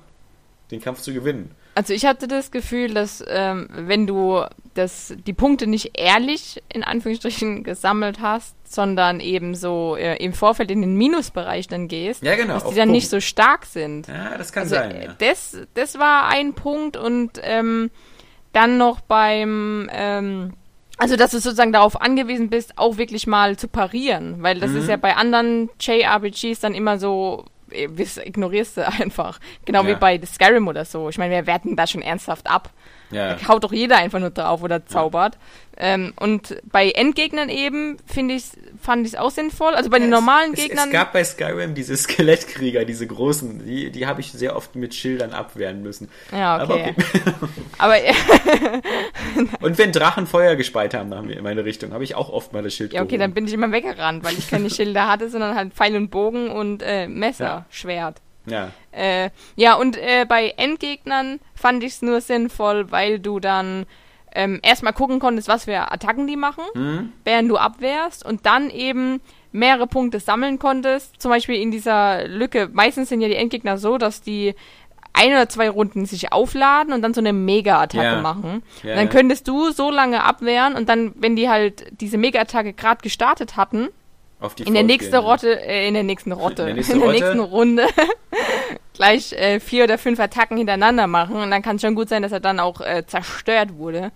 den 0.71 0.81
Kampf 0.81 1.01
zu 1.01 1.13
gewinnen. 1.13 1.51
Also 1.75 1.93
ich 1.93 2.05
hatte 2.05 2.27
das 2.27 2.51
Gefühl, 2.51 2.93
dass 2.93 3.23
ähm, 3.27 3.69
wenn 3.71 4.07
du 4.07 4.43
das, 4.73 5.13
die 5.27 5.33
Punkte 5.33 5.67
nicht 5.67 5.97
ehrlich 5.99 6.61
in 6.73 6.83
Anführungsstrichen 6.83 7.63
gesammelt 7.63 8.19
hast, 8.21 8.55
sondern 8.63 9.19
eben 9.19 9.53
so 9.55 9.95
äh, 9.97 10.15
im 10.23 10.33
Vorfeld 10.33 10.71
in 10.71 10.81
den 10.81 10.95
Minusbereich 10.95 11.67
dann 11.67 11.87
gehst, 11.87 12.23
Ja, 12.23 12.35
genau, 12.35 12.53
dass 12.55 12.63
die 12.65 12.75
dann 12.75 12.89
Punkt. 12.89 12.91
nicht 12.93 13.09
so 13.09 13.19
stark 13.19 13.65
sind. 13.65 14.07
Ja, 14.07 14.37
das 14.37 14.51
kann 14.53 14.63
Also 14.63 14.75
sein. 14.75 14.91
äh, 14.91 15.05
Ja. 15.05 15.15
das, 15.17 15.57
das 15.73 15.99
war 15.99 16.27
ein 16.29 16.53
Punkt 16.53 16.95
und 16.97 17.31
ähm, 17.43 17.91
dann 18.53 18.77
noch 18.77 19.01
beim, 19.01 19.89
ähm, 19.93 20.53
also 20.97 21.15
dass 21.15 21.31
du 21.31 21.39
sozusagen 21.39 21.71
darauf 21.73 21.99
angewiesen 22.01 22.49
bist, 22.49 22.77
auch 22.77 22.97
wirklich 22.97 23.27
mal 23.27 23.57
zu 23.57 23.67
parieren, 23.67 24.41
weil 24.43 24.59
das 24.59 24.71
ist 24.71 24.83
Mhm. 24.85 24.89
ja 24.89 24.97
bei 24.97 25.15
anderen 25.15 25.69
JRPGs 25.79 26.59
dann 26.61 26.73
immer 26.75 26.97
so, 26.99 27.45
äh, 27.71 27.87
das 27.89 28.17
ignorierst 28.17 28.77
du 28.77 28.87
einfach. 29.01 29.39
Genau 29.65 29.85
wie 29.85 29.91
Ja. 29.91 29.97
bei 29.97 30.19
Skyrim 30.25 30.67
oder 30.67 30.85
so. 30.85 31.09
Ich 31.09 31.17
meine, 31.17 31.33
wir 31.35 31.47
werten 31.47 31.75
da 31.75 31.87
schon 31.87 32.01
ernsthaft 32.01 32.49
ab. 32.49 32.69
Ja. 33.11 33.35
Da 33.35 33.47
haut 33.47 33.63
doch 33.63 33.73
jeder 33.73 33.97
einfach 33.97 34.19
nur 34.19 34.29
drauf 34.29 34.63
oder 34.63 34.85
zaubert. 34.85 35.37
Ähm, 35.77 36.13
und 36.19 36.57
bei 36.65 36.91
Endgegnern 36.91 37.49
eben 37.49 37.97
finde 38.05 38.35
ich 38.35 38.43
fand 38.81 39.05
ich 39.05 39.13
es 39.13 39.19
auch 39.19 39.31
sinnvoll. 39.31 39.73
Also 39.73 39.89
bei 39.89 39.99
den 39.99 40.09
normalen 40.09 40.53
es, 40.53 40.59
Gegnern. 40.59 40.87
Es 40.89 40.93
gab 40.93 41.13
bei 41.13 41.23
Skyrim 41.23 41.73
diese 41.73 41.95
Skelettkrieger, 41.97 42.83
diese 42.85 43.07
großen, 43.07 43.65
die, 43.65 43.89
die 43.91 44.05
habe 44.05 44.21
ich 44.21 44.31
sehr 44.31 44.55
oft 44.55 44.75
mit 44.75 44.93
Schildern 44.93 45.31
abwehren 45.31 45.81
müssen. 45.81 46.09
ja, 46.31 46.57
Aber 46.57 46.75
okay. 46.75 46.95
okay. 46.97 47.21
Aber 47.77 47.95
Und 49.61 49.77
wenn 49.77 49.91
Drachen 49.91 50.27
Feuer 50.27 50.55
gespeit 50.55 50.93
haben 50.93 51.09
nach 51.09 51.21
mir 51.21 51.37
in 51.37 51.43
meine 51.43 51.65
Richtung, 51.65 51.93
habe 51.93 52.03
ich 52.03 52.15
auch 52.15 52.29
oft 52.29 52.53
mal 52.53 52.63
das 52.63 52.73
Schild 52.73 52.93
Ja, 52.93 53.01
okay, 53.01 53.17
dann 53.17 53.31
gehoben. 53.31 53.33
bin 53.33 53.47
ich 53.47 53.53
immer 53.53 53.71
weggerannt, 53.71 54.23
weil 54.23 54.37
ich 54.37 54.49
keine 54.49 54.69
Schilder 54.69 55.07
hatte, 55.07 55.29
sondern 55.29 55.55
halt 55.55 55.73
Pfeil 55.73 55.95
und 55.95 56.09
Bogen 56.09 56.49
und 56.49 56.81
äh, 56.83 57.07
Messer, 57.07 57.43
Ja. 57.45 57.65
Schwert. 57.69 58.21
Ja. 58.45 58.71
Äh, 58.91 59.29
ja, 59.55 59.75
und 59.75 59.97
äh, 59.97 60.25
bei 60.27 60.53
Endgegnern 60.57 61.39
fand 61.55 61.83
ich 61.83 61.93
es 61.93 62.01
nur 62.01 62.21
sinnvoll, 62.21 62.91
weil 62.91 63.19
du 63.19 63.39
dann 63.39 63.85
ähm, 64.33 64.59
erstmal 64.63 64.93
gucken 64.93 65.19
konntest, 65.19 65.47
was 65.47 65.65
für 65.65 65.91
Attacken 65.91 66.25
die 66.27 66.37
machen, 66.37 66.63
Mhm. 66.73 67.11
während 67.23 67.49
du 67.51 67.57
abwehrst 67.57 68.25
und 68.25 68.45
dann 68.45 68.69
eben 68.69 69.19
mehrere 69.51 69.87
Punkte 69.87 70.19
sammeln 70.21 70.57
konntest. 70.59 71.21
Zum 71.21 71.29
Beispiel 71.31 71.55
in 71.61 71.71
dieser 71.71 72.27
Lücke, 72.27 72.69
meistens 72.71 73.09
sind 73.09 73.19
ja 73.21 73.27
die 73.27 73.35
Endgegner 73.35 73.77
so, 73.77 73.97
dass 73.97 74.21
die 74.21 74.55
ein 75.13 75.31
oder 75.31 75.49
zwei 75.49 75.69
Runden 75.69 76.05
sich 76.05 76.31
aufladen 76.31 76.93
und 76.93 77.01
dann 77.01 77.13
so 77.13 77.19
eine 77.19 77.33
Mega-Attacke 77.33 78.05
Ja. 78.15 78.21
machen. 78.21 78.63
Ja, 78.81 78.91
und 78.91 78.95
dann 78.97 79.09
könntest 79.09 79.45
du 79.49 79.69
so 79.71 79.91
lange 79.91 80.23
abwehren 80.23 80.73
und 80.75 80.87
dann, 80.87 81.11
wenn 81.17 81.35
die 81.35 81.49
halt 81.49 81.85
diese 81.99 82.17
Mega-Attacke 82.17 82.71
gerade 82.71 83.01
gestartet 83.01 83.57
hatten, 83.57 83.89
Auf 84.41 84.55
die 84.55 84.63
in 84.63 84.73
der 84.73 84.83
nächsten 84.83 85.11
gehen, 85.11 85.21
Rotte, 85.21 85.61
äh, 85.65 85.87
in 85.87 85.93
der 85.93 86.03
nächsten 86.03 86.31
Rotte, 86.33 86.63
In 86.63 86.65
der 86.65 86.69
in 86.69 86.75
nächsten 86.77 86.99
der 86.99 87.11
nächsten 87.11 87.39
Runde 87.39 87.87
gleich 88.93 89.33
äh, 89.33 89.59
vier 89.59 89.83
oder 89.85 89.97
fünf 89.97 90.19
Attacken 90.19 90.57
hintereinander 90.57 91.07
machen 91.07 91.35
und 91.37 91.49
dann 91.51 91.61
kann 91.61 91.75
es 91.77 91.81
schon 91.81 91.95
gut 91.95 92.09
sein, 92.09 92.21
dass 92.23 92.31
er 92.31 92.39
dann 92.39 92.59
auch 92.59 92.81
äh, 92.81 93.05
zerstört 93.05 93.77
wurde. 93.77 94.11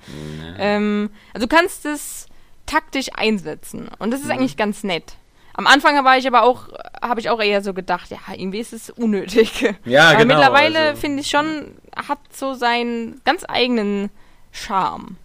Ähm, 0.59 1.09
also 1.34 1.47
du 1.47 1.55
kannst 1.55 1.86
es 1.86 2.28
taktisch 2.65 3.07
einsetzen 3.13 3.89
und 3.99 4.11
das 4.11 4.21
ist 4.21 4.28
Mhm. 4.28 4.32
eigentlich 4.34 4.57
ganz 4.57 4.84
nett. 4.84 5.13
Am 5.53 5.67
Anfang 5.67 6.03
war 6.03 6.17
ich 6.17 6.28
aber 6.28 6.43
auch, 6.43 6.67
habe 7.01 7.19
ich 7.21 7.30
auch 7.30 7.41
eher 7.41 7.61
so 7.61 7.73
gedacht, 7.73 8.09
ja, 8.11 8.17
irgendwie 8.36 8.59
ist 8.59 8.73
es 8.73 8.89
unnötig. 8.89 9.73
Ja, 9.86 10.09
aber 10.09 10.17
genau, 10.23 10.36
mittlerweile 10.36 10.80
also- 10.80 10.99
finde 11.01 11.21
ich 11.21 11.30
schon, 11.30 11.76
hat 11.95 12.19
so 12.34 12.53
seinen 12.55 13.21
ganz 13.23 13.45
eigenen 13.47 14.09
Charme. 14.51 15.15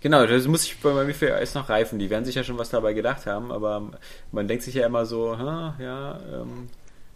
Genau, 0.00 0.26
das 0.26 0.46
muss 0.46 0.64
ich 0.64 0.78
bei 0.78 1.04
mir 1.04 1.14
für 1.14 1.26
erst 1.26 1.54
noch 1.54 1.68
reifen. 1.68 1.98
Die 1.98 2.10
werden 2.10 2.24
sich 2.24 2.36
ja 2.36 2.44
schon 2.44 2.58
was 2.58 2.70
dabei 2.70 2.92
gedacht 2.92 3.26
haben, 3.26 3.50
aber 3.50 3.90
man 4.32 4.46
denkt 4.46 4.62
sich 4.62 4.74
ja 4.74 4.86
immer 4.86 5.06
so, 5.06 5.36
ha, 5.36 5.74
ja, 5.80 6.20
ähm, 6.32 6.68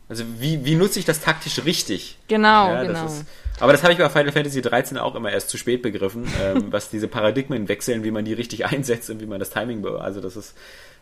also 0.09 0.24
wie, 0.39 0.64
wie 0.64 0.74
nutze 0.74 0.99
ich 0.99 1.05
das 1.05 1.20
taktisch 1.20 1.64
richtig? 1.64 2.18
Genau, 2.28 2.68
ja, 2.68 2.83
genau. 2.83 3.05
Das 3.05 3.20
ist, 3.20 3.26
aber 3.61 3.72
das 3.72 3.83
habe 3.83 3.93
ich 3.93 3.99
bei 3.99 4.11
Final 4.11 4.33
Fantasy 4.33 4.61
13 4.61 4.99
auch 4.99 5.14
immer 5.14 5.30
erst 5.30 5.49
zu 5.49 5.57
spät 5.57 5.80
begriffen, 5.80 6.26
ähm, 6.43 6.66
was 6.70 6.91
diese 6.91 7.09
Paradigmen 7.09 7.68
wechseln, 7.68 8.05
wie 8.05 8.11
man 8.11 8.24
die 8.24 8.35
richtig 8.35 8.66
einsetzt 8.70 9.11
und 9.11 9.20
wie 9.20 9.26
man 9.26 9.39
das 9.39 9.51
Timing, 9.51 9.87
also 9.87 10.20
das 10.20 10.37
ist, 10.37 10.55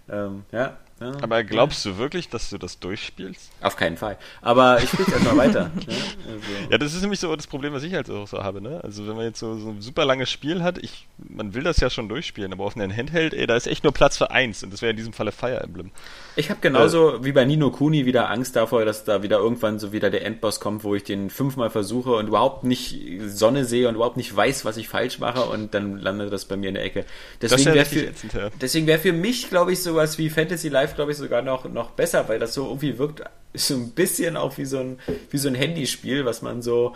ähm, 0.08 0.44
ja, 0.52 0.76
ja. 1.00 1.12
Aber 1.22 1.42
glaubst 1.44 1.84
du 1.86 1.96
wirklich, 1.96 2.28
dass 2.28 2.50
du 2.50 2.58
das 2.58 2.78
durchspielst? 2.78 3.50
Auf 3.62 3.76
keinen 3.76 3.96
Fall. 3.96 4.18
Aber 4.42 4.82
ich 4.82 4.88
spiele 4.88 5.10
erstmal 5.10 5.36
weiter. 5.36 5.70
Ne? 5.80 5.96
Also, 6.26 6.70
Ja, 6.70 6.78
das 6.78 6.94
ist 6.94 7.00
nämlich 7.00 7.20
so 7.20 7.34
das 7.34 7.46
Problem, 7.46 7.72
was 7.72 7.82
ich 7.82 7.94
halt 7.94 8.10
auch 8.10 8.26
so 8.26 8.42
habe, 8.42 8.60
ne? 8.60 8.80
Also 8.84 9.06
wenn 9.06 9.16
man 9.16 9.24
jetzt 9.24 9.38
so, 9.38 9.56
so 9.56 9.70
ein 9.70 9.80
super 9.80 10.04
langes 10.04 10.30
Spiel 10.30 10.62
hat, 10.62 10.78
ich, 10.78 11.06
man 11.16 11.54
will 11.54 11.62
das 11.62 11.78
ja 11.80 11.90
schon 11.90 12.08
durchspielen, 12.08 12.52
aber 12.52 12.64
auf 12.64 12.76
einem 12.76 12.94
Handheld, 12.94 13.34
ey, 13.34 13.46
da 13.46 13.56
ist 13.56 13.66
echt 13.66 13.82
nur 13.82 13.92
Platz 13.92 14.16
für 14.18 14.30
eins 14.30 14.62
und 14.62 14.72
das 14.72 14.82
wäre 14.82 14.90
in 14.90 14.96
diesem 14.96 15.12
Falle 15.12 15.32
Fire 15.32 15.60
Emblem. 15.60 15.90
Ich 16.36 16.50
habe 16.50 16.60
genauso 16.60 17.24
wie 17.24 17.32
bei 17.32 17.44
Nino 17.44 17.70
Kuni 17.70 18.04
wieder 18.06 18.30
Angst 18.30 18.56
davor, 18.56 18.84
dass 18.84 19.04
da 19.04 19.22
wieder 19.22 19.38
irgendwann 19.38 19.78
so 19.78 19.92
wieder 19.92 20.10
der 20.10 20.24
Endboss 20.24 20.60
kommt, 20.60 20.84
wo 20.84 20.94
ich 20.94 21.04
den 21.04 21.30
fünfmal 21.30 21.70
versuche 21.70 22.12
und 22.12 22.28
überhaupt 22.28 22.64
nicht 22.64 23.00
Sonne 23.26 23.64
sehe 23.64 23.88
und 23.88 23.94
überhaupt 23.94 24.16
nicht 24.16 24.34
weiß, 24.34 24.64
was 24.64 24.76
ich 24.76 24.88
falsch 24.88 25.18
mache 25.18 25.42
und 25.42 25.74
dann 25.74 25.98
landet 25.98 26.32
das 26.32 26.44
bei 26.44 26.56
mir 26.56 26.68
in 26.68 26.74
der 26.74 26.84
Ecke. 26.84 27.04
Deswegen 27.40 27.66
wär 27.66 27.74
wäre 27.74 27.84
richtig 27.84 28.02
für, 28.02 28.08
ätzend, 28.08 28.32
ja. 28.34 28.50
deswegen 28.60 28.86
wäre 28.86 28.98
für 28.98 29.12
mich, 29.12 29.48
glaube 29.48 29.72
ich, 29.72 29.82
sowas 29.82 30.18
wie 30.18 30.30
Fantasy 30.30 30.68
Life, 30.68 30.89
glaube 30.94 31.12
ich, 31.12 31.18
sogar 31.18 31.42
noch, 31.42 31.64
noch 31.64 31.90
besser, 31.90 32.28
weil 32.28 32.38
das 32.38 32.54
so 32.54 32.66
irgendwie 32.66 32.98
wirkt, 32.98 33.22
so 33.54 33.74
ein 33.74 33.90
bisschen 33.90 34.36
auch 34.36 34.58
wie 34.58 34.64
so 34.64 34.78
ein, 34.78 34.98
wie 35.30 35.38
so 35.38 35.48
ein 35.48 35.54
Handyspiel, 35.54 36.24
was 36.24 36.42
man 36.42 36.62
so, 36.62 36.94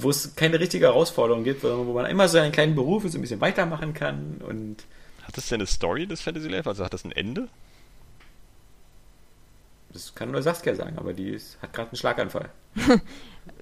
wo 0.00 0.10
es 0.10 0.34
keine 0.36 0.60
richtige 0.60 0.86
Herausforderung 0.86 1.44
gibt, 1.44 1.62
sondern 1.62 1.86
wo 1.86 1.92
man 1.92 2.06
immer 2.06 2.28
so 2.28 2.38
einen 2.38 2.52
kleinen 2.52 2.74
Beruf 2.74 3.04
so 3.06 3.18
ein 3.18 3.20
bisschen 3.20 3.40
weitermachen 3.40 3.94
kann 3.94 4.40
und 4.46 4.84
Hat 5.22 5.36
das 5.36 5.48
denn 5.48 5.60
eine 5.60 5.66
Story, 5.66 6.06
das 6.06 6.20
Fantasy 6.20 6.48
Life? 6.48 6.68
Also 6.68 6.84
hat 6.84 6.92
das 6.92 7.04
ein 7.04 7.12
Ende? 7.12 7.48
das 9.94 10.14
kann 10.14 10.30
nur 10.30 10.42
Saskia 10.42 10.74
sagen, 10.74 10.98
aber 10.98 11.14
die 11.14 11.30
ist, 11.30 11.56
hat 11.62 11.72
gerade 11.72 11.90
einen 11.90 11.96
Schlaganfall. 11.96 12.50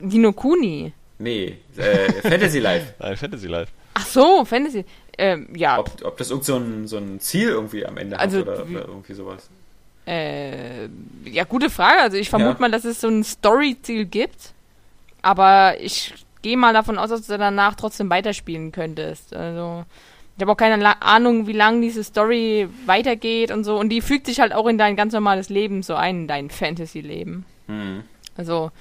Dino 0.00 0.32
Kuni. 0.32 0.92
Nee, 1.18 1.58
äh, 1.76 2.10
Fantasy 2.22 2.58
Life. 2.58 2.94
Nein, 2.98 3.16
Fantasy 3.16 3.46
Life. 3.46 3.70
Ach 3.94 4.06
so, 4.06 4.44
Fantasy. 4.44 4.84
Ähm, 5.18 5.48
ja, 5.54 5.78
Ob, 5.78 5.90
ob 6.04 6.16
das 6.16 6.30
irgend 6.30 6.44
so 6.44 6.56
ein, 6.56 6.88
so 6.88 6.96
ein 6.96 7.20
Ziel 7.20 7.48
irgendwie 7.50 7.84
am 7.84 7.96
Ende 7.98 8.18
Also, 8.18 8.38
hat 8.38 8.46
oder, 8.48 8.64
oder 8.66 8.88
irgendwie 8.88 9.12
sowas. 9.14 9.48
Äh, 10.06 10.88
ja, 11.26 11.44
gute 11.44 11.70
Frage. 11.70 12.00
Also 12.00 12.16
ich 12.16 12.30
vermute 12.30 12.54
Ja. 12.54 12.60
mal, 12.60 12.70
dass 12.70 12.84
es 12.84 13.00
so 13.00 13.08
ein 13.08 13.22
Story-Ziel 13.22 14.06
gibt. 14.06 14.52
Aber 15.20 15.74
ich 15.80 16.14
gehe 16.42 16.56
mal 16.56 16.72
davon 16.72 16.98
aus, 16.98 17.10
dass 17.10 17.26
du 17.26 17.38
danach 17.38 17.74
trotzdem 17.76 18.10
weiterspielen 18.10 18.72
könntest. 18.72 19.34
Also 19.34 19.84
ich 20.36 20.42
habe 20.42 20.52
auch 20.52 20.56
keine 20.56 21.02
Ahnung, 21.02 21.46
wie 21.46 21.52
lang 21.52 21.80
diese 21.80 22.02
Story 22.02 22.68
weitergeht 22.86 23.52
und 23.52 23.62
so. 23.64 23.78
Und 23.78 23.90
die 23.90 24.00
fügt 24.00 24.26
sich 24.26 24.40
halt 24.40 24.52
auch 24.52 24.66
in 24.66 24.78
dein 24.78 24.96
ganz 24.96 25.12
normales 25.12 25.50
Leben 25.50 25.82
so 25.82 25.94
ein, 25.94 26.22
in 26.22 26.28
dein 26.28 26.50
Fantasy-Leben. 26.50 27.44
Hm. 27.68 28.02
Also 28.36 28.72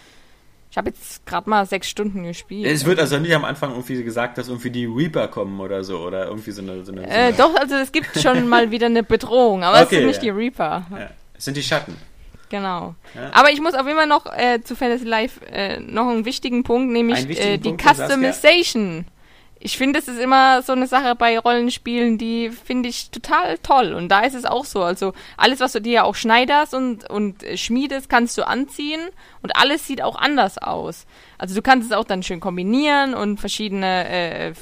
ich 0.71 0.77
habe 0.77 0.89
jetzt 0.89 1.25
gerade 1.25 1.49
mal 1.49 1.65
sechs 1.65 1.89
Stunden 1.89 2.23
gespielt. 2.23 2.65
Es 2.65 2.85
wird 2.85 2.97
also 2.97 3.19
nicht 3.19 3.35
am 3.35 3.43
Anfang 3.43 3.71
irgendwie 3.71 4.01
gesagt, 4.03 4.37
dass 4.37 4.47
irgendwie 4.47 4.69
die 4.69 4.85
Reaper 4.85 5.27
kommen 5.27 5.59
oder 5.59 5.83
so 5.83 5.99
oder 5.99 6.27
irgendwie 6.27 6.51
so 6.51 6.61
eine. 6.61 6.85
So 6.85 6.93
eine, 6.93 7.01
so 7.01 7.07
äh, 7.07 7.13
eine 7.13 7.33
doch, 7.33 7.53
also 7.55 7.75
es 7.75 7.91
gibt 7.91 8.17
schon 8.17 8.47
mal 8.49 8.71
wieder 8.71 8.85
eine 8.85 9.03
Bedrohung, 9.03 9.63
aber 9.63 9.81
es 9.81 9.87
Okay, 9.87 9.97
sind 9.97 10.07
nicht 10.07 10.23
ja. 10.23 10.31
die 10.33 10.39
Reaper. 10.39 10.85
Ja, 10.89 11.09
es 11.37 11.43
sind 11.43 11.57
die 11.57 11.63
Schatten. 11.63 11.97
Genau. 12.47 12.95
Ja. 13.15 13.31
Aber 13.33 13.51
ich 13.51 13.59
muss 13.59 13.73
auf 13.73 13.85
jeden 13.85 13.97
Fall 13.97 14.07
noch 14.07 14.25
äh, 14.25 14.61
zu 14.63 14.77
Fantasy 14.77 15.05
Life 15.05 15.45
äh, 15.45 15.79
noch 15.81 16.07
einen 16.07 16.23
wichtigen 16.23 16.63
Punkt, 16.63 16.93
nämlich 16.93 17.27
wichtigen 17.27 17.49
äh, 17.49 17.57
die 17.57 17.69
Punkt? 17.69 17.83
Customization. 17.83 19.05
Ich 19.63 19.77
finde, 19.77 19.99
das 19.99 20.07
ist 20.07 20.19
immer 20.19 20.63
so 20.63 20.73
eine 20.73 20.87
Sache 20.87 21.13
bei 21.15 21.37
Rollenspielen, 21.37 22.17
die 22.17 22.49
finde 22.49 22.89
ich 22.89 23.11
total 23.11 23.59
toll. 23.59 23.93
Und 23.93 24.09
da 24.09 24.21
ist 24.21 24.33
es 24.33 24.45
auch 24.45 24.65
so. 24.65 24.81
Also 24.81 25.13
alles, 25.37 25.59
was 25.59 25.73
du 25.73 25.81
dir 25.81 25.91
ja 25.93 26.03
auch 26.03 26.15
schneiderst 26.15 26.73
und, 26.73 27.07
und 27.09 27.43
schmiedest, 27.55 28.09
kannst 28.09 28.37
du 28.39 28.47
anziehen. 28.47 29.01
Und 29.43 29.55
alles 29.55 29.85
sieht 29.85 30.01
auch 30.01 30.15
anders 30.15 30.57
aus. 30.57 31.05
Also 31.37 31.53
du 31.55 31.61
kannst 31.61 31.89
es 31.91 31.95
auch 31.95 32.05
dann 32.05 32.23
schön 32.23 32.39
kombinieren 32.39 33.13
und 33.13 33.39
verschiedene 33.39 34.07
äh, 34.09 34.47
äh, 34.49 34.53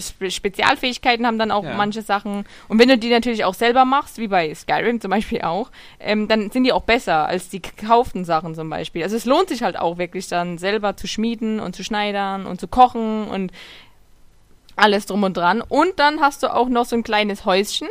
Spe 0.00 0.30
Spezialfähigkeiten 0.30 1.26
haben 1.26 1.38
dann 1.38 1.50
auch 1.50 1.64
Ja. 1.64 1.74
manche 1.74 2.02
Sachen. 2.02 2.44
Und 2.68 2.78
wenn 2.78 2.88
du 2.88 2.98
die 2.98 3.10
natürlich 3.10 3.44
auch 3.44 3.54
selber 3.54 3.84
machst, 3.84 4.18
wie 4.18 4.28
bei 4.28 4.54
Skyrim 4.54 5.00
zum 5.00 5.10
Beispiel 5.10 5.40
auch, 5.42 5.70
ähm, 6.00 6.28
dann 6.28 6.50
sind 6.50 6.64
die 6.64 6.72
auch 6.72 6.82
besser 6.82 7.26
als 7.26 7.48
die 7.48 7.62
gekauften 7.62 8.24
Sachen 8.24 8.54
zum 8.54 8.68
Beispiel. 8.70 9.02
Also 9.02 9.16
es 9.16 9.24
lohnt 9.24 9.48
sich 9.48 9.62
halt 9.62 9.78
auch 9.78 9.96
wirklich 9.98 10.28
dann 10.28 10.58
selber 10.58 10.96
zu 10.96 11.06
schmieden 11.06 11.60
und 11.60 11.74
zu 11.76 11.84
schneidern 11.84 12.46
und 12.46 12.60
zu 12.60 12.68
kochen 12.68 13.28
und 13.28 13.52
alles 14.76 15.06
drum 15.06 15.22
und 15.22 15.36
dran. 15.36 15.60
Und 15.60 15.98
dann 15.98 16.20
hast 16.20 16.42
du 16.42 16.54
auch 16.54 16.68
noch 16.68 16.84
so 16.84 16.96
ein 16.96 17.02
kleines 17.02 17.44
Häuschen, 17.44 17.88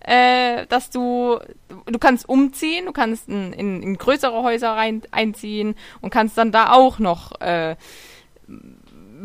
äh, 0.00 0.66
dass 0.66 0.90
du, 0.90 1.38
du 1.86 1.98
kannst 1.98 2.28
umziehen, 2.28 2.86
du 2.86 2.92
kannst 2.92 3.28
in, 3.28 3.52
in, 3.52 3.82
in 3.82 3.98
größere 3.98 4.42
Häuser 4.42 4.70
rein, 4.70 5.02
einziehen 5.10 5.74
und 6.00 6.10
kannst 6.10 6.38
dann 6.38 6.52
da 6.52 6.72
auch 6.72 6.98
noch 6.98 7.40
äh, 7.40 7.76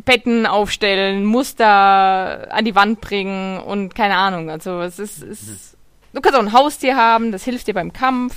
Betten 0.06 0.46
aufstellen, 0.46 1.24
Muster 1.26 2.52
an 2.52 2.66
die 2.66 2.76
Wand 2.76 3.02
bringen 3.02 3.60
und 3.60 3.96
keine 3.96 4.16
Ahnung. 4.16 4.50
Also 4.50 4.82
es 4.82 5.00
ist, 5.00 5.22
es, 5.22 5.78
du 6.14 6.22
kannst 6.22 6.38
auch 6.38 6.44
ein 6.44 6.54
Haustier 6.54 6.96
haben, 6.96 7.32
das 7.32 7.44
hilft 7.44 7.68
dir 7.68 7.74
beim 7.74 7.94
Kampf. 7.94 8.36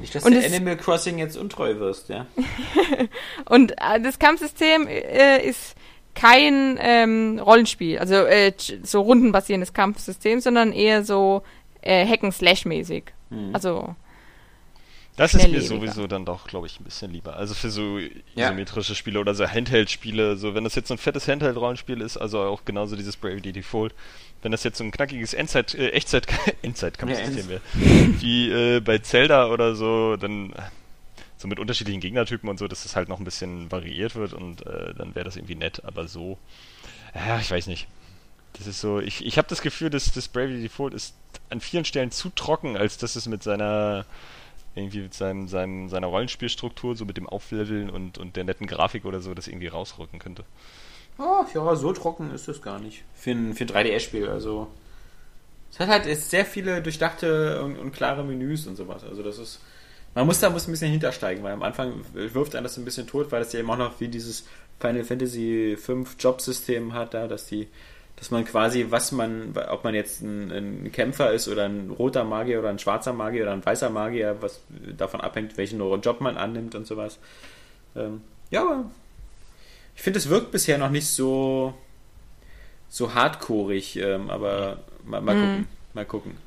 Nicht, 0.00 0.14
dass 0.14 0.24
Und 0.24 0.34
du 0.34 0.44
Animal 0.44 0.76
Crossing 0.76 1.18
jetzt 1.18 1.36
untreu 1.36 1.78
wirst, 1.78 2.08
ja. 2.08 2.26
Und 3.46 3.72
äh, 3.72 4.00
das 4.02 4.18
Kampfsystem 4.18 4.86
äh, 4.86 5.46
ist 5.46 5.74
kein 6.16 6.78
ähm, 6.80 7.38
Rollenspiel, 7.38 7.98
also 7.98 8.14
äh, 8.14 8.52
so 8.82 9.02
rundenbasierendes 9.02 9.72
Kampfsystem, 9.72 10.40
sondern 10.40 10.72
eher 10.72 11.04
so 11.04 11.42
äh, 11.82 12.04
Hack-and-Slash-mäßig. 12.04 13.04
Mhm. 13.30 13.50
Also, 13.54 13.94
Das 15.16 15.34
ist 15.34 15.48
mir 15.48 15.62
sowieso 15.62 16.06
dann 16.06 16.24
doch, 16.24 16.46
glaube 16.48 16.66
ich, 16.66 16.80
ein 16.80 16.84
bisschen 16.84 17.12
lieber. 17.12 17.36
Also 17.36 17.54
für 17.54 17.70
so 17.70 17.98
Ja. 18.34 18.46
isometrische 18.48 18.94
Spiele 18.94 19.20
oder 19.20 19.34
so 19.34 19.46
Handheld-Spiele, 19.46 20.36
so 20.36 20.54
wenn 20.54 20.64
das 20.64 20.74
jetzt 20.74 20.88
so 20.88 20.94
ein 20.94 20.98
fettes 20.98 21.28
Handheld-Rollenspiel 21.28 22.00
ist, 22.00 22.16
also 22.16 22.40
auch 22.40 22.64
genauso 22.64 22.96
dieses 22.96 23.16
Bravely 23.16 23.52
Default, 23.52 23.94
wenn 24.42 24.52
das 24.52 24.64
jetzt 24.64 24.78
so 24.78 24.84
ein 24.84 24.90
knackiges 24.90 25.32
Endzeit, 25.34 25.74
äh, 25.74 25.90
Echtzeit, 25.90 26.26
Endzeitkampfsystem 26.62 27.48
wäre, 27.48 27.60
wie 27.74 28.50
äh, 28.50 28.80
bei 28.80 28.98
Zelda 28.98 29.48
oder 29.50 29.74
so, 29.74 30.16
dann 30.16 30.50
äh, 30.52 30.56
so 31.36 31.48
mit 31.48 31.58
unterschiedlichen 31.58 32.00
Gegnertypen 32.00 32.48
und 32.48 32.58
so, 32.58 32.68
dass 32.68 32.82
das 32.82 32.96
halt 32.96 33.08
noch 33.08 33.18
ein 33.18 33.24
bisschen 33.24 33.70
variiert 33.70 34.14
wird 34.14 34.32
und 34.32 34.66
äh, 34.66 34.94
dann 34.94 35.14
wäre 35.14 35.24
das 35.24 35.36
irgendwie 35.36 35.54
nett, 35.54 35.84
aber 35.84 36.08
so, 36.08 36.38
ja, 37.14 37.38
ich 37.38 37.50
weiß 37.50 37.66
nicht. 37.66 37.88
Das 38.54 38.66
ist 38.66 38.80
so, 38.80 39.00
ich, 39.00 39.24
ich 39.24 39.36
habe 39.36 39.48
das 39.48 39.60
Gefühl, 39.60 39.90
dass 39.90 40.10
das 40.12 40.28
Bravely 40.28 40.62
Default 40.62 40.94
ist 40.94 41.14
an 41.50 41.60
vielen 41.60 41.84
Stellen 41.84 42.10
zu 42.10 42.30
trocken, 42.30 42.76
als 42.76 42.96
dass 42.96 43.14
es 43.14 43.26
mit 43.26 43.42
seiner 43.42 44.06
irgendwie 44.76 45.00
mit 45.00 45.14
seinem, 45.14 45.48
seinem, 45.48 45.88
seiner 45.88 46.06
Rollenspielstruktur, 46.06 46.96
so 46.96 47.06
mit 47.06 47.16
dem 47.16 47.28
Aufleveln 47.28 47.90
und, 47.90 48.18
und 48.18 48.36
der 48.36 48.44
netten 48.44 48.66
Grafik 48.66 49.06
oder 49.06 49.20
so, 49.20 49.34
das 49.34 49.48
irgendwie 49.48 49.68
rausrücken 49.68 50.18
könnte. 50.18 50.44
Oh, 51.18 51.44
ja, 51.54 51.74
so 51.76 51.92
trocken 51.94 52.30
ist 52.32 52.46
es 52.46 52.60
gar 52.60 52.78
nicht. 52.78 53.02
Für 53.14 53.30
ein, 53.30 53.54
für 53.54 53.64
ein 53.64 53.68
3DS-Spiel, 53.68 54.28
also. 54.28 54.68
Es 55.72 55.80
hat 55.80 55.88
halt 55.88 56.04
sehr 56.04 56.44
viele 56.44 56.82
durchdachte 56.82 57.62
und, 57.62 57.78
und 57.78 57.92
klare 57.92 58.22
Menüs 58.22 58.66
und 58.66 58.76
sowas. 58.76 59.02
Also 59.02 59.22
das 59.22 59.38
ist. 59.38 59.60
Man 60.16 60.26
muss 60.26 60.40
da 60.40 60.48
muss 60.48 60.66
ein 60.66 60.70
bisschen 60.70 60.90
hintersteigen, 60.90 61.44
weil 61.44 61.52
am 61.52 61.62
Anfang 61.62 61.92
wirft 62.14 62.54
einen 62.54 62.64
das 62.64 62.78
ein 62.78 62.86
bisschen 62.86 63.06
tot, 63.06 63.30
weil 63.30 63.40
das 63.40 63.52
ja 63.52 63.60
eben 63.60 63.70
auch 63.70 63.76
noch 63.76 64.00
wie 64.00 64.08
dieses 64.08 64.46
Final 64.80 65.04
Fantasy 65.04 65.76
5 65.78 66.16
Jobsystem 66.18 66.94
hat, 66.94 67.12
da, 67.12 67.28
dass 67.28 67.48
die, 67.48 67.68
dass 68.16 68.30
man 68.30 68.46
quasi, 68.46 68.86
was 68.88 69.12
man, 69.12 69.54
ob 69.68 69.84
man 69.84 69.94
jetzt 69.94 70.22
ein, 70.22 70.50
ein 70.50 70.90
Kämpfer 70.90 71.32
ist 71.32 71.48
oder 71.48 71.66
ein 71.66 71.90
roter 71.90 72.24
Magier 72.24 72.60
oder 72.60 72.70
ein 72.70 72.78
schwarzer 72.78 73.12
Magier 73.12 73.42
oder 73.42 73.52
ein 73.52 73.64
weißer 73.64 73.90
Magier, 73.90 74.38
was 74.40 74.62
davon 74.96 75.20
abhängt, 75.20 75.58
welchen 75.58 75.80
Job 76.00 76.22
man 76.22 76.38
annimmt 76.38 76.74
und 76.74 76.86
sowas. 76.86 77.18
Ähm, 77.94 78.22
ja, 78.50 78.62
aber 78.62 78.90
ich 79.94 80.00
finde, 80.00 80.18
es 80.18 80.30
wirkt 80.30 80.50
bisher 80.50 80.78
noch 80.78 80.90
nicht 80.90 81.08
so 81.08 81.74
so 82.88 83.12
hardcoreig, 83.12 83.96
ähm, 83.96 84.30
aber 84.30 84.78
mal, 85.04 85.20
mal 85.20 85.34
gucken, 85.34 85.68
mal 85.92 86.04
gucken. 86.06 86.45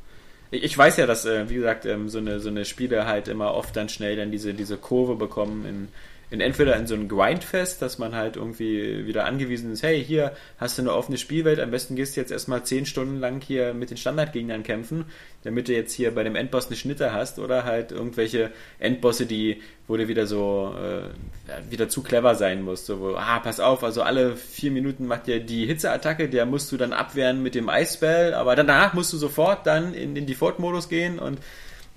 Ich, 0.52 0.76
weiß 0.78 0.98
ja, 0.98 1.06
dass, 1.06 1.26
äh, 1.26 1.50
wie 1.50 1.56
gesagt, 1.56 1.86
ähm, 1.86 2.10
so 2.10 2.18
eine 2.18 2.40
so 2.40 2.50
eine 2.50 2.66
Spiele 2.66 3.06
halt 3.06 3.28
immer 3.28 3.54
oft 3.54 3.76
dann 3.76 3.90
schnell 3.90 4.16
dann 4.16 4.32
diese 4.32 4.54
diese 4.54 4.78
Kurve 4.78 5.16
bekommen 5.16 5.66
in 5.66 5.88
in 6.32 6.42
entweder 6.42 6.76
in 6.76 6.86
so 6.86 6.94
ein 6.94 7.08
Grindfest, 7.08 7.82
dass 7.82 7.98
man 7.98 8.16
halt 8.16 8.36
irgendwie 8.36 9.08
wieder 9.08 9.26
angewiesen 9.26 9.72
ist, 9.72 9.82
hey, 9.82 10.04
hier 10.04 10.34
hast 10.58 10.78
du 10.78 10.84
eine 10.84 10.94
offene 10.94 11.18
Spielwelt, 11.18 11.60
am 11.60 11.72
besten 11.72 11.96
gehst 11.96 12.16
du 12.16 12.22
jetzt 12.22 12.32
erstmal 12.32 12.64
zehn 12.64 12.86
Stunden 12.86 13.20
lang 13.20 13.42
hier 13.42 13.74
mit 13.74 13.90
den 13.90 13.98
Standardgegnern 13.98 14.62
kämpfen, 14.64 15.06
damit 15.44 15.68
du 15.68 15.74
jetzt 15.74 15.94
hier 15.94 16.14
bei 16.14 16.24
dem 16.24 16.36
Endboss 16.36 16.68
eine 16.68 16.76
Schnitte 16.76 17.14
hast 17.14 17.40
oder 17.40 17.64
halt 17.64 17.92
irgendwelche 17.92 18.52
Endbosse, 18.78 19.26
die, 19.26 19.62
wo 19.88 19.98
du 19.98 20.08
wieder 20.08 20.28
so 20.28 20.76
äh, 20.78 21.72
wieder 21.72 21.90
zu 21.90 22.04
clever 22.04 22.36
sein 22.36 22.62
musst, 22.62 22.86
so 22.86 23.00
wo, 23.00 23.16
ah, 23.16 23.40
pass 23.40 23.60
auf, 23.60 23.84
also 23.84 24.04
alle 24.04 24.36
vier 24.36 24.70
Minuten 24.70 25.08
macht 25.08 25.26
dir 25.26 25.40
die 25.40 25.66
Hitzeattacke, 25.66 26.30
der 26.30 26.46
musst 26.46 26.72
du 26.72 26.78
dann 26.78 26.94
abwehren 26.94 27.42
mit 27.42 27.56
dem 27.56 27.70
Eisbell, 27.70 28.36
aber 28.36 28.56
danach 28.56 28.94
musst 28.94 29.12
du 29.14 29.18
sofort 29.18 29.66
dann 29.66 29.96
in 29.96 30.14
den 30.14 30.28
Default-Modus 30.28 30.90
gehen 30.90 31.18
und 31.18 31.40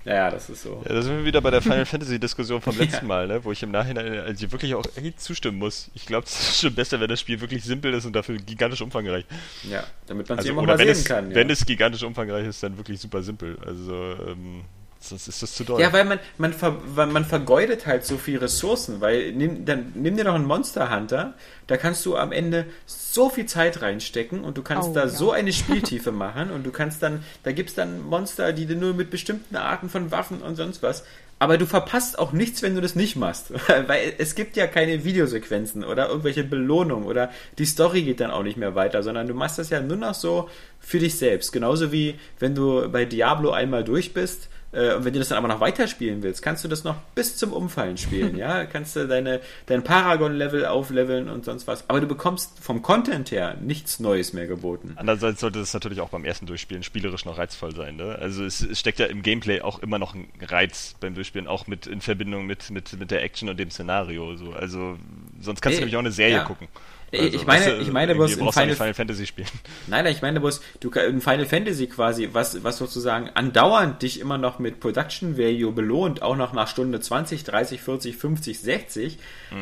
ja, 0.05 0.29
das 0.31 0.49
ist 0.49 0.63
so. 0.63 0.81
Ja, 0.87 0.93
da 0.95 1.01
sind 1.01 1.17
wir 1.17 1.25
wieder 1.25 1.41
bei 1.41 1.51
der 1.51 1.61
Final 1.61 1.85
Fantasy 1.87 2.19
Diskussion 2.19 2.61
vom 2.61 2.77
letzten 2.77 3.05
Ja. 3.05 3.07
Mal, 3.07 3.27
ne? 3.27 3.43
wo 3.43 3.51
ich 3.51 3.63
im 3.63 3.71
Nachhinein 3.71 4.19
also 4.19 4.51
wirklich 4.51 4.75
auch 4.75 4.85
echt 4.95 5.21
zustimmen 5.21 5.57
muss. 5.57 5.89
Ich 5.93 6.05
glaube, 6.05 6.25
es 6.25 6.33
ist 6.39 6.59
schon 6.61 6.73
besser, 6.75 6.99
wenn 6.99 7.09
das 7.09 7.19
Spiel 7.19 7.39
wirklich 7.41 7.63
simpel 7.63 7.93
ist 7.93 8.05
und 8.05 8.13
dafür 8.13 8.37
gigantisch 8.37 8.81
umfangreich. 8.81 9.25
Ja, 9.69 9.83
damit 10.07 10.27
man 10.29 10.39
es 10.39 10.45
Also, 10.45 10.57
auch 10.59 10.63
oder 10.63 10.73
mal 10.73 10.77
sehen 10.77 10.89
es, 10.89 11.05
kann. 11.05 11.29
Ja. 11.29 11.35
wenn 11.35 11.49
es 11.49 11.65
gigantisch 11.65 12.03
umfangreich 12.03 12.47
ist, 12.47 12.61
dann 12.63 12.77
wirklich 12.77 12.99
super 12.99 13.21
simpel. 13.23 13.57
Also, 13.65 13.93
ähm, 14.27 14.63
sonst 15.09 15.27
ist 15.27 15.41
das 15.41 15.53
zu 15.53 15.63
doll. 15.63 15.81
Ja, 15.81 15.91
weil 15.93 16.05
man, 16.05 16.19
man, 16.37 16.53
ver, 16.53 16.77
weil 16.85 17.07
man 17.07 17.25
vergeudet 17.25 17.85
halt 17.85 18.05
so 18.05 18.17
viel 18.17 18.37
Ressourcen, 18.37 19.01
weil 19.01 19.31
nimm, 19.33 19.65
dann, 19.65 19.91
nimm 19.95 20.15
dir 20.17 20.23
noch 20.23 20.35
einen 20.35 20.45
Monster 20.45 20.95
Hunter, 20.95 21.33
da 21.67 21.77
kannst 21.77 22.05
du 22.05 22.15
am 22.15 22.31
Ende 22.31 22.65
so 22.85 23.29
viel 23.29 23.45
Zeit 23.45 23.81
reinstecken 23.81 24.43
und 24.43 24.57
du 24.57 24.63
kannst 24.63 24.89
Oh, 24.89 24.93
da 24.93 25.01
ja. 25.01 25.07
so 25.07 25.31
eine 25.31 25.53
Spieltiefe 25.53 26.11
machen 26.11 26.51
und 26.51 26.65
du 26.65 26.71
kannst 26.71 27.03
dann, 27.03 27.23
da 27.43 27.51
gibt's 27.51 27.73
dann 27.73 28.01
Monster, 28.03 28.53
die 28.53 28.65
du 28.65 28.75
nur 28.75 28.93
mit 28.93 29.09
bestimmten 29.09 29.55
Arten 29.55 29.89
von 29.89 30.11
Waffen 30.11 30.41
und 30.41 30.55
sonst 30.55 30.81
was. 30.83 31.03
Aber 31.39 31.57
du 31.57 31.65
verpasst 31.65 32.19
auch 32.19 32.31
nichts, 32.31 32.61
wenn 32.61 32.73
du 32.73 32.79
das 32.79 32.95
nicht 32.95 33.17
machst. 33.17 33.51
Weil 33.87 34.13
es 34.17 34.35
gibt 34.35 34.55
ja 34.55 34.65
keine 34.65 35.03
Videosequenzen 35.03 35.83
oder 35.83 36.07
irgendwelche 36.07 36.45
Belohnungen 36.45 37.05
oder 37.05 37.31
die 37.57 37.65
Story 37.65 38.03
geht 38.03 38.21
dann 38.21 38.31
auch 38.31 38.43
nicht 38.43 38.55
mehr 38.55 38.75
weiter, 38.75 39.03
sondern 39.03 39.27
du 39.27 39.33
machst 39.33 39.59
das 39.59 39.69
ja 39.69 39.81
nur 39.81 39.97
noch 39.97 40.13
so 40.13 40.49
für 40.79 40.99
dich 40.99 41.15
selbst. 41.15 41.51
Genauso 41.51 41.91
wie 41.91 42.15
wenn 42.39 42.55
du 42.55 42.87
bei 42.89 43.03
Diablo 43.03 43.51
einmal 43.51 43.83
durch 43.83 44.13
bist 44.13 44.47
äh, 44.73 44.95
und 44.95 45.05
wenn 45.05 45.13
du 45.13 45.19
das 45.19 45.29
dann 45.29 45.37
aber 45.37 45.47
noch 45.47 45.59
weiterspielen 45.59 46.23
willst, 46.23 46.41
kannst 46.41 46.63
du 46.63 46.67
das 46.67 46.83
noch 46.83 46.95
bis 47.15 47.37
zum 47.37 47.53
Umfallen 47.53 47.97
spielen, 47.97 48.37
ja? 48.37 48.65
Kannst 48.65 48.95
du 48.95 49.07
deine, 49.07 49.39
dein 49.67 49.83
Paragon-Level 49.83 50.65
aufleveln 50.65 51.29
und 51.29 51.45
sonst 51.45 51.67
was. 51.67 51.89
Aber 51.89 52.01
du 52.01 52.07
bekommst 52.07 52.59
vom 52.59 52.81
Content 52.81 53.31
her 53.31 53.55
nichts 53.61 53.99
Neues 53.99 54.33
mehr 54.33 54.47
geboten. 54.47 54.93
Andererseits 54.95 55.41
sollte 55.41 55.59
das 55.59 55.73
natürlich 55.73 56.01
auch 56.01 56.09
beim 56.09 56.25
ersten 56.25 56.45
Durchspielen 56.47 56.83
spielerisch 56.83 57.25
noch 57.25 57.37
reizvoll 57.37 57.75
sein. 57.75 57.95
Ne? 57.95 58.17
Also 58.19 58.43
es, 58.43 58.61
es 58.61 58.79
steckt 58.79 58.99
ja 58.99 59.05
im 59.05 59.21
Gameplay 59.21 59.61
auch 59.61 59.79
immer 59.79 59.99
noch 59.99 60.15
ein 60.15 60.27
Reiz 60.41 60.95
beim 60.99 61.13
Durchspielen, 61.13 61.47
auch 61.47 61.67
mit 61.67 61.87
in 61.87 62.01
Verbindung 62.01 62.45
mit, 62.45 62.71
mit, 62.71 62.97
mit 62.99 63.11
der 63.11 63.23
Action 63.23 63.49
und 63.49 63.59
dem 63.59 63.69
Szenario. 63.69 64.35
So. 64.35 64.53
Also 64.53 64.97
sonst 65.39 65.61
kannst 65.61 65.75
Ey, 65.75 65.81
du 65.81 65.85
nämlich 65.85 65.95
auch 65.95 65.99
eine 65.99 66.11
Serie 66.11 66.37
ja. 66.37 66.43
gucken. 66.43 66.67
Ich- 67.13 67.19
Also, 67.21 67.35
ich 67.37 67.45
meine- 67.45 67.75
ich 67.77 67.91
meine 67.91 68.15
bloß 68.15 68.35
nicht 68.37 68.53
Final- 68.53 68.75
Final 68.75 68.93
Fantasy 68.95 69.27
spielen. 69.27 69.47
Nein, 69.87 70.03
nein, 70.05 70.13
ich 70.13 70.21
meine 70.23 70.39
bloß, 70.39 70.61
du 70.79 70.89
in 70.89 71.21
Final 71.21 71.45
Fantasy 71.45 71.85
quasi, 71.87 72.29
was, 72.33 72.63
was 72.63 72.77
sozusagen 72.79 73.29
andauernd 73.35 74.01
dich 74.01 74.19
immer 74.19 74.37
noch 74.39 74.57
mit 74.57 74.79
Production 74.79 75.37
Value 75.37 75.71
belohnt, 75.71 76.21
auch 76.23 76.35
noch 76.35 76.53
nach 76.53 76.67
Stunde 76.67 76.99
20, 76.99 77.43
30, 77.43 77.81
40, 77.81 78.17
50, 78.17 78.59
60, 78.59 79.19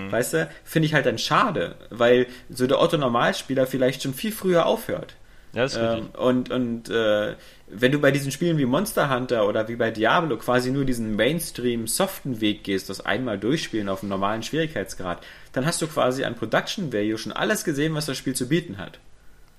weißt 0.10 0.34
du, 0.34 0.50
finde 0.64 0.86
ich 0.86 0.94
halt 0.94 1.06
dann 1.06 1.18
schade, 1.18 1.76
weil 1.90 2.28
so 2.50 2.68
der 2.68 2.80
Otto 2.82 2.98
Normalspieler 2.98 3.68
vielleicht 3.68 4.04
schon 4.04 4.14
viel 4.14 4.32
früher 4.32 4.66
aufhört. 4.66 5.16
Ja, 5.54 5.64
das 5.64 5.74
ist 5.74 5.80
Ähm, 5.80 5.86
richtig. 5.90 6.18
und 6.18 6.50
und 6.52 6.90
äh, 6.90 7.36
wenn 7.68 7.92
du 7.92 8.00
bei 8.00 8.12
diesen 8.12 8.32
Spielen 8.32 8.58
wie 8.58 8.66
Monster 8.66 9.14
Hunter 9.14 9.46
oder 9.46 9.68
wie 9.68 9.76
bei 9.76 9.92
Diablo 9.92 10.38
quasi 10.38 10.72
nur 10.72 10.86
diesen 10.86 11.18
Mainstream 11.18 11.88
soften 11.88 12.40
Weg 12.40 12.64
gehst, 12.64 12.90
das 12.90 13.02
einmal 13.06 13.38
durchspielen 13.38 13.90
auf 13.90 14.02
einem 14.02 14.10
normalen 14.12 14.44
Schwierigkeitsgrad, 14.44 15.20
dann 15.54 15.66
hast 15.66 15.82
du 15.82 15.88
quasi 15.88 16.24
an 16.24 16.36
Production 16.36 16.94
Value 16.94 17.18
schon 17.18 17.32
alles 17.32 17.64
gesehen, 17.64 17.94
was 17.94 18.06
das 18.06 18.18
Spiel 18.18 18.36
zu 18.36 18.48
bieten 18.48 18.78
hat. 18.78 19.00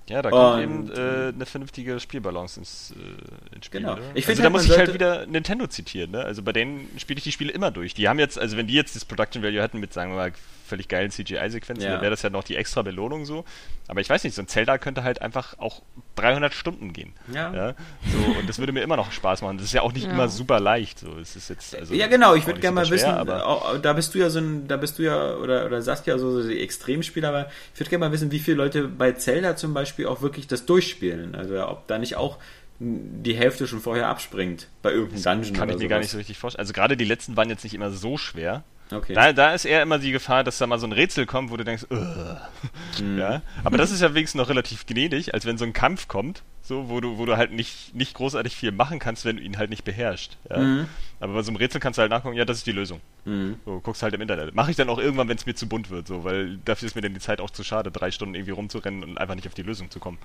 Ja, 0.09 0.21
da 0.21 0.31
kommt 0.31 0.55
Und- 0.55 0.61
eben 0.61 0.91
äh, 0.91 1.33
eine 1.33 1.45
vernünftige 1.45 1.99
Spielbalance 1.99 2.59
ins, 2.59 2.91
äh, 2.91 3.55
ins 3.55 3.67
Spiel. 3.67 3.81
Genau. 3.81 3.97
Ich 4.15 4.27
also 4.27 4.27
finde 4.27 4.35
da 4.35 4.43
halt, 4.43 4.51
muss 4.53 4.65
ich 4.65 4.77
halt 4.77 4.93
wieder 4.93 5.25
Nintendo 5.25 5.67
zitieren. 5.67 6.11
Ne? 6.11 6.23
Also 6.23 6.41
bei 6.43 6.51
denen 6.51 6.89
spiele 6.97 7.19
ich 7.19 7.23
die 7.23 7.31
Spiele 7.31 7.53
immer 7.53 7.71
durch. 7.71 7.93
Die 7.93 8.09
haben 8.09 8.19
jetzt, 8.19 8.37
also 8.37 8.57
wenn 8.57 8.67
die 8.67 8.73
jetzt 8.73 8.97
das 8.97 9.05
Production 9.05 9.43
Value 9.43 9.61
hätten 9.61 9.79
mit, 9.79 9.93
sagen 9.93 10.11
wir 10.11 10.17
mal, 10.17 10.33
völlig 10.73 10.87
geilen 10.87 11.11
CGI-Sequenzen, 11.11 11.83
Ja. 11.85 11.91
dann 11.91 12.01
wäre 12.01 12.09
das 12.09 12.23
ja 12.23 12.31
noch 12.31 12.43
die 12.43 12.55
extra 12.55 12.81
Belohnung 12.81 13.25
so. 13.25 13.45
Aber 13.87 14.01
ich 14.01 14.09
weiß 14.09 14.23
nicht, 14.23 14.33
so 14.35 14.41
ein 14.41 14.47
Zelda 14.47 14.79
könnte 14.79 15.03
halt 15.03 15.21
einfach 15.21 15.59
auch 15.59 15.83
300 16.15 16.51
Stunden 16.53 16.93
gehen. 16.93 17.13
Ja. 17.31 17.75
So, 18.11 18.39
und 18.39 18.49
das 18.49 18.57
würde 18.57 18.71
mir 18.71 18.81
immer 18.81 18.95
noch 18.97 19.11
Spaß 19.11 19.43
machen. 19.43 19.57
Das 19.57 19.67
ist 19.67 19.73
ja 19.73 19.81
auch 19.83 19.93
nicht 19.93 20.07
Ja. 20.07 20.13
immer 20.13 20.29
super 20.29 20.59
leicht. 20.59 20.97
So, 20.99 21.17
es 21.19 21.35
ist 21.35 21.49
jetzt, 21.49 21.75
also 21.75 21.93
ja, 21.93 22.07
genau, 22.07 22.33
ich 22.33 22.47
würde 22.47 22.59
gerne 22.59 22.73
mal 22.75 22.85
super 22.85 22.95
wissen, 22.95 23.09
schwer, 23.11 23.17
aber 23.19 23.79
da 23.79 23.93
bist 23.93 24.15
du 24.15 24.19
ja 24.19 24.29
so 24.31 24.39
ein, 24.39 24.67
da 24.67 24.77
bist 24.77 24.97
du 24.97 25.03
ja, 25.03 25.35
oder, 25.35 25.65
oder 25.67 25.81
Saskia 25.81 26.17
so, 26.17 26.41
so 26.41 26.47
die 26.47 26.59
Extremspieler, 26.61 27.29
aber 27.29 27.49
ich 27.73 27.79
würde 27.79 27.89
gerne 27.91 28.05
mal 28.05 28.11
wissen, 28.11 28.31
wie 28.31 28.39
viele 28.39 28.57
Leute 28.57 28.87
bei 28.87 29.11
Zelda 29.11 29.55
zum 29.55 29.73
Beispiel 29.73 30.07
auch 30.07 30.21
wirklich 30.21 30.47
das 30.47 30.65
durchspielen. 30.65 31.35
Also 31.35 31.63
ob 31.67 31.85
da 31.87 31.97
nicht 31.99 32.15
auch 32.15 32.37
die 32.79 33.35
Hälfte 33.35 33.67
schon 33.67 33.79
vorher 33.79 34.07
abspringt 34.07 34.67
bei 34.81 34.91
irgendeinem 34.91 35.41
Dungeon 35.41 35.53
kann 35.55 35.69
oder 35.69 35.77
ich 35.77 35.83
mir 35.83 35.87
gar 35.89 35.97
sowas. 35.97 36.05
nicht 36.05 36.11
so 36.11 36.17
richtig 36.17 36.37
vorstellen. 36.37 36.59
Also 36.61 36.73
gerade 36.73 36.97
die 36.97 37.05
letzten 37.05 37.37
waren 37.37 37.49
jetzt 37.49 37.63
nicht 37.63 37.73
immer 37.75 37.91
so 37.91 38.17
schwer. 38.17 38.63
Okay. 38.93 39.13
Da, 39.13 39.33
da 39.33 39.53
ist 39.53 39.65
eher 39.65 39.81
immer 39.81 39.99
die 39.99 40.11
Gefahr, 40.11 40.43
dass 40.43 40.57
da 40.57 40.67
mal 40.67 40.79
so 40.79 40.87
ein 40.87 40.91
Rätsel 40.91 41.25
kommt, 41.25 41.51
wo 41.51 41.57
du 41.57 41.63
denkst. 41.63 41.85
Mhm. 41.89 43.17
ja. 43.17 43.41
Aber 43.63 43.77
das 43.77 43.91
ist 43.91 44.01
ja 44.01 44.13
wenigstens 44.13 44.39
noch 44.39 44.49
relativ 44.49 44.85
gnädig, 44.85 45.33
als 45.33 45.45
wenn 45.45 45.57
so 45.57 45.65
ein 45.65 45.73
Kampf 45.73 46.07
kommt, 46.07 46.43
so, 46.61 46.89
wo 46.89 47.01
du, 47.01 47.17
wo 47.17 47.25
du 47.25 47.37
halt 47.37 47.51
nicht, 47.51 47.93
nicht 47.95 48.13
großartig 48.13 48.55
viel 48.55 48.71
machen 48.71 48.99
kannst, 48.99 49.25
wenn 49.25 49.37
du 49.37 49.41
ihn 49.41 49.57
halt 49.57 49.69
nicht 49.69 49.83
beherrschst. 49.83 50.37
Ja. 50.49 50.57
Mhm. 50.59 50.87
Aber 51.23 51.35
bei 51.35 51.41
so 51.41 51.51
einem 51.51 51.55
Rätsel 51.55 51.79
kannst 51.79 51.97
du 51.97 52.01
halt 52.01 52.11
nachgucken, 52.11 52.35
ja, 52.35 52.43
das 52.43 52.57
ist 52.57 52.67
die 52.67 52.73
Lösung. 52.73 52.99
Mhm. 53.23 53.55
So, 53.63 53.79
guckst 53.79 54.03
halt 54.03 54.13
im 54.13 54.19
Internet. 54.19 54.53
Mache 54.53 54.71
ich 54.71 54.75
dann 54.75 54.89
auch 54.89 54.97
irgendwann, 54.99 55.29
wenn 55.29 55.37
es 55.37 55.45
mir 55.45 55.55
zu 55.55 55.69
bunt 55.69 55.89
wird, 55.89 56.05
so, 56.05 56.25
weil 56.25 56.57
dafür 56.65 56.85
ist 56.85 56.95
mir 56.95 57.01
dann 57.01 57.13
die 57.13 57.21
Zeit 57.21 57.39
auch 57.39 57.49
zu 57.49 57.63
schade, 57.63 57.91
drei 57.91 58.11
Stunden 58.11 58.35
irgendwie 58.35 58.51
rumzurennen 58.51 59.05
und 59.05 59.17
einfach 59.17 59.35
nicht 59.35 59.47
auf 59.47 59.53
die 59.53 59.61
Lösung 59.61 59.89
zu 59.89 60.01
kommen. 60.01 60.17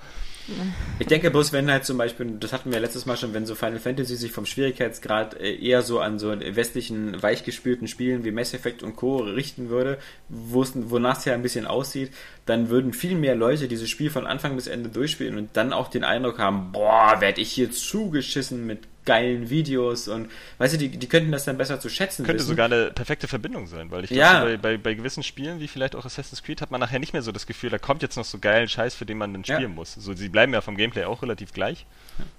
Ich 0.99 1.07
denke 1.07 1.31
bloß, 1.31 1.53
wenn 1.53 1.71
halt 1.71 1.85
zum 1.85 1.99
Beispiel, 1.99 2.33
das 2.41 2.53
hatten 2.53 2.73
wir 2.73 2.81
letztes 2.81 3.07
Mal 3.07 3.17
schon, 3.17 3.33
wenn 3.33 3.47
so 3.47 3.55
Final 3.55 3.79
Fantasy 3.79 4.17
sich 4.17 4.33
vom 4.33 4.45
Schwierigkeitsgrad 4.45 5.35
äh, 5.35 5.55
eher 5.55 5.83
so 5.83 6.01
an 6.01 6.19
so 6.19 6.31
westlichen, 6.37 7.23
weichgespülten 7.23 7.87
Spielen 7.87 8.25
wie 8.25 8.33
Mass 8.33 8.53
Effect 8.53 8.83
und 8.83 8.97
Co. 8.97 9.19
richten 9.19 9.69
würde, 9.69 9.99
wonach 10.29 11.19
es 11.19 11.27
ja 11.27 11.35
ein 11.35 11.43
bisschen 11.43 11.67
aussieht, 11.69 12.11
dann 12.45 12.71
würden 12.71 12.93
viel 12.93 13.15
mehr 13.15 13.37
Leute 13.37 13.69
dieses 13.69 13.89
Spiel 13.89 14.11
von 14.11 14.27
Anfang 14.27 14.57
bis 14.57 14.67
Ende 14.67 14.89
durchspielen 14.89 15.39
und 15.39 15.51
dann 15.53 15.73
auch 15.73 15.87
den 15.87 16.03
Eindruck 16.03 16.41
haben, 16.41 16.73
boah, 16.73 17.21
werd 17.21 17.39
ich 17.39 17.53
hier 17.53 17.71
zugeschissen 17.71 18.67
mit 18.67 18.81
geilen 19.09 19.51
Videos 19.51 20.07
und, 20.07 20.31
weißt 20.59 20.75
du, 20.75 20.79
die, 20.79 20.89
die 20.91 21.09
könnten 21.09 21.33
das 21.33 21.45
dann 21.45 21.59
besser 21.59 21.81
zu 21.81 21.89
schätzen 21.89 22.25
Könnte 22.25 22.39
wissen. 22.41 22.49
sogar 22.51 22.67
eine 22.67 22.93
perfekte 22.93 23.27
Verbindung 23.27 23.67
sein, 23.67 23.91
weil 23.91 24.05
ich 24.05 24.11
glaube, 24.11 24.21
Ja. 24.21 24.45
bei, 24.45 24.57
bei, 24.57 24.77
bei 24.77 24.95
gewissen 24.95 25.23
Spielen, 25.23 25.59
wie 25.61 25.67
vielleicht 25.69 25.97
auch 25.97 26.05
Assassin's 26.05 26.43
Creed, 26.43 26.61
hat 26.61 26.71
man 26.71 26.81
nachher 26.81 26.99
nicht 27.01 27.13
mehr 27.13 27.23
so 27.23 27.33
das 27.33 27.47
Gefühl, 27.47 27.71
da 27.71 27.79
kommt 27.79 28.03
jetzt 28.03 28.17
noch 28.17 28.25
so 28.25 28.39
geilen 28.39 28.69
Scheiß, 28.69 28.95
für 28.95 29.07
den 29.07 29.19
man 29.19 29.33
dann 29.33 29.43
Ja. 29.45 29.57
spielen 29.57 29.75
muss. 29.75 29.95
So, 29.95 30.13
sie 30.15 30.29
bleiben 30.29 30.53
ja 30.53 30.61
vom 30.61 30.77
Gameplay 30.77 31.05
auch 31.05 31.23
relativ 31.23 31.53
gleich. 31.53 31.87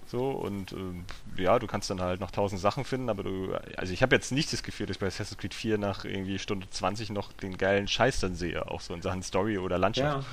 So, 0.10 0.32
und 0.32 0.72
ähm, 0.72 1.06
ja, 1.38 1.60
du 1.60 1.68
kannst 1.68 1.88
dann 1.92 2.02
halt 2.02 2.20
noch 2.20 2.32
tausend 2.32 2.60
Sachen 2.60 2.84
finden, 2.84 3.10
aber 3.10 3.22
du, 3.22 3.54
also 3.78 3.94
ich 3.94 4.02
habe 4.02 4.16
jetzt 4.16 4.32
nicht 4.32 4.52
das 4.52 4.64
Gefühl, 4.64 4.88
dass 4.88 4.96
ich 4.96 5.00
bei 5.00 5.06
Assassin's 5.06 5.38
Creed 5.38 5.54
4 5.54 5.78
nach 5.78 6.04
irgendwie 6.04 6.40
Stunde 6.40 6.68
20 6.68 7.12
noch 7.12 7.32
den 7.32 7.58
geilen 7.58 7.88
Scheiß 7.88 8.20
dann 8.20 8.34
sehe, 8.34 8.72
auch 8.72 8.82
so 8.82 8.96
in 8.96 9.04
Sachen 9.04 9.22
Story 9.22 9.60
oder 9.60 9.78
Landschaft. 9.78 10.26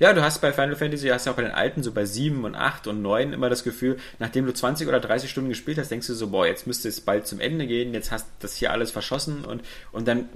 Ja. 0.00 0.08
ja, 0.08 0.12
du 0.12 0.22
hast 0.22 0.40
bei 0.40 0.52
Final 0.52 0.74
Fantasy, 0.74 1.06
hast 1.06 1.26
ja 1.26 1.32
auch 1.32 1.36
bei 1.36 1.42
den 1.42 1.52
alten, 1.52 1.84
so 1.84 1.92
bei 1.92 2.04
7 2.04 2.44
und 2.44 2.56
8 2.56 2.88
und 2.88 3.00
9 3.00 3.32
immer 3.32 3.48
das 3.48 3.62
Gefühl, 3.62 3.96
nachdem 4.18 4.44
du 4.44 4.52
20 4.52 4.88
oder 4.88 4.98
30 4.98 5.30
Stunden 5.30 5.50
gespielt 5.50 5.78
hast, 5.78 5.92
denkst 5.92 6.08
du 6.08 6.14
so, 6.14 6.30
boah, 6.30 6.44
jetzt 6.44 6.66
müsste 6.66 6.88
es 6.88 7.00
bald 7.00 7.28
zum 7.28 7.38
Ende 7.38 7.68
gehen, 7.68 7.94
jetzt 7.94 8.10
hast 8.10 8.26
du 8.26 8.30
das 8.40 8.56
hier 8.56 8.72
alles 8.72 8.90
verschossen 8.90 9.44
und, 9.44 9.62
und 9.92 10.08
dann 10.08 10.28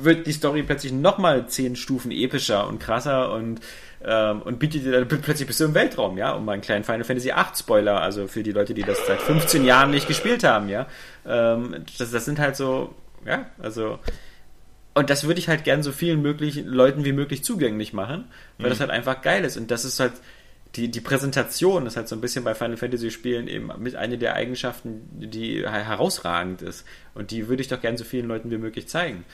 wird 0.00 0.26
die 0.26 0.32
Story 0.32 0.62
plötzlich 0.62 0.92
nochmal 0.92 1.46
10 1.46 1.76
Stufen 1.76 2.10
epischer 2.10 2.68
und 2.68 2.78
krasser 2.78 3.32
und 3.32 3.60
ähm, 4.06 4.42
und 4.42 4.58
bietet 4.58 4.84
dir 4.84 4.92
dann 4.92 5.08
plötzlich 5.08 5.46
bist 5.46 5.60
du 5.60 5.64
im 5.64 5.74
Weltraum, 5.74 6.18
ja, 6.18 6.32
um 6.32 6.44
mal 6.44 6.52
einen 6.52 6.62
kleinen 6.62 6.84
Final 6.84 7.04
Fantasy 7.04 7.32
8 7.32 7.58
Spoiler, 7.58 8.00
also 8.00 8.28
für 8.28 8.42
die 8.42 8.52
Leute, 8.52 8.74
die 8.74 8.82
das 8.82 9.06
seit 9.06 9.20
15 9.20 9.64
Jahren 9.64 9.90
nicht 9.90 10.06
gespielt 10.06 10.44
haben, 10.44 10.68
ja. 10.68 10.86
Ähm, 11.26 11.84
das, 11.98 12.10
das 12.10 12.24
sind 12.24 12.38
halt 12.38 12.56
so, 12.56 12.94
ja, 13.24 13.46
also 13.58 13.98
und 14.92 15.10
das 15.10 15.24
würde 15.24 15.40
ich 15.40 15.48
halt 15.48 15.64
gern 15.64 15.82
so 15.82 15.90
vielen 15.90 16.22
möglichen 16.22 16.66
Leuten 16.66 17.04
wie 17.04 17.12
möglich 17.12 17.42
zugänglich 17.42 17.92
machen, 17.92 18.26
weil 18.58 18.66
mhm. 18.66 18.70
das 18.70 18.80
halt 18.80 18.90
einfach 18.90 19.22
geil 19.22 19.44
ist 19.44 19.56
und 19.56 19.70
das 19.70 19.84
ist 19.84 19.98
halt 19.98 20.12
die, 20.76 20.90
die 20.90 21.00
Präsentation 21.00 21.86
ist 21.86 21.96
halt 21.96 22.08
so 22.08 22.16
ein 22.16 22.20
bisschen 22.20 22.42
bei 22.42 22.54
Final 22.54 22.76
Fantasy 22.76 23.10
Spielen 23.10 23.46
eben 23.46 23.70
mit 23.78 23.94
einer 23.94 24.16
der 24.16 24.34
Eigenschaften, 24.34 25.08
die 25.12 25.62
herausragend 25.66 26.62
ist. 26.62 26.84
Und 27.14 27.30
die 27.30 27.48
würde 27.48 27.62
ich 27.62 27.68
doch 27.68 27.80
gern 27.80 27.96
so 27.96 28.04
vielen 28.04 28.26
Leuten 28.26 28.50
wie 28.50 28.58
möglich 28.58 28.88
zeigen. 28.88 29.24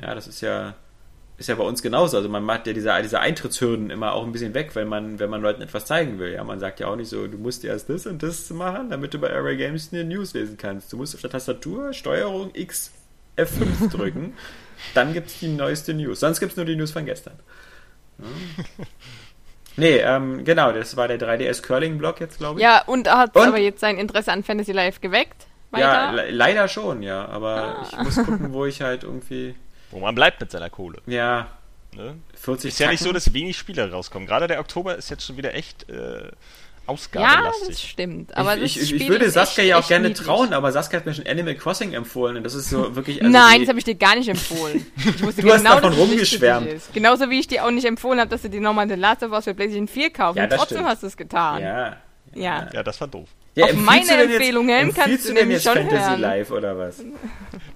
Ja, 0.00 0.14
das 0.14 0.26
ist 0.26 0.40
ja, 0.40 0.74
ist 1.36 1.48
ja 1.48 1.54
bei 1.54 1.64
uns 1.64 1.82
genauso. 1.82 2.16
Also 2.16 2.28
man 2.28 2.42
macht 2.42 2.66
ja 2.66 2.72
diese, 2.72 2.92
diese 3.02 3.20
Eintrittshürden 3.20 3.90
immer 3.90 4.12
auch 4.12 4.24
ein 4.24 4.32
bisschen 4.32 4.54
weg, 4.54 4.74
wenn 4.74 4.88
man, 4.88 5.18
wenn 5.18 5.30
man 5.30 5.42
Leuten 5.42 5.62
etwas 5.62 5.86
zeigen 5.86 6.18
will. 6.18 6.32
Ja, 6.32 6.44
man 6.44 6.60
sagt 6.60 6.80
ja 6.80 6.88
auch 6.88 6.96
nicht 6.96 7.08
so, 7.08 7.26
du 7.26 7.38
musst 7.38 7.64
erst 7.64 7.88
das 7.88 8.06
und 8.06 8.22
das 8.22 8.50
machen, 8.50 8.90
damit 8.90 9.14
du 9.14 9.18
bei 9.18 9.32
Array 9.32 9.56
Games 9.56 9.90
eine 9.92 10.04
News 10.04 10.34
lesen 10.34 10.56
kannst. 10.56 10.92
Du 10.92 10.96
musst 10.96 11.14
auf 11.14 11.20
der 11.20 11.30
Tastatur 11.30 11.92
Steuerung 11.92 12.50
X 12.54 12.92
F5 13.36 13.90
drücken, 13.96 14.34
dann 14.94 15.12
gibt 15.12 15.28
es 15.28 15.38
die 15.38 15.48
neueste 15.48 15.94
News. 15.94 16.20
Sonst 16.20 16.40
gibt 16.40 16.52
es 16.52 16.56
nur 16.56 16.66
die 16.66 16.76
News 16.76 16.90
von 16.90 17.04
gestern. 17.04 17.34
Ja. 18.18 18.84
Nee, 19.76 19.98
ähm, 19.98 20.44
genau, 20.44 20.72
das 20.72 20.96
war 20.96 21.08
der 21.08 21.18
3DS 21.18 21.62
Curling 21.62 21.96
Block 21.96 22.20
jetzt, 22.20 22.38
glaube 22.38 22.58
ich. 22.58 22.62
Ja, 22.64 22.82
und 22.86 23.10
hat 23.10 23.34
und? 23.36 23.46
aber 23.46 23.58
jetzt 23.58 23.80
sein 23.80 23.96
Interesse 23.96 24.32
an 24.32 24.42
Fantasy 24.42 24.72
Life 24.72 25.00
geweckt? 25.00 25.46
Weiter? 25.70 25.86
Ja, 25.86 26.10
le 26.10 26.30
leider 26.30 26.68
schon, 26.68 27.02
ja. 27.02 27.26
Aber 27.28 27.78
ah. 27.78 27.86
ich 27.90 27.98
muss 27.98 28.16
gucken, 28.16 28.52
wo 28.52 28.66
ich 28.66 28.82
halt 28.82 29.04
irgendwie 29.04 29.54
wo 29.90 29.98
man 29.98 30.14
bleibt 30.14 30.40
mit 30.40 30.50
seiner 30.50 30.70
Kohle. 30.70 31.00
Ja. 31.06 31.48
Ne? 31.94 32.16
40 32.34 32.68
ist 32.68 32.78
Tacken. 32.78 32.84
ja 32.84 32.90
nicht 32.92 33.02
so, 33.02 33.12
dass 33.12 33.32
wenig 33.34 33.58
Spiele 33.58 33.90
rauskommen. 33.90 34.26
Gerade 34.26 34.46
der 34.46 34.60
Oktober 34.60 34.96
ist 34.96 35.10
jetzt 35.10 35.26
schon 35.26 35.36
wieder 35.36 35.54
echt 35.54 35.88
äh, 35.90 36.30
ausgabelastig. 36.86 37.62
Ja, 37.62 37.68
das 37.68 37.82
stimmt. 37.82 38.36
Aber 38.36 38.56
ich, 38.56 38.80
ich, 38.80 38.94
ich 38.94 39.08
würde 39.08 39.30
Saskia 39.30 39.64
ja 39.64 39.78
auch 39.78 39.88
gerne 39.88 40.08
niedrig. 40.08 40.26
trauen, 40.26 40.52
aber 40.52 40.72
Saskia 40.72 40.98
hat 40.98 41.06
mir 41.06 41.14
schon 41.14 41.26
Animal 41.26 41.54
Crossing 41.56 41.92
empfohlen 41.92 42.36
und 42.36 42.44
das 42.44 42.54
ist 42.54 42.70
so 42.70 42.94
wirklich. 42.94 43.20
Also 43.20 43.32
Nein, 43.32 43.60
das 43.60 43.68
habe 43.68 43.78
ich 43.78 43.84
dir 43.84 43.94
gar 43.96 44.16
nicht 44.16 44.28
empfohlen. 44.28 44.86
Du 45.20 45.32
genau, 45.32 45.54
hast 45.54 45.64
davon 45.64 45.92
rumgeschwärmt. 45.92 46.92
Genauso 46.92 47.30
wie 47.30 47.40
ich 47.40 47.48
dir 47.48 47.64
auch 47.64 47.70
nicht 47.70 47.86
empfohlen 47.86 48.20
habe, 48.20 48.30
dass 48.30 48.42
du 48.42 48.50
dir 48.50 48.60
nochmal 48.60 48.88
The 48.88 48.94
Last 48.94 49.22
of 49.22 49.32
Us 49.32 49.44
für 49.44 49.54
PlayStation 49.54 49.88
4 49.88 50.10
kaufst. 50.10 50.36
Ja, 50.36 50.44
und 50.44 50.50
trotzdem 50.50 50.78
stimmt. 50.78 50.88
hast 50.88 51.02
du 51.02 51.06
es 51.06 51.16
getan. 51.16 51.62
Ja. 51.62 51.96
Ja. 52.34 52.68
ja, 52.72 52.82
das 52.82 53.00
war 53.00 53.08
doof. 53.08 53.28
Ja, 53.54 53.66
Auf 53.66 53.74
meine 53.74 54.12
Empfehlung 54.12 54.68
hin 54.68 54.94
kannst 54.94 55.28
du 55.28 55.32
nämlich 55.32 55.62
schon 55.62 55.74
Fantasy 55.74 56.10
hören. 56.10 56.20
Live 56.20 56.50
oder 56.50 56.78
was? 56.78 57.02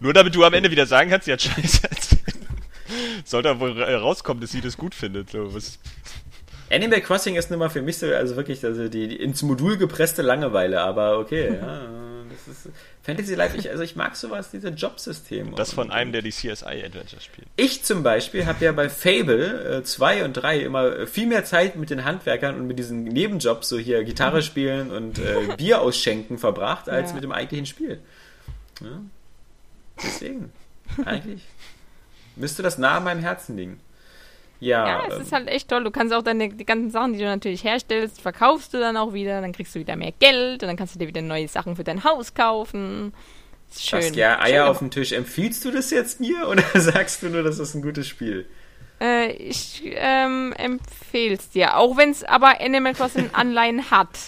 Nur 0.00 0.12
damit 0.12 0.34
du 0.34 0.44
am 0.44 0.54
Ende 0.54 0.70
wieder 0.70 0.86
sagen 0.86 1.10
kannst, 1.10 1.26
sie 1.26 1.32
hat 1.32 1.42
scheiße 1.42 1.90
erzählt. 1.90 2.36
Sollte 3.24 3.48
er 3.48 3.60
wohl 3.60 3.82
rauskommen, 3.82 4.40
dass 4.40 4.52
sie 4.52 4.60
das 4.60 4.76
gut 4.76 4.94
findet. 4.94 5.30
So, 5.30 5.52
was 5.54 5.78
Animal 6.70 7.00
Crossing 7.00 7.36
ist 7.36 7.50
nun 7.50 7.58
mal 7.58 7.70
für 7.70 7.82
mich 7.82 7.98
so, 7.98 8.06
also 8.06 8.36
wirklich, 8.36 8.64
also 8.64 8.88
die, 8.88 9.08
die 9.08 9.16
ins 9.16 9.42
Modul 9.42 9.76
gepresste 9.76 10.22
Langeweile, 10.22 10.80
aber 10.80 11.18
okay, 11.18 11.54
ja, 11.54 11.82
das 12.28 12.48
ist 12.48 12.68
Fantasy 13.04 13.34
Life, 13.34 13.54
ich, 13.58 13.70
also 13.70 13.82
ich 13.82 13.96
mag 13.96 14.16
sowas, 14.16 14.50
diese 14.50 14.68
Jobsysteme. 14.68 15.52
Das 15.56 15.74
von 15.74 15.90
einem, 15.90 16.12
der 16.12 16.22
die 16.22 16.30
CSI 16.30 16.82
Adventure 16.84 17.20
spielt. 17.20 17.46
Ich 17.56 17.84
zum 17.84 18.02
Beispiel 18.02 18.46
habe 18.46 18.64
ja 18.64 18.72
bei 18.72 18.88
Fable 18.88 19.82
2 19.84 20.18
äh, 20.18 20.22
und 20.24 20.32
3 20.32 20.60
immer 20.60 21.06
viel 21.06 21.26
mehr 21.26 21.44
Zeit 21.44 21.76
mit 21.76 21.90
den 21.90 22.04
Handwerkern 22.06 22.56
und 22.56 22.66
mit 22.66 22.78
diesen 22.78 23.04
Nebenjobs, 23.04 23.68
so 23.68 23.78
hier 23.78 24.04
Gitarre 24.04 24.40
spielen 24.40 24.90
und 24.90 25.18
äh, 25.18 25.54
Bier 25.58 25.82
ausschenken 25.82 26.38
verbracht, 26.38 26.88
als 26.88 27.10
ja. 27.10 27.14
mit 27.14 27.24
dem 27.24 27.32
eigentlichen 27.32 27.66
Spiel. 27.66 28.00
Ja? 28.80 29.02
Deswegen, 30.02 30.50
eigentlich 31.04 31.42
müsste 32.36 32.62
das 32.62 32.78
nah 32.78 32.96
an 32.96 33.04
meinem 33.04 33.20
Herzen 33.20 33.56
liegen. 33.56 33.80
Ja, 34.60 34.86
ja 34.86 35.06
es 35.08 35.14
ähm, 35.14 35.22
ist 35.22 35.32
halt 35.32 35.48
echt 35.48 35.68
toll. 35.68 35.84
Du 35.84 35.90
kannst 35.90 36.14
auch 36.14 36.22
deine 36.22 36.48
die 36.48 36.64
ganzen 36.64 36.90
Sachen, 36.90 37.12
die 37.12 37.18
du 37.18 37.24
natürlich 37.24 37.64
herstellst, 37.64 38.20
verkaufst 38.20 38.72
du 38.74 38.78
dann 38.78 38.96
auch 38.96 39.12
wieder. 39.12 39.40
Dann 39.40 39.52
kriegst 39.52 39.74
du 39.74 39.80
wieder 39.80 39.96
mehr 39.96 40.12
Geld 40.12 40.62
und 40.62 40.68
dann 40.68 40.76
kannst 40.76 40.94
du 40.94 40.98
dir 40.98 41.08
wieder 41.08 41.22
neue 41.22 41.48
Sachen 41.48 41.76
für 41.76 41.84
dein 41.84 42.04
Haus 42.04 42.34
kaufen. 42.34 43.12
Ist 43.70 43.86
schön. 43.86 44.00
Das, 44.00 44.16
ja, 44.16 44.40
Eier 44.40 44.62
schön. 44.62 44.70
auf 44.70 44.78
dem 44.78 44.90
Tisch. 44.90 45.12
Empfiehlst 45.12 45.64
du 45.64 45.70
das 45.70 45.90
jetzt 45.90 46.20
mir 46.20 46.48
oder 46.48 46.62
sagst 46.74 47.22
du 47.22 47.28
nur, 47.28 47.42
das 47.42 47.58
ist 47.58 47.74
ein 47.74 47.82
gutes 47.82 48.08
Spiel? 48.08 48.46
Äh, 49.00 49.32
ich 49.32 49.82
ähm, 49.84 50.54
empfehle 50.56 51.34
es 51.34 51.50
dir. 51.50 51.76
Auch 51.76 51.96
wenn 51.96 52.10
es 52.10 52.24
aber 52.24 52.60
Animal 52.60 52.94
Crossing 52.94 53.30
Anleihen 53.32 53.90
hat. 53.90 54.18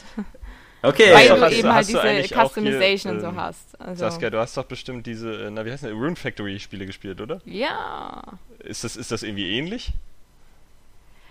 Okay, 0.82 1.12
weil 1.12 1.28
du 1.28 1.56
eben 1.56 1.72
halt 1.72 1.88
diese 1.88 2.00
Customization 2.28 3.12
hier, 3.12 3.12
und 3.12 3.20
so 3.20 3.26
ähm, 3.28 3.40
hast. 3.40 3.80
Also. 3.80 4.00
Saskia, 4.00 4.30
du 4.30 4.38
hast 4.38 4.56
doch 4.56 4.64
bestimmt 4.64 5.06
diese, 5.06 5.46
äh, 5.46 5.50
na 5.50 5.64
wie 5.64 5.72
heißt 5.72 5.84
das, 5.84 5.90
Rune 5.90 6.16
Factory 6.16 6.60
Spiele 6.60 6.86
gespielt, 6.86 7.20
oder? 7.20 7.40
Ja. 7.44 8.22
Ist 8.60 8.84
das, 8.84 8.96
ist 8.96 9.10
das 9.10 9.22
irgendwie 9.22 9.56
ähnlich? 9.56 9.92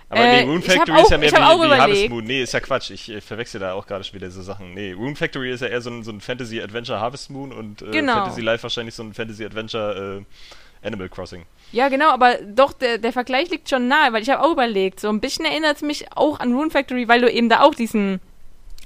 Aber 0.09 0.21
äh, 0.21 0.43
nee, 0.43 0.49
Rune 0.51 0.61
Factory 0.61 1.01
ist 1.01 1.11
ja 1.11 1.17
mehr 1.17 1.31
wie, 1.31 1.35
wie 1.35 1.79
Harvest 1.79 2.09
Moon. 2.09 2.23
Nee, 2.23 2.43
ist 2.43 2.53
ja 2.53 2.59
Quatsch. 2.59 2.91
Ich 2.91 3.09
äh, 3.09 3.21
verwechsel 3.21 3.59
da 3.59 3.73
auch 3.73 3.87
gerade 3.87 4.03
schon 4.03 4.13
wieder 4.13 4.29
so 4.29 4.41
Sachen. 4.41 4.73
Nee, 4.73 4.93
Rune 4.93 5.15
Factory 5.15 5.51
ist 5.51 5.61
ja 5.61 5.67
eher 5.67 5.81
so 5.81 5.89
ein, 5.89 6.03
so 6.03 6.11
ein 6.11 6.21
Fantasy 6.21 6.61
Adventure 6.61 6.99
Harvest 6.99 7.29
Moon 7.31 7.51
und 7.51 7.81
äh, 7.81 7.91
genau. 7.91 8.13
Fantasy 8.13 8.41
Life 8.41 8.63
wahrscheinlich 8.63 8.93
so 8.93 9.03
ein 9.03 9.13
Fantasy 9.13 9.43
Adventure 9.43 10.23
äh, 10.83 10.87
Animal 10.87 11.09
Crossing. 11.09 11.45
Ja, 11.71 11.89
genau, 11.89 12.09
aber 12.09 12.35
doch, 12.35 12.73
der, 12.73 12.99
der 12.99 13.11
Vergleich 13.11 13.49
liegt 13.49 13.69
schon 13.69 13.87
nahe, 13.87 14.13
weil 14.13 14.21
ich 14.21 14.29
habe 14.29 14.43
auch 14.43 14.51
überlegt, 14.51 14.99
so 14.99 15.09
ein 15.09 15.19
bisschen 15.19 15.45
erinnert 15.45 15.77
es 15.77 15.81
mich 15.81 16.05
auch 16.15 16.39
an 16.39 16.53
Rune 16.53 16.69
Factory, 16.69 17.07
weil 17.07 17.21
du 17.21 17.31
eben 17.31 17.49
da 17.49 17.61
auch 17.61 17.73
diesen 17.73 18.21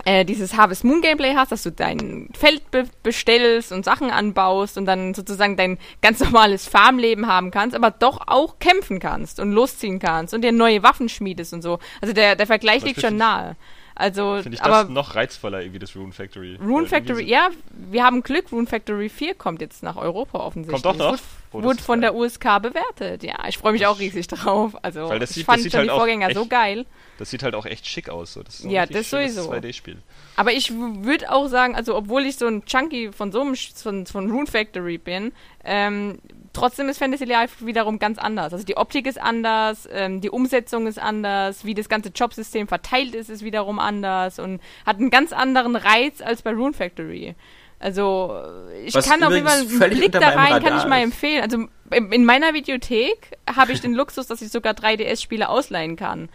äh, 0.06 0.26
dieses 0.26 0.56
Harvest 0.56 0.84
Moon 0.84 1.02
Gameplay 1.02 1.36
hast, 1.36 1.52
dass 1.52 1.64
du 1.64 1.72
dein 1.72 2.30
Feld 2.34 2.72
be 2.72 2.86
bestellst 3.04 3.72
und 3.72 3.86
Sachen 3.86 4.12
anbaust 4.12 4.78
und 4.78 4.86
dann 4.86 5.14
sozusagen 5.14 5.58
dein 5.58 5.78
ganz 6.02 6.20
normales 6.24 6.68
Farmleben 6.68 7.28
haben 7.28 7.52
kannst, 7.52 7.76
aber 7.76 7.91
doch 7.91 8.28
auch 8.28 8.60
kämpfen 8.60 9.00
kannst 9.00 9.39
und 9.39 9.52
losziehen 9.52 10.00
kannst 10.00 10.34
und 10.34 10.41
dir 10.41 10.52
neue 10.52 10.84
Waffen 10.84 11.10
schmiedest 11.10 11.54
und 11.54 11.62
so. 11.62 11.80
Also 12.02 12.14
der, 12.14 12.36
der 12.36 12.47
Vergleich 12.47 12.84
liegt 12.84 13.02
schon 13.02 13.18
nahe. 13.18 13.56
Also, 14.00 14.39
Finde 14.41 14.56
ich 14.56 14.64
aber 14.64 14.84
das 14.84 14.89
noch 14.89 15.16
reizvoller 15.16 15.60
irgendwie 15.60 15.80
das 15.80 15.93
Rune 15.93 16.14
Factory. 16.14 16.56
Rune 16.56 16.88
Factory, 16.88 17.24
so 17.24 17.30
ja, 17.30 17.50
wir 17.72 18.02
haben 18.02 18.24
Glück, 18.24 18.50
Rune 18.50 18.66
Factory 18.66 19.10
4 19.10 19.36
kommt 19.36 19.60
jetzt 19.60 19.84
nach 19.84 19.97
Europa 19.97 20.39
offensichtlich. 20.39 20.82
Kommt 20.82 21.02
doch 21.02 21.12
noch? 21.12 21.20
Wurde, 21.52 21.68
wurde 21.68 21.84
von 21.84 22.00
der 22.00 22.16
USK 22.16 22.62
bewertet, 22.62 23.24
ja. 23.24 23.36
Ich 23.50 23.58
freue 23.58 23.74
mich 23.74 23.86
auch 23.88 24.00
riesig 24.00 24.28
drauf. 24.28 24.74
Also, 24.84 25.10
Weil 25.10 25.20
das 25.20 25.32
ich 25.32 25.38
sieht, 25.38 25.45
fand 25.45 25.66
das 25.66 25.72
schon 25.72 25.80
halt 25.80 25.89
die 25.89 25.93
Vorgänger 25.93 26.34
so 26.34 26.45
geil. 26.45 26.86
Das 27.18 27.30
sieht 27.30 27.43
halt 27.43 27.56
auch 27.56 27.66
echt 27.66 27.88
schick 27.88 28.08
aus. 28.08 28.32
So. 28.32 28.43
Das 28.43 28.64
ja, 28.64 28.86
das 28.86 29.10
sowieso. 29.10 29.52
2D-Spiel. 29.52 29.97
Aber 30.38 30.54
ich 30.54 30.72
würde 30.74 31.30
auch 31.30 31.47
sagen, 31.47 31.76
also 31.76 31.97
obwohl 31.97 32.26
ich 32.26 32.38
so 32.38 32.47
ein 32.47 32.64
Chunky 32.64 33.12
von 33.12 33.34
so 33.34 33.41
einem 33.41 33.56
von, 33.56 34.06
von 34.06 34.32
Rune 34.32 34.47
Factory 34.47 34.97
bin, 34.97 35.34
ähm, 35.64 36.20
trotzdem 36.53 36.89
ist 36.89 37.00
Fantasy 37.00 37.25
Life 37.25 37.66
wiederum 37.66 38.00
ganz 38.00 38.17
anders. 38.17 38.54
Also 38.54 38.66
die 38.66 38.78
Optik 38.78 39.08
ist 39.08 39.20
anders, 39.20 39.88
ähm, 39.92 40.21
die 40.21 40.29
Umsetzung 40.29 40.88
ist 40.88 41.00
anders, 41.00 41.66
wie 41.66 41.74
das 41.74 41.89
ganze 41.89 42.09
Jobsystem 42.09 42.67
verteilt 42.67 43.16
ist, 43.16 43.29
ist 43.29 43.43
wiederum 43.43 43.79
anders 43.79 44.39
und 44.39 44.62
hat 44.86 44.97
einen 44.97 45.09
ganz 45.09 45.33
anderen 45.33 45.75
Reiz 45.75 46.21
als 46.21 46.42
bei 46.42 46.51
Rune 46.51 46.74
Factory. 46.74 47.36
Also 47.79 48.36
ich 48.83 48.93
Was 48.93 49.08
kann 49.08 49.24
auf 49.24 49.32
jeden 49.32 49.47
Fall 49.47 49.59
einen 49.59 49.97
Blick 49.97 50.12
da 50.12 50.20
rein, 50.20 50.62
kann 50.62 50.78
ich 50.78 50.86
mal 50.86 51.01
empfehlen. 51.01 51.42
Also 51.43 51.67
in 51.92 52.25
meiner 52.25 52.54
Videothek 52.54 53.38
habe 53.47 53.71
ich 53.71 53.79
den 53.79 53.93
Luxus, 53.93 54.28
dass 54.28 54.42
ich 54.42 54.51
sogar 54.51 54.74
3DS-Spiele 54.74 55.47
ausleihen 55.47 55.96
kann. 55.96 56.29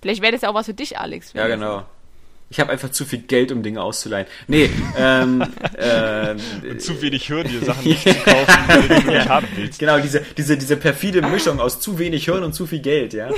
Vielleicht 0.00 0.22
wäre 0.22 0.32
das 0.32 0.42
ja 0.42 0.50
auch 0.50 0.54
was 0.54 0.66
für 0.66 0.74
dich, 0.74 0.98
Alex. 0.98 1.32
Ja, 1.34 1.48
genau. 1.48 1.84
Ich 2.48 2.60
habe 2.60 2.70
einfach 2.70 2.90
zu 2.90 3.04
viel 3.04 3.20
Geld, 3.20 3.50
um 3.50 3.64
Dinge 3.64 3.82
auszuleihen. 3.82 4.26
Nee, 4.46 4.70
ähm, 4.96 5.42
ähm, 5.78 6.36
Und 6.70 6.80
zu 6.80 7.02
wenig 7.02 7.28
Hürden, 7.28 7.50
dir 7.50 7.64
Sachen 7.64 7.84
nicht 7.88 8.08
zu 8.08 8.14
kaufen, 8.14 8.54
die 8.68 9.02
du 9.04 9.10
nicht 9.10 9.28
haben 9.28 9.48
willst. 9.56 9.78
Genau, 9.80 9.98
diese, 9.98 10.20
diese, 10.36 10.56
diese 10.56 10.76
perfide 10.76 11.22
Mischung 11.22 11.58
aus 11.58 11.80
zu 11.80 11.98
wenig 11.98 12.24
Hirn 12.26 12.44
und 12.44 12.52
zu 12.52 12.66
viel 12.66 12.78
Geld, 12.78 13.14
ja. 13.14 13.30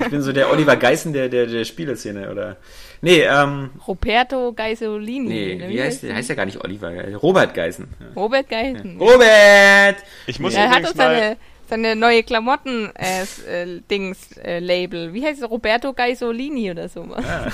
Ich 0.00 0.08
bin 0.08 0.20
so 0.20 0.32
der 0.32 0.50
Oliver 0.50 0.76
Geissen 0.76 1.12
der, 1.12 1.28
der, 1.28 1.46
der 1.46 1.64
Spieleszene, 1.64 2.28
oder? 2.30 2.56
Nee, 3.02 3.22
ähm. 3.22 3.70
Roberto 3.86 4.52
Geisolini. 4.52 5.56
Nee, 5.56 5.68
wie 5.68 5.80
heißt 5.80 6.02
der? 6.02 6.14
Heißt 6.16 6.28
ja 6.28 6.34
gar 6.34 6.46
nicht 6.46 6.62
Oliver, 6.64 6.92
Robert 7.14 7.54
Geissen. 7.54 7.88
Robert 8.16 8.48
Geissen. 8.48 8.98
Ja. 8.98 9.06
Robert! 9.06 9.96
Ich 10.26 10.40
muss 10.40 10.54
ja, 10.54 10.62
er 10.62 10.70
hat 10.70 10.80
uns 10.80 10.96
seine 10.96 11.36
seine 11.68 11.96
neue 11.96 12.22
Klamotten-Dings-Label. 12.22 15.00
Äh, 15.00 15.06
äh, 15.06 15.12
Wie 15.12 15.24
heißt 15.24 15.42
es? 15.42 15.50
Roberto 15.50 15.92
Gaisolini 15.92 16.70
oder 16.70 16.88
so. 16.88 17.04
Ja, 17.04 17.50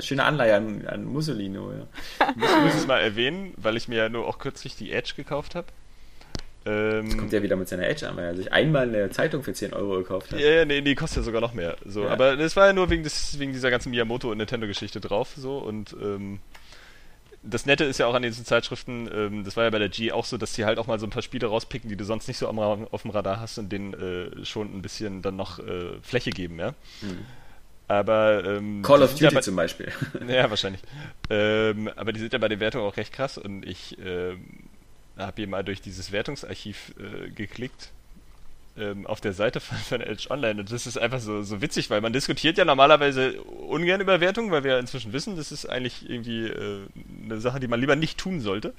schöne 0.00 0.24
Anleihe 0.24 0.56
an, 0.56 0.86
an 0.86 1.04
Mussolino. 1.04 1.72
Ja. 1.72 1.86
Ich 2.30 2.64
muss 2.64 2.74
es 2.74 2.86
mal 2.86 3.00
erwähnen, 3.00 3.54
weil 3.56 3.76
ich 3.76 3.88
mir 3.88 3.96
ja 3.96 4.08
nur 4.08 4.26
auch 4.26 4.38
kürzlich 4.38 4.76
die 4.76 4.92
Edge 4.92 5.12
gekauft 5.16 5.54
habe. 5.54 5.66
Ähm, 6.66 7.16
kommt 7.16 7.32
ja 7.32 7.42
wieder 7.42 7.56
mit 7.56 7.68
seiner 7.68 7.88
Edge 7.88 8.06
an, 8.06 8.16
weil 8.16 8.24
er 8.24 8.36
sich 8.36 8.52
einmal 8.52 8.88
eine 8.88 9.10
Zeitung 9.10 9.42
für 9.42 9.54
10 9.54 9.72
Euro 9.72 9.98
gekauft 9.98 10.32
hat. 10.32 10.40
Ja, 10.40 10.50
ja 10.50 10.64
nee, 10.64 10.82
die 10.82 10.94
kostet 10.94 11.18
ja 11.18 11.22
sogar 11.22 11.40
noch 11.40 11.54
mehr. 11.54 11.76
So, 11.86 12.04
ja. 12.04 12.10
Aber 12.10 12.36
das 12.36 12.56
war 12.56 12.66
ja 12.66 12.72
nur 12.72 12.90
wegen, 12.90 13.04
des, 13.04 13.38
wegen 13.38 13.52
dieser 13.52 13.70
ganzen 13.70 13.92
Miyamoto- 13.92 14.30
und 14.30 14.38
Nintendo-Geschichte 14.38 15.00
drauf. 15.00 15.32
So, 15.36 15.58
und 15.58 15.96
ähm, 16.02 16.40
das 17.48 17.66
Nette 17.66 17.84
ist 17.84 17.98
ja 17.98 18.06
auch 18.06 18.14
an 18.14 18.22
diesen 18.22 18.44
Zeitschriften, 18.44 19.08
ähm, 19.12 19.44
das 19.44 19.56
war 19.56 19.64
ja 19.64 19.70
bei 19.70 19.78
der 19.78 19.88
G 19.88 20.12
auch 20.12 20.24
so, 20.24 20.36
dass 20.36 20.54
sie 20.54 20.64
halt 20.64 20.78
auch 20.78 20.86
mal 20.86 20.98
so 20.98 21.06
ein 21.06 21.10
paar 21.10 21.22
Spiele 21.22 21.46
rauspicken, 21.46 21.88
die 21.88 21.96
du 21.96 22.04
sonst 22.04 22.28
nicht 22.28 22.38
so 22.38 22.48
am, 22.48 22.58
auf 22.58 23.02
dem 23.02 23.10
Radar 23.10 23.40
hast 23.40 23.58
und 23.58 23.70
denen 23.70 23.94
äh, 23.94 24.44
schon 24.44 24.76
ein 24.76 24.82
bisschen 24.82 25.22
dann 25.22 25.36
noch 25.36 25.58
äh, 25.58 26.00
Fläche 26.02 26.30
geben, 26.30 26.58
ja. 26.58 26.70
Mhm. 27.00 27.26
Aber 27.88 28.44
ähm, 28.44 28.82
Call 28.82 29.02
of 29.02 29.12
Duty 29.12 29.24
ja 29.24 29.30
bei, 29.30 29.40
zum 29.40 29.56
Beispiel. 29.56 29.90
Ja, 30.28 30.50
wahrscheinlich. 30.50 30.82
Ähm, 31.30 31.90
aber 31.96 32.12
die 32.12 32.20
sind 32.20 32.34
ja 32.34 32.38
bei 32.38 32.48
den 32.48 32.60
Wertungen 32.60 32.86
auch 32.86 32.98
recht 32.98 33.14
krass 33.14 33.38
und 33.38 33.64
ich 33.64 33.96
ähm, 34.04 34.68
habe 35.16 35.32
hier 35.36 35.48
mal 35.48 35.64
durch 35.64 35.80
dieses 35.80 36.12
Wertungsarchiv 36.12 36.94
äh, 36.98 37.30
geklickt 37.30 37.90
ähm, 38.78 39.06
auf 39.06 39.20
der 39.20 39.32
Seite 39.32 39.60
von, 39.60 39.76
von, 39.78 40.00
Edge 40.00 40.30
Online 40.30 40.60
und 40.60 40.72
das 40.72 40.86
ist 40.86 40.98
einfach 40.98 41.20
so, 41.20 41.42
so 41.42 41.60
witzig, 41.60 41.90
weil 41.90 42.00
man 42.00 42.12
diskutiert 42.12 42.58
ja 42.58 42.64
normalerweise 42.64 43.40
ungern 43.42 44.00
über 44.00 44.20
Wertungen, 44.20 44.50
weil 44.50 44.64
wir 44.64 44.72
ja 44.72 44.78
inzwischen 44.78 45.12
wissen, 45.12 45.36
das 45.36 45.52
ist 45.52 45.66
eigentlich 45.66 46.08
irgendwie 46.08 46.46
äh, 46.46 46.80
eine 47.24 47.40
Sache, 47.40 47.60
die 47.60 47.68
man 47.68 47.80
lieber 47.80 47.96
nicht 47.96 48.18
tun 48.18 48.40
sollte. 48.40 48.74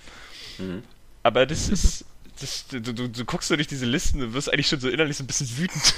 Mhm. 0.57 0.83
Aber 1.23 1.45
das 1.45 1.69
ist 1.69 2.05
das, 2.39 2.67
du, 2.67 2.79
du, 2.81 3.09
du, 3.09 3.25
guckst 3.25 3.49
so 3.49 3.55
durch 3.55 3.67
diese 3.67 3.85
Listen 3.85 4.21
und 4.21 4.33
wirst 4.33 4.51
eigentlich 4.51 4.67
schon 4.67 4.79
so 4.79 4.89
innerlich 4.89 5.17
so 5.17 5.23
ein 5.23 5.27
bisschen 5.27 5.57
wütend. 5.57 5.93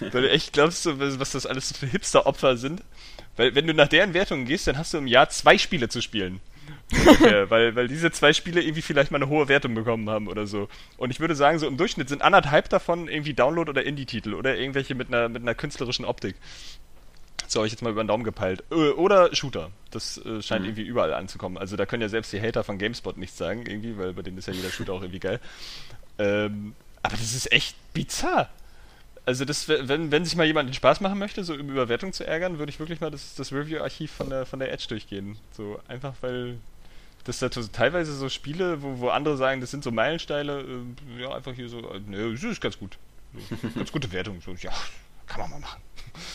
Weil 0.00 0.22
du 0.22 0.30
echt 0.30 0.52
glaubst, 0.52 0.86
was 0.86 1.30
das 1.30 1.46
alles 1.46 1.72
für 1.76 1.86
Hipster-Opfer 1.86 2.56
sind. 2.56 2.82
Weil 3.36 3.54
wenn 3.54 3.66
du 3.66 3.74
nach 3.74 3.88
deren 3.88 4.14
Wertungen 4.14 4.46
gehst, 4.46 4.66
dann 4.66 4.78
hast 4.78 4.92
du 4.94 4.98
im 4.98 5.06
Jahr 5.06 5.28
zwei 5.28 5.58
Spiele 5.58 5.88
zu 5.88 6.00
spielen. 6.00 6.40
Okay, 7.06 7.46
weil, 7.48 7.74
weil 7.74 7.88
diese 7.88 8.10
zwei 8.10 8.32
Spiele 8.32 8.62
irgendwie 8.62 8.82
vielleicht 8.82 9.10
mal 9.10 9.18
eine 9.18 9.28
hohe 9.28 9.48
Wertung 9.48 9.74
bekommen 9.74 10.08
haben 10.10 10.28
oder 10.28 10.46
so. 10.46 10.68
Und 10.96 11.10
ich 11.10 11.20
würde 11.20 11.34
sagen, 11.34 11.58
so 11.58 11.66
im 11.66 11.76
Durchschnitt 11.76 12.08
sind 12.08 12.22
anderthalb 12.22 12.68
davon 12.68 13.08
irgendwie 13.08 13.34
Download- 13.34 13.68
oder 13.68 13.84
Indie-Titel 13.84 14.34
oder 14.34 14.56
irgendwelche 14.56 14.94
mit 14.94 15.08
einer, 15.08 15.28
mit 15.28 15.42
einer 15.42 15.54
künstlerischen 15.54 16.04
Optik. 16.04 16.36
So 17.48 17.60
habe 17.60 17.66
ich 17.66 17.72
jetzt 17.72 17.82
mal 17.82 17.90
über 17.90 18.02
den 18.02 18.08
Daumen 18.08 18.24
gepeilt. 18.24 18.64
Oder 18.72 19.34
Shooter. 19.34 19.70
Das 19.90 20.18
äh, 20.18 20.42
scheint 20.42 20.62
mhm. 20.62 20.70
irgendwie 20.70 20.82
überall 20.82 21.14
anzukommen. 21.14 21.58
Also 21.58 21.76
da 21.76 21.86
können 21.86 22.02
ja 22.02 22.08
selbst 22.08 22.32
die 22.32 22.40
Hater 22.40 22.64
von 22.64 22.78
GameSpot 22.78 23.16
nichts 23.16 23.38
sagen, 23.38 23.64
irgendwie, 23.66 23.96
weil 23.96 24.12
bei 24.14 24.22
denen 24.22 24.38
ist 24.38 24.48
ja 24.48 24.52
jeder 24.52 24.70
Shooter 24.70 24.92
auch 24.92 25.02
irgendwie 25.02 25.20
geil. 25.20 25.40
Ähm, 26.18 26.74
aber 27.02 27.16
das 27.16 27.34
ist 27.34 27.52
echt 27.52 27.76
bizarr. 27.92 28.50
Also 29.26 29.44
das, 29.44 29.68
wenn, 29.68 30.12
wenn 30.12 30.24
sich 30.24 30.36
mal 30.36 30.46
jemand 30.46 30.68
den 30.68 30.74
Spaß 30.74 31.00
machen 31.00 31.18
möchte, 31.18 31.42
so 31.42 31.54
über 31.54 31.72
Überwertung 31.72 32.12
zu 32.12 32.24
ärgern, 32.24 32.58
würde 32.60 32.70
ich 32.70 32.78
wirklich 32.78 33.00
mal 33.00 33.10
das, 33.10 33.34
das 33.34 33.52
Review-Archiv 33.52 34.12
von 34.12 34.30
der, 34.30 34.46
von 34.46 34.60
der 34.60 34.72
Edge 34.72 34.86
durchgehen. 34.88 35.36
So 35.50 35.80
einfach, 35.88 36.14
weil 36.20 36.58
das 37.24 37.40
da 37.40 37.48
teilweise 37.48 38.14
so 38.14 38.28
Spiele, 38.28 38.82
wo, 38.82 39.00
wo 39.00 39.08
andere 39.08 39.36
sagen, 39.36 39.60
das 39.60 39.72
sind 39.72 39.82
so 39.82 39.90
Meilensteine, 39.90 40.64
äh, 41.18 41.22
ja, 41.22 41.34
einfach 41.34 41.52
hier 41.54 41.68
so, 41.68 41.78
äh, 41.90 41.98
ne, 41.98 42.32
das 42.32 42.44
ist 42.44 42.60
ganz 42.60 42.78
gut. 42.78 42.98
So, 43.34 43.68
ganz 43.74 43.90
gute 43.90 44.12
Wertung. 44.12 44.40
So, 44.40 44.52
ja, 44.52 44.72
kann 45.26 45.40
man 45.40 45.50
mal 45.50 45.58
machen. 45.58 45.82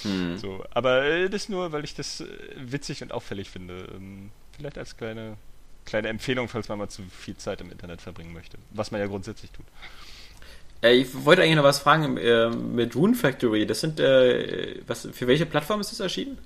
Mhm. 0.03 0.37
So, 0.37 0.65
aber 0.71 1.05
äh, 1.05 1.29
das 1.29 1.47
nur, 1.47 1.71
weil 1.71 1.85
ich 1.85 1.95
das 1.95 2.19
äh, 2.19 2.27
witzig 2.57 3.01
und 3.03 3.13
auffällig 3.13 3.49
finde. 3.49 3.87
Ähm, 3.95 4.31
vielleicht 4.57 4.77
als 4.77 4.97
kleine, 4.97 5.37
kleine 5.85 6.09
Empfehlung, 6.09 6.49
falls 6.49 6.67
man 6.67 6.77
mal 6.77 6.89
zu 6.89 7.03
viel 7.03 7.37
Zeit 7.37 7.61
im 7.61 7.71
Internet 7.71 8.01
verbringen 8.01 8.33
möchte. 8.33 8.57
Was 8.71 8.91
man 8.91 8.99
ja 8.99 9.07
grundsätzlich 9.07 9.51
tut. 9.51 9.65
Äh, 10.81 10.93
ich 10.93 11.25
wollte 11.25 11.43
eigentlich 11.43 11.55
noch 11.55 11.63
was 11.63 11.79
fragen 11.79 12.17
äh, 12.17 12.49
mit 12.49 12.95
Rune 12.95 13.15
Factory. 13.15 13.65
Das 13.65 13.81
sind, 13.81 13.99
äh, 13.99 14.81
was, 14.87 15.07
für 15.11 15.27
welche 15.27 15.45
Plattform 15.45 15.81
ist 15.81 15.91
das 15.91 15.99
erschienen? 15.99 16.37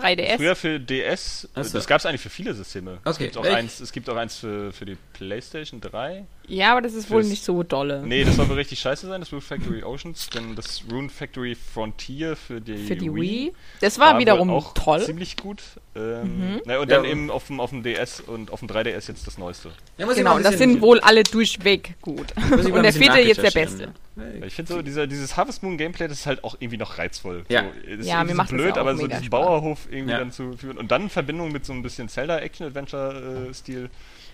3DS. 0.00 0.36
Früher 0.36 0.56
für 0.56 0.80
DS, 0.80 1.48
Achso. 1.54 1.72
das 1.72 1.86
gab 1.86 1.98
es 2.00 2.06
eigentlich 2.06 2.20
für 2.20 2.30
viele 2.30 2.54
Systeme. 2.54 2.98
Okay. 3.04 3.10
Es 3.10 3.18
gibt 3.18 3.36
auch, 3.36 3.44
eins, 3.44 3.80
es 3.80 3.92
gibt 3.92 4.08
auch 4.08 4.16
eins 4.16 4.36
für, 4.36 4.72
für 4.72 4.86
die 4.86 4.96
PlayStation 5.12 5.80
3. 5.80 6.24
Ja, 6.48 6.72
aber 6.72 6.82
das 6.82 6.94
ist 6.94 7.10
wohl 7.10 7.22
nicht 7.22 7.44
so 7.44 7.62
dolle. 7.62 8.02
Nee, 8.04 8.24
das 8.24 8.36
soll 8.36 8.48
wohl 8.48 8.56
richtig 8.58 8.80
scheiße 8.80 9.06
sein, 9.06 9.20
das 9.20 9.32
Rune 9.32 9.40
Factory 9.40 9.84
Oceans, 9.84 10.30
denn 10.30 10.56
das 10.56 10.82
Rune 10.90 11.08
Factory 11.08 11.54
Frontier 11.54 12.34
für 12.34 12.60
die, 12.60 12.76
für 12.76 12.96
die 12.96 13.14
Wii, 13.14 13.22
Wii. 13.22 13.52
Das 13.80 13.98
war, 13.98 14.14
war 14.14 14.18
wiederum 14.18 14.50
auch 14.50 14.74
toll. 14.74 15.02
Ziemlich 15.04 15.36
gut. 15.36 15.62
Ähm, 15.94 16.54
mhm. 16.54 16.62
na, 16.64 16.78
und 16.78 16.90
ja. 16.90 16.96
dann 16.96 17.04
eben 17.04 17.30
auf 17.30 17.46
dem, 17.46 17.60
auf 17.60 17.70
dem 17.70 17.82
DS 17.82 18.20
und 18.20 18.50
auf 18.50 18.60
dem 18.60 18.68
3DS 18.68 19.08
jetzt 19.08 19.26
das 19.26 19.38
neueste. 19.38 19.70
Ja, 19.98 20.06
genau, 20.06 20.36
und 20.36 20.44
das 20.44 20.58
sind 20.58 20.80
wohl 20.80 21.00
alle 21.00 21.22
durchweg 21.22 21.94
gut. 22.00 22.34
und 22.50 22.82
der 22.82 22.92
vierte 22.92 23.20
jetzt 23.20 23.42
der 23.42 23.50
beste. 23.50 23.92
Ich 24.42 24.54
finde 24.54 24.72
so, 24.72 24.82
dieser, 24.82 25.06
dieses 25.06 25.36
Harvest 25.36 25.62
Moon 25.62 25.78
Gameplay, 25.78 26.08
das 26.08 26.20
ist 26.20 26.26
halt 26.26 26.42
auch 26.44 26.56
irgendwie 26.58 26.76
noch 26.76 26.98
reizvoll. 26.98 27.44
Ja, 27.48 27.64
so, 27.98 28.08
ja 28.08 28.24
mir 28.24 28.34
macht 28.34 28.50
blöd, 28.50 28.76
aber 28.76 28.96
so 28.96 29.06
diesen 29.06 29.24
Spaß. 29.24 29.30
Bauerhof 29.30 29.88
irgendwie 29.90 30.12
ja. 30.12 30.18
dann 30.18 30.32
zu 30.32 30.56
führen 30.56 30.78
und 30.78 30.90
dann 30.90 31.02
in 31.02 31.10
Verbindung 31.10 31.52
mit 31.52 31.64
so 31.64 31.72
ein 31.72 31.82
bisschen 31.82 32.08
Zelda 32.08 32.38
Action 32.38 32.66
Adventure 32.66 33.48
äh, 33.48 33.54
Stil. 33.54 33.88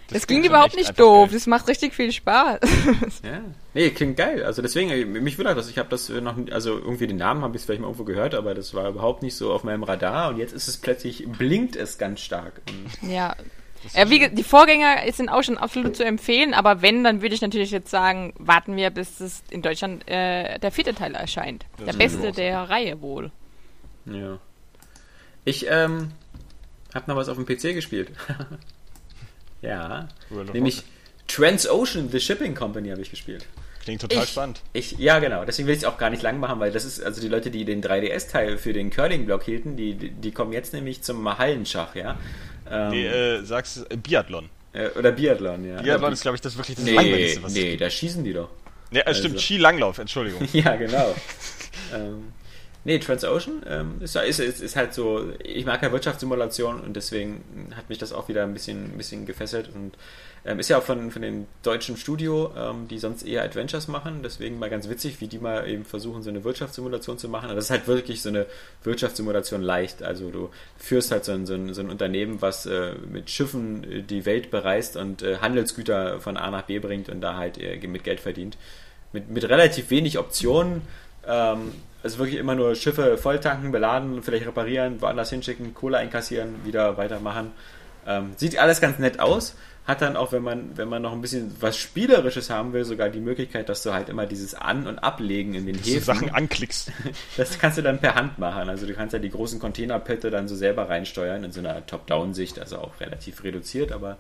Das, 0.08 0.18
das 0.18 0.26
klingt 0.28 0.46
überhaupt 0.46 0.76
nicht 0.76 0.98
doof, 0.98 1.28
geil. 1.28 1.34
das 1.34 1.46
macht 1.48 1.66
richtig 1.68 1.92
viel 1.92 2.12
Spaß. 2.12 2.60
ja. 3.24 3.40
Nee, 3.74 3.90
klingt 3.90 4.16
geil. 4.16 4.44
Also 4.44 4.62
deswegen, 4.62 4.90
äh, 4.90 5.04
mich 5.04 5.36
wundert 5.36 5.58
das. 5.58 5.68
Ich 5.68 5.78
habe 5.78 5.88
das 5.88 6.08
noch, 6.08 6.36
also 6.52 6.78
irgendwie 6.78 7.08
den 7.08 7.16
Namen 7.16 7.42
habe 7.42 7.56
ich 7.56 7.62
vielleicht 7.62 7.80
mal 7.80 7.88
irgendwo 7.88 8.04
gehört, 8.04 8.34
aber 8.34 8.54
das 8.54 8.72
war 8.72 8.88
überhaupt 8.88 9.22
nicht 9.22 9.34
so 9.34 9.52
auf 9.52 9.64
meinem 9.64 9.82
Radar 9.82 10.30
und 10.30 10.38
jetzt 10.38 10.52
ist 10.52 10.68
es 10.68 10.76
plötzlich, 10.76 11.26
blinkt 11.26 11.74
es 11.74 11.98
ganz 11.98 12.20
stark. 12.20 12.62
Und 12.68 13.10
ja. 13.10 13.34
Ja, 13.94 14.10
wie, 14.10 14.28
die 14.28 14.42
Vorgänger 14.42 14.96
sind 15.12 15.28
auch 15.28 15.42
schon 15.42 15.58
absolut 15.58 15.96
zu 15.96 16.04
empfehlen, 16.04 16.54
aber 16.54 16.82
wenn, 16.82 17.04
dann 17.04 17.22
würde 17.22 17.34
ich 17.34 17.40
natürlich 17.40 17.70
jetzt 17.70 17.90
sagen, 17.90 18.32
warten 18.38 18.76
wir, 18.76 18.90
bis 18.90 19.20
es 19.20 19.42
in 19.50 19.62
Deutschland 19.62 20.08
äh, 20.08 20.58
der 20.58 20.72
vierte 20.72 20.94
Teil 20.94 21.14
erscheint. 21.14 21.66
Das 21.78 21.86
der 21.86 21.92
beste 21.94 22.32
der 22.32 22.68
Reihe 22.68 23.00
wohl. 23.00 23.30
Ja. 24.06 24.38
Ich 25.44 25.66
ähm, 25.68 26.12
habe 26.94 27.10
noch 27.10 27.16
was 27.16 27.28
auf 27.28 27.36
dem 27.36 27.46
PC 27.46 27.74
gespielt. 27.74 28.10
Ja. 29.62 30.08
Nämlich 30.52 30.84
Transocean, 31.26 32.10
The 32.10 32.20
Shipping 32.20 32.54
Company 32.54 32.90
habe 32.90 33.00
ich 33.00 33.10
gespielt. 33.10 33.46
Klingt 33.82 34.00
total 34.00 34.24
ich, 34.24 34.30
spannend. 34.30 34.62
Ich, 34.72 34.92
ja, 34.98 35.18
genau. 35.20 35.44
Deswegen 35.44 35.68
will 35.68 35.74
ich 35.74 35.82
es 35.82 35.84
auch 35.84 35.98
gar 35.98 36.10
nicht 36.10 36.22
lang 36.22 36.40
machen, 36.40 36.58
weil 36.58 36.72
das 36.72 36.84
ist, 36.84 37.02
also 37.02 37.20
die 37.20 37.28
Leute, 37.28 37.50
die 37.50 37.64
den 37.64 37.82
3DS-Teil 37.82 38.58
für 38.58 38.72
den 38.72 38.90
Curling-Block 38.90 39.44
hielten, 39.44 39.76
die, 39.76 39.94
die 39.94 40.32
kommen 40.32 40.52
jetzt 40.52 40.72
nämlich 40.72 41.02
zum 41.02 41.38
Hallenschach, 41.38 41.94
ja. 41.94 42.18
Ähm, 42.70 42.90
nee, 42.90 43.06
äh, 43.06 43.42
sagst 43.44 43.90
äh, 43.90 43.96
Biathlon. 43.96 44.48
Äh, 44.72 44.88
oder 44.90 45.12
Biathlon, 45.12 45.64
ja. 45.64 45.80
Biathlon 45.80 46.12
ist, 46.12 46.22
glaube 46.22 46.34
ich, 46.36 46.40
das 46.40 46.56
wirklich 46.56 46.76
das 46.76 46.84
nee, 46.84 46.94
Langweiligste, 46.94 47.42
was 47.42 47.54
Nee, 47.54 47.76
da 47.76 47.88
schießen 47.88 48.24
die 48.24 48.32
doch. 48.32 48.50
Nee, 48.90 49.00
äh, 49.00 49.04
also. 49.04 49.20
stimmt, 49.20 49.40
Skilanglauf, 49.40 49.98
Entschuldigung. 49.98 50.46
ja, 50.52 50.76
genau. 50.76 51.14
ähm, 51.94 52.32
Nee, 52.86 53.00
Transocean 53.00 53.64
ähm, 53.68 53.96
ist, 53.98 54.14
ist, 54.14 54.38
ist, 54.38 54.76
halt 54.76 54.94
so, 54.94 55.32
ich 55.42 55.66
mag 55.66 55.82
ja 55.82 55.90
Wirtschaftssimulation 55.90 56.78
und 56.78 56.94
deswegen 56.94 57.72
hat 57.74 57.88
mich 57.88 57.98
das 57.98 58.12
auch 58.12 58.28
wieder 58.28 58.44
ein 58.44 58.54
bisschen, 58.54 58.92
ein 58.92 58.96
bisschen 58.96 59.26
gefesselt 59.26 59.70
und 59.74 59.96
ähm, 60.44 60.60
ist 60.60 60.68
ja 60.68 60.78
auch 60.78 60.84
von, 60.84 61.10
von 61.10 61.20
dem 61.20 61.48
deutschen 61.64 61.96
Studio, 61.96 62.52
ähm, 62.56 62.86
die 62.86 63.00
sonst 63.00 63.24
eher 63.24 63.42
Adventures 63.42 63.88
machen, 63.88 64.20
deswegen 64.22 64.60
mal 64.60 64.70
ganz 64.70 64.88
witzig, 64.88 65.20
wie 65.20 65.26
die 65.26 65.40
mal 65.40 65.68
eben 65.68 65.84
versuchen, 65.84 66.22
so 66.22 66.30
eine 66.30 66.44
Wirtschaftssimulation 66.44 67.18
zu 67.18 67.28
machen. 67.28 67.46
Aber 67.46 67.56
das 67.56 67.64
ist 67.64 67.70
halt 67.72 67.88
wirklich 67.88 68.22
so 68.22 68.28
eine 68.28 68.46
Wirtschaftssimulation 68.84 69.62
leicht. 69.62 70.04
Also 70.04 70.30
du 70.30 70.50
führst 70.78 71.10
halt 71.10 71.24
so 71.24 71.32
ein, 71.32 71.44
so 71.44 71.54
ein, 71.54 71.74
so 71.74 71.80
ein 71.80 71.90
Unternehmen, 71.90 72.40
was 72.40 72.66
äh, 72.66 72.92
mit 73.10 73.30
Schiffen 73.30 74.06
die 74.06 74.24
Welt 74.26 74.52
bereist 74.52 74.96
und 74.96 75.22
äh, 75.22 75.38
Handelsgüter 75.38 76.20
von 76.20 76.36
A 76.36 76.52
nach 76.52 76.62
B 76.62 76.78
bringt 76.78 77.08
und 77.08 77.20
da 77.20 77.36
halt 77.36 77.58
äh, 77.58 77.84
mit 77.88 78.04
Geld 78.04 78.20
verdient. 78.20 78.56
Mit, 79.12 79.28
mit 79.28 79.48
relativ 79.48 79.90
wenig 79.90 80.20
Optionen. 80.20 80.82
Ähm, 81.26 81.72
also 82.06 82.18
wirklich 82.18 82.38
immer 82.38 82.54
nur 82.54 82.76
Schiffe 82.76 83.18
volltanken, 83.18 83.72
beladen, 83.72 84.22
vielleicht 84.22 84.46
reparieren, 84.46 85.02
woanders 85.02 85.30
hinschicken, 85.30 85.74
Kohle 85.74 85.98
einkassieren, 85.98 86.64
wieder 86.64 86.96
weitermachen. 86.96 87.50
Ähm, 88.06 88.32
sieht 88.36 88.56
alles 88.58 88.80
ganz 88.80 89.00
nett 89.00 89.18
aus. 89.18 89.56
Hat 89.86 90.02
dann 90.02 90.16
auch, 90.16 90.30
wenn 90.30 90.42
man, 90.42 90.76
wenn 90.76 90.88
man 90.88 91.02
noch 91.02 91.12
ein 91.12 91.20
bisschen 91.20 91.56
was 91.60 91.76
Spielerisches 91.76 92.48
haben 92.48 92.72
will, 92.72 92.84
sogar 92.84 93.08
die 93.08 93.20
Möglichkeit, 93.20 93.68
dass 93.68 93.82
du 93.82 93.92
halt 93.92 94.08
immer 94.08 94.26
dieses 94.26 94.54
An- 94.54 94.86
und 94.86 95.00
Ablegen 95.00 95.54
in 95.54 95.66
den 95.66 95.76
dass 95.76 95.86
Häfen. 95.86 95.98
Du 95.98 96.04
Sachen 96.04 96.30
anklickst. 96.30 96.92
Das 97.36 97.58
kannst 97.58 97.78
du 97.78 97.82
dann 97.82 97.98
per 97.98 98.14
Hand 98.14 98.38
machen. 98.38 98.68
Also 98.68 98.86
du 98.86 98.94
kannst 98.94 99.12
ja 99.12 99.18
die 99.18 99.30
großen 99.30 99.58
Containerpötte 99.58 100.30
dann 100.30 100.46
so 100.46 100.54
selber 100.54 100.88
reinsteuern 100.88 101.42
in 101.42 101.50
so 101.50 101.58
einer 101.58 101.84
Top-Down-Sicht, 101.86 102.60
also 102.60 102.78
auch 102.78 103.00
relativ 103.00 103.42
reduziert, 103.42 103.90
aber 103.90 104.18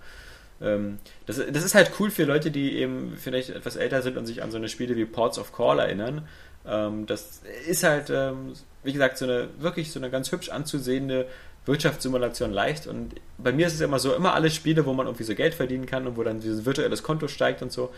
ähm, 0.60 0.98
das, 1.26 1.40
das 1.52 1.64
ist 1.64 1.74
halt 1.74 1.92
cool 2.00 2.10
für 2.10 2.24
Leute, 2.24 2.50
die 2.50 2.76
eben 2.76 3.16
vielleicht 3.16 3.50
etwas 3.50 3.76
älter 3.76 4.02
sind 4.02 4.16
und 4.16 4.26
sich 4.26 4.42
an 4.42 4.50
so 4.50 4.56
eine 4.56 4.68
Spiele 4.68 4.96
wie 4.96 5.04
Ports 5.04 5.38
of 5.38 5.52
Call 5.52 5.78
erinnern 5.78 6.26
ähm, 6.68 7.06
das 7.06 7.42
ist 7.66 7.82
halt, 7.82 8.10
ähm, 8.10 8.54
wie 8.82 8.92
gesagt, 8.92 9.18
so 9.18 9.24
eine 9.24 9.48
wirklich 9.58 9.90
so 9.90 10.00
eine 10.00 10.10
ganz 10.10 10.32
hübsch 10.32 10.48
anzusehende 10.48 11.26
Wirtschaftssimulation 11.66 12.52
leicht. 12.52 12.86
Und 12.86 13.14
bei 13.38 13.52
mir 13.52 13.66
ist 13.66 13.74
es 13.74 13.80
immer 13.80 13.98
so, 13.98 14.14
immer 14.14 14.34
alle 14.34 14.50
Spiele, 14.50 14.86
wo 14.86 14.92
man 14.92 15.06
irgendwie 15.06 15.24
so 15.24 15.34
Geld 15.34 15.54
verdienen 15.54 15.86
kann 15.86 16.06
und 16.06 16.16
wo 16.16 16.22
dann 16.22 16.40
dieses 16.40 16.64
virtuelles 16.64 17.02
Konto 17.02 17.28
steigt 17.28 17.62
und 17.62 17.72
so, 17.72 17.92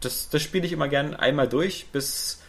das, 0.00 0.28
das 0.28 0.42
spiele 0.42 0.66
ich 0.66 0.72
immer 0.72 0.88
gern 0.88 1.14
einmal 1.14 1.48
durch, 1.48 1.86
bis 1.92 2.42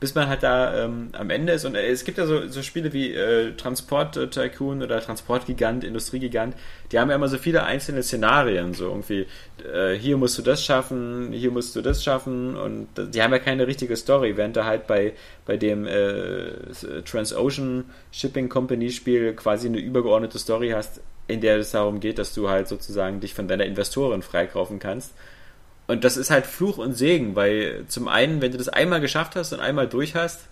bis 0.00 0.14
man 0.14 0.28
halt 0.28 0.42
da 0.42 0.84
ähm, 0.84 1.10
am 1.12 1.28
Ende 1.28 1.52
ist. 1.52 1.66
Und 1.66 1.74
äh, 1.74 1.86
es 1.88 2.04
gibt 2.04 2.16
ja 2.16 2.26
so, 2.26 2.48
so 2.48 2.62
Spiele 2.62 2.92
wie 2.94 3.12
äh, 3.12 3.52
Transport 3.52 4.32
Tycoon 4.32 4.82
oder 4.82 5.00
Transportgigant, 5.00 5.84
Industriegigant, 5.84 6.56
die 6.90 6.98
haben 6.98 7.10
ja 7.10 7.16
immer 7.16 7.28
so 7.28 7.36
viele 7.36 7.64
einzelne 7.64 8.02
Szenarien, 8.02 8.72
so 8.72 8.86
irgendwie, 8.86 9.26
äh, 9.72 9.94
hier 9.94 10.16
musst 10.16 10.38
du 10.38 10.42
das 10.42 10.64
schaffen, 10.64 11.32
hier 11.32 11.50
musst 11.50 11.76
du 11.76 11.82
das 11.82 12.02
schaffen. 12.02 12.56
Und 12.56 12.88
die 12.96 13.22
haben 13.22 13.32
ja 13.32 13.38
keine 13.38 13.66
richtige 13.66 13.94
Story, 13.94 14.36
während 14.36 14.56
du 14.56 14.64
halt 14.64 14.86
bei, 14.86 15.12
bei 15.44 15.58
dem 15.58 15.86
äh, 15.86 16.50
Transocean 17.04 17.84
Shipping 18.10 18.48
Company 18.48 18.90
Spiel 18.90 19.34
quasi 19.34 19.68
eine 19.68 19.78
übergeordnete 19.78 20.38
Story 20.38 20.70
hast, 20.70 21.02
in 21.28 21.42
der 21.42 21.58
es 21.58 21.72
darum 21.72 22.00
geht, 22.00 22.18
dass 22.18 22.34
du 22.34 22.48
halt 22.48 22.68
sozusagen 22.68 23.20
dich 23.20 23.34
von 23.34 23.46
deiner 23.46 23.64
Investorin 23.66 24.22
freikaufen 24.22 24.78
kannst 24.78 25.14
und 25.90 26.04
das 26.04 26.16
ist 26.16 26.30
halt 26.30 26.46
Fluch 26.46 26.78
und 26.78 26.94
Segen, 26.94 27.34
weil 27.34 27.84
zum 27.88 28.06
einen, 28.06 28.40
wenn 28.40 28.52
du 28.52 28.58
das 28.58 28.68
einmal 28.68 29.00
geschafft 29.00 29.34
hast 29.34 29.52
und 29.52 29.58
einmal 29.58 29.88
durch 29.88 30.14
hast, 30.14 30.46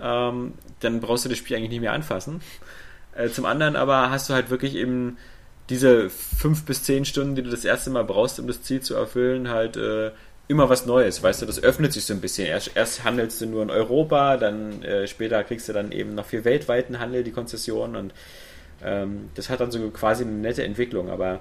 ähm, 0.00 0.54
dann 0.80 1.00
brauchst 1.00 1.24
du 1.24 1.28
das 1.28 1.38
Spiel 1.38 1.56
eigentlich 1.56 1.70
nicht 1.70 1.80
mehr 1.80 1.92
anfassen. 1.92 2.40
Äh, 3.16 3.28
zum 3.28 3.44
anderen 3.44 3.74
aber 3.74 4.10
hast 4.10 4.30
du 4.30 4.34
halt 4.34 4.50
wirklich 4.50 4.76
eben 4.76 5.18
diese 5.68 6.10
fünf 6.10 6.64
bis 6.64 6.84
zehn 6.84 7.04
Stunden, 7.04 7.34
die 7.34 7.42
du 7.42 7.50
das 7.50 7.64
erste 7.64 7.90
Mal 7.90 8.04
brauchst, 8.04 8.38
um 8.38 8.46
das 8.46 8.62
Ziel 8.62 8.82
zu 8.82 8.94
erfüllen, 8.94 9.48
halt 9.48 9.76
äh, 9.76 10.12
immer 10.46 10.68
was 10.68 10.86
Neues. 10.86 11.22
Weißt 11.22 11.42
du, 11.42 11.46
das 11.46 11.60
öffnet 11.60 11.92
sich 11.92 12.04
so 12.04 12.14
ein 12.14 12.20
bisschen. 12.20 12.46
Erst, 12.46 12.72
erst 12.76 13.02
handelst 13.02 13.40
du 13.40 13.46
nur 13.46 13.62
in 13.62 13.70
Europa, 13.70 14.36
dann 14.36 14.82
äh, 14.82 15.08
später 15.08 15.42
kriegst 15.42 15.68
du 15.68 15.72
dann 15.72 15.90
eben 15.90 16.14
noch 16.14 16.26
für 16.26 16.44
weltweiten 16.44 17.00
Handel 17.00 17.24
die 17.24 17.32
Konzession 17.32 17.96
und 17.96 18.14
ähm, 18.84 19.30
das 19.34 19.48
hat 19.50 19.60
dann 19.60 19.70
so 19.70 19.90
quasi 19.90 20.22
eine 20.22 20.34
nette 20.34 20.62
Entwicklung. 20.62 21.10
Aber 21.10 21.40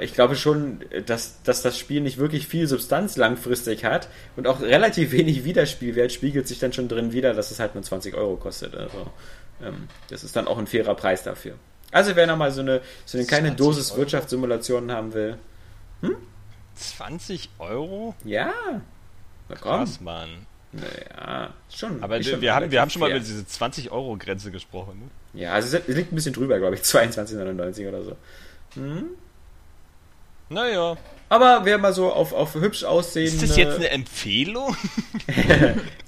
ich 0.00 0.14
glaube 0.14 0.36
schon, 0.36 0.80
dass, 1.06 1.42
dass 1.42 1.62
das 1.62 1.78
Spiel 1.78 2.00
nicht 2.00 2.18
wirklich 2.18 2.46
viel 2.46 2.66
Substanz 2.66 3.16
langfristig 3.16 3.84
hat 3.84 4.08
und 4.36 4.46
auch 4.46 4.60
relativ 4.60 5.12
wenig 5.12 5.44
Wiederspielwert 5.44 6.12
spiegelt 6.12 6.48
sich 6.48 6.58
dann 6.58 6.72
schon 6.72 6.88
drin 6.88 7.12
wieder, 7.12 7.34
dass 7.34 7.50
es 7.50 7.60
halt 7.60 7.74
nur 7.74 7.84
20 7.84 8.14
Euro 8.14 8.36
kostet. 8.36 8.74
Also 8.74 9.10
ähm, 9.62 9.88
das 10.08 10.24
ist 10.24 10.34
dann 10.34 10.48
auch 10.48 10.58
ein 10.58 10.66
fairer 10.66 10.94
Preis 10.94 11.22
dafür. 11.22 11.54
Also 11.92 12.16
wer 12.16 12.26
nochmal 12.26 12.50
so 12.50 12.60
eine, 12.60 12.80
so 13.04 13.16
eine 13.16 13.26
kleine 13.26 13.48
20 13.48 13.56
Dosis 13.58 13.90
Euro? 13.90 14.00
Wirtschaftssimulation 14.00 14.92
haben 14.92 15.14
will, 15.14 15.38
20 16.74 17.50
Euro? 17.58 18.14
ja, 18.24 18.52
na 19.48 19.56
komm. 19.60 19.80
Krass, 19.80 20.00
Mann. 20.00 20.46
Naja, 20.72 21.52
schon. 21.68 22.02
Aber 22.02 22.22
schon 22.22 22.40
wir, 22.40 22.54
haben, 22.54 22.70
wir 22.70 22.80
haben 22.80 22.90
schon 22.90 23.00
mal 23.00 23.10
über 23.10 23.18
diese 23.18 23.44
20 23.44 23.90
Euro 23.90 24.16
Grenze 24.16 24.52
gesprochen. 24.52 25.00
Ne? 25.00 25.40
Ja, 25.40 25.52
also 25.52 25.76
es 25.76 25.88
liegt 25.88 26.12
ein 26.12 26.14
bisschen 26.14 26.32
drüber, 26.32 26.58
glaube 26.58 26.76
ich, 26.76 26.82
22,99 26.82 27.88
oder 27.88 28.04
so. 28.04 28.16
Naja. 30.50 30.96
Aber 31.28 31.60
wer 31.64 31.78
mal 31.78 31.92
so 31.92 32.12
auf, 32.12 32.32
auf 32.32 32.54
hübsch 32.54 32.82
aussehen. 32.82 33.26
Ist 33.26 33.40
das 33.40 33.56
jetzt 33.56 33.76
eine 33.76 33.88
Empfehlung? 33.90 34.76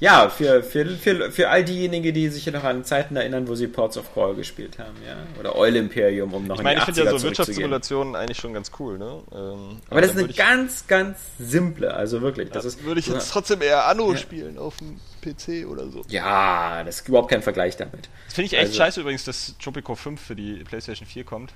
Ja, 0.00 0.28
für, 0.30 0.64
für, 0.64 0.84
für, 0.96 1.30
für 1.30 1.48
all 1.48 1.64
diejenigen, 1.64 2.12
die 2.12 2.28
sich 2.28 2.44
noch 2.46 2.64
an 2.64 2.84
Zeiten 2.84 3.14
erinnern, 3.14 3.46
wo 3.46 3.54
sie 3.54 3.68
Ports 3.68 3.96
of 3.96 4.12
Call 4.12 4.34
gespielt 4.34 4.80
haben, 4.80 4.96
ja. 5.06 5.14
Oder 5.38 5.54
Oil 5.54 5.76
Imperium, 5.76 6.34
um 6.34 6.44
noch 6.48 6.56
Ich 6.56 6.62
meine, 6.64 6.80
ich 6.80 6.88
in 6.88 6.94
die 6.94 7.00
finde 7.00 7.10
ja 7.12 7.16
80er 7.16 7.20
so. 7.20 7.26
Wirtschaftssimulationen 7.28 8.16
eigentlich 8.16 8.38
schon 8.38 8.52
ganz 8.52 8.72
cool, 8.80 8.98
ne? 8.98 9.20
Ähm, 9.32 9.76
Aber 9.90 10.00
das 10.00 10.10
ist 10.10 10.16
eine 10.18 10.26
würd 10.26 10.36
ganz, 10.36 10.88
ganz 10.88 11.18
simple, 11.38 11.94
also 11.94 12.20
wirklich. 12.20 12.50
Das 12.50 12.64
ich, 12.64 12.72
ist, 12.78 12.84
würde 12.84 12.98
ich 12.98 13.06
jetzt 13.06 13.30
trotzdem 13.30 13.62
eher 13.62 13.86
Anno 13.86 14.10
Ja. 14.10 14.18
spielen 14.18 14.58
auf 14.58 14.74
dem 14.78 14.98
PC 15.20 15.68
oder 15.68 15.88
so. 15.88 16.02
Ja, 16.08 16.82
das 16.82 17.02
ist 17.02 17.08
überhaupt 17.08 17.30
kein 17.30 17.42
Vergleich 17.42 17.76
damit. 17.76 18.08
Das 18.24 18.34
finde 18.34 18.46
ich 18.46 18.54
echt 18.54 18.62
Also- 18.70 18.74
scheiße 18.78 19.00
übrigens, 19.02 19.24
dass 19.24 19.54
Tropico 19.62 19.94
5 19.94 20.20
für 20.20 20.34
die 20.34 20.64
PlayStation 20.64 21.06
4 21.06 21.22
kommt. 21.22 21.52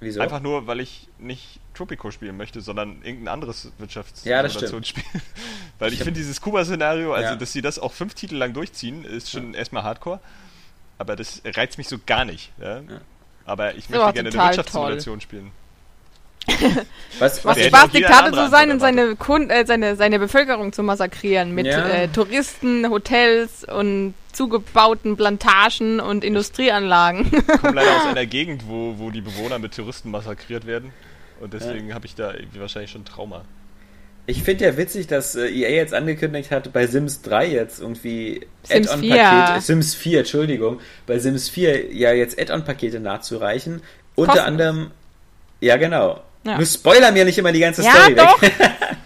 Wieso? 0.00 0.20
Einfach 0.20 0.40
nur, 0.40 0.66
weil 0.66 0.80
ich 0.80 1.08
nicht 1.18 1.60
Tropico 1.74 2.10
spielen 2.10 2.36
möchte, 2.36 2.60
sondern 2.60 3.02
irgendein 3.02 3.28
anderes 3.28 3.64
Ja, 3.64 3.70
Wirtschaftssimulationsspiel. 3.78 5.04
weil 5.78 5.92
ich 5.92 5.98
finde 5.98 6.18
dieses 6.18 6.40
Kuba-Szenario, 6.40 7.12
also 7.12 7.30
Ja. 7.30 7.36
dass 7.36 7.52
sie 7.52 7.62
das 7.62 7.78
auch 7.78 7.92
fünf 7.92 8.14
Titel 8.14 8.36
lang 8.36 8.52
durchziehen, 8.52 9.04
ist 9.04 9.30
schon 9.30 9.54
erstmal 9.54 9.82
Hardcore. 9.82 10.20
Aber 10.98 11.14
das 11.16 11.42
reizt 11.44 11.78
mich 11.78 11.88
so 11.88 11.98
gar 12.04 12.24
nicht. 12.24 12.52
Ja? 12.60 12.82
Aber 13.44 13.74
ich 13.76 13.88
möchte 13.88 14.12
gerne 14.12 14.30
eine 14.30 14.38
Wirtschaftssimulation 14.38 15.20
spielen. 15.20 15.52
was, 17.18 17.44
was 17.44 17.56
Macht 17.56 17.60
Spaß, 17.66 17.90
Diktator 17.90 18.32
zu 18.32 18.50
sein 18.50 18.70
und 18.70 18.80
seine, 18.80 19.16
Kunden, 19.16 19.50
äh, 19.50 19.66
seine, 19.66 19.96
seine 19.96 20.18
Bevölkerung 20.18 20.72
zu 20.72 20.82
massakrieren 20.82 21.54
mit 21.54 21.66
Ja. 21.66 21.86
äh, 21.88 22.08
Touristen, 22.08 22.88
Hotels 22.90 23.64
und 23.64 24.14
zugebauten 24.32 25.16
Plantagen 25.16 26.00
und 26.00 26.24
Industrieanlagen. 26.24 27.26
Ich 27.32 27.60
komme 27.60 27.74
leider 27.74 27.96
aus 27.96 28.06
einer 28.10 28.26
Gegend, 28.26 28.64
wo, 28.68 28.94
wo 28.98 29.10
die 29.10 29.20
Bewohner 29.20 29.58
mit 29.58 29.74
Touristen 29.74 30.10
massakriert 30.10 30.66
werden. 30.66 30.92
Und 31.40 31.52
deswegen 31.52 31.94
habe 31.94 32.06
ich 32.06 32.14
da 32.14 32.32
irgendwie 32.34 32.60
wahrscheinlich 32.60 32.90
schon 32.90 33.04
Trauma. 33.04 33.44
Ich 34.26 34.42
finde 34.42 34.66
ja 34.66 34.76
witzig, 34.76 35.06
dass 35.06 35.36
äh, 35.36 35.46
EA 35.48 35.70
jetzt 35.70 35.94
angekündigt 35.94 36.50
hat, 36.50 36.70
bei 36.72 36.86
Sims 36.86 37.22
3 37.22 37.46
jetzt 37.46 37.80
irgendwie 37.80 38.46
Sims 38.62 38.88
Add-on-Pakete, 38.90 39.46
4. 39.46 39.56
äh, 39.56 39.60
Sims 39.60 39.94
4, 39.94 40.18
Entschuldigung, 40.18 40.80
bei 41.06 41.18
Sims 41.18 41.48
4 41.48 41.94
ja 41.94 42.12
jetzt 42.12 42.38
Add-on-Pakete 42.38 43.00
nachzureichen. 43.00 43.80
Unter 44.16 44.32
Kostenlos. 44.32 44.46
anderem, 44.46 44.90
ja 45.60 45.76
genau. 45.78 46.20
Ja. 46.44 46.56
Nur 46.56 46.66
spoiler 46.66 47.12
mir 47.12 47.24
nicht 47.24 47.38
immer 47.38 47.52
die 47.52 47.60
ganze 47.60 47.82
Ja, 47.82 47.90
Story 47.92 48.14
doch. 48.14 48.40
weg. 48.42 48.54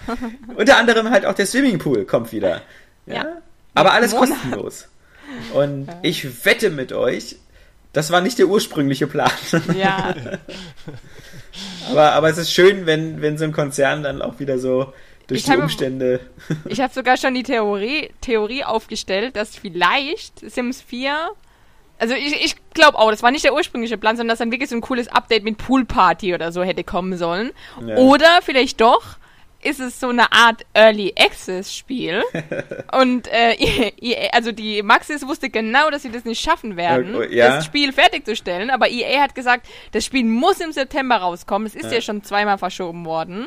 Unter 0.56 0.76
anderem 0.76 1.10
halt 1.10 1.24
auch 1.26 1.34
der 1.34 1.46
Swimmingpool 1.46 2.04
kommt 2.04 2.32
wieder. 2.32 2.60
Ja. 3.06 3.14
Ja. 3.14 3.26
Aber 3.74 3.92
alles 3.92 4.12
Monat. 4.12 4.28
kostenlos. 4.30 4.88
Und 5.54 5.88
ich 6.02 6.44
wette 6.44 6.70
mit 6.70 6.92
euch, 6.92 7.36
das 7.94 8.10
war 8.10 8.20
nicht 8.20 8.38
der 8.38 8.46
ursprüngliche 8.48 9.06
Plan. 9.06 9.30
ja, 9.76 10.14
aber, 11.90 12.12
aber 12.12 12.28
es 12.30 12.38
ist 12.38 12.52
schön, 12.52 12.86
wenn, 12.86 13.22
wenn 13.22 13.38
so 13.38 13.44
ein 13.44 13.52
Konzern 13.52 14.02
dann 14.02 14.22
auch 14.22 14.38
wieder 14.40 14.59
so 14.59 14.92
durch 15.26 15.40
Ich 15.40 15.44
die 15.46 15.52
habe- 15.52 15.62
Umstände. 15.62 16.20
ich 16.68 16.80
habe 16.80 16.92
sogar 16.92 17.16
schon 17.16 17.34
die 17.34 17.42
Theorie, 17.42 18.10
Theorie 18.20 18.64
aufgestellt, 18.64 19.36
dass 19.36 19.56
vielleicht 19.56 20.38
Sims 20.50 20.82
4 20.82 21.30
also 22.03 22.15
ich, 22.15 22.45
ich 22.45 22.57
glaube 22.74 22.99
auch, 22.99 23.12
das 23.12 23.23
war 23.23 23.31
nicht 23.31 23.45
der 23.45 23.55
ursprüngliche 23.55 23.97
Plan, 23.97 24.16
sondern 24.16 24.33
dass 24.33 24.41
dann 24.41 24.51
wirklich 24.51 24.69
so 24.69 24.74
ein 24.74 24.81
cooles 24.81 25.07
Update 25.07 25.45
mit 25.45 25.57
Poolparty 25.57 26.35
oder 26.35 26.51
so 26.51 26.65
hätte 26.65 26.83
kommen 26.83 27.16
sollen. 27.16 27.53
Ja. 27.87 27.97
Oder 27.97 28.41
vielleicht 28.43 28.81
doch 28.81 29.05
ist 29.62 29.80
es 29.80 30.01
so 30.01 30.09
eine 30.09 30.32
Art 30.32 30.62
Early 30.74 31.14
Access 31.16 31.74
Spiel. 31.74 32.22
und 32.93 33.28
äh, 33.28 33.55
EA, 34.01 34.30
also 34.32 34.52
die 34.52 34.82
Maxis 34.82 35.26
wusste 35.26 35.51
genau, 35.51 35.90
dass 35.90 36.02
sie 36.02 36.10
das 36.10 36.24
nicht 36.24 36.40
schaffen 36.40 36.76
werden, 36.76 37.14
Ja, 37.14 37.24
ja. 37.24 37.56
das 37.56 37.64
Spiel 37.64 37.93
fertigzustellen. 37.93 38.70
Aber 38.70 38.89
EA 38.90 39.22
hat 39.22 39.34
gesagt, 39.34 39.66
das 39.93 40.05
Spiel 40.05 40.24
muss 40.24 40.60
im 40.60 40.72
September 40.72 41.16
rauskommen. 41.16 41.66
Es 41.66 41.74
ist 41.74 41.93
ja, 41.93 42.01
schon 42.01 42.22
zweimal 42.22 42.59
verschoben 42.59 43.05
worden. 43.05 43.47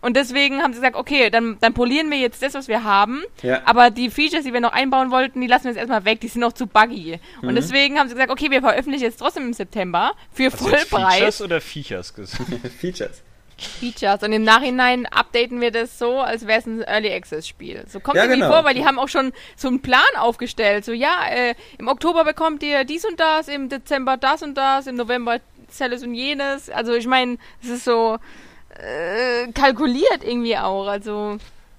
Und 0.00 0.16
deswegen 0.16 0.62
haben 0.62 0.72
sie 0.72 0.80
gesagt, 0.80 0.96
okay, 0.96 1.30
dann, 1.30 1.58
dann 1.60 1.72
polieren 1.72 2.10
wir 2.10 2.18
jetzt 2.18 2.42
das, 2.42 2.54
was 2.54 2.68
wir 2.68 2.84
haben. 2.84 3.22
Ja. 3.42 3.62
Aber 3.64 3.90
die 3.90 4.10
Features, 4.10 4.44
die 4.44 4.52
wir 4.52 4.60
noch 4.60 4.72
einbauen 4.72 5.10
wollten, 5.10 5.40
die 5.40 5.46
lassen 5.46 5.64
wir 5.64 5.70
jetzt 5.70 5.78
erstmal 5.78 6.04
weg. 6.04 6.20
Die 6.20 6.28
sind 6.28 6.40
noch 6.40 6.52
zu 6.52 6.66
buggy. 6.66 7.18
Mhm. 7.40 7.48
Und 7.48 7.54
deswegen 7.54 7.98
haben 7.98 8.08
sie 8.08 8.14
gesagt, 8.14 8.30
okay, 8.30 8.50
wir 8.50 8.60
veröffentlichen 8.60 9.04
jetzt 9.04 9.18
trotzdem 9.18 9.44
im 9.44 9.52
September 9.52 10.12
für 10.32 10.46
Hast 10.50 10.60
du 10.60 10.68
jetzt 10.68 10.88
Vollpreis. 10.88 11.14
Features 11.14 11.42
oder 11.42 11.60
Viechers 11.60 12.14
gesagt? 12.14 12.50
Features. 12.80 13.22
Features 13.58 14.22
und 14.22 14.32
im 14.32 14.42
Nachhinein 14.42 15.06
updaten 15.06 15.60
wir 15.60 15.70
das 15.70 15.98
so, 15.98 16.20
als 16.20 16.46
wäre 16.46 16.60
es 16.60 16.66
ein 16.66 16.82
Early 16.82 17.12
Access 17.12 17.48
Spiel. 17.48 17.84
So 17.88 18.00
kommt 18.00 18.16
Ja, 18.16 18.24
irgendwie 18.24 18.40
genau. 18.40 18.52
vor, 18.52 18.64
weil 18.64 18.74
die 18.74 18.84
haben 18.84 18.98
auch 18.98 19.08
schon 19.08 19.32
so 19.56 19.68
einen 19.68 19.80
Plan 19.80 20.02
aufgestellt. 20.18 20.84
So, 20.84 20.92
ja, 20.92 21.26
äh, 21.30 21.54
im 21.78 21.88
Oktober 21.88 22.24
bekommt 22.24 22.62
ihr 22.62 22.84
dies 22.84 23.04
und 23.04 23.18
das, 23.18 23.48
im 23.48 23.68
Dezember 23.68 24.16
das 24.16 24.42
und 24.42 24.54
das, 24.56 24.86
im 24.86 24.96
November 24.96 25.38
dieses 25.68 26.02
und 26.02 26.14
jenes. 26.14 26.70
Also 26.70 26.94
ich 26.94 27.06
meine, 27.06 27.38
es 27.62 27.68
ist 27.70 27.84
so 27.84 28.18
äh, 28.78 29.50
kalkuliert 29.52 30.22
irgendwie 30.22 30.56
auch. 30.58 30.86
Also 30.86 31.38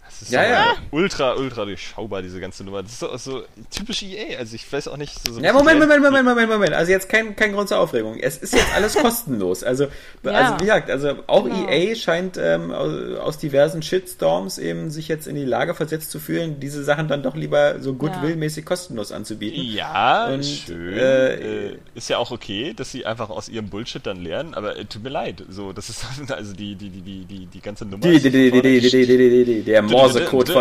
Das 0.10 0.22
ist 0.22 0.32
Ja, 0.32 0.40
aber 0.42 0.50
ja. 0.50 0.76
ultra, 0.92 1.34
ultra 1.36 1.66
durchschaubar, 1.66 2.22
diese 2.22 2.40
ganze 2.40 2.64
Nummer. 2.64 2.82
Das 2.84 2.92
ist 2.94 3.00
so, 3.00 3.16
so 3.18 3.44
typisch 3.70 4.04
EA. 4.04 4.40
Also 4.40 4.56
ich 4.56 4.72
weiß 4.72 4.88
auch 4.88 4.98
nicht, 4.98 5.14
so, 5.26 5.34
so 5.34 5.40
Ja, 5.42 5.54
Moment, 5.54 5.80
Moment, 5.80 6.02
Moment, 6.04 6.26
Moment, 6.26 6.50
Moment. 6.50 6.74
Also 6.74 6.92
jetzt 6.92 7.10
kein, 7.10 7.36
kein 7.36 7.54
Grund 7.54 7.70
zur 7.70 7.80
Aufregung. 7.80 8.18
Es 8.20 8.38
ist 8.38 8.54
jetzt 8.54 8.74
alles 8.76 8.96
kostenlos. 8.96 9.64
Also, 9.64 9.88
Ja. 10.24 10.32
also 10.32 10.54
wie 10.56 10.62
gesagt, 10.62 10.90
also 10.90 11.16
auch 11.28 11.44
Genau. 11.46 11.70
EA 11.70 11.96
scheint 11.96 12.38
ähm, 12.38 12.72
aus, 12.72 12.92
aus 13.20 13.38
diversen 13.38 13.82
Shitstorms 13.82 14.58
eben 14.58 14.90
sich 14.92 15.08
jetzt 15.08 15.28
in 15.28 15.36
die 15.36 15.46
Lage 15.46 15.74
versetzt 15.76 16.12
zu 16.12 16.20
fühlen, 16.20 16.60
diese 16.60 16.84
Sachen 16.84 17.08
dann 17.08 17.24
doch 17.24 17.36
lieber 17.36 17.80
so 17.80 17.94
goodwill-mäßig 17.94 18.66
kostenlos 18.66 19.12
anzubieten. 19.12 19.62
Ja, 19.64 20.28
Und, 20.28 20.46
schön. 20.46 20.94
äh, 20.98 21.68
Äh, 21.68 21.78
ist 21.96 22.10
ja 22.10 22.18
auch 22.18 22.32
okay, 22.32 22.74
dass 22.76 22.92
sie 22.92 23.06
einfach 23.06 23.30
aus 23.30 23.50
ihrem 23.50 23.70
Bullshit 23.70 24.06
dann 24.06 24.24
lernen, 24.24 24.54
aber 24.54 24.78
äh, 24.78 24.86
tut 24.86 25.04
mir 25.04 25.10
leid. 25.10 25.44
So, 25.50 25.74
das 25.74 25.90
ist 25.90 26.06
also 26.32 26.54
die, 26.54 26.76
die, 26.76 26.90
die, 26.90 27.02
die, 27.02 27.26
die, 27.26 27.46
die 27.46 27.62
ganze 27.62 27.86
Nummer. 27.86 28.04
Die, 28.04 28.16
ist 28.16 28.26
die, 28.26 28.32
die, 28.32 28.52
die, 28.52 28.62
die, 28.62 28.80
die, 28.80 28.90
die, 28.90 29.06
die, 29.08 29.18
die, 29.18 29.46
die, 29.46 29.62
der 29.64 29.82
Morsecode 29.82 29.97
von 29.97 29.97
Die 29.97 29.97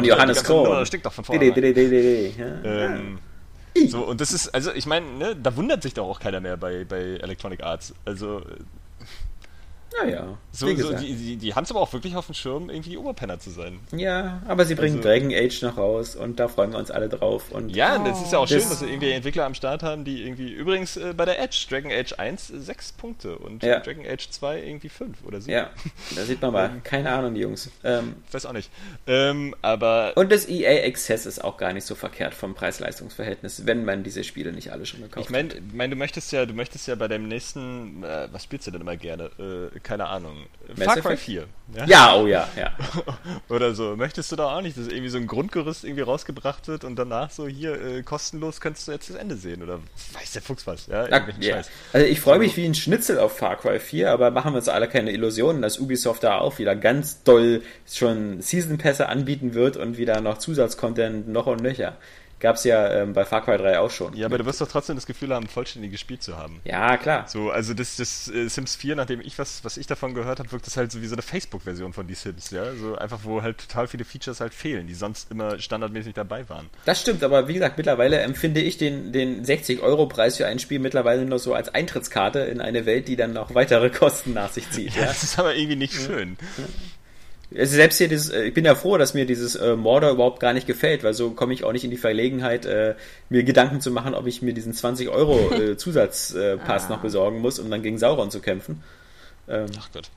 Johannes 0.05 0.37
ganze 0.39 0.53
Nummer 0.53 0.65
Korn. 0.77 0.87
Steckt 0.87 1.07
doch 1.07 1.13
von 1.13 1.25
vorne. 1.25 1.41
Ähm, 2.65 3.19
so, 3.89 4.07
und 4.07 4.21
das 4.21 4.33
ist, 4.33 4.49
also 4.55 4.73
ich 4.73 4.87
meine, 4.87 5.07
ne, 5.07 5.37
da 5.37 5.55
wundert 5.57 5.83
sich 5.83 5.95
doch 5.95 6.07
auch 6.09 6.19
keiner 6.21 6.41
mehr 6.41 6.57
bei, 6.57 6.85
bei 6.85 7.17
Electronic 7.17 7.63
Arts. 7.63 7.95
Also, 8.05 8.43
äh, 10.03 10.07
Naja, 10.07 10.39
so, 10.53 10.75
so 10.77 10.93
die, 10.95 11.15
die, 11.15 11.37
die 11.37 11.55
haben 11.55 11.65
es 11.65 11.71
aber 11.71 11.81
auch 11.81 11.93
wirklich 11.93 12.17
auf 12.17 12.27
dem 12.27 12.35
Schirm, 12.35 12.71
irgendwie 12.71 12.97
Oberpenner 12.97 13.39
zu 13.39 13.51
sein. 13.51 13.81
Ja, 13.93 14.43
aber 14.49 14.65
sie 14.65 14.75
bringen 14.75 14.97
Also- 14.99 15.09
Dragon 15.09 15.33
Age 15.33 15.63
noch 15.63 15.77
raus 15.77 16.17
und 16.17 16.39
da 16.41 16.49
freuen 16.49 16.73
wir 16.73 16.79
uns 16.79 16.91
alle 16.91 17.09
drauf. 17.09 17.51
Und 17.53 17.75
Ja, 17.75 17.99
das 17.99 18.23
ist 18.23 18.33
ja 18.33 18.39
auch 18.39 18.49
schön, 18.49 18.59
Das- 18.59 18.69
dass 18.71 18.81
wir 18.83 18.89
irgendwie 18.89 19.11
Entwickler 19.11 19.45
am 19.45 19.55
Start 19.55 19.83
haben, 19.83 20.05
die 20.05 20.23
irgendwie, 20.23 20.51
übrigens 20.53 20.97
äh, 20.97 21.13
bei 21.17 21.25
der 21.25 21.39
Edge, 21.41 21.67
Dragon 21.69 21.91
Age 21.93 22.13
1 22.19 22.51
äh, 22.51 22.59
sechs 22.61 22.93
Punkte 22.93 23.37
und 23.39 23.63
Ja. 23.63 23.81
Dragon 23.81 24.05
Age 24.07 24.29
2 24.31 24.63
irgendwie 24.63 24.89
fünf 24.89 25.19
oder 25.25 25.41
sieben. 25.41 25.53
ja, 25.53 25.71
da 26.15 26.23
sieht 26.25 26.41
man 26.43 26.53
mal. 26.53 26.71
Keine 26.85 27.11
Ahnung, 27.13 27.35
die 27.35 27.41
Jungs. 27.43 27.71
Ähm, 27.85 28.17
Ich 28.29 28.35
weiß 28.35 28.47
auch 28.47 28.53
nicht. 28.53 28.71
Ähm, 29.07 29.55
aber 29.63 30.13
Und 30.17 30.33
das 30.33 30.49
EA 30.49 30.87
Access 30.87 31.27
ist 31.27 31.43
auch 31.45 31.57
gar 31.57 31.73
nicht 31.73 31.85
so 31.85 31.95
verkehrt 31.95 32.35
vom 32.35 32.55
Preis-Leistungs-Verhältnis, 32.55 33.67
wenn 33.67 33.85
man 33.85 34.03
diese 34.03 34.25
Spiele 34.25 34.53
nicht 34.53 34.71
alle 34.73 34.87
schon 34.87 35.01
gekauft 35.03 35.27
Ich 35.27 35.31
meine, 35.31 35.51
mein, 35.73 35.91
du 35.91 35.97
möchtest 35.97 36.33
ja, 36.33 36.47
du 36.47 36.55
möchtest 36.55 36.87
ja 36.89 36.95
bei 36.95 37.09
deinem 37.09 37.29
nächsten, 37.29 38.03
äh, 38.05 38.29
was 38.33 38.45
spielst 38.45 38.67
du 38.67 38.71
denn 38.71 38.81
immer 38.81 38.97
gerne? 38.97 39.31
Äh, 39.39 39.79
keine 39.87 40.09
Ahnung. 40.09 40.47
Mass 40.75 40.85
Far 40.85 40.95
Cry 40.95 41.13
Effect? 41.13 41.21
4. 41.21 41.47
hat. 41.79 41.89
Ja, 41.89 42.17
oh 42.17 42.27
ja, 42.27 42.49
ja. 42.57 42.73
Oder 43.49 43.73
so. 43.73 43.95
Möchtest 43.95 44.33
du 44.33 44.37
da 44.37 44.57
auch 44.57 44.61
nicht, 44.61 44.77
dass 44.77 44.89
irgendwie 44.89 45.11
so 45.11 45.17
ein 45.17 45.29
Grundgerüst 45.29 45.85
irgendwie 45.85 46.03
rausgebracht 46.03 46.67
wird 46.67 46.83
und 46.83 46.97
danach 46.97 47.31
so 47.31 47.47
hier 47.47 47.81
äh, 47.81 48.03
kostenlos 48.03 48.61
kannst 48.61 48.89
du 48.89 48.93
jetzt 48.93 49.09
das 49.09 49.15
Ende 49.17 49.37
sehen? 49.37 49.63
Oder 49.63 49.79
weiß 50.13 50.33
der 50.33 50.43
Fuchs 50.43 50.67
was? 50.67 50.89
Ja, 50.89 51.07
Na, 51.09 51.29
ja. 51.39 51.55
Scheiß. 51.55 51.71
Also 51.93 52.07
ich 52.07 52.21
freue 52.21 52.41
mich 52.41 52.57
wie 52.57 52.65
ein 52.65 52.75
Schnitzel 52.75 53.21
auf 53.21 53.37
Far 53.39 53.57
Cry 53.57 53.79
4, 53.79 54.11
aber 54.11 54.33
machen 54.33 54.55
wir 54.55 54.59
uns 54.59 54.69
alle 54.69 54.89
keine 54.89 55.13
Illusionen, 55.13 55.63
dass 55.63 55.79
Ubisoft 55.79 56.25
da 56.25 56.39
auch 56.39 56.59
wieder 56.59 56.75
ganz 56.75 57.23
doll 57.23 57.63
schon 57.89 58.43
Season 58.43 58.79
Pässe 58.79 59.09
anbieten 59.09 59.55
wird 59.55 59.77
und 59.77 59.99
wieder 59.99 60.21
noch 60.21 60.39
Zusatzcontent 60.39 61.29
noch 61.29 61.47
und 61.47 61.63
nöcher. 61.63 61.97
Gab 62.47 62.55
es 62.55 62.63
ja 62.63 63.03
ähm, 63.03 63.13
bei 63.13 63.25
Far 63.25 63.45
Cry 63.45 63.59
3 63.59 63.81
auch 63.81 63.91
schon. 63.91 64.15
Ja, 64.15 64.27
aber 64.27 64.39
du 64.39 64.47
wirst 64.47 64.61
doch 64.61 64.69
trotzdem 64.69 64.95
das 64.95 65.05
Gefühl 65.05 65.35
haben, 65.35 65.49
vollständig 65.49 65.91
gespielt 65.91 66.23
zu 66.23 66.37
haben. 66.37 66.61
Ja, 66.63 66.97
klar. 66.97 67.27
So, 67.27 67.51
also 67.51 67.75
das, 67.75 67.97
das 67.97 68.29
äh, 68.29 68.47
Sims 68.47 68.77
4, 68.77 68.95
nachdem 68.95 69.21
ich 69.21 69.37
was, 69.37 69.65
was 69.65 69.77
ich 69.77 69.89
davon 69.89 70.15
gehört 70.15 70.39
habe, 70.39 70.53
wirkt 70.53 70.65
das 70.65 70.77
halt 70.77 70.93
so 70.93 71.03
wie 71.03 71.09
so 71.09 71.17
eine 71.17 71.23
Facebook-Version 71.23 71.93
von 71.93 72.07
die 72.07 72.15
Sims, 72.15 72.53
ja. 72.53 72.73
So 72.77 72.95
einfach, 72.95 73.19
wo 73.25 73.43
halt 73.43 73.59
total 73.59 73.89
viele 73.89 74.05
Features 74.05 74.39
halt 74.39 74.55
fehlen, 74.55 74.87
die 74.87 74.95
sonst 74.95 75.29
immer 75.33 75.59
standardmäßig 75.59 76.15
dabei 76.15 76.49
waren. 76.49 76.71
Das 76.85 77.01
stimmt, 77.01 77.25
aber 77.25 77.49
wie 77.49 77.55
gesagt, 77.55 77.79
mittlerweile 77.79 78.21
empfinde 78.21 78.61
ich 78.61 78.79
den, 78.79 79.11
den 79.11 79.45
60-Euro-Preis 79.45 80.37
für 80.37 80.47
ein 80.47 80.61
Spiel 80.61 80.79
mittlerweile 80.79 81.25
nur 81.25 81.41
so 81.41 81.53
als 81.53 81.75
Eintrittskarte 81.75 82.39
in 82.39 82.61
eine 82.61 82.87
Welt, 82.87 83.09
die 83.09 83.17
dann 83.17 83.33
noch 83.33 83.57
weitere 83.57 83.91
Kosten 83.99 84.35
nach 84.35 84.53
sich 84.53 84.71
zieht. 84.71 84.95
Ja, 84.95 85.01
Ja, 85.01 85.07
das 85.09 85.25
ist 85.25 85.37
aber 85.37 85.57
irgendwie 85.57 85.75
nicht 85.75 85.95
schön. 85.95 86.37
Also 87.55 87.77
selbst 87.77 87.99
hier 87.99 88.09
dieses, 88.09 88.31
äh, 88.31 88.45
ich 88.45 88.55
bin 88.55 88.65
ja 88.65 88.75
froh, 88.75 88.99
dass 88.99 89.15
mir 89.15 89.25
dieses 89.25 89.55
äh, 89.55 89.77
Mordor 89.77 90.11
überhaupt 90.11 90.41
gar 90.41 90.53
nicht 90.53 90.67
gefällt, 90.67 91.05
weil 91.05 91.15
so 91.15 91.31
komme 91.31 91.55
ich 91.55 91.65
auch 91.65 91.73
nicht 91.73 91.85
in 91.85 91.91
die 91.91 91.97
Verlegenheit, 91.97 92.67
äh, 92.67 92.95
mir 93.29 93.45
Gedanken 93.45 93.81
zu 93.81 93.91
machen, 93.91 94.15
ob 94.15 94.27
ich 94.27 94.43
mir 94.43 94.53
diesen 94.53 94.73
20 94.73 95.09
Euro 95.09 95.53
äh, 95.55 95.77
Zusatzpass 95.77 96.35
äh, 96.35 96.57
Pass 96.57 96.89
noch 96.89 97.01
besorgen 97.01 97.41
muss, 97.41 97.59
um 97.59 97.71
dann 97.71 97.83
gegen 97.83 97.99
Sauron 97.99 98.31
zu 98.31 98.41
kämpfen. 98.41 98.83
Ähm, 99.49 99.67
Ach 99.79 99.89
Gott. 99.93 100.11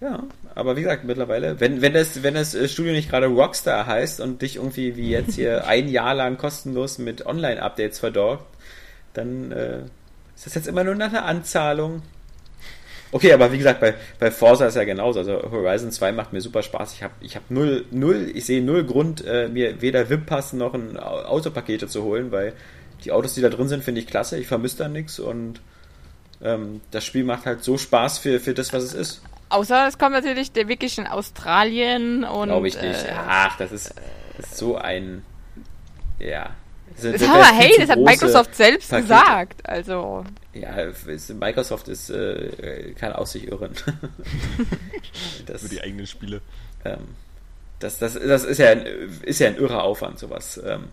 ja, 0.00 0.24
aber 0.56 0.76
wie 0.76 0.82
gesagt, 0.82 1.04
mittlerweile, 1.04 1.60
wenn, 1.60 1.82
wenn 1.82 1.92
das, 1.92 2.24
wenn 2.24 2.34
das 2.34 2.54
äh, 2.56 2.68
Studio 2.68 2.92
nicht 2.92 3.08
gerade 3.08 3.26
Rockstar 3.26 3.86
heißt 3.86 4.20
und 4.20 4.42
dich 4.42 4.56
irgendwie 4.56 4.96
wie 4.96 5.08
jetzt 5.08 5.36
hier 5.36 5.66
ein 5.68 5.88
Jahr 5.88 6.14
lang 6.14 6.36
kostenlos 6.36 6.98
mit 6.98 7.26
Online-Updates 7.26 8.00
verdorbt, 8.00 8.44
dann 9.14 9.52
äh, 9.52 9.82
ist 10.34 10.46
das 10.46 10.54
jetzt 10.54 10.66
immer 10.66 10.82
nur 10.82 10.96
nach 10.96 11.10
einer 11.10 11.26
Anzahlung. 11.26 12.02
Okay, 13.14 13.32
aber 13.32 13.52
wie 13.52 13.58
gesagt, 13.58 13.78
bei, 13.80 13.94
bei 14.18 14.30
Forza 14.30 14.66
ist 14.66 14.74
ja 14.74 14.84
genauso. 14.84 15.18
Also 15.20 15.34
Horizon 15.50 15.92
2 15.92 16.12
macht 16.12 16.32
mir 16.32 16.40
super 16.40 16.62
Spaß. 16.62 16.94
Ich 16.94 17.02
habe 17.02 17.12
ich 17.20 17.36
hab 17.36 17.50
null, 17.50 17.84
null, 17.90 18.30
ich 18.34 18.46
sehe 18.46 18.62
null 18.62 18.84
Grund, 18.84 19.22
äh, 19.26 19.48
mir 19.48 19.80
weder 19.82 20.08
WIP-Pass 20.08 20.54
noch 20.54 20.72
ein 20.74 20.96
Au- 20.98 21.22
Autopakete 21.24 21.86
zu 21.88 22.02
holen, 22.04 22.32
weil 22.32 22.54
die 23.04 23.12
Autos, 23.12 23.34
die 23.34 23.42
da 23.42 23.50
drin 23.50 23.68
sind, 23.68 23.84
finde 23.84 24.00
ich 24.00 24.06
klasse. 24.06 24.38
Ich 24.38 24.46
vermisse 24.46 24.78
da 24.78 24.88
nichts 24.88 25.20
und 25.20 25.60
ähm, 26.42 26.80
das 26.90 27.04
Spiel 27.04 27.24
macht 27.24 27.44
halt 27.46 27.62
so 27.62 27.76
Spaß 27.76 28.18
für, 28.18 28.40
für 28.40 28.54
das, 28.54 28.72
was 28.72 28.82
es 28.82 28.94
ist. 28.94 29.22
Außer 29.50 29.86
es 29.86 29.98
kommt 29.98 30.12
natürlich 30.12 30.50
der 30.52 30.66
wirklich 30.68 30.96
in 30.96 31.06
Australien 31.06 32.24
und. 32.24 32.48
Glaube 32.48 32.68
ich 32.68 32.80
nicht. 32.80 33.04
Äh, 33.04 33.12
Ach, 33.28 33.56
das 33.58 33.72
ist, 33.72 33.92
das 34.38 34.46
ist 34.46 34.56
so 34.56 34.76
ein. 34.76 35.22
Ja. 36.18 36.50
Das, 37.02 37.20
das 37.20 37.28
aber 37.28 37.44
hey, 37.46 37.74
das 37.78 37.88
hat 37.88 37.98
Microsoft 37.98 38.54
selbst 38.54 38.90
Pakete. 38.90 39.08
gesagt. 39.08 39.68
Also. 39.68 40.24
Ja, 40.54 40.74
Microsoft 41.34 41.88
ist, 41.88 42.10
äh, 42.10 42.92
kann 42.98 43.12
auch 43.12 43.26
sich 43.26 43.48
irren. 43.48 43.72
das, 45.46 45.62
Für 45.62 45.68
die 45.68 45.80
eigenen 45.80 46.06
Spiele. 46.06 46.40
ähm, 46.84 46.98
das, 47.78 47.98
das, 47.98 48.14
das 48.14 48.44
ist 48.44 48.58
ja 48.58 48.70
ein, 48.70 48.86
ist 49.22 49.40
ja 49.40 49.48
ein 49.48 49.56
irrer 49.56 49.82
Aufwand, 49.82 50.18
sowas. 50.18 50.60
Ähm, 50.64 50.84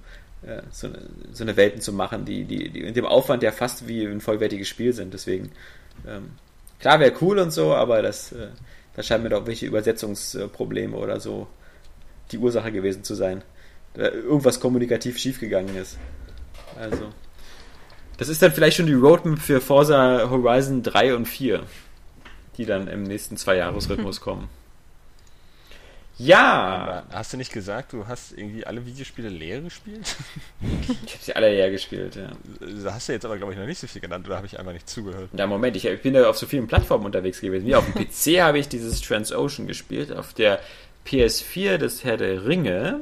äh, 0.41 0.61
so, 0.71 0.87
eine, 0.87 0.99
so 1.33 1.43
eine 1.43 1.57
Welten 1.57 1.81
zu 1.81 1.93
machen, 1.93 2.25
die, 2.25 2.45
die, 2.45 2.69
die 2.69 2.81
in 2.81 2.93
dem 2.93 3.05
Aufwand 3.05 3.43
ja 3.43 3.51
fast 3.51 3.87
wie 3.87 4.05
ein 4.05 4.21
vollwertiges 4.21 4.67
Spiel 4.67 4.93
sind. 4.93 5.13
Deswegen, 5.13 5.51
ähm, 6.07 6.31
klar 6.79 6.99
wäre 6.99 7.13
cool 7.21 7.39
und 7.39 7.51
so, 7.51 7.73
aber 7.73 8.01
das, 8.01 8.31
äh, 8.31 8.47
da 8.95 9.03
scheinen 9.03 9.23
mir 9.23 9.29
doch 9.29 9.45
welche 9.45 9.65
Übersetzungsprobleme 9.65 10.95
oder 10.95 11.19
so 11.19 11.47
die 12.31 12.37
Ursache 12.37 12.71
gewesen 12.71 13.03
zu 13.03 13.15
sein. 13.15 13.43
Irgendwas 13.95 14.59
kommunikativ 14.59 15.17
schiefgegangen 15.17 15.75
ist. 15.75 15.97
Also. 16.79 17.11
Das 18.17 18.27
ist 18.27 18.41
dann 18.41 18.51
vielleicht 18.51 18.77
schon 18.77 18.87
die 18.87 18.93
Roadmap 18.93 19.39
für 19.39 19.61
Forza 19.61 20.29
Horizon 20.29 20.83
3 20.83 21.15
und 21.15 21.25
4, 21.25 21.63
die 22.57 22.65
dann 22.65 22.87
im 22.87 23.03
nächsten 23.03 23.37
Zwei-Jahres-Rhythmus 23.37 24.21
kommen. 24.21 24.49
Ja! 26.19 26.43
Aber 26.43 27.03
hast 27.11 27.31
du 27.31 27.37
nicht 27.37 27.53
gesagt, 27.53 27.93
du 27.93 28.05
hast 28.07 28.33
irgendwie 28.33 28.65
alle 28.65 28.85
Videospiele 28.85 29.29
leer 29.29 29.61
gespielt? 29.61 30.17
Ich 31.05 31.13
habe 31.13 31.23
sie 31.23 31.35
alle 31.35 31.49
leer 31.49 31.71
gespielt, 31.71 32.17
ja. 32.17 32.31
Da 32.83 32.93
hast 32.93 33.07
du 33.07 33.13
jetzt 33.13 33.23
aber, 33.23 33.37
glaube 33.37 33.53
ich, 33.53 33.59
noch 33.59 33.65
nicht 33.65 33.79
so 33.79 33.87
viel 33.87 34.01
genannt, 34.01 34.27
oder 34.27 34.35
habe 34.35 34.45
ich 34.45 34.59
einfach 34.59 34.73
nicht 34.73 34.89
zugehört? 34.89 35.29
Ja, 35.31 35.47
Moment, 35.47 35.77
ich, 35.77 35.85
ich 35.85 36.01
bin 36.01 36.13
ja 36.13 36.29
auf 36.29 36.37
so 36.37 36.45
vielen 36.45 36.67
Plattformen 36.67 37.05
unterwegs 37.05 37.39
gewesen. 37.39 37.65
Wie 37.65 37.75
auf 37.75 37.85
dem 37.85 37.93
PC 37.93 38.41
habe 38.41 38.59
ich 38.59 38.67
dieses 38.67 38.99
Transocean 38.99 39.65
gespielt, 39.65 40.11
auf 40.11 40.33
der 40.33 40.59
PS4 41.07 41.77
das 41.77 42.03
Herr 42.03 42.17
der 42.17 42.45
Ringe. 42.45 42.99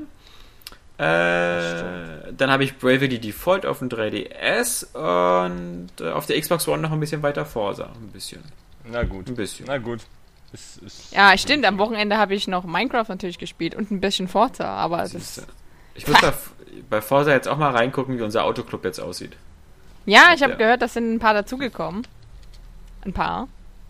Äh, 0.97 2.33
dann 2.33 2.49
habe 2.51 2.63
ich 2.63 2.77
Bravely 2.77 3.19
Default 3.19 3.65
auf 3.65 3.79
dem 3.79 3.89
3DS 3.89 4.85
und 4.95 5.89
äh, 6.01 6.09
auf 6.11 6.25
der 6.25 6.39
Xbox 6.39 6.67
One 6.67 6.81
noch 6.81 6.91
ein 6.91 6.99
bisschen 6.99 7.21
weiter 7.23 7.45
Forsa. 7.45 7.85
Ein 7.85 8.09
bisschen. 8.11 8.43
Na 8.83 9.03
gut. 9.03 9.27
Ein 9.27 9.35
bisschen. 9.35 9.65
Na 9.67 9.77
gut. 9.77 10.01
Ist, 10.53 10.77
ist 10.77 11.13
Ja, 11.13 11.37
stimmt. 11.37 11.65
Am 11.65 11.77
Wochenende 11.77 12.17
habe 12.17 12.33
ich 12.33 12.47
noch 12.47 12.63
Minecraft 12.63 13.05
natürlich 13.09 13.37
gespielt 13.37 13.75
und 13.75 13.91
ein 13.91 14.01
bisschen 14.01 14.27
Forza, 14.27 14.65
aber 14.65 14.97
das. 14.99 15.11
Siehste. 15.11 15.43
Ich 15.93 16.07
muss 16.07 16.19
bei, 16.21 16.33
bei 16.89 17.01
Forsa 17.01 17.31
jetzt 17.31 17.47
auch 17.47 17.57
mal 17.57 17.71
reingucken, 17.75 18.17
wie 18.17 18.21
unser 18.23 18.43
Autoclub 18.45 18.83
jetzt 18.85 18.99
aussieht. 18.99 19.33
Ja, 20.05 20.31
ich 20.33 20.41
habe 20.41 20.53
Ja. 20.53 20.57
gehört, 20.57 20.81
das 20.81 20.93
sind 20.93 21.13
ein 21.13 21.19
paar 21.19 21.33
dazugekommen. 21.33 22.07
Ein 23.03 23.13
paar. 23.13 23.47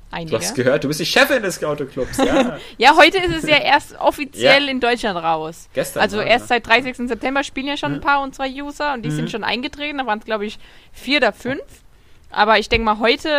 Du 0.09 0.15
Einige. 0.15 0.37
hast 0.37 0.55
gehört, 0.55 0.83
du 0.83 0.87
bist 0.87 0.99
die 1.01 1.05
Chefin 1.05 1.43
des 1.43 1.61
Autoclubs, 1.63 2.17
ja. 2.17 2.57
Ja, 2.77 2.95
heute 2.95 3.17
ist 3.17 3.43
es 3.43 3.49
ja 3.49 3.57
erst 3.57 3.99
offiziell 3.99 4.63
Ja. 4.63 4.71
in 4.71 4.79
Deutschland 4.79 5.17
raus. 5.21 5.67
Gestern 5.73 6.01
Also 6.01 6.17
war, 6.19 6.25
erst 6.25 6.45
ne? 6.45 6.47
seit 6.47 6.65
30. 6.67 6.95
September 7.09 7.43
spielen 7.43 7.67
ja 7.67 7.75
schon 7.77 7.95
ein 7.95 8.01
paar 8.01 8.21
unserer 8.23 8.47
User 8.47 8.93
und 8.93 9.03
die 9.03 9.09
Mhm. 9.09 9.15
sind 9.15 9.31
schon 9.31 9.43
eingetreten. 9.43 9.97
Da 9.97 10.05
waren 10.05 10.19
es, 10.19 10.25
glaube 10.25 10.45
ich, 10.45 10.59
vier 10.93 11.17
oder 11.17 11.33
fünf. 11.33 11.61
Aber 12.29 12.57
ich 12.57 12.67
denke 12.69 12.85
mal, 12.85 12.99
heute 12.99 13.29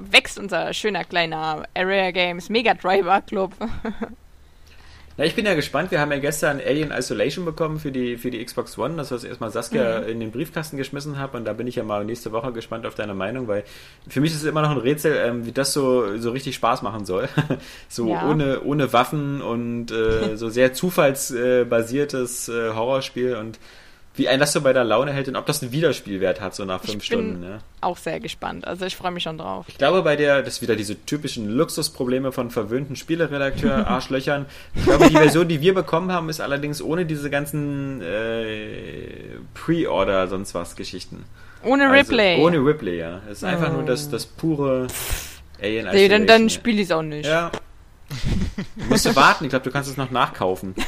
wächst 0.00 0.38
unser 0.38 0.72
schöner 0.72 1.04
kleiner 1.04 1.64
Area 1.74 2.10
Games 2.12 2.48
Mega 2.48 2.74
Driver 2.74 3.20
Club. 3.22 3.52
Na, 5.20 5.26
ich 5.26 5.34
bin 5.34 5.44
ja 5.44 5.52
gespannt. 5.52 5.90
Wir 5.90 6.00
haben 6.00 6.10
ja 6.12 6.18
gestern 6.18 6.60
Alien 6.66 6.92
Isolation 6.92 7.44
bekommen 7.44 7.78
für 7.78 7.92
die, 7.92 8.16
für 8.16 8.30
die 8.30 8.42
Xbox 8.42 8.78
One, 8.78 8.96
das 8.96 9.10
was 9.10 9.22
erstmal 9.22 9.50
Saskia 9.50 10.00
Mhm. 10.00 10.08
in 10.08 10.20
den 10.20 10.30
Briefkasten 10.30 10.78
geschmissen 10.78 11.18
habe. 11.18 11.36
Und 11.36 11.44
da 11.44 11.52
bin 11.52 11.66
ich 11.66 11.76
ja 11.76 11.82
mal 11.84 12.06
nächste 12.06 12.32
Woche 12.32 12.54
gespannt 12.54 12.86
auf 12.86 12.94
deine 12.94 13.12
Meinung, 13.12 13.46
weil 13.46 13.64
für 14.08 14.22
mich 14.22 14.30
ist 14.30 14.38
es 14.38 14.44
immer 14.44 14.62
noch 14.62 14.70
ein 14.70 14.78
Rätsel, 14.78 15.14
ähm, 15.22 15.44
wie 15.44 15.52
das 15.52 15.74
so, 15.74 16.16
so 16.16 16.30
richtig 16.30 16.54
Spaß 16.54 16.80
machen 16.80 17.04
soll. 17.04 17.28
so 17.90 18.08
Ja. 18.08 18.30
ohne, 18.30 18.62
ohne 18.62 18.94
Waffen 18.94 19.42
und 19.42 19.90
äh, 19.92 20.38
so 20.38 20.48
sehr 20.48 20.72
zufallsbasiertes 20.72 22.48
äh, 22.48 22.70
Horrorspiel 22.72 23.36
und 23.36 23.58
wie 24.20 24.28
ein 24.28 24.38
das 24.38 24.52
so 24.52 24.60
bei 24.60 24.72
der 24.72 24.84
Laune 24.84 25.12
hält 25.12 25.26
und 25.28 25.34
ob 25.36 25.46
das 25.46 25.62
einen 25.62 25.72
Wiederspielwert 25.72 26.40
hat, 26.40 26.54
so 26.54 26.64
nach 26.64 26.80
fünf 26.80 26.92
bin- 26.92 27.00
Stunden. 27.00 27.40
Ne? 27.40 27.58
Auch 27.80 27.96
sehr 27.96 28.20
gespannt. 28.20 28.66
Also 28.66 28.84
ich 28.86 28.94
freue 28.94 29.10
mich 29.10 29.24
schon 29.24 29.38
drauf. 29.38 29.64
Ich 29.68 29.78
glaube, 29.78 30.02
bei 30.02 30.14
der, 30.14 30.42
das 30.42 30.54
ist 30.54 30.62
wieder 30.62 30.76
diese 30.76 31.04
typischen 31.06 31.48
Luxusprobleme 31.48 32.30
von 32.30 32.50
verwöhnten 32.50 32.94
Spieleredakteur, 32.94 33.86
Arschlöchern. 33.88 34.46
Ich 34.74 34.84
glaube, 34.84 35.08
die 35.08 35.16
Version, 35.16 35.48
die 35.48 35.60
wir 35.60 35.74
bekommen 35.74 36.12
haben, 36.12 36.28
ist 36.28 36.40
allerdings 36.40 36.80
ohne 36.80 37.06
diese 37.06 37.30
ganzen 37.30 38.00
äh, 38.02 39.38
Pre-Order, 39.54 40.28
sonst 40.28 40.54
was 40.54 40.76
Geschichten. 40.76 41.24
Ohne 41.64 41.88
Also, 41.90 41.94
Replay. 42.12 42.38
ohne 42.40 42.58
Replay, 42.58 42.98
ja. 42.98 43.20
Es 43.30 43.38
ist 43.38 43.44
einfach 43.44 43.70
Oh. 43.70 43.76
nur 43.78 43.82
das, 43.84 44.08
das 44.10 44.26
pure 44.26 44.86
Alien 45.62 45.88
nee, 45.92 46.08
dann, 46.08 46.26
dann 46.26 46.48
spiele 46.48 46.78
ich 46.80 46.84
es 46.88 46.92
auch 46.92 47.02
nicht. 47.02 47.26
ja. 47.26 47.50
Du 48.76 48.84
musst 48.88 49.06
du 49.06 49.14
warten, 49.14 49.44
ich 49.44 49.50
glaube, 49.50 49.64
du 49.64 49.70
kannst 49.70 49.90
es 49.90 49.96
noch 49.96 50.10
nachkaufen. 50.10 50.74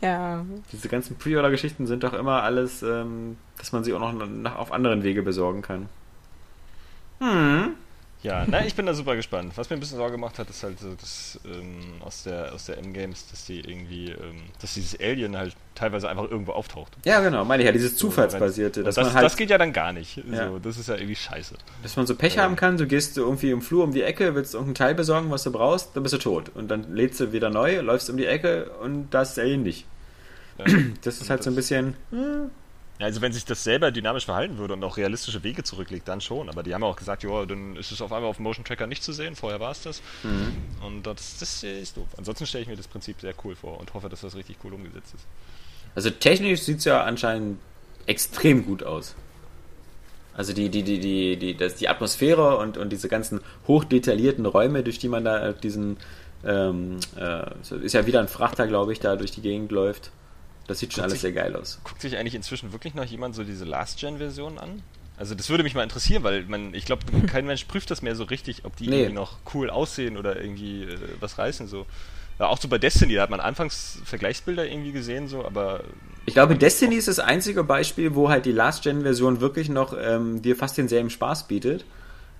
Ja. 0.00 0.44
Diese 0.72 0.88
ganzen 0.88 1.16
Pre-Order-Geschichten 1.16 1.86
sind 1.86 2.02
doch 2.02 2.12
immer 2.12 2.42
alles, 2.42 2.82
ähm, 2.82 3.36
dass 3.56 3.70
man 3.70 3.84
sie 3.84 3.94
auch 3.94 4.00
noch 4.00 4.12
nach, 4.12 4.56
auf 4.56 4.72
anderen 4.72 5.04
Wege 5.04 5.22
besorgen 5.22 5.62
kann. 5.62 5.88
Hm. 7.20 7.76
Ja, 8.22 8.44
na, 8.48 8.64
ich 8.64 8.76
bin 8.76 8.86
da 8.86 8.94
super 8.94 9.16
gespannt. 9.16 9.52
Was 9.56 9.68
mir 9.68 9.76
ein 9.76 9.80
bisschen 9.80 9.96
Sorge 9.96 10.12
gemacht 10.12 10.38
hat, 10.38 10.48
ist 10.48 10.62
halt 10.62 10.78
so, 10.78 10.94
dass 10.94 11.40
ähm, 11.44 12.00
aus 12.00 12.22
der 12.22 12.52
aus 12.54 12.66
der 12.66 12.78
M-Games, 12.78 13.26
dass 13.30 13.46
die 13.46 13.58
irgendwie, 13.60 14.10
ähm, 14.10 14.42
dass 14.60 14.74
dieses 14.74 14.98
Alien 15.00 15.36
halt 15.36 15.56
teilweise 15.74 16.08
einfach 16.08 16.30
irgendwo 16.30 16.52
auftaucht. 16.52 16.92
Ja, 17.04 17.20
genau, 17.20 17.44
meine 17.44 17.62
ich 17.62 17.66
ja, 17.66 17.72
dieses 17.72 17.96
Zufallsbasierte, 17.96 18.80
Und 18.80 18.86
dass 18.86 18.94
das, 18.94 19.06
man 19.06 19.14
halt 19.14 19.24
das 19.24 19.36
geht 19.36 19.50
ja 19.50 19.58
dann 19.58 19.72
gar 19.72 19.92
nicht. 19.92 20.18
Ja. 20.30 20.48
So, 20.50 20.58
das 20.60 20.78
ist 20.78 20.88
ja 20.88 20.94
irgendwie 20.94 21.16
scheiße. 21.16 21.56
Dass 21.82 21.96
man 21.96 22.06
so 22.06 22.14
Pech 22.14 22.36
Ja. 22.36 22.42
haben 22.44 22.54
kann, 22.54 22.76
du 22.76 22.86
gehst 22.86 23.16
irgendwie 23.18 23.50
im 23.50 23.60
Flur 23.60 23.82
um 23.82 23.92
die 23.92 24.02
Ecke, 24.02 24.36
willst 24.36 24.54
irgendein 24.54 24.76
Teil 24.76 24.94
besorgen, 24.94 25.30
was 25.30 25.42
du 25.42 25.50
brauchst, 25.50 25.96
dann 25.96 26.04
bist 26.04 26.12
du 26.14 26.18
tot. 26.18 26.50
Und 26.54 26.68
dann 26.68 26.94
lädst 26.94 27.18
du 27.18 27.32
wieder 27.32 27.50
neu, 27.50 27.80
läufst 27.80 28.08
um 28.08 28.16
die 28.16 28.26
Ecke 28.26 28.70
und 28.82 29.10
da 29.10 29.22
ist 29.22 29.36
Alien 29.38 29.62
nicht. 29.64 29.86
Ja. 30.58 30.66
Das 31.02 31.20
ist 31.20 31.28
halt 31.28 31.42
so 31.42 31.50
ein 31.50 31.56
bisschen. 31.56 31.96
Ja, 33.02 33.06
also 33.06 33.20
wenn 33.20 33.32
sich 33.32 33.44
das 33.44 33.64
selber 33.64 33.90
dynamisch 33.90 34.26
verhalten 34.26 34.58
würde 34.58 34.74
und 34.74 34.84
auch 34.84 34.96
realistische 34.96 35.42
Wege 35.42 35.64
zurücklegt, 35.64 36.06
dann 36.06 36.20
schon. 36.20 36.48
Aber 36.48 36.62
die 36.62 36.72
haben 36.72 36.84
auch 36.84 36.94
gesagt, 36.94 37.24
ja, 37.24 37.44
dann 37.46 37.74
ist 37.74 37.90
es 37.90 38.00
auf 38.00 38.12
einmal 38.12 38.30
auf 38.30 38.36
dem 38.36 38.44
Motion 38.44 38.64
Tracker 38.64 38.86
nicht 38.86 39.02
zu 39.02 39.12
sehen. 39.12 39.34
Vorher 39.34 39.58
war 39.58 39.72
es 39.72 39.82
das. 39.82 40.00
Mhm. 40.22 40.56
Und 40.86 41.02
das, 41.04 41.36
das 41.40 41.64
ist 41.64 41.96
doof. 41.96 42.06
Ansonsten 42.16 42.46
stelle 42.46 42.62
ich 42.62 42.68
mir 42.68 42.76
das 42.76 42.86
Prinzip 42.86 43.20
sehr 43.20 43.34
cool 43.42 43.56
vor 43.56 43.80
und 43.80 43.92
hoffe, 43.92 44.08
dass 44.08 44.20
das 44.20 44.36
richtig 44.36 44.58
cool 44.62 44.74
umgesetzt 44.74 45.14
ist. 45.14 45.26
Also 45.96 46.10
technisch 46.10 46.60
sieht 46.60 46.78
es 46.78 46.84
ja 46.84 47.02
anscheinend 47.02 47.58
extrem 48.06 48.64
gut 48.64 48.84
aus. 48.84 49.16
Also 50.34 50.52
die, 50.52 50.68
die, 50.68 50.84
die, 50.84 51.00
die, 51.00 51.36
die, 51.36 51.56
das, 51.56 51.74
die 51.74 51.88
Atmosphäre 51.88 52.56
und, 52.58 52.78
und 52.78 52.90
diese 52.90 53.08
ganzen 53.08 53.40
hochdetaillierten 53.66 54.46
Räume, 54.46 54.84
durch 54.84 55.00
die 55.00 55.08
man 55.08 55.24
da 55.24 55.48
äh, 55.48 55.54
diesen 55.60 55.96
ähm, 56.44 57.00
äh, 57.18 57.50
ist 57.82 57.94
ja 57.94 58.06
wieder 58.06 58.20
ein 58.20 58.28
Frachter, 58.28 58.68
glaube 58.68 58.92
ich, 58.92 59.00
da 59.00 59.16
durch 59.16 59.32
die 59.32 59.42
Gegend 59.42 59.72
läuft. 59.72 60.12
Das 60.66 60.78
sieht 60.78 60.92
schon 60.92 61.02
Guckt 61.02 61.10
alles 61.10 61.12
sich- 61.14 61.20
sehr 61.22 61.32
geil 61.32 61.56
aus. 61.56 61.80
Guckt 61.84 62.00
sich 62.00 62.16
eigentlich 62.16 62.34
inzwischen 62.34 62.72
wirklich 62.72 62.94
noch 62.94 63.04
jemand 63.04 63.34
so 63.34 63.44
diese 63.44 63.64
Last-Gen-Version 63.64 64.58
an? 64.58 64.82
Also 65.16 65.34
das 65.34 65.50
würde 65.50 65.62
mich 65.62 65.74
mal 65.74 65.82
interessieren, 65.82 66.22
weil 66.24 66.44
man, 66.44 66.72
ich 66.74 66.84
glaube, 66.84 67.02
kein 67.26 67.46
Mensch 67.46 67.64
prüft 67.64 67.90
das 67.90 68.02
mehr 68.02 68.16
so 68.16 68.24
richtig, 68.24 68.64
ob 68.64 68.76
die 68.76 68.88
Nee. 68.88 69.00
irgendwie 69.00 69.14
noch 69.14 69.38
cool 69.54 69.70
aussehen 69.70 70.16
oder 70.16 70.40
irgendwie 70.40 70.84
äh, 70.84 70.98
was 71.20 71.38
reißen 71.38 71.68
so. 71.68 71.86
Ja, 72.38 72.46
auch 72.48 72.58
so 72.58 72.66
bei 72.66 72.78
Destiny, 72.78 73.14
da 73.14 73.22
hat 73.22 73.30
man 73.30 73.40
anfangs 73.40 73.98
Vergleichsbilder 74.04 74.66
irgendwie 74.66 74.90
gesehen, 74.92 75.28
so, 75.28 75.44
aber 75.44 75.84
Ich 76.24 76.32
glaube, 76.34 76.56
Destiny 76.56 76.96
ist 76.96 77.06
das 77.08 77.18
einzige 77.18 77.62
Beispiel, 77.62 78.14
wo 78.14 78.30
halt 78.30 78.46
die 78.46 78.52
Last-Gen-Version 78.52 79.40
wirklich 79.40 79.68
noch 79.68 79.94
ähm, 80.00 80.40
dir 80.42 80.56
fast 80.56 80.78
denselben 80.78 81.10
Spaß 81.10 81.46
bietet. 81.46 81.84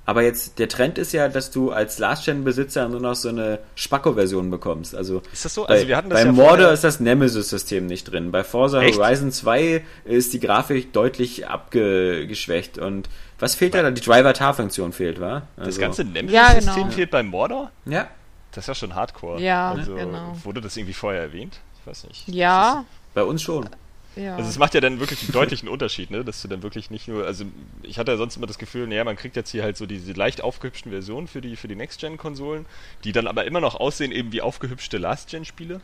Aber 0.05 0.23
jetzt, 0.23 0.59
der 0.59 0.69
Trend 0.69 0.99
ist 0.99 1.12
ja, 1.12 1.29
dass 1.29 1.53
du 1.53 1.70
als 1.70 1.99
Last-Gen-Besitzer 1.99 2.89
nur 2.89 2.99
noch 3.01 3.15
so 3.15 3.29
eine 3.29 3.61
Spacko-Version 3.77 4.51
bekommst. 4.51 4.97
Also 4.97 5.23
Ist 5.33 5.45
das 5.45 5.55
so? 5.55 5.65
Bei, 5.65 5.74
Also 5.74 5.87
wir 5.89 5.97
hatten 5.97 6.11
das 6.11 6.20
bei 6.20 6.27
ja 6.27 6.33
Mordor 6.33 6.73
ist 6.73 6.83
das 6.83 6.99
Nemesis-System 6.99 7.87
nicht 7.87 8.11
drin. 8.11 8.33
Bei 8.33 8.43
Forza 8.43 8.83
Echt? 8.83 8.99
Horizon 8.99 9.31
2 9.31 9.85
ist 10.05 10.33
die 10.33 10.41
Grafik 10.41 10.93
deutlich 10.93 11.47
abgeschwächt. 11.47 12.79
Und 12.79 13.09
was 13.39 13.55
fehlt 13.55 13.74
da? 13.74 13.89
Die 13.91 14.01
Driver-Tar-Funktion 14.01 14.93
fehlt, 14.93 15.20
wa? 15.20 15.43
Das 15.57 15.66
Also, 15.66 15.81
ganze 15.81 16.03
Ja, 16.03 16.09
Nemesis-System 16.11 16.74
genau. 16.74 16.91
fehlt 16.91 17.11
bei 17.12 17.23
Mordor? 17.23 17.70
Ja. 17.85 18.09
Das 18.53 18.65
ist 18.65 18.69
ja 18.69 18.74
schon 18.74 18.95
Hardcore. 18.95 19.41
Ja, 19.41 19.70
also, 19.73 19.95
genau. 19.95 20.37
Wurde 20.43 20.61
das 20.61 20.77
irgendwie 20.77 20.93
vorher 20.95 21.23
erwähnt? 21.23 21.61
Ich 21.81 21.87
weiß 21.87 22.05
nicht. 22.09 22.29
Ja, 22.29 22.85
Bei 23.15 23.23
uns 23.23 23.41
schon. 23.43 23.69
Ja. 24.16 24.36
Also 24.36 24.48
es 24.48 24.59
macht 24.59 24.74
ja 24.74 24.80
dann 24.80 25.01
wirklich 25.01 25.22
einen 25.22 25.32
deutlichen 25.32 25.68
Unterschied, 25.68 26.10
ne? 26.10 26.24
Dass 26.24 26.43
du 26.43 26.48
dann 26.48 26.62
wirklich 26.62 26.90
nicht 26.90 27.09
nur, 27.09 27.24
also 27.26 27.44
ich 27.82 27.98
hatte 27.98 28.10
ja 28.12 28.16
sonst 28.16 28.36
immer 28.36 28.47
das 28.47 28.59
Gefühl, 28.59 28.86
naja, 28.86 29.05
man 29.05 29.16
kriegt 29.16 29.36
jetzt 29.36 29.51
hier 29.51 29.62
halt 29.62 29.76
so 29.76 29.86
diese 29.86 30.12
leicht 30.12 30.43
aufgehübschten 30.43 30.90
Versionen 30.93 31.26
für 31.28 31.40
die, 31.40 31.56
für 31.56 31.68
die 31.68 31.76
Next-Gen-Konsolen, 31.76 32.66
die 33.05 33.12
dann 33.12 33.26
aber 33.26 33.44
immer 33.44 33.60
noch 33.60 33.74
aussehen 33.74 34.12
eben 34.12 34.32
wie 34.32 34.43
aufgehübschte 34.43 34.98
Last-Gen-Spiele. 34.98 35.80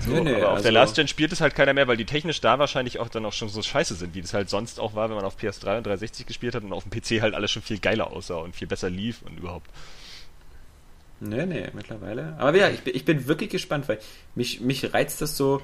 So, 0.00 0.10
Nee, 0.10 0.20
nee, 0.22 0.34
aber 0.34 0.48
auf 0.48 0.50
also- 0.54 0.62
der 0.64 0.72
Last-Gen 0.72 1.06
spielt 1.06 1.30
es 1.32 1.40
halt 1.40 1.54
keiner 1.54 1.72
mehr, 1.72 1.86
weil 1.86 1.96
die 1.96 2.04
technisch 2.04 2.40
da 2.40 2.58
wahrscheinlich 2.58 2.98
auch 2.98 3.08
dann 3.08 3.24
auch 3.24 3.32
schon 3.32 3.48
so 3.48 3.62
scheiße 3.62 3.94
sind, 3.94 4.14
wie 4.16 4.22
das 4.22 4.34
halt 4.34 4.50
sonst 4.50 4.80
auch 4.80 4.94
war, 4.96 5.08
wenn 5.08 5.14
man 5.16 5.24
auf 5.24 5.36
PS3 5.38 5.78
und 5.78 5.86
360 5.86 6.26
gespielt 6.26 6.54
hat 6.56 6.64
und 6.64 6.72
auf 6.72 6.82
dem 6.84 6.90
PC 6.90 7.22
halt 7.22 7.34
alles 7.34 7.52
schon 7.52 7.62
viel 7.62 7.78
geiler 7.78 8.10
aussah 8.10 8.38
und 8.38 8.56
viel 8.56 8.66
besser 8.66 8.90
lief 8.90 9.22
und 9.22 9.38
überhaupt. 9.38 9.70
Nee, 11.20 11.46
nee, 11.46 11.68
mittlerweile. 11.72 12.34
Aber 12.38 12.56
ja, 12.58 12.68
ich, 12.70 12.80
bin- 12.80 12.94
ich 12.96 13.04
bin 13.04 13.26
wirklich 13.28 13.50
gespannt, 13.50 13.88
weil 13.88 13.98
mich, 14.34 14.60
mich 14.60 14.92
reizt 14.92 15.20
das 15.22 15.36
so 15.36 15.62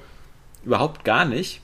überhaupt 0.63 1.03
gar 1.03 1.25
nicht. 1.25 1.59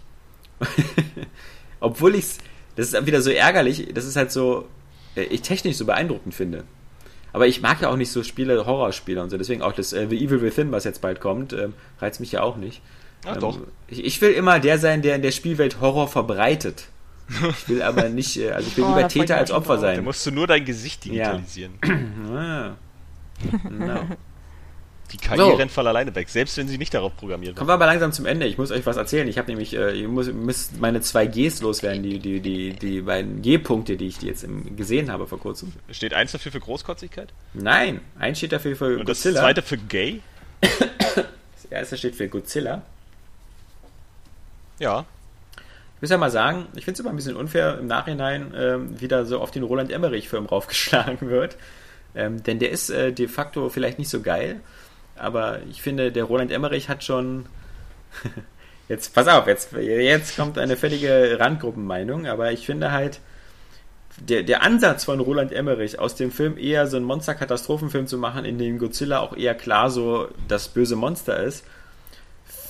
Obwohl 1.80 2.16
ich's, 2.16 2.38
das 2.76 2.94
ist 2.94 3.06
wieder 3.06 3.22
so 3.22 3.30
ärgerlich, 3.30 3.88
das 3.94 4.06
ist 4.06 4.16
halt 4.16 4.32
so, 4.32 4.68
äh, 5.16 5.24
ich 5.24 5.42
technisch 5.42 5.78
so 5.78 5.86
beeindruckend 5.86 6.34
finde. 6.34 6.64
Aber 7.34 7.46
ich 7.48 7.62
mag 7.62 7.82
ja 7.82 7.90
auch 7.90 7.98
nicht 7.98 8.12
so 8.12 8.24
Spiele, 8.24 8.66
Horrorspiele 8.66 9.22
und 9.22 9.30
so, 9.30 9.38
deswegen 9.38 9.62
auch 9.62 9.74
das 9.74 9.94
äh, 9.94 10.08
The 10.10 10.18
Evil 10.24 10.42
Within, 10.42 10.72
was 10.72 10.86
jetzt 10.86 11.02
bald 11.02 11.20
kommt, 11.22 11.54
ähm, 11.54 11.74
reizt 12.00 12.20
mich 12.20 12.32
ja 12.32 12.42
auch 12.42 12.58
nicht. 12.58 12.82
Ach 13.26 13.36
Ähm, 13.36 13.42
doch. 13.42 13.60
Ich, 13.88 14.04
ich 14.04 14.22
will 14.22 14.32
immer 14.32 14.60
der 14.60 14.80
sein, 14.80 15.02
der 15.02 15.16
in 15.16 15.22
der 15.22 15.32
Spielwelt 15.32 15.80
Horror 15.82 16.08
verbreitet. 16.08 16.88
Ich 17.50 17.68
will 17.70 17.82
aber 17.82 18.10
nicht, 18.10 18.38
äh, 18.38 18.52
also 18.52 18.68
ich 18.68 18.78
will 18.78 18.86
Oh, 18.86 18.88
lieber 18.90 19.02
ich 19.02 19.14
Täter 19.14 19.38
als 19.38 19.52
Opfer 19.52 19.74
drauf. 19.76 19.82
Da 19.84 19.96
sein. 19.96 20.04
musst 20.04 20.26
du 20.26 20.32
nur 20.32 20.48
dein 20.48 20.66
Gesicht 20.66 21.06
Ja. 21.06 21.34
digitalisieren. 21.34 21.74
Ah. 22.34 22.76
Genau. 23.70 24.02
Die 25.14 25.18
KI 25.18 25.38
So. 25.38 25.54
rennt 25.54 25.72
voll 25.72 25.88
alleine 25.88 26.14
weg, 26.16 26.28
selbst 26.28 26.58
wenn 26.58 26.68
sie 26.68 26.78
nicht 26.78 26.94
darauf 26.94 27.16
programmiert 27.16 27.56
Kommen 27.56 27.70
wir 27.70 27.76
aber 27.76 27.86
langsam 27.86 28.12
zum 28.12 28.26
Ende. 28.26 28.46
Ich 28.46 28.58
muss 28.58 28.72
euch 28.72 28.86
was 28.86 28.98
erzählen. 28.98 29.26
Ich 29.28 29.38
habe 29.38 29.48
nämlich, 29.50 29.74
äh, 29.74 29.92
ich 29.94 30.08
muss, 30.08 30.32
muss 30.34 30.72
meine 30.80 31.00
zwei 31.02 31.26
Gs 31.28 31.62
loswerden, 31.62 32.04
die, 32.04 32.20
die, 32.20 32.42
die, 32.42 32.74
die 32.74 33.02
beiden 33.02 33.42
G-Punkte, 33.42 33.96
die 33.96 34.08
ich 34.08 34.22
jetzt 34.22 34.44
im, 34.44 34.76
gesehen 34.76 35.10
habe 35.12 35.26
vor 35.26 35.40
kurzem. 35.40 35.72
Steht 35.92 36.14
eins 36.14 36.34
dafür 36.34 36.52
für 36.52 36.60
Großkotzigkeit? 36.60 37.30
Nein, 37.54 38.02
eins 38.20 38.38
steht 38.40 38.52
dafür 38.52 38.76
für 38.76 38.86
Und 39.00 39.08
das 39.08 39.20
Godzilla. 39.20 39.40
zweite 39.40 39.62
für 39.62 39.78
gay? 39.78 40.22
das 40.62 41.66
erste 41.70 41.98
steht 41.98 42.16
für 42.16 42.28
Godzilla. 42.28 42.82
Ja. 44.80 45.06
Ich 45.96 46.02
muss 46.02 46.10
ja 46.12 46.18
mal 46.18 46.30
sagen, 46.30 46.68
ich 46.76 46.86
finde 46.86 46.94
es 46.94 47.00
immer 47.00 47.10
ein 47.10 47.16
bisschen 47.16 47.36
unfair 47.36 47.80
im 47.80 47.88
Nachhinein, 47.88 48.54
ähm, 48.56 49.00
wieder 49.00 49.26
so 49.26 49.40
auf 49.40 49.52
den 49.52 49.64
Roland 49.64 49.92
Emmerich-Film 49.92 50.46
raufgeschlagen 50.46 51.22
wird. 51.30 51.56
Ähm, 52.16 52.44
denn 52.44 52.60
der 52.60 52.72
ist 52.72 52.90
äh, 52.90 53.12
de 53.12 53.28
facto 53.28 53.70
vielleicht 53.70 54.00
nicht 54.00 54.10
so 54.10 54.22
geil. 54.22 54.60
Aber 55.20 55.60
ich 55.70 55.82
finde, 55.82 56.12
der 56.12 56.24
Roland 56.24 56.52
Emmerich 56.52 56.90
hat 56.90 57.04
schon. 57.04 57.46
jetzt, 58.90 59.14
pass 59.14 59.28
auf, 59.28 59.48
jetzt, 59.48 59.74
jetzt 59.74 60.36
kommt 60.36 60.58
eine 60.58 60.78
völlige 60.78 61.38
Randgruppenmeinung, 61.40 62.28
aber 62.28 62.52
ich 62.52 62.66
finde 62.66 62.92
halt, 62.92 63.20
der, 64.20 64.44
der 64.44 64.64
Ansatz 64.64 65.06
von 65.06 65.20
Roland 65.20 65.52
Emmerich 65.52 66.00
aus 66.00 66.16
dem 66.16 66.32
Film 66.32 66.58
eher 66.58 66.88
so 66.88 66.98
einen 66.98 67.06
Monster-Katastrophenfilm 67.06 68.08
zu 68.08 68.18
machen, 68.18 68.46
in 68.46 68.58
dem 68.58 68.80
Godzilla 68.80 69.20
auch 69.20 69.36
eher 69.36 69.56
klar 69.56 69.90
so 69.90 70.30
das 70.48 70.70
böse 70.70 70.96
Monster 70.96 71.44
ist, 71.44 71.64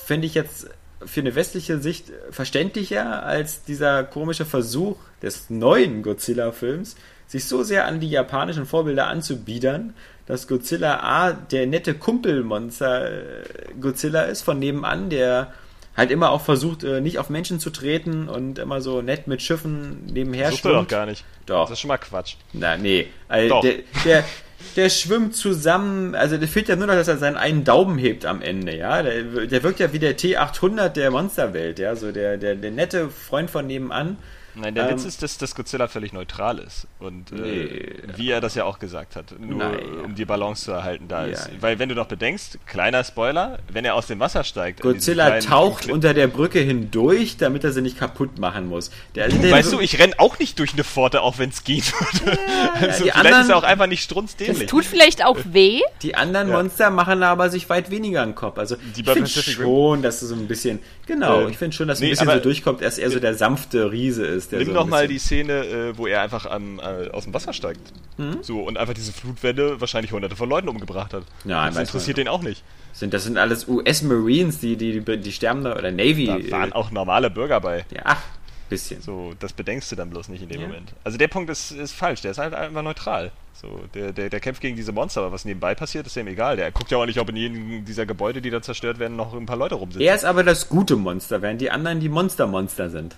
finde 0.05 0.27
ich 0.27 0.33
jetzt 0.33 0.69
für 1.05 1.21
eine 1.21 1.35
westliche 1.35 1.79
Sicht 1.79 2.11
verständlicher 2.31 3.23
als 3.23 3.63
dieser 3.63 4.03
komische 4.03 4.45
Versuch 4.45 4.97
des 5.21 5.49
neuen 5.49 6.01
Godzilla-Films, 6.01 6.95
sich 7.27 7.45
so 7.45 7.63
sehr 7.63 7.85
an 7.85 7.99
die 7.99 8.09
japanischen 8.09 8.65
Vorbilder 8.65 9.07
anzubiedern, 9.07 9.93
dass 10.27 10.47
Godzilla 10.47 10.99
A 11.01 11.31
der 11.31 11.65
nette 11.65 11.93
Kumpelmonster 11.93 13.11
äh, 13.11 13.43
Godzilla 13.79 14.23
ist 14.23 14.43
von 14.43 14.59
nebenan, 14.59 15.09
der 15.09 15.53
halt 15.95 16.11
immer 16.11 16.29
auch 16.29 16.41
versucht, 16.41 16.83
äh, 16.83 17.01
nicht 17.01 17.17
auf 17.17 17.29
Menschen 17.29 17.59
zu 17.59 17.71
treten 17.71 18.29
und 18.29 18.59
immer 18.59 18.81
so 18.81 19.01
nett 19.01 19.27
mit 19.27 19.41
Schiffen 19.41 20.05
nebenher 20.05 20.45
er 20.45 20.51
doch 20.51 20.57
schwimmt. 20.59 20.89
gar 20.89 21.05
nicht. 21.07 21.25
Doch. 21.47 21.63
Das 21.63 21.71
ist 21.71 21.79
schon 21.79 21.87
mal 21.87 21.97
Quatsch. 21.97 22.35
Na, 22.53 22.77
nee. 22.77 23.07
Also 23.27 23.55
Doch. 23.55 23.61
der, 23.61 23.75
der, 24.05 24.23
der 24.75 24.89
schwimmt 24.89 25.35
zusammen, 25.35 26.13
also 26.13 26.37
der 26.37 26.47
fehlt 26.47 26.67
ja 26.67 26.75
nur 26.75 26.87
noch, 26.87 26.93
dass 26.93 27.07
er 27.07 27.17
seinen 27.17 27.37
einen 27.37 27.63
Daumen 27.63 27.97
hebt 27.97 28.25
am 28.25 28.41
Ende, 28.41 28.75
ja. 28.75 29.01
Der, 29.01 29.23
der 29.23 29.63
wirkt 29.63 29.79
ja 29.79 29.91
wie 29.91 29.99
der 29.99 30.17
T800 30.17 30.89
der 30.89 31.09
Monsterwelt, 31.09 31.79
ja. 31.79 31.95
So 31.95 32.11
der, 32.11 32.37
der, 32.37 32.55
der 32.55 32.71
nette 32.71 33.09
Freund 33.09 33.49
von 33.49 33.65
nebenan. 33.65 34.17
Nein, 34.59 34.75
der 34.75 34.89
Ähm, 34.89 34.95
Witz 34.95 35.05
ist, 35.05 35.21
dass 35.23 35.37
das 35.37 35.55
Godzilla 35.55 35.87
völlig 35.87 36.13
neutral 36.13 36.59
ist. 36.59 36.87
Und 36.99 37.31
äh, 37.31 37.35
Nee. 37.35 37.95
wie 38.15 38.31
er 38.31 38.41
das 38.41 38.55
ja 38.55 38.63
auch 38.65 38.79
gesagt 38.79 39.15
hat. 39.15 39.33
Nur 39.39 39.59
Nein. 39.59 39.79
um 40.05 40.15
die 40.15 40.25
Balance 40.25 40.65
zu 40.65 40.71
erhalten 40.71 41.07
da 41.07 41.25
Ja, 41.25 41.33
ist. 41.33 41.47
ja. 41.47 41.53
Weil 41.61 41.79
wenn 41.79 41.89
du 41.89 41.95
noch 41.95 42.07
bedenkst, 42.07 42.57
kleiner 42.65 43.03
Spoiler, 43.03 43.59
wenn 43.71 43.85
er 43.85 43.95
aus 43.95 44.07
dem 44.07 44.19
Wasser 44.19 44.43
steigt. 44.43 44.81
Godzilla 44.81 45.39
taucht 45.39 45.83
Clip- 45.85 45.93
unter 45.93 46.13
der 46.13 46.27
Brücke 46.27 46.59
hindurch, 46.59 47.37
damit 47.37 47.63
er 47.63 47.71
sie 47.71 47.81
nicht 47.81 47.97
kaputt 47.99 48.39
machen 48.39 48.67
muss. 48.67 48.89
Der, 49.15 49.25
also 49.25 49.37
der, 49.37 49.51
Weißt 49.51 49.71
du, 49.73 49.79
ich 49.79 49.99
renn 49.99 50.13
auch 50.17 50.39
nicht 50.39 50.57
durch 50.59 50.73
eine 50.73 50.83
Pforte, 50.83 51.21
auch 51.21 51.37
wenn 51.39 51.49
es 51.49 51.63
geht 51.63 51.91
würde. 51.93 52.39
also 52.73 52.85
die 53.03 53.11
vielleicht 53.11 53.15
anderen- 53.17 53.41
ist 53.43 53.49
er 53.49 53.57
auch 53.57 53.63
einfach 53.63 53.87
nicht 53.87 54.01
Das 54.01 54.05
strunzdämlich. 54.05 54.67
tut 54.69 54.85
vielleicht 54.85 55.23
auch 55.25 55.37
weh. 55.51 55.81
die 56.01 56.15
anderen 56.15 56.49
Ja. 56.49 56.55
Monster 56.57 56.89
machen 56.89 57.21
aber 57.23 57.49
sich 57.49 57.69
weit 57.69 57.91
weniger 57.91 58.21
einen 58.23 58.35
Kopf. 58.35 58.57
Also 58.57 58.75
Die 58.95 59.01
ich 59.01 59.09
finde 59.09 59.27
schon, 59.29 60.01
dass 60.01 60.21
es 60.21 60.29
so 60.29 60.35
ein 60.35 60.47
bisschen, 60.47 60.79
genau, 61.05 61.41
Ähm, 61.41 61.49
ich 61.49 61.57
finde 61.57 61.75
schon, 61.75 61.87
dass 61.87 61.99
nee, 61.99 62.07
ein 62.07 62.09
bisschen 62.11 62.27
aber- 62.29 62.37
so 62.37 62.43
durchkommt, 62.43 62.81
dass 62.81 62.97
er 62.97 63.11
so 63.11 63.19
der 63.19 63.33
sanfte 63.35 63.91
Riese 63.91 64.25
ist. 64.25 64.46
Der 64.51 64.59
Nimm 64.59 64.69
so 64.69 64.73
doch 64.73 64.87
mal 64.87 65.07
die 65.07 65.19
Szene, 65.19 65.53
äh, 65.65 65.97
wo 65.97 66.07
er 66.07 66.21
einfach 66.21 66.45
am, 66.45 66.79
äh, 66.79 67.09
aus 67.11 67.25
dem 67.25 67.33
Wasser 67.33 67.53
steigt. 67.53 67.81
Mhm. 68.17 68.39
So, 68.41 68.61
und 68.61 68.77
einfach 68.77 68.93
diese 68.93 69.13
Flutwelle 69.13 69.79
wahrscheinlich 69.79 70.11
hunderte 70.11 70.35
von 70.35 70.49
Leuten 70.49 70.69
umgebracht 70.69 71.13
hat. 71.13 71.23
Ja, 71.45 71.67
das 71.67 71.77
interessiert 71.77 72.17
den 72.17 72.27
auch 72.27 72.41
nicht. 72.41 72.63
Sind, 72.93 73.13
das 73.13 73.23
sind 73.23 73.37
alles 73.37 73.67
US-Marines, 73.67 74.59
die, 74.59 74.75
die, 74.75 74.99
die, 74.99 75.17
die 75.17 75.31
sterben 75.31 75.63
da, 75.63 75.75
oder 75.75 75.91
Navy. 75.91 76.25
Da 76.25 76.51
waren 76.51 76.71
äh, 76.71 76.73
auch 76.75 76.91
normale 76.91 77.29
Bürger 77.29 77.59
bei. 77.61 77.85
ja, 77.91 78.01
ach, 78.05 78.21
bisschen. 78.69 79.01
So, 79.01 79.33
das 79.39 79.53
bedenkst 79.53 79.91
du 79.91 79.95
dann 79.95 80.09
bloß 80.09 80.29
nicht 80.29 80.41
in 80.43 80.49
dem 80.49 80.61
Ja. 80.61 80.67
Moment. 80.67 80.93
Also 81.03 81.17
der 81.17 81.27
Punkt 81.27 81.49
ist, 81.49 81.71
ist 81.71 81.93
falsch, 81.93 82.21
der 82.21 82.31
ist 82.31 82.37
halt 82.37 82.53
einfach 82.53 82.83
neutral. 82.83 83.31
So, 83.53 83.81
der, 83.95 84.11
der, 84.13 84.29
der 84.29 84.39
kämpft 84.39 84.61
gegen 84.61 84.75
diese 84.75 84.91
Monster, 84.91 85.21
aber 85.21 85.31
was 85.31 85.45
nebenbei 85.45 85.73
passiert, 85.73 86.05
ist 86.05 86.15
ihm 86.15 86.27
egal. 86.27 86.57
Der 86.57 86.71
guckt 86.71 86.91
ja 86.91 86.97
auch 86.97 87.05
nicht, 87.05 87.19
ob 87.19 87.29
in 87.29 87.35
jedem 87.35 87.85
dieser 87.85 88.05
Gebäude, 88.05 88.41
die 88.41 88.51
da 88.51 88.61
zerstört 88.61 88.99
werden, 88.99 89.17
noch 89.17 89.33
ein 89.33 89.45
paar 89.47 89.57
Leute 89.57 89.75
rumsitzen. 89.75 90.05
Er 90.05 90.13
ist 90.15 90.25
aber 90.25 90.43
das 90.43 90.69
gute 90.69 90.95
Monster, 90.95 91.41
während 91.41 91.61
die 91.61 91.71
anderen 91.71 91.99
die 91.99 92.09
Monster-Monster 92.09 92.89
sind. 92.89 93.15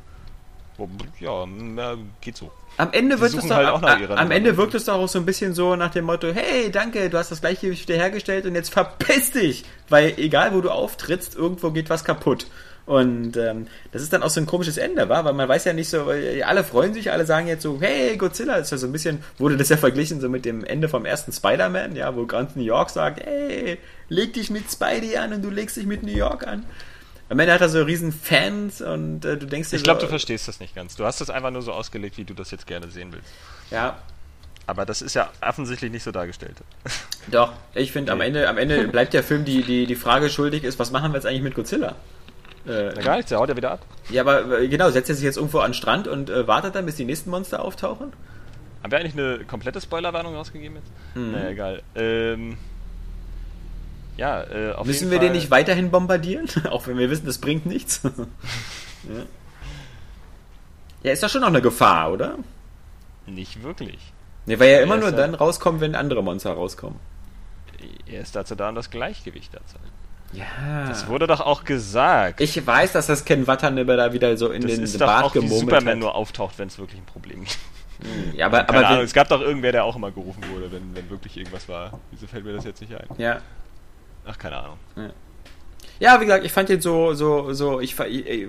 Ja, 1.19 1.45
na, 1.45 1.97
geht 2.21 2.37
so. 2.37 2.51
Am 2.77 2.93
Ende 2.93 3.19
wird 3.19 3.33
es 3.33 3.45
doch, 3.45 3.81
halt 3.81 4.09
am, 4.09 4.17
am 4.17 4.31
Ende 4.31 4.55
wirkt 4.55 4.73
es 4.73 4.85
doch 4.85 4.95
auch 4.95 5.07
so 5.07 5.19
ein 5.19 5.25
bisschen 5.25 5.53
so 5.53 5.75
nach 5.75 5.91
dem 5.91 6.05
Motto, 6.05 6.27
hey, 6.33 6.71
danke, 6.71 7.09
du 7.09 7.17
hast 7.17 7.31
das 7.31 7.41
Gleichgewicht 7.41 7.87
wiederhergestellt 7.87 8.45
und 8.45 8.55
jetzt 8.55 8.71
verpiss 8.71 9.31
dich, 9.31 9.65
weil 9.89 10.13
egal 10.17 10.53
wo 10.53 10.61
du 10.61 10.69
auftrittst, 10.69 11.35
irgendwo 11.35 11.71
geht 11.71 11.89
was 11.89 12.05
kaputt. 12.05 12.47
Und 12.85 13.37
ähm, 13.37 13.67
das 13.91 14.01
ist 14.01 14.13
dann 14.13 14.23
auch 14.23 14.31
so 14.31 14.39
ein 14.39 14.47
komisches 14.47 14.77
Ende, 14.77 15.09
war, 15.09 15.23
weil 15.23 15.33
man 15.33 15.47
weiß 15.47 15.65
ja 15.65 15.73
nicht 15.73 15.89
so, 15.89 16.07
weil 16.07 16.41
alle 16.41 16.63
freuen 16.63 16.95
sich, 16.95 17.11
alle 17.11 17.23
sagen 17.23 17.47
jetzt 17.47 17.61
so, 17.61 17.77
hey, 17.79 18.17
Godzilla 18.17 18.55
ist 18.55 18.71
ja 18.71 18.77
so 18.77 18.87
ein 18.87 18.91
bisschen, 18.91 19.23
wurde 19.37 19.57
das 19.57 19.69
ja 19.69 19.77
verglichen 19.77 20.19
so 20.19 20.27
mit 20.27 20.43
dem 20.43 20.63
Ende 20.63 20.89
vom 20.89 21.05
ersten 21.05 21.31
Spider-Man, 21.31 21.95
ja, 21.95 22.15
wo 22.15 22.25
Grant 22.25 22.55
New 22.55 22.63
York 22.63 22.89
sagt, 22.89 23.23
hey, 23.23 23.77
leg 24.07 24.33
dich 24.33 24.49
mit 24.49 24.71
Spidey 24.71 25.17
an 25.17 25.33
und 25.33 25.43
du 25.43 25.51
legst 25.51 25.77
dich 25.77 25.85
mit 25.85 26.01
New 26.01 26.15
York 26.15 26.47
an. 26.47 26.65
Am 27.29 27.39
Ende 27.39 27.53
hat 27.53 27.61
er 27.61 27.69
so 27.69 27.81
riesen 27.83 28.11
Fans 28.11 28.81
und 28.81 29.23
äh, 29.23 29.37
du 29.37 29.45
denkst 29.45 29.69
dir 29.69 29.75
Ich 29.77 29.83
glaube, 29.83 29.99
so, 29.99 30.07
du 30.07 30.09
verstehst 30.09 30.47
das 30.47 30.59
nicht 30.59 30.75
ganz. 30.75 30.95
Du 30.95 31.05
hast 31.05 31.21
das 31.21 31.29
einfach 31.29 31.51
nur 31.51 31.61
so 31.61 31.71
ausgelegt, 31.71 32.17
wie 32.17 32.23
du 32.25 32.33
das 32.33 32.49
jetzt 32.51 32.65
gerne 32.67 32.89
sehen 32.89 33.11
willst. 33.13 33.29
Ja, 33.69 33.99
Aber 34.65 34.85
das 34.85 35.01
ist 35.03 35.13
ja 35.13 35.29
offensichtlich 35.41 35.91
nicht 35.91 36.03
so 36.03 36.11
dargestellt. 36.11 36.57
Doch, 37.27 37.53
ich 37.75 37.91
finde, 37.91 38.11
am. 38.11 38.21
Ende, 38.21 38.49
am 38.49 38.57
Ende 38.57 38.87
bleibt 38.91 39.13
der 39.13 39.23
Film 39.23 39.45
die, 39.45 39.61
die, 39.63 39.85
die 39.85 39.95
Frage 39.95 40.29
schuldig 40.29 40.63
ist, 40.63 40.79
was 40.79 40.91
machen 40.91 41.11
wir 41.11 41.17
jetzt 41.17 41.25
eigentlich 41.27 41.43
mit 41.43 41.55
Godzilla? 41.55 41.95
Äh, 42.67 42.91
Na 42.95 43.01
gar 43.01 43.15
nichts, 43.17 43.29
der 43.29 43.39
haut 43.39 43.49
ja 43.49 43.55
wieder 43.55 43.71
ab. 43.71 43.85
ja, 44.09 44.21
aber 44.21 44.59
äh, 44.61 44.67
genau, 44.67 44.89
setzt 44.89 45.09
er 45.09 45.15
sich 45.15 45.23
jetzt 45.23 45.37
irgendwo 45.37 45.59
an 45.59 45.69
den 45.71 45.75
Strand 45.75 46.07
und 46.07 46.29
äh, 46.29 46.47
wartet 46.47 46.75
dann, 46.75 46.85
bis 46.85 46.95
die 46.95 47.05
nächsten 47.05 47.29
Monster 47.29 47.63
auftauchen? 47.63 48.11
Haben 48.83 48.91
wir 48.91 48.99
eigentlich 48.99 49.13
eine 49.13 49.45
komplette 49.45 49.79
Spoilerwarnung 49.81 50.35
rausgegeben 50.35 50.77
jetzt? 50.77 50.91
Mhm. 51.15 51.31
Naja, 51.31 51.49
egal. 51.49 51.81
Ähm, 51.95 52.57
ja, 54.19 54.43
äh, 54.43 54.73
auf 54.73 54.85
Müssen 54.85 55.09
wir 55.11 55.17
Fall, 55.17 55.27
den 55.27 55.33
nicht 55.33 55.49
weiterhin 55.49 55.91
bombardieren? 55.91 56.47
Auch 56.69 56.87
wenn 56.87 56.97
wir 56.97 57.09
wissen, 57.09 57.25
das 57.25 57.37
bringt 57.37 57.65
nichts. 57.65 58.01
ja. 58.03 58.11
ja, 61.03 61.11
ist 61.13 61.23
doch 61.23 61.29
schon 61.29 61.39
noch 61.41 61.47
eine 61.47 61.61
Gefahr, 61.61 62.11
oder? 62.11 62.35
Nicht 63.25 63.63
wirklich. 63.63 63.99
Ne, 64.45 64.59
weil 64.59 64.69
ja 64.69 64.77
Ja, 64.77 64.83
immer 64.83 64.97
nur 64.97 65.13
dann 65.13 65.35
rauskommen, 65.35 65.79
wenn 65.79 65.95
andere 65.95 66.21
Monster 66.21 66.51
rauskommen. 66.51 66.99
Er 68.07 68.21
ist 68.21 68.35
dazu 68.35 68.55
da, 68.55 68.69
um 68.69 68.75
das 68.75 68.89
Gleichgewicht 68.89 69.53
dazu 69.53 69.75
halten. 69.75 69.93
Ja. 70.33 70.89
Das 70.89 71.07
wurde 71.07 71.25
doch 71.25 71.39
auch 71.39 71.63
gesagt. 71.63 72.41
Ich 72.41 72.67
weiß, 72.67 72.91
dass 72.91 73.07
das 73.07 73.23
Ken 73.23 73.47
Watanabe 73.47 73.95
da 73.95 74.11
wieder 74.11 74.35
so 74.35 74.51
in 74.51 74.61
das 74.61 74.71
den 74.71 74.83
ist 74.83 74.99
doch 74.99 75.07
Bart 75.07 75.25
auch 75.25 75.35
wie 75.35 75.39
gemurmelt 75.39 75.61
Superman 75.61 75.93
hat. 75.93 75.99
nur 75.99 76.15
auftaucht, 76.15 76.59
wenn 76.59 76.67
es 76.67 76.77
wirklich 76.77 76.99
ein 76.99 77.05
Problem 77.05 77.45
gibt. 77.45 77.57
Ja, 78.35 78.45
aber, 78.47 78.63
Keine 78.63 78.79
aber 78.79 78.87
Ahnung, 78.87 79.03
es 79.03 79.13
gab 79.13 79.27
doch 79.29 79.41
irgendwer, 79.41 79.71
der 79.71 79.83
auch 79.83 79.95
immer 79.95 80.11
gerufen 80.11 80.43
wurde, 80.53 80.71
wenn, 80.71 80.95
wenn 80.95 81.09
wirklich 81.09 81.37
irgendwas 81.37 81.67
war. 81.67 81.99
Wieso 82.11 82.27
fällt 82.27 82.45
mir 82.45 82.53
das 82.53 82.65
jetzt 82.65 82.81
nicht 82.81 82.93
ein? 82.93 83.07
ja. 83.17 83.39
Ach, 84.25 84.37
keine 84.37 84.57
Ahnung. 84.57 84.77
Ja, 85.99 86.19
wie 86.21 86.25
gesagt, 86.25 86.45
ich 86.45 86.51
fand 86.51 86.69
den 86.69 86.81
so, 86.81 87.13
so, 87.13 87.53
so, 87.53 87.79
ich, 87.81 87.97
ich, 87.99 88.25
ich- 88.27 88.47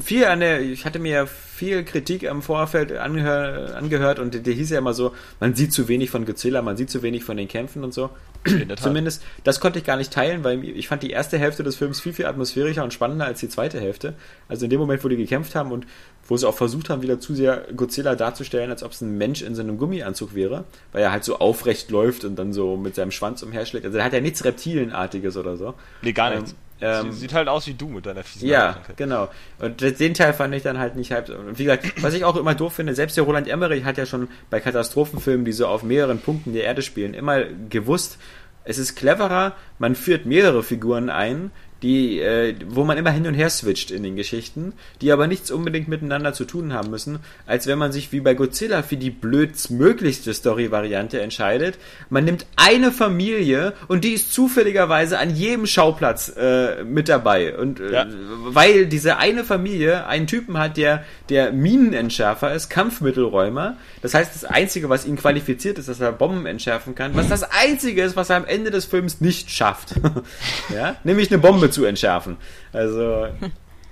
viel 0.00 0.24
an 0.26 0.40
der, 0.40 0.60
ich 0.60 0.84
hatte 0.84 0.98
mir 0.98 1.26
viel 1.26 1.84
Kritik 1.84 2.22
im 2.24 2.42
Vorfeld 2.42 2.92
angehör, 2.92 3.76
angehört 3.76 4.18
und 4.18 4.46
der, 4.46 4.52
hieß 4.52 4.70
ja 4.70 4.78
immer 4.78 4.94
so, 4.94 5.12
man 5.40 5.54
sieht 5.54 5.72
zu 5.72 5.88
wenig 5.88 6.10
von 6.10 6.24
Godzilla, 6.26 6.60
man 6.62 6.76
sieht 6.76 6.90
zu 6.90 7.02
wenig 7.02 7.24
von 7.24 7.36
den 7.36 7.48
Kämpfen 7.48 7.84
und 7.84 7.94
so. 7.94 8.10
Zumindest, 8.80 9.22
das 9.44 9.60
konnte 9.60 9.78
ich 9.78 9.84
gar 9.84 9.96
nicht 9.96 10.12
teilen, 10.12 10.42
weil 10.42 10.64
ich 10.64 10.88
fand 10.88 11.02
die 11.04 11.10
erste 11.10 11.38
Hälfte 11.38 11.62
des 11.62 11.76
Films 11.76 12.00
viel, 12.00 12.12
viel 12.12 12.26
atmosphärischer 12.26 12.82
und 12.82 12.92
spannender 12.92 13.24
als 13.26 13.38
die 13.40 13.48
zweite 13.48 13.80
Hälfte. 13.80 14.14
Also 14.48 14.64
in 14.64 14.70
dem 14.70 14.80
Moment, 14.80 15.04
wo 15.04 15.08
die 15.08 15.16
gekämpft 15.16 15.54
haben 15.54 15.70
und 15.70 15.86
wo 16.26 16.36
sie 16.36 16.48
auch 16.48 16.54
versucht 16.56 16.90
haben, 16.90 17.02
wieder 17.02 17.20
zu 17.20 17.34
sehr 17.34 17.66
Godzilla 17.76 18.16
darzustellen, 18.16 18.70
als 18.70 18.82
ob 18.82 18.92
es 18.92 19.00
ein 19.00 19.16
Mensch 19.16 19.42
in 19.42 19.54
so 19.54 19.62
einem 19.62 19.78
Gummianzug 19.78 20.34
wäre, 20.34 20.64
weil 20.92 21.02
er 21.02 21.12
halt 21.12 21.24
so 21.24 21.38
aufrecht 21.38 21.90
läuft 21.90 22.24
und 22.24 22.36
dann 22.36 22.52
so 22.52 22.76
mit 22.76 22.94
seinem 22.96 23.10
Schwanz 23.12 23.42
umherschlägt. 23.42 23.86
Also 23.86 23.98
er 23.98 24.04
hat 24.04 24.12
ja 24.12 24.20
nichts 24.20 24.44
Reptilienartiges 24.44 25.36
oder 25.36 25.56
so. 25.56 25.74
Nee, 26.02 26.12
gar 26.12 26.32
Ähm, 26.32 26.38
nichts. 26.40 26.52
ähm, 26.52 26.56
Sie, 27.02 27.12
sieht 27.12 27.32
halt 27.32 27.48
aus 27.48 27.66
wie 27.66 27.74
du 27.74 27.88
mit 27.88 28.06
deiner 28.06 28.22
fiesen 28.24 28.48
Ja, 28.48 28.60
Haarkranke. 28.74 28.94
genau. 28.96 29.28
Und 29.58 29.80
den 30.00 30.14
Teil 30.14 30.32
fand 30.32 30.54
ich 30.54 30.62
dann 30.62 30.78
halt 30.78 30.96
nicht 30.96 31.12
halb. 31.12 31.28
Und 31.28 31.58
wie 31.58 31.64
gesagt, 31.64 32.02
was 32.02 32.14
ich 32.14 32.24
auch 32.24 32.36
immer 32.36 32.54
doof 32.54 32.74
finde, 32.74 32.94
selbst 32.94 33.16
der 33.16 33.24
Roland 33.24 33.48
Emmerich 33.48 33.84
hat 33.84 33.98
ja 33.98 34.06
schon 34.06 34.28
bei 34.50 34.60
Katastrophenfilmen, 34.60 35.44
die 35.44 35.52
so 35.52 35.66
auf 35.66 35.82
mehreren 35.82 36.18
Punkten 36.18 36.52
der 36.52 36.64
Erde 36.64 36.82
spielen, 36.82 37.14
immer 37.14 37.44
gewusst, 37.68 38.18
es 38.64 38.78
ist 38.78 38.94
cleverer, 38.94 39.52
man 39.78 39.94
führt 39.94 40.26
mehrere 40.26 40.62
Figuren 40.62 41.10
ein, 41.10 41.50
die, 41.82 42.20
äh, 42.20 42.54
wo 42.68 42.84
man 42.84 42.96
immer 42.96 43.10
hin 43.10 43.26
und 43.26 43.34
her 43.34 43.50
switcht 43.50 43.90
in 43.90 44.02
den 44.02 44.16
Geschichten, 44.16 44.72
die 45.00 45.10
aber 45.12 45.26
nichts 45.26 45.50
unbedingt 45.50 45.88
miteinander 45.88 46.32
zu 46.32 46.44
tun 46.44 46.72
haben 46.72 46.90
müssen, 46.90 47.18
als 47.46 47.66
wenn 47.66 47.78
man 47.78 47.92
sich 47.92 48.12
wie 48.12 48.20
bei 48.20 48.34
Godzilla 48.34 48.82
für 48.82 48.96
die 48.96 49.10
blödstmöglichste 49.10 50.32
Story-Variante 50.34 51.20
entscheidet. 51.20 51.78
Man 52.10 52.24
nimmt 52.24 52.46
eine 52.56 52.92
Familie 52.92 53.72
und 53.88 54.04
die 54.04 54.12
ist 54.12 54.32
zufälligerweise 54.32 55.18
an 55.18 55.34
jedem 55.34 55.66
Schauplatz 55.66 56.32
äh, 56.36 56.84
mit 56.84 57.08
dabei. 57.08 57.56
Und 57.56 57.80
äh, 57.80 57.92
Ja. 57.92 58.06
weil 58.44 58.86
diese 58.86 59.18
eine 59.18 59.44
Familie 59.44 60.06
einen 60.06 60.26
Typen 60.26 60.58
hat, 60.58 60.76
der 60.76 61.04
der 61.28 61.50
Minenentschärfer 61.52 62.52
ist, 62.54 62.68
Kampfmittelräumer. 62.68 63.76
Das 64.02 64.14
heißt, 64.14 64.34
das 64.34 64.44
Einzige, 64.44 64.88
was 64.88 65.06
ihn 65.06 65.16
qualifiziert, 65.16 65.78
ist, 65.78 65.88
dass 65.88 66.00
er 66.00 66.12
Bomben 66.12 66.46
entschärfen 66.46 66.94
kann. 66.94 67.14
Was 67.14 67.28
das 67.28 67.42
Einzige 67.44 68.02
ist, 68.02 68.16
was 68.16 68.30
er 68.30 68.36
am 68.36 68.44
Ende 68.44 68.70
des 68.70 68.84
Films 68.84 69.20
nicht 69.20 69.50
schafft. 69.50 69.94
ja? 70.74 70.96
Nämlich 71.04 71.30
eine 71.30 71.38
Bombe 71.40 71.70
zu 71.72 71.84
entschärfen. 71.84 72.36
Also 72.72 73.28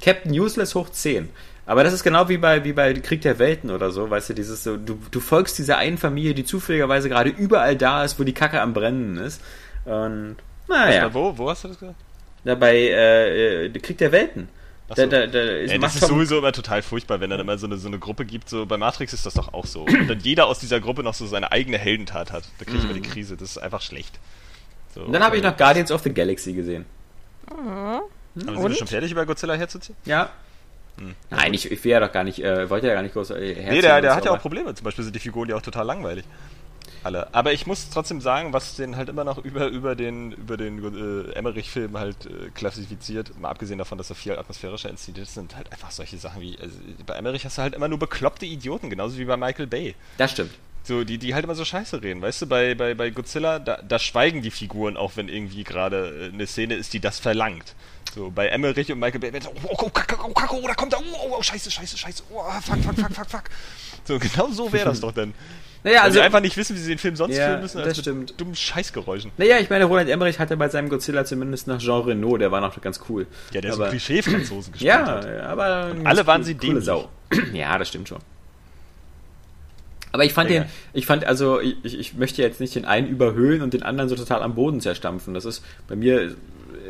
Captain 0.03 0.33
Useless 0.33 0.75
hoch 0.75 0.89
10. 0.91 1.29
Aber 1.67 1.85
das 1.85 1.93
ist 1.93 2.03
genau 2.03 2.29
wie 2.29 2.39
bei, 2.39 2.65
wie 2.65 2.73
bei 2.73 2.93
Krieg 2.95 3.21
der 3.21 3.39
Welten 3.39 3.71
oder 3.71 3.91
so, 3.93 4.11
weißt 4.11 4.31
du, 4.31 4.35
dieses 4.35 4.65
so, 4.65 4.77
du, 4.77 4.99
du 5.11 5.21
folgst 5.21 5.57
dieser 5.59 5.77
einen 5.79 5.99
Familie, 5.99 6.35
die 6.35 6.45
zufälligerweise 6.45 7.09
gerade 7.09 7.31
überall 7.31 7.77
da 7.77 8.03
ist, 8.05 8.19
wo 8.19 8.25
die 8.25 8.35
Kacke 8.35 8.61
am 8.61 8.73
Brennen 8.73 9.17
ist. 9.19 9.41
Und 9.85 10.37
naja. 10.69 11.13
Wo, 11.15 11.37
wo 11.39 11.49
hast 11.51 11.65
du 11.65 11.69
das 11.69 11.79
gesagt? 11.79 11.99
Da 12.45 12.55
bei 12.55 12.75
äh, 12.77 13.67
äh, 13.67 13.79
Krieg 13.79 13.99
der 13.99 14.11
Welten. 14.13 14.49
Ach 14.89 14.95
Da, 14.97 15.03
so. 15.05 15.09
da, 15.11 15.27
da 15.29 15.41
ist, 15.41 15.71
Ey, 15.71 15.79
das 15.79 15.95
ist 15.95 16.09
sowieso 16.09 16.39
immer 16.39 16.51
total 16.53 16.83
furchtbar, 16.83 17.21
wenn 17.21 17.31
dann 17.31 17.39
immer 17.39 17.57
so 17.59 17.67
eine, 17.67 17.77
so 17.77 17.87
eine 17.87 17.99
Gruppe 18.01 18.25
gibt. 18.25 18.49
So 18.49 18.67
bei 18.67 18.77
Matrix 18.77 19.13
ist 19.13 19.25
das 19.27 19.35
doch 19.35 19.53
auch 19.55 19.67
so. 19.67 19.83
Und 19.85 20.09
dann 20.09 20.19
jeder 20.21 20.47
aus 20.47 20.59
dieser 20.59 20.81
Gruppe 20.81 21.03
noch 21.05 21.15
so 21.15 21.27
seine 21.27 21.53
eigene 21.53 21.79
Heldentat 21.79 22.33
hat. 22.33 22.45
Da 22.59 22.65
kriege 22.65 22.79
ich 22.79 22.85
immer 22.85 22.95
die 22.95 23.03
Krise. 23.03 23.37
Das 23.37 23.51
ist 23.51 23.59
einfach 23.59 23.83
schlecht. 23.83 24.19
So, 24.95 25.03
Und 25.03 25.09
Mhm. 25.09 25.13
dann 25.13 25.23
habe 25.25 25.37
ich 25.37 25.45
äh, 25.45 25.47
noch 25.47 25.57
Guardians 25.57 25.93
of 25.93 26.03
the 26.03 26.13
Galaxy 26.13 26.53
gesehen. 26.55 26.87
Aber 27.51 28.03
sind 28.35 28.51
wir 28.51 28.59
Und? 28.59 28.77
schon 28.77 28.87
fertig 28.87 29.13
über 29.13 29.27
Godzilla 29.27 29.55
herzuziehen? 29.55 29.97
Ja. 30.05 30.31
Nein, 31.31 31.55
ich, 31.55 31.71
ich 31.71 31.83
will 31.83 31.93
ja 31.93 32.01
doch 32.01 32.13
gar 32.13 32.25
nicht, 32.25 32.43
äh, 32.43 32.69
wollte 32.69 32.89
ja 32.89 32.95
gar 32.95 33.03
nicht 33.03 33.15
groß 33.15 33.31
äh, 33.31 33.41
Nee, 33.41 33.55
herziehen 33.55 33.83
der, 33.83 33.97
und 33.97 34.03
der 34.03 34.11
so, 34.11 34.17
hat 34.17 34.25
ja 34.27 34.31
auch 34.33 34.41
Probleme. 34.41 34.75
Zum 34.75 34.85
Beispiel 34.85 35.05
sind 35.05 35.15
die 35.15 35.21
Figuren 35.21 35.49
ja 35.49 35.57
auch 35.57 35.63
total 35.63 35.87
langweilig. 35.87 36.25
Alle. 37.03 37.33
Aber 37.33 37.53
ich 37.55 37.67
muss 37.67 37.89
trotzdem 37.89 38.21
sagen, 38.21 38.53
was 38.53 38.77
den 38.77 38.97
halt 38.97 39.09
immer 39.09 39.25
noch 39.25 39.39
über, 39.39 39.69
über 39.69 39.95
den, 39.95 40.33
über 40.33 40.59
den 40.59 41.29
äh, 41.29 41.33
Emmerich-Film 41.33 41.97
halt 41.97 42.27
äh, 42.27 42.51
klassifiziert, 42.51 43.39
mal 43.41 43.49
abgesehen 43.49 43.79
davon, 43.79 43.97
dass 43.97 44.11
er 44.11 44.17
viel 44.17 44.39
atmosphärischer 44.39 44.91
inszeniert 44.91 45.27
ist, 45.27 45.35
sind 45.35 45.57
halt 45.57 45.73
einfach 45.73 45.91
solche 45.91 46.19
Sachen 46.19 46.43
wie, 46.43 46.59
also, 46.61 46.77
bei 47.07 47.15
Emmerich 47.15 47.47
hast 47.47 47.57
du 47.57 47.63
halt 47.63 47.75
immer 47.75 47.89
nur 47.89 47.99
bekloppte 47.99 48.45
Idioten, 48.45 48.91
genauso 48.91 49.17
wie 49.17 49.25
bei 49.25 49.39
Michael 49.39 49.67
Bay. 49.67 49.95
Das 50.19 50.33
stimmt. 50.33 50.53
So, 50.83 51.05
die, 51.05 51.19
die 51.19 51.35
halt 51.35 51.45
immer 51.45 51.55
so 51.55 51.65
scheiße 51.65 52.03
reden. 52.03 52.23
Weißt 52.23 52.43
du, 52.43 52.47
bei, 52.47 52.75
bei, 52.75 52.95
bei 52.95 53.11
Godzilla, 53.11 53.59
da, 53.59 53.81
da 53.87 53.99
schweigen 53.99 54.43
die 54.43 54.51
Figuren 54.51 54.97
auch, 54.97 55.13
wenn 55.17 55.29
irgendwie 55.29 55.63
gerade 55.63 56.31
äh, 56.31 56.35
eine 56.35 56.47
Szene 56.47 56.75
ist, 56.75 56.93
die 56.95 57.01
das 57.01 57.19
verlangt. 57.19 57.75
So, 58.15 58.31
bei 58.31 58.49
Emmerich 58.49 58.91
und 58.91 58.99
Michael 58.99 59.21
Bay, 59.21 59.31
so, 59.41 59.51
oh, 59.69 59.77
oh, 59.79 59.89
Kacke, 59.91 60.17
oh, 60.25 60.33
Kacke, 60.33 60.55
oh, 60.57 60.67
da 60.67 60.75
kommt 60.75 60.93
er, 60.95 60.99
oh, 61.01 61.37
oh, 61.39 61.43
scheiße, 61.43 61.71
scheiße, 61.71 61.97
scheiße, 61.97 62.23
oh, 62.31 62.43
fuck, 62.63 62.79
fuck, 62.83 62.95
fuck, 62.97 63.15
fuck, 63.15 63.31
fuck. 63.31 63.45
So, 64.05 64.19
genau 64.19 64.49
so 64.51 64.73
wäre 64.73 64.87
das 64.87 65.01
doch 65.01 65.13
dann. 65.13 65.35
Naja, 65.85 66.03
also, 66.03 66.15
sie 66.19 66.21
einfach 66.21 66.41
nicht 66.41 66.57
wissen, 66.57 66.75
wie 66.77 66.81
sie 66.81 66.89
den 66.91 66.99
Film 66.99 67.17
sonst 67.17 67.37
Ja, 67.37 67.47
filmen 67.47 67.63
müssen, 67.63 67.79
als 67.79 67.87
das 67.89 67.97
mit 67.99 68.05
stimmt. 68.05 68.41
dummen 68.41 68.55
Scheißgeräuschen. 68.55 69.31
naja, 69.37 69.59
ich 69.61 69.71
meine, 69.71 69.85
Roland 69.85 70.11
Emmerich 70.11 70.39
hatte 70.39 70.57
bei 70.57 70.69
seinem 70.69 70.89
Godzilla 70.89 71.25
zumindest 71.25 71.69
nach 71.69 71.79
Jean 71.79 72.03
Reno, 72.03 72.37
der 72.37 72.51
war 72.51 72.61
noch 72.61 72.79
ganz 72.81 73.01
cool. 73.09 73.27
Ja, 73.53 73.61
der 73.61 73.73
so 73.75 73.83
aber, 73.83 73.91
Klischee-Franzosen 73.91 74.73
gespielt 74.73 74.89
Ja, 74.89 75.07
hat. 75.07 75.27
aber. 75.27 75.95
alle 76.05 76.27
waren 76.27 76.43
sie 76.43 76.55
coole 76.55 76.81
dämlich. 76.81 76.85
Sau. 76.85 77.09
Ja, 77.55 77.79
das 77.79 77.89
stimmt 77.89 78.09
schon. 78.09 78.19
Aber 80.13 80.25
ich 80.25 80.33
fand 80.33 80.51
Ja. 80.51 80.61
den, 80.61 80.69
ich 80.93 81.07
fand 81.07 81.25
also, 81.25 81.61
ich, 81.61 81.77
ich 81.85 82.15
möchte 82.15 82.43
jetzt 82.43 82.61
nicht 82.61 82.75
den 82.75 82.85
einen 82.85 83.07
überhöhen 83.09 83.63
und 83.63 83.73
den 83.75 83.83
anderen 83.83 84.09
so 84.09 84.17
total 84.17 84.43
am 84.43 84.55
Boden 84.55 84.81
zerstampfen. 84.81 85.35
Das 85.35 85.45
ist 85.45 85.63
bei 85.89 85.97
mir, 85.97 86.35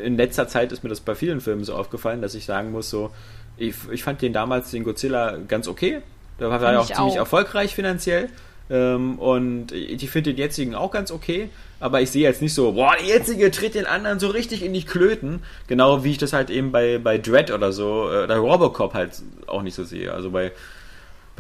in 0.03 0.17
letzter 0.17 0.49
Zeit 0.49 0.73
ist 0.73 0.83
mir 0.83 0.89
das 0.91 1.01
bei 1.01 1.15
vielen 1.15 1.41
Filmen 1.41 1.65
so 1.65 1.75
aufgefallen, 1.75 2.23
dass 2.23 2.35
ich 2.35 2.47
sagen 2.47 2.71
muss, 2.73 2.89
so, 2.91 3.11
ich, 3.59 3.75
ich 3.91 4.03
fand 4.03 4.23
den 4.23 4.33
damals, 4.33 4.71
den 4.71 4.85
Godzilla, 4.85 5.37
ganz 5.49 5.69
okay. 5.69 6.01
Der 6.39 6.51
war 6.51 6.61
ja 6.73 6.79
auch 6.81 6.89
ich 6.89 6.97
ziemlich 6.97 7.15
auch. 7.15 7.19
erfolgreich 7.19 7.75
finanziell. 7.75 8.31
Ähm, 8.71 9.19
und 9.19 9.73
ich 9.73 10.09
finde 10.11 10.31
den 10.33 10.39
jetzigen 10.39 10.75
auch 10.77 10.93
ganz 10.93 11.11
okay, 11.11 11.51
aber 11.81 12.01
ich 12.03 12.11
sehe 12.13 12.23
jetzt 12.23 12.41
nicht 12.41 12.55
so, 12.55 12.73
boah, 12.73 12.95
der 12.99 13.05
jetzige 13.07 13.51
tritt 13.51 13.75
den 13.75 13.85
anderen 13.85 14.21
so 14.21 14.29
richtig 14.29 14.63
in 14.65 14.73
die 14.73 14.85
Klöten, 14.85 15.43
genau 15.67 16.05
wie 16.05 16.13
ich 16.13 16.19
das 16.19 16.33
halt 16.33 16.51
eben 16.51 16.71
bei, 16.71 16.99
bei 16.99 17.19
Dread 17.19 17.51
oder 17.51 17.73
so, 17.73 18.09
äh, 18.11 18.23
oder 18.25 18.37
Robocop 18.37 18.95
halt 18.95 19.11
auch 19.49 19.63
nicht 19.63 19.75
so 19.75 19.83
sehe. 19.83 20.15
Also 20.15 20.31
bei, 20.31 20.53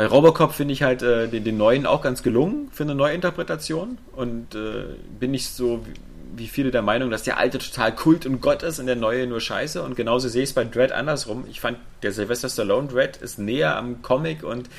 bei 0.00 0.06
Robocop 0.06 0.54
finde 0.54 0.72
ich 0.72 0.82
halt 0.82 1.02
äh, 1.02 1.28
den, 1.28 1.44
den 1.44 1.58
neuen 1.58 1.84
auch 1.84 2.00
ganz 2.00 2.22
gelungen 2.22 2.70
für 2.72 2.84
eine 2.84 2.94
Neuinterpretation 2.94 3.98
und 4.16 4.54
äh, 4.54 4.84
bin 5.18 5.30
nicht 5.30 5.50
so 5.50 5.84
wie, 5.84 5.92
wie 6.38 6.48
viele 6.48 6.70
der 6.70 6.80
Meinung, 6.80 7.10
dass 7.10 7.22
der 7.22 7.36
alte 7.36 7.58
total 7.58 7.94
Kult 7.94 8.24
und 8.24 8.40
Gott 8.40 8.62
ist 8.62 8.78
und 8.78 8.86
der 8.86 8.96
neue 8.96 9.26
nur 9.26 9.42
Scheiße 9.42 9.82
und 9.82 9.96
genauso 9.96 10.30
sehe 10.30 10.42
ich 10.42 10.48
es 10.48 10.54
bei 10.54 10.64
Dread 10.64 10.90
andersrum. 10.90 11.44
Ich 11.50 11.60
fand, 11.60 11.76
der 12.02 12.12
Sylvester 12.12 12.48
Stallone 12.48 12.88
Dread 12.88 13.18
ist 13.18 13.38
näher 13.38 13.76
am 13.76 14.00
Comic 14.00 14.42
und 14.42 14.70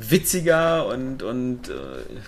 witziger 0.00 0.86
und, 0.86 1.24
und 1.24 1.68
äh, 1.68 1.72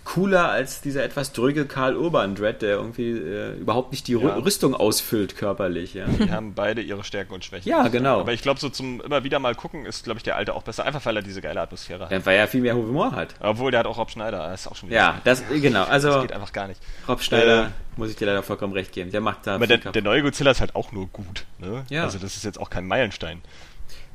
cooler 0.05 0.49
als 0.51 0.81
dieser 0.81 1.05
etwas 1.05 1.33
dröge 1.33 1.67
Karl 1.67 1.97
Urban 1.97 2.35
Dread, 2.35 2.63
der 2.63 2.71
irgendwie 2.77 3.11
äh, 3.13 3.55
überhaupt 3.55 3.93
nicht 3.93 4.09
die 4.09 4.13
Ja. 4.15 4.35
Rüstung 4.37 4.75
ausfüllt 4.75 5.37
körperlich. 5.37 5.95
Ja, 5.95 6.07
Die 6.07 6.31
haben 6.33 6.53
beide 6.55 6.83
ihre 6.83 7.05
Stärken 7.05 7.33
und 7.33 7.45
Schwächen. 7.45 7.69
ja 7.69 7.87
genau. 7.89 8.21
Aber 8.21 8.33
ich 8.33 8.43
glaube, 8.43 8.59
so 8.59 8.69
zum 8.71 9.01
immer 9.01 9.23
wieder 9.23 9.39
mal 9.39 9.55
gucken 9.55 9.87
ist, 9.87 10.03
glaube 10.03 10.19
ich, 10.19 10.25
der 10.25 10.37
alte 10.37 10.55
auch 10.55 10.65
besser, 10.65 10.85
einfach 10.85 11.05
weil 11.07 11.15
er 11.17 11.23
diese 11.23 11.41
geile 11.41 11.61
Atmosphäre 11.61 12.05
hat. 12.07 12.11
Ja, 12.11 12.27
weil 12.27 12.37
er 12.39 12.49
viel 12.49 12.61
mehr 12.61 12.75
Humor 12.75 13.13
hat. 13.13 13.37
Obwohl, 13.39 13.71
der 13.71 13.81
hat 13.81 13.87
auch 13.87 13.99
Rob 13.99 14.11
Schneider, 14.11 14.49
das 14.49 14.63
ist 14.63 14.67
auch 14.67 14.75
schon 14.77 14.89
wieder. 14.89 14.99
Ja, 14.99 15.21
das 15.23 15.45
genau. 15.49 15.81
Das 15.85 15.91
Also 15.91 16.23
geht 16.23 16.33
einfach 16.33 16.53
gar 16.53 16.67
nicht. 16.67 16.81
Rob 17.09 17.23
Schneider 17.23 17.67
Äh, 17.67 17.69
muss 17.97 18.11
ich 18.11 18.17
dir 18.17 18.27
leider 18.27 18.43
vollkommen 18.43 18.73
recht 18.73 18.93
geben. 18.93 19.13
Der 19.13 19.21
macht 19.21 19.47
da. 19.47 19.55
Aber 19.55 19.69
der, 19.69 19.79
der 19.79 20.03
neue 20.03 20.23
Godzilla 20.23 20.51
ist 20.51 20.61
halt 20.61 20.75
auch 20.75 20.91
nur 20.91 21.07
gut. 21.07 21.45
Ne? 21.59 21.85
Ja. 21.89 22.03
Also 22.03 22.19
das 22.19 22.37
ist 22.37 22.45
jetzt 22.45 22.59
auch 22.59 22.71
kein 22.71 22.87
Meilenstein. 22.87 23.43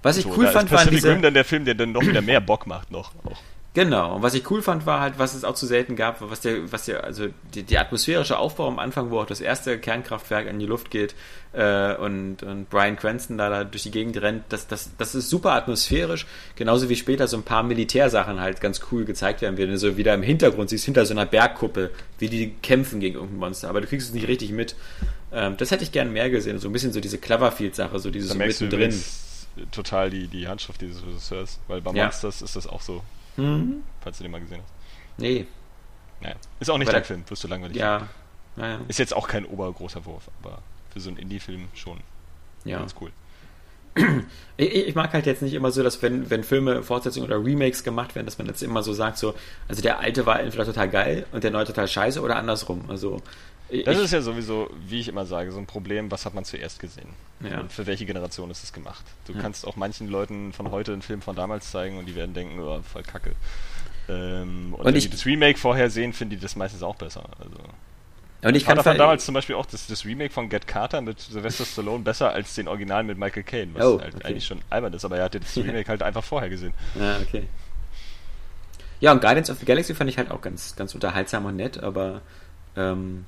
Was 0.05 0.17
ich 0.17 0.25
So, 0.25 0.33
cool 0.37 0.47
fand, 0.49 0.69
Pacific 0.69 0.97
diese. 0.97 1.09
Rim 1.09 1.23
dann 1.23 1.33
der 1.33 1.43
Film, 1.43 1.65
der 1.65 1.73
dann 1.73 1.91
noch 1.91 2.05
wieder 2.05 2.21
mehr 2.21 2.39
Bock 2.39 2.67
macht 2.67 2.91
noch. 2.91 3.11
Auch. 3.25 3.41
Genau. 3.73 4.17
Und 4.17 4.21
was 4.21 4.35
ich 4.35 4.51
cool 4.51 4.61
fand, 4.61 4.85
war 4.85 4.99
halt, 4.99 5.17
was 5.17 5.33
es 5.33 5.43
auch 5.43 5.55
zu 5.55 5.65
selten 5.65 5.95
gab, 5.95 6.21
was 6.21 6.41
der, 6.41 6.71
was 6.71 6.85
der, 6.85 7.03
also 7.03 7.25
die, 7.55 7.63
die 7.63 7.79
atmosphärische 7.79 8.37
Aufbau 8.37 8.67
am 8.67 8.77
Anfang, 8.77 9.09
wo 9.09 9.19
auch 9.19 9.25
das 9.25 9.41
erste 9.41 9.79
Kernkraftwerk 9.79 10.47
in 10.47 10.59
die 10.59 10.67
Luft 10.67 10.91
geht 10.91 11.15
äh, 11.53 11.95
und, 11.95 12.43
und 12.43 12.69
Brian 12.69 12.97
Cranston 12.97 13.39
da, 13.39 13.49
da 13.49 13.63
durch 13.63 13.81
die 13.81 13.89
Gegend 13.89 14.21
rennt, 14.21 14.43
das, 14.49 14.67
das, 14.67 14.91
das 14.99 15.15
ist 15.15 15.27
super 15.27 15.53
atmosphärisch, 15.53 16.27
genauso 16.55 16.87
wie 16.87 16.95
später 16.95 17.27
so 17.27 17.37
ein 17.37 17.43
paar 17.43 17.63
Militärsachen 17.63 18.39
halt 18.39 18.61
ganz 18.61 18.81
cool 18.91 19.05
gezeigt 19.05 19.41
werden, 19.41 19.57
wenn 19.57 19.71
du 19.71 19.77
so 19.79 19.97
wieder 19.97 20.13
im 20.13 20.21
Hintergrund 20.21 20.69
siehst, 20.69 20.85
hinter 20.85 21.03
so 21.07 21.15
einer 21.15 21.25
Bergkuppe, 21.25 21.89
wie 22.19 22.29
die 22.29 22.53
kämpfen 22.61 22.99
gegen 22.99 23.15
irgendein 23.15 23.39
Monster, 23.39 23.69
aber 23.69 23.81
du 23.81 23.87
kriegst 23.87 24.07
es 24.07 24.13
nicht 24.13 24.27
richtig 24.27 24.51
mit. 24.51 24.75
Ähm, 25.33 25.57
das 25.57 25.71
hätte 25.71 25.83
ich 25.83 25.91
gern 25.91 26.13
mehr 26.13 26.29
gesehen, 26.29 26.59
so 26.59 26.69
ein 26.69 26.73
bisschen 26.73 26.93
so 26.93 26.99
diese 26.99 27.17
Cloverfield-Sache, 27.17 27.97
so 27.97 28.11
dieses 28.11 28.29
Da 28.29 28.35
so 28.35 28.39
du 28.39 28.45
mittendrin. 28.45 28.79
übrigens 28.91 29.25
total 29.71 30.09
die, 30.09 30.27
die 30.27 30.47
Handschrift 30.47 30.81
dieses 30.81 31.03
Regisseurs, 31.05 31.59
weil 31.67 31.81
bei 31.81 31.91
Ja. 31.91 32.03
Monsters 32.05 32.41
ist 32.41 32.55
das 32.55 32.67
auch 32.67 32.81
so, 32.81 33.01
Mhm. 33.37 33.83
falls 34.01 34.17
du 34.17 34.23
den 34.23 34.31
mal 34.31 34.41
gesehen 34.41 34.61
hast. 34.63 34.73
Nee, 35.17 35.45
Naja. 36.21 36.35
Ist 36.59 36.69
auch 36.69 36.77
nicht 36.77 36.91
dein 36.93 37.03
Film, 37.03 37.23
wirst 37.27 37.43
du 37.43 37.47
langweilig. 37.47 37.75
ja, 37.77 38.07
naja, 38.55 38.79
Ist 38.87 38.99
jetzt 38.99 39.13
auch 39.15 39.27
kein 39.27 39.45
obergroßer 39.45 40.05
Wurf, 40.05 40.29
aber 40.41 40.59
für 40.93 40.99
so 41.01 41.09
einen 41.09 41.17
Indie-Film 41.17 41.67
schon 41.73 41.99
ja. 42.63 42.79
ganz 42.79 42.95
cool. 43.01 43.11
Ich, 44.57 44.73
ich 44.73 44.95
mag 44.95 45.11
halt 45.11 45.25
jetzt 45.25 45.41
nicht 45.41 45.53
immer 45.53 45.69
so, 45.71 45.83
dass 45.83 46.01
wenn, 46.01 46.29
wenn 46.29 46.43
Filme, 46.45 46.81
Fortsetzungen 46.83 47.27
oder 47.27 47.43
Remakes 47.43 47.83
gemacht 47.83 48.15
werden, 48.15 48.25
dass 48.25 48.37
man 48.37 48.47
jetzt 48.47 48.63
immer 48.63 48.81
so 48.83 48.93
sagt, 48.93 49.17
so, 49.17 49.35
also 49.67 49.81
der 49.81 49.99
alte 49.99 50.25
war 50.25 50.39
entweder 50.39 50.63
total 50.65 50.89
geil 50.89 51.25
und 51.33 51.43
der 51.43 51.51
neue 51.51 51.65
total 51.65 51.87
scheiße 51.89 52.21
oder 52.21 52.37
andersrum. 52.37 52.85
Also 52.89 53.21
Das 53.69 53.97
ich, 53.97 54.03
ist 54.03 54.11
ja 54.13 54.21
sowieso, 54.21 54.69
wie 54.87 54.99
ich 54.99 55.07
immer 55.07 55.25
sage, 55.25 55.51
so 55.51 55.57
ein 55.59 55.65
Problem, 55.65 56.11
was 56.11 56.25
hat 56.25 56.33
man 56.35 56.45
zuerst 56.45 56.79
gesehen? 56.79 57.09
Ja. 57.39 57.59
Und 57.61 57.71
für 57.71 57.87
welche 57.87 58.05
Generation 58.05 58.51
ist 58.51 58.63
es 58.63 58.71
gemacht? 58.73 59.03
Du 59.25 59.33
Ja. 59.33 59.41
kannst 59.41 59.65
auch 59.65 59.75
manchen 59.75 60.07
Leuten 60.07 60.53
von 60.53 60.69
heute 60.71 60.93
einen 60.93 61.01
Film 61.01 61.21
von 61.21 61.35
damals 61.35 61.71
zeigen 61.71 61.97
und 61.97 62.05
die 62.05 62.15
werden 62.15 62.33
denken, 62.35 62.59
oh, 62.59 62.79
voll 62.83 63.01
kacke. 63.03 63.31
Ähm, 64.07 64.73
und, 64.73 64.79
Und 64.79 64.85
wenn 64.85 64.95
ich- 64.95 65.05
die 65.05 65.09
das 65.09 65.25
Remake 65.25 65.57
vorher 65.57 65.89
sehen, 65.89 66.13
finden 66.13 66.35
die 66.35 66.39
das 66.39 66.55
meistens 66.55 66.83
auch 66.83 66.95
besser. 66.95 67.23
Also, 67.39 67.55
und 68.43 68.53
ich 68.55 68.65
fand 68.65 68.83
ver- 68.83 68.93
damals 68.93 69.25
zum 69.25 69.33
Beispiel 69.33 69.55
auch 69.55 69.65
das, 69.65 69.87
das 69.87 70.05
Remake 70.05 70.31
von 70.31 70.47
Get 70.49 70.67
Carter 70.67 71.01
mit 71.01 71.19
Sylvester 71.19 71.65
Stallone 71.65 72.03
besser 72.03 72.31
als 72.31 72.53
den 72.53 72.67
Original 72.67 73.03
mit 73.03 73.17
Michael 73.17 73.41
Caine, 73.41 73.73
was 73.73 73.83
Oh, 73.83 73.99
halt 73.99 74.13
okay. 74.13 74.27
eigentlich 74.27 74.45
schon 74.45 74.61
albern 74.69 74.93
ist, 74.93 75.03
aber 75.03 75.17
er 75.17 75.23
hat 75.23 75.33
das 75.33 75.57
Remake 75.57 75.87
halt 75.89 76.03
einfach 76.03 76.23
vorher 76.23 76.49
gesehen. 76.49 76.73
Ja, 76.93 77.17
okay. 77.19 77.47
Ja, 78.99 79.11
und 79.11 79.21
Guardians 79.21 79.49
of 79.49 79.57
the 79.59 79.65
Galaxy 79.65 79.95
fand 79.95 80.09
ich 80.11 80.17
halt 80.19 80.29
auch 80.29 80.41
ganz, 80.41 80.75
ganz 80.75 80.93
unterhaltsam 80.93 81.45
und 81.45 81.55
nett, 81.55 81.79
aber 81.79 82.21
ähm, 82.77 83.25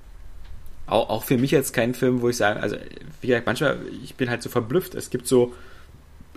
auch, 0.87 1.09
auch 1.09 1.23
für 1.23 1.37
mich 1.37 1.51
jetzt 1.51 1.73
kein 1.73 1.93
Film, 1.93 2.21
wo 2.21 2.29
ich 2.29 2.37
sage, 2.37 2.59
also 2.61 2.77
wie 3.21 3.27
gesagt, 3.27 3.45
manchmal, 3.45 3.77
ich 4.03 4.15
bin 4.15 4.29
halt 4.29 4.41
so 4.41 4.49
verblüfft. 4.49 4.95
Es 4.95 5.09
gibt 5.09 5.27
so 5.27 5.53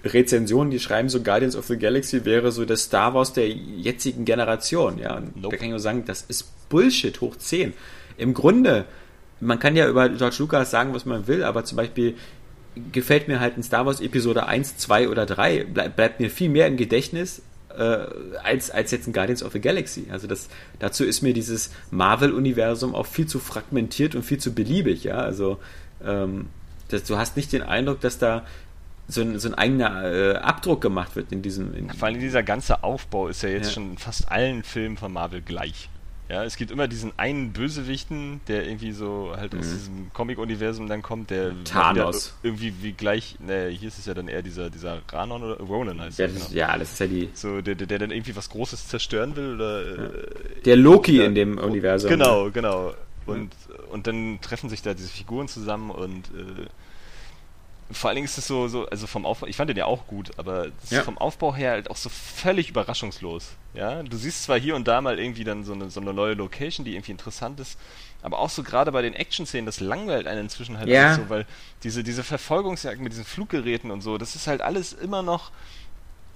Rezensionen, 0.05 0.71
die 0.71 0.81
schreiben 0.81 1.09
so, 1.09 1.23
Guardians 1.23 1.57
of 1.57 1.67
the 1.67 1.79
Galaxy 1.79 2.25
wäre 2.25 2.53
so 2.53 2.65
das 2.65 2.85
Star 2.85 3.15
Wars 3.15 3.33
der 3.33 3.49
jetzigen 3.49 4.25
Generation, 4.25 4.99
ja. 4.99 5.17
Und 5.17 5.37
Nope. 5.37 5.55
da 5.55 5.57
kann 5.57 5.67
ich 5.67 5.71
nur 5.71 5.81
sagen, 5.81 6.05
das 6.05 6.23
ist 6.23 6.69
Bullshit 6.69 7.21
hoch 7.21 7.37
10. 7.37 7.75
Im 8.17 8.35
Grunde, 8.35 8.87
man 9.41 9.59
kann 9.59 9.77
ja 9.77 9.89
über 9.89 10.09
George 10.09 10.37
Lucas 10.41 10.71
sagen, 10.71 10.95
was 10.95 11.05
man 11.05 11.27
will, 11.27 11.45
aber 11.45 11.65
zum 11.65 11.77
Beispiel 11.77 12.17
gefällt 12.93 13.29
mir 13.29 13.41
halt 13.41 13.57
ein 13.57 13.63
Star 13.63 13.87
Wars 13.87 14.01
Episode 14.01 14.47
1, 14.47 14.79
2 14.79 15.09
oder 15.09 15.27
3, 15.27 15.65
bleib, 15.65 15.97
bleibt 15.97 16.21
mir 16.21 16.31
viel 16.31 16.49
mehr 16.49 16.67
im 16.67 16.77
Gedächtnis 16.77 17.43
äh, 17.77 18.07
als, 18.43 18.71
als 18.71 18.91
jetzt 18.91 19.07
ein 19.07 19.13
Guardians 19.13 19.43
of 19.43 19.53
the 19.53 19.61
Galaxy. 19.61 20.07
Also 20.11 20.27
das, 20.27 20.49
dazu 20.79 21.05
ist 21.05 21.23
mir 21.23 21.35
dieses 21.35 21.71
Marvel-Universum 21.91 22.95
auch 22.95 23.07
viel 23.07 23.27
zu 23.27 23.39
fragmentiert 23.39 24.15
und 24.15 24.23
viel 24.23 24.39
zu 24.39 24.55
beliebig, 24.55 25.05
ja. 25.05 25.19
Also 25.19 25.59
ähm, 26.05 26.47
das, 26.89 27.05
du 27.05 27.17
hast 27.19 27.37
nicht 27.37 27.53
den 27.53 27.63
Eindruck, 27.63 28.01
dass 28.01 28.19
da 28.19 28.45
so 29.09 29.21
ein, 29.23 29.39
so 29.39 29.49
ein 29.49 29.55
eigener 29.55 30.05
äh, 30.05 30.37
Abdruck 30.37 30.81
gemacht 30.81 31.17
wird 31.17 31.33
in 31.33 31.43
diesem. 31.43 31.75
In, 31.75 31.91
Vor 31.91 32.09
allem 32.09 32.21
dieser 32.21 32.43
ganze 32.45 32.85
Aufbau 32.85 33.29
ist 33.29 33.43
ja 33.43 33.49
jetzt 33.49 33.69
Ja. 33.69 33.75
schon 33.75 33.91
in 33.93 33.99
fast 33.99 34.31
allen 34.31 34.63
Filmen 34.63 34.97
von 34.97 35.13
Marvel 35.13 35.43
gleich. 35.43 35.90
Ja, 36.31 36.45
es 36.45 36.55
gibt 36.57 36.71
immer 36.71 36.87
diesen 36.87 37.13
einen 37.19 37.53
Bösewichten, 37.53 38.41
der 38.47 38.65
irgendwie 38.65 38.93
so 38.93 39.33
halt 39.37 39.53
aus 39.53 39.67
Mhm. 39.67 39.71
diesem 39.73 40.11
Comic-Universum 40.13 40.87
dann 40.89 41.03
kommt, 41.03 41.31
der 41.31 41.53
Thanos. 41.65 42.37
irgendwie 42.45 42.73
wie 42.83 42.93
gleich, 42.93 43.35
ne, 43.41 43.67
hier 43.69 43.89
ist 43.89 43.99
es 43.99 44.07
ja 44.07 44.15
dann 44.15 44.29
eher 44.29 44.41
dieser, 44.43 44.71
dieser 44.71 45.03
Ranon 45.11 45.43
oder 45.43 45.57
Ronan 45.59 46.01
heißt 46.01 46.21
ja, 46.21 46.27
er, 46.27 46.33
das, 46.33 46.49
genau. 46.51 46.57
ja, 46.61 46.79
das 46.79 46.93
ist 46.93 47.01
ja 47.01 47.07
die, 47.09 47.29
So, 47.35 47.61
der, 47.61 47.75
der, 47.75 47.89
der 47.89 47.99
dann 47.99 48.13
irgendwie 48.13 48.37
was 48.37 48.49
Großes 48.49 48.87
zerstören 48.87 49.35
will 49.35 49.55
oder 49.57 49.83
äh, 50.15 50.61
der 50.65 50.77
Loki 50.77 51.17
Ja. 51.19 51.25
in 51.25 51.35
dem 51.35 51.59
Universum. 51.59 52.09
Genau, 52.11 52.51
genau. 52.53 52.95
Und, 53.27 53.51
und 53.91 54.07
dann 54.07 54.39
treffen 54.41 54.71
sich 54.71 54.83
da 54.83 54.95
diese 54.95 55.09
Figuren 55.09 55.49
zusammen 55.49 55.91
und 55.91 56.29
äh, 56.29 56.67
vor 57.93 58.09
allen 58.09 58.17
Dingen 58.17 58.25
ist 58.27 58.39
es 58.39 58.47
so, 58.47 58.69
so, 58.69 58.87
also 58.87 59.07
vom 59.07 59.27
Aufbau, 59.27 59.47
ich 59.47 59.57
fand 59.57 59.69
den 59.71 59.77
ja 59.77 59.87
auch 59.87 60.07
gut, 60.07 60.31
aber 60.39 60.69
Ja. 60.91 61.03
vom 61.03 61.19
Aufbau 61.19 61.55
her 61.55 61.73
halt 61.73 61.91
auch 61.91 61.97
so 61.97 62.09
völlig 62.09 62.69
überraschungslos. 62.71 63.53
Ja, 63.75 64.03
du 64.03 64.17
siehst 64.17 64.43
zwar 64.45 64.59
hier 64.59 64.75
und 64.77 64.89
da 64.89 65.01
mal 65.01 65.19
irgendwie 65.19 65.45
dann 65.45 65.65
so 65.65 65.73
eine, 65.73 65.91
so 65.91 66.01
eine 66.01 66.13
neue 66.13 66.35
Location, 66.35 66.85
die 66.85 66.95
irgendwie 66.95 67.13
interessant 67.13 67.61
ist, 67.61 67.79
aber 68.23 68.39
auch 68.41 68.51
so 68.51 68.63
gerade 68.63 68.93
bei 68.93 69.03
den 69.03 69.15
Action-Szenen, 69.15 69.67
das 69.67 69.81
langweilt 69.81 70.27
einen 70.27 70.43
inzwischen 70.43 70.79
halt 70.79 70.89
Ja. 70.89 71.15
so, 71.15 71.29
weil 71.29 71.47
diese, 71.83 72.03
diese 72.03 72.25
Verfolgungsjagden 72.25 73.03
mit 73.03 73.13
diesen 73.13 73.25
Fluggeräten 73.25 73.91
und 73.91 74.01
so, 74.03 74.19
das 74.19 74.35
ist 74.37 74.47
halt 74.47 74.61
alles 74.61 74.93
immer 74.93 75.23
noch 75.23 75.51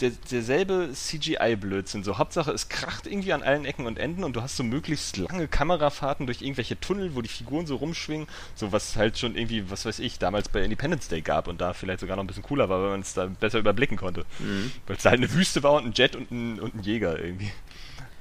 der, 0.01 0.11
derselbe 0.31 0.91
CGI-Blödsinn. 0.93 2.03
So, 2.03 2.19
Hauptsache, 2.19 2.51
es 2.51 2.69
kracht 2.69 3.07
irgendwie 3.07 3.33
an 3.33 3.43
allen 3.43 3.65
Ecken 3.65 3.87
und 3.87 3.99
Enden 3.99 4.25
und 4.25 4.35
du 4.35 4.43
hast 4.43 4.57
so 4.57 4.65
möglichst 4.65 5.16
lange 5.16 5.49
Kamerafahrten 5.49 6.27
durch 6.27 6.43
irgendwelche 6.43 6.79
Tunnel, 6.81 7.15
wo 7.15 7.23
die 7.23 7.29
Figuren 7.29 7.66
so 7.66 7.77
rumschwingen. 7.77 8.27
So 8.55 8.73
was 8.73 8.97
halt 8.97 9.19
schon 9.19 9.37
irgendwie, 9.37 9.71
was 9.71 9.85
weiß 9.85 10.01
ich, 10.01 10.19
damals 10.19 10.49
bei 10.49 10.62
Independence 10.62 11.09
Day 11.09 11.21
gab 11.21 11.49
und 11.49 11.61
da 11.61 11.73
vielleicht 11.73 12.01
sogar 12.01 12.16
noch 12.16 12.25
ein 12.25 12.27
bisschen 12.27 12.43
cooler 12.43 12.69
war, 12.69 12.83
weil 12.83 12.91
man 12.91 13.01
es 13.01 13.15
da 13.15 13.27
besser 13.27 13.59
überblicken 13.59 13.97
konnte. 13.97 14.25
Mhm. 14.39 14.73
Weil 14.87 14.97
es 14.97 15.03
da 15.03 15.11
halt 15.11 15.21
eine 15.21 15.33
Wüste 15.33 15.62
war 15.62 15.75
und 15.75 15.87
ein 15.87 15.93
Jet 15.93 16.16
und 16.16 16.31
ein, 16.31 16.61
und 16.61 16.75
ein 16.75 16.83
Jäger 16.83 17.19
irgendwie. 17.19 17.53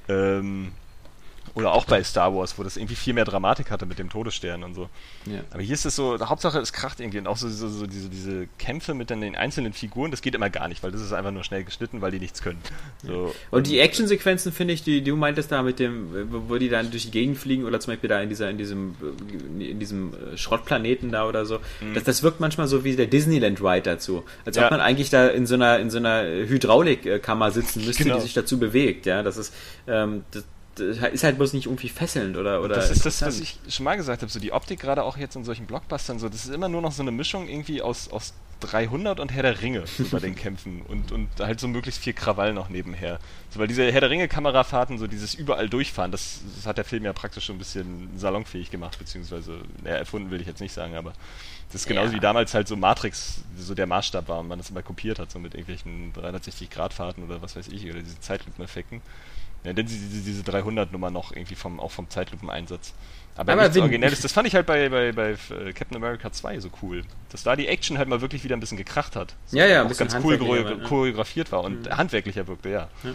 Ähm, 0.08 0.72
oder 1.54 1.72
auch 1.72 1.84
bei 1.84 2.02
Star 2.02 2.34
Wars, 2.34 2.58
wo 2.58 2.62
das 2.62 2.76
irgendwie 2.76 2.94
viel 2.96 3.12
mehr 3.12 3.24
Dramatik 3.24 3.70
hatte 3.70 3.86
mit 3.86 3.98
dem 3.98 4.08
Todesstern 4.10 4.64
und 4.64 4.74
so. 4.74 4.88
Ja. 5.26 5.40
Aber 5.50 5.62
hier 5.62 5.74
ist 5.74 5.84
es 5.84 5.94
so, 5.94 6.18
Hauptsache 6.18 6.58
es 6.58 6.72
kracht 6.72 7.00
irgendwie 7.00 7.18
und 7.18 7.26
auch 7.26 7.36
so, 7.36 7.48
so, 7.48 7.68
so 7.68 7.86
diese, 7.86 8.08
diese 8.08 8.46
Kämpfe 8.58 8.94
mit 8.94 9.10
den 9.10 9.36
einzelnen 9.36 9.72
Figuren, 9.72 10.10
das 10.10 10.22
geht 10.22 10.34
immer 10.34 10.50
gar 10.50 10.68
nicht, 10.68 10.82
weil 10.82 10.90
das 10.90 11.00
ist 11.02 11.12
einfach 11.12 11.30
nur 11.30 11.44
schnell 11.44 11.62
geschnitten, 11.64 12.00
weil 12.00 12.10
die 12.10 12.18
nichts 12.18 12.42
können. 12.42 12.60
So, 13.06 13.34
Und 13.50 13.66
die 13.66 13.78
Actionsequenzen 13.78 14.52
finde 14.52 14.72
ich, 14.74 14.82
die 14.82 14.94
die 14.94 15.10
du 15.10 15.16
meintest 15.16 15.50
da 15.50 15.62
mit 15.62 15.78
dem, 15.80 16.08
wo 16.48 16.56
die 16.56 16.68
dann 16.68 16.90
durch 16.90 17.04
die 17.04 17.10
Gegend 17.10 17.36
fliegen 17.36 17.64
oder 17.64 17.80
zum 17.80 17.92
Beispiel 17.92 18.08
da 18.08 18.20
in 18.20 18.28
dieser, 18.28 18.48
in 18.48 18.58
diesem, 18.58 18.94
in 19.58 19.78
diesem 19.80 20.12
Schrottplaneten 20.36 21.10
da 21.10 21.26
oder 21.28 21.44
so, 21.46 21.58
das, 21.94 22.04
das 22.04 22.22
wirkt 22.22 22.38
manchmal 22.40 22.68
so 22.68 22.84
wie 22.84 22.94
der 22.96 23.06
Disneyland 23.06 23.60
Ride 23.60 23.82
dazu. 23.82 24.24
Als 24.44 24.56
ob 24.56 24.64
Ja. 24.64 24.70
man 24.70 24.80
eigentlich 24.80 25.10
da 25.10 25.26
in 25.28 25.46
so 25.46 25.54
einer, 25.54 25.78
in 25.80 25.90
so 25.90 25.98
einer 25.98 26.22
Hydraulikkammer 26.22 27.50
sitzen 27.50 27.84
müsste, 27.84 28.04
Genau. 28.04 28.16
die 28.16 28.22
sich 28.22 28.34
dazu 28.34 28.58
bewegt, 28.58 29.06
ja. 29.06 29.22
Das 29.22 29.36
ist, 29.36 29.52
ähm, 29.86 30.24
das 30.30 30.44
ist 30.80 31.24
halt 31.24 31.36
bloß 31.36 31.52
nicht 31.52 31.66
irgendwie 31.66 31.88
fesselnd 31.88 32.36
oder, 32.36 32.62
oder. 32.62 32.74
das 32.74 32.90
ist 32.90 33.04
das, 33.06 33.22
was 33.22 33.40
ich 33.40 33.58
schon 33.68 33.84
mal 33.84 33.96
gesagt 33.96 34.22
habe, 34.22 34.30
so 34.30 34.40
die 34.40 34.52
Optik 34.52 34.80
gerade 34.80 35.02
auch 35.02 35.16
jetzt 35.16 35.36
in 35.36 35.44
solchen 35.44 35.66
Blockbustern, 35.66 36.18
so, 36.18 36.28
das 36.28 36.44
ist 36.44 36.54
immer 36.54 36.68
nur 36.68 36.82
noch 36.82 36.92
so 36.92 37.02
eine 37.02 37.10
Mischung 37.10 37.48
irgendwie 37.48 37.82
aus, 37.82 38.08
aus 38.10 38.34
300 38.60 39.20
und 39.20 39.32
Herr 39.32 39.42
der 39.42 39.60
Ringe 39.62 39.86
so 39.98 40.04
bei 40.04 40.20
den 40.20 40.34
Kämpfen 40.34 40.82
und, 40.82 41.12
und 41.12 41.28
halt 41.38 41.60
so 41.60 41.68
möglichst 41.68 42.02
viel 42.02 42.12
Krawall 42.12 42.52
noch 42.54 42.68
nebenher. 42.68 43.18
So, 43.50 43.60
weil 43.60 43.66
diese 43.66 43.90
Herr 43.90 44.00
der 44.00 44.10
Ringe 44.10 44.28
Kamerafahrten, 44.28 44.98
so 44.98 45.06
dieses 45.06 45.34
überall 45.34 45.68
durchfahren, 45.68 46.10
das, 46.10 46.40
das 46.56 46.66
hat 46.66 46.78
der 46.78 46.84
Film 46.84 47.04
ja 47.04 47.12
praktisch 47.12 47.44
schon 47.44 47.56
ein 47.56 47.58
bisschen 47.58 48.10
salonfähig 48.16 48.70
gemacht, 48.70 48.98
beziehungsweise, 48.98 49.58
naja, 49.82 49.96
erfunden 49.96 50.30
will 50.30 50.40
ich 50.40 50.46
jetzt 50.46 50.60
nicht 50.60 50.72
sagen, 50.72 50.94
aber 50.96 51.12
das 51.72 51.82
ist 51.82 51.88
genauso 51.88 52.10
Ja. 52.10 52.16
wie 52.16 52.20
damals 52.20 52.54
halt 52.54 52.68
so 52.68 52.76
Matrix 52.76 53.42
so 53.58 53.74
der 53.74 53.86
Maßstab 53.86 54.28
war 54.28 54.40
und 54.40 54.48
man 54.48 54.58
das 54.58 54.70
immer 54.70 54.82
kopiert 54.82 55.18
hat, 55.18 55.30
so 55.30 55.38
mit 55.38 55.54
irgendwelchen 55.54 56.12
360-Grad-Fahrten 56.14 57.24
oder 57.24 57.42
was 57.42 57.56
weiß 57.56 57.68
ich, 57.68 57.84
oder 57.90 58.00
diese 58.00 58.20
Zeitlupeneffekten. 58.20 59.00
Ja, 59.64 59.72
denn 59.72 59.86
diese, 59.86 60.06
diese, 60.08 60.22
diese 60.22 60.42
300-Nummer 60.42 61.10
noch 61.10 61.32
irgendwie 61.32 61.54
vom, 61.54 61.80
auch 61.80 61.90
vom 61.90 62.08
Zeitlupeneinsatz. 62.10 62.94
Aber, 63.36 63.52
Aber 63.52 63.62
nichts 63.62 63.78
Originelles, 63.78 64.20
das 64.20 64.32
fand 64.32 64.46
ich 64.46 64.54
halt 64.54 64.66
bei, 64.66 64.88
bei, 64.88 65.10
bei 65.12 65.30
äh, 65.30 65.72
Captain 65.72 65.96
America 65.96 66.30
2 66.30 66.60
so 66.60 66.70
cool. 66.82 67.02
Dass 67.30 67.42
da 67.42 67.56
die 67.56 67.66
Action 67.66 67.98
halt 67.98 68.08
mal 68.08 68.20
wirklich 68.20 68.44
wieder 68.44 68.56
ein 68.56 68.60
bisschen 68.60 68.76
gekracht 68.76 69.16
hat. 69.16 69.34
So, 69.46 69.56
Ja, 69.56 69.66
ja, 69.66 69.80
ein 69.80 69.86
auch 69.86 69.88
bisschen 69.88 70.08
ganz 70.08 70.24
cool 70.24 70.38
choreo 70.38 70.64
war, 70.64 70.78
ja. 70.78 70.84
choreografiert 70.84 71.50
war 71.50 71.64
und 71.64 71.90
handwerklicher 71.90 72.46
wirkte, 72.46 72.68
ja. 72.68 72.88
Ja. 73.02 73.10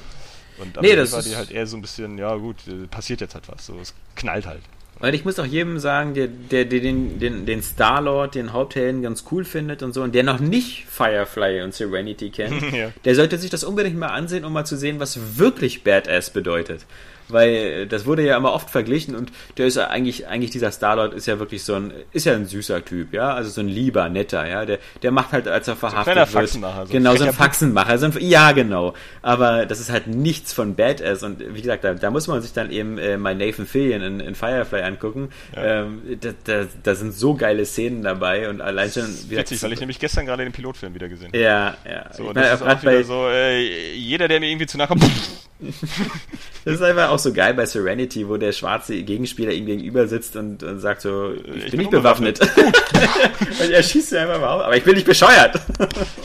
Und 0.58 0.76
Nee, 0.82 0.90
nee, 0.90 0.96
das 0.96 1.14
war 1.14 1.22
die 1.22 1.36
halt 1.38 1.52
eher 1.52 1.66
so 1.68 1.78
ein 1.78 1.82
bisschen, 1.82 2.18
ja 2.18 2.36
gut, 2.36 2.68
äh, 2.68 2.88
passiert 2.88 3.22
jetzt 3.22 3.34
halt 3.34 3.48
was, 3.48 3.66
so, 3.66 3.80
es 3.80 3.94
knallt 4.16 4.46
halt. 4.46 4.62
Weil 5.00 5.16
ich 5.16 5.24
muss 5.24 5.40
auch 5.40 5.46
jedem 5.46 5.80
sagen, 5.80 6.14
der, 6.14 6.28
der, 6.28 6.66
der 6.66 6.82
den, 6.82 7.20
den, 7.20 7.46
den 7.46 7.62
Star-Lord, 7.62 8.36
den 8.36 8.52
Haupthelden 8.52 9.02
ganz 9.02 9.24
cool 9.32 9.46
findet 9.46 9.82
und 9.82 9.94
so, 9.94 10.02
und 10.04 10.14
der 10.14 10.24
noch 10.24 10.40
nicht 10.40 10.86
Firefly 10.90 11.62
und 11.62 11.74
Serenity 11.74 12.30
kennt, 12.32 12.62
Ja. 12.74 12.92
der 13.06 13.16
sollte 13.16 13.38
sich 13.38 13.50
das 13.50 13.64
unbedingt 13.64 13.98
mal 13.98 14.08
ansehen, 14.08 14.44
um 14.44 14.52
mal 14.52 14.66
zu 14.66 14.76
sehen, 14.76 15.00
was 15.00 15.38
wirklich 15.38 15.84
Badass 15.84 16.32
bedeutet. 16.32 16.86
Weil 17.30 17.50
äh, 17.50 17.88
das 17.88 18.06
wurde 18.06 18.26
ja 18.26 18.38
immer 18.38 18.54
oft 18.54 18.70
verglichen 18.70 19.16
und 19.16 19.32
der 19.58 19.68
ist 19.68 19.78
ja 19.78 19.88
eigentlich, 19.88 20.28
eigentlich 20.28 20.52
dieser 20.52 20.72
Star-Lord 20.72 21.14
ist 21.14 21.28
ja 21.28 21.40
wirklich 21.40 21.64
so 21.64 21.76
ein, 21.76 21.94
ist 22.12 22.26
ja 22.26 22.34
ein 22.34 22.46
süßer 22.46 22.84
Typ, 22.84 23.14
ja, 23.14 23.34
also 23.34 23.50
so 23.50 23.62
ein 23.62 23.68
lieber, 23.68 24.10
netter, 24.10 24.48
ja, 24.48 24.66
der, 24.66 24.80
der 25.02 25.12
macht 25.12 25.32
halt, 25.32 25.48
als 25.48 25.68
er 25.68 25.76
verhaftet 25.76 26.14
kleiner 26.14 26.22
wird. 26.22 26.30
Faxenmacher, 26.30 26.86
so 26.88 26.92
ein 26.92 26.92
genau, 26.92 27.16
so 27.16 27.24
ein. 27.26 27.34
Faxenmacher, 27.34 27.98
so 27.98 28.06
ein, 28.08 28.14
ja, 28.20 28.52
genau. 28.52 28.94
Aber 29.22 29.66
das 29.66 29.80
ist 29.80 29.92
halt 29.92 30.08
nichts 30.08 30.54
von 30.54 30.76
Badass 30.76 31.24
und 31.24 31.40
wie 31.40 31.62
gesagt, 31.62 31.84
da, 31.84 31.94
da 31.94 32.10
muss 32.10 32.28
man 32.28 32.42
sich 32.42 32.54
dann 32.54 32.72
eben 32.72 32.98
äh, 32.98 33.18
mal 33.18 33.36
Nathan 33.36 33.66
Fillion 33.66 34.02
in, 34.02 34.20
in 34.20 34.36
Firefly 34.36 34.82
angucken. 34.82 35.30
Ja. 35.56 35.84
Ähm, 35.84 36.02
da, 36.20 36.30
da, 36.44 36.66
da 36.84 36.96
sind 36.96 37.14
so 37.14 37.36
geile 37.36 37.66
Szenen 37.66 38.04
dabei 38.04 38.50
und 38.50 38.62
allein 38.62 38.92
schon, 38.92 39.08
wie 39.30 39.38
Witzig, 39.38 39.62
weil 39.64 39.74
ich 39.74 39.80
nämlich 39.80 40.00
gestern 40.00 40.26
gerade 40.26 40.44
den 40.44 40.54
Pilotfilm 40.54 40.94
wieder 40.94 41.10
gesehen 41.10 41.28
habe. 41.28 41.40
ja, 41.40 41.78
ja. 41.86 42.14
So, 42.14 42.24
ich 42.24 42.30
und 42.30 42.38
das 42.38 42.62
ist 42.62 42.68
auch 42.68 42.82
wieder 42.82 43.04
so, 43.04 43.28
äh, 43.28 43.94
jeder, 43.94 44.28
der 44.28 44.40
mir 44.40 44.50
irgendwie 44.50 44.68
zu 44.68 44.78
nahe 44.78 44.88
kommt, 44.88 45.04
das 46.66 46.74
ist 46.76 46.82
einfach 46.82 47.10
auch 47.10 47.19
so 47.20 47.34
geil 47.34 47.54
bei 47.54 47.66
Serenity, 47.66 48.28
wo 48.28 48.38
der 48.38 48.52
schwarze 48.52 49.02
Gegenspieler 49.04 49.52
ihm 49.52 49.66
gegenüber 49.66 50.08
sitzt 50.08 50.36
und, 50.36 50.64
und 50.64 50.80
sagt 50.80 51.02
so, 51.02 51.34
ich, 51.34 51.44
bin 51.44 51.72
bin 51.72 51.80
nicht 51.80 51.92
bewaffnet. 51.92 52.40
und 53.62 53.72
er 53.72 53.84
schießt 53.84 54.12
ja 54.14 54.24
einfach 54.24 54.42
mal 54.42 54.50
auf, 54.50 54.62
aber 54.64 54.78
ich 54.78 54.84
bin 54.84 54.96
nicht 54.96 55.06
bescheuert. 55.06 55.60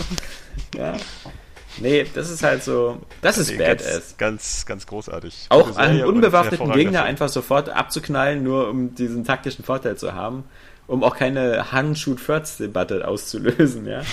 ja. 0.77 0.95
Nee, 1.79 2.07
das 2.15 2.31
ist 2.31 2.43
halt 2.43 2.63
so, 2.63 3.01
das 3.21 3.39
ist 3.39 3.51
Nee, 3.51 3.59
Badass. 3.59 3.85
ganz, 3.85 4.17
ganz, 4.17 4.67
ganz 4.67 4.87
großartig. 4.87 5.47
Auch 5.49 5.77
einen 5.77 6.05
unbewaffneten 6.05 6.71
Gegner 6.73 7.03
einfach 7.03 7.29
sofort 7.29 7.69
abzuknallen, 7.69 8.43
nur 8.43 8.69
um 8.69 8.95
diesen 8.95 9.25
taktischen 9.25 9.65
Vorteil 9.65 9.97
zu 9.97 10.15
haben, 10.15 10.45
um 10.87 11.03
auch 11.03 11.17
keine 11.17 11.73
Hand-Shoot-First-Debatte 11.73 13.07
auszulösen, 13.07 13.87
ja. 13.87 14.03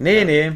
Nee, 0.00 0.24
nee. 0.24 0.52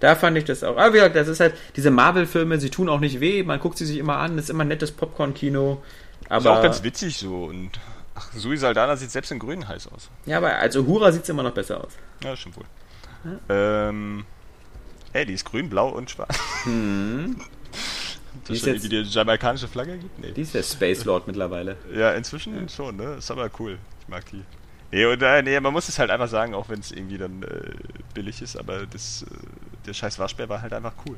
Da 0.00 0.14
fand 0.14 0.36
ich 0.38 0.44
das 0.44 0.62
auch. 0.62 0.76
Aber 0.76 0.90
wie 0.92 0.98
gesagt, 0.98 1.16
das 1.16 1.26
ist 1.28 1.40
halt, 1.40 1.54
diese 1.76 1.90
Marvel-Filme, 1.90 2.58
sie 2.60 2.70
tun 2.70 2.88
auch 2.88 3.00
nicht 3.00 3.18
weh, 3.20 3.42
man 3.42 3.58
guckt 3.58 3.78
sie 3.78 3.84
sich 3.86 3.98
immer 3.98 4.18
an, 4.18 4.36
das 4.36 4.44
ist 4.46 4.50
immer 4.50 4.64
ein 4.64 4.68
nettes 4.68 4.92
Popcorn-Kino. 4.92 5.82
Ist 6.22 6.30
Aber, 6.30 6.58
auch 6.58 6.62
ganz 6.62 6.82
witzig 6.82 7.16
so 7.18 7.44
und 7.46 7.70
ach, 8.14 8.30
Sui 8.32 8.56
Saldana 8.56 8.96
sieht 8.96 9.10
selbst 9.10 9.32
in 9.32 9.38
grün 9.38 9.66
heiß 9.66 9.88
aus. 9.92 10.08
ja, 10.26 10.36
aber 10.38 10.54
als 10.56 10.76
Uhura 10.76 11.10
sieht 11.12 11.22
es 11.24 11.28
immer 11.28 11.42
noch 11.42 11.52
besser 11.54 11.82
aus. 11.82 11.92
Ja, 12.22 12.36
stimmt 12.36 12.56
wohl. 12.58 12.64
Ähm, 13.48 14.24
ey, 15.12 15.26
die 15.26 15.32
ist 15.34 15.44
grün, 15.44 15.68
blau 15.68 15.88
und 15.88 16.10
schwarz. 16.10 16.38
Hm. 16.64 17.40
Die 18.46 18.52
ist 18.54 18.64
jetzt- 18.66 18.90
die 18.90 19.02
jamaikanische 19.02 19.66
Flagge 19.68 19.98
gibt? 19.98 20.18
Nee. 20.20 20.30
Die 20.30 20.42
ist 20.42 20.54
der 20.54 20.62
Space 20.62 21.04
Lord 21.04 21.26
mittlerweile. 21.26 21.76
Ja, 21.92 22.12
inzwischen 22.12 22.68
schon, 22.68 22.96
ne? 22.96 23.16
Ist 23.18 23.30
aber 23.30 23.50
cool. 23.58 23.78
Ich 24.02 24.08
mag 24.08 24.24
die. 24.30 24.42
Nee, 24.90 25.04
und, 25.04 25.22
äh, 25.22 25.42
nee, 25.42 25.60
man 25.60 25.72
muss 25.72 25.88
es 25.88 25.98
halt 25.98 26.10
einfach 26.10 26.28
sagen, 26.28 26.54
auch 26.54 26.68
wenn 26.70 26.80
es 26.80 26.92
irgendwie 26.92 27.18
dann 27.18 27.42
äh, 27.42 27.72
billig 28.14 28.40
ist, 28.40 28.56
aber 28.56 28.86
das, 28.86 29.22
äh, 29.22 29.26
der 29.86 29.92
scheiß 29.92 30.18
Waschbär 30.18 30.48
war 30.48 30.62
halt 30.62 30.72
einfach 30.72 30.94
cool. 31.06 31.16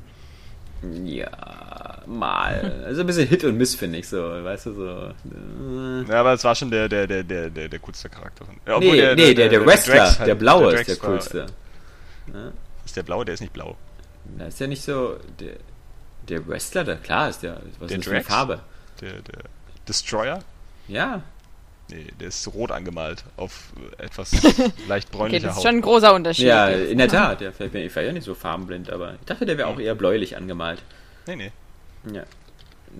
Ja, 1.05 1.99
mal. 2.07 2.83
Also 2.87 3.03
ein 3.03 3.07
bisschen 3.07 3.29
Hit 3.29 3.45
und 3.45 3.57
Miss, 3.59 3.75
finde 3.75 3.99
ich 3.99 4.09
so. 4.09 4.19
Weißt 4.23 4.67
du, 4.67 4.73
so. 4.73 6.11
Ja, 6.11 6.21
aber 6.21 6.33
es 6.33 6.43
war 6.43 6.55
schon 6.55 6.71
der, 6.71 6.89
der, 6.89 7.07
der, 7.07 7.23
der, 7.23 7.51
der, 7.51 7.69
der 7.69 7.79
coolste 7.81 8.09
Charakter. 8.09 8.47
Ja, 8.67 8.79
Nee, 8.79 8.87
obwohl 8.89 9.15
nee, 9.15 9.35
der, 9.35 9.49
der, 9.51 9.67
Wrestler, 9.67 9.95
Drax 9.97 10.17
der 10.19 10.27
halt- 10.29 10.39
blaue 10.39 10.71
der 10.71 10.81
ist 10.81 10.89
der 10.89 10.97
Drax 10.97 11.03
war- 11.05 11.11
coolste. 11.11 11.47
Ist 12.87 12.97
der 12.97 13.03
blaue? 13.03 13.25
Der 13.27 13.35
ist 13.35 13.41
nicht 13.41 13.53
blau. 13.53 13.77
Da 14.39 14.47
ist 14.47 14.59
ja 14.59 14.67
nicht 14.67 14.83
so. 14.83 15.19
Der, 15.39 15.57
der 16.29 16.49
Wrestler, 16.49 16.85
da 16.85 16.95
klar 16.97 17.29
ist 17.29 17.43
der. 17.43 17.61
Was 17.79 17.89
Der 17.89 17.99
ist 17.99 18.09
Drax? 18.11 18.27
Farbe? 18.27 18.61
Der, 19.03 19.13
der 19.21 19.43
Destroyer? 19.87 20.43
Ja. 20.89 21.23
Nee, 21.91 22.07
der 22.21 22.29
ist 22.29 22.47
rot 22.55 22.71
angemalt 22.71 23.25
auf 23.37 23.73
äh, 23.99 24.05
etwas 24.05 24.33
leicht 24.89 25.09
Okay, 25.09 25.17
bräunlicher 25.19 25.47
das 25.49 25.53
ist 25.53 25.57
Haut. 25.59 25.67
schon 25.67 25.77
ein 25.77 25.81
großer 25.81 26.15
Unterschied. 26.15 26.47
Ja, 26.47 26.69
in 26.69 26.99
der 26.99 27.09
Tat. 27.09 27.41
Der 27.41 27.53
fällt 27.53 27.73
mir, 27.75 27.85
ich 27.85 27.95
war 27.97 28.03
ja 28.03 28.12
nicht 28.12 28.25
so 28.25 28.35
farbenblind, 28.35 28.91
aber 28.91 29.15
ich 29.15 29.27
dachte, 29.27 29.47
der 29.47 29.59
wäre 29.59 29.69
auch 29.69 29.79
eher 29.81 29.95
bläulich 29.95 30.37
angemalt. 30.37 30.83
Nee, 31.27 31.37
nee. 31.37 31.53
Ja. 32.12 32.23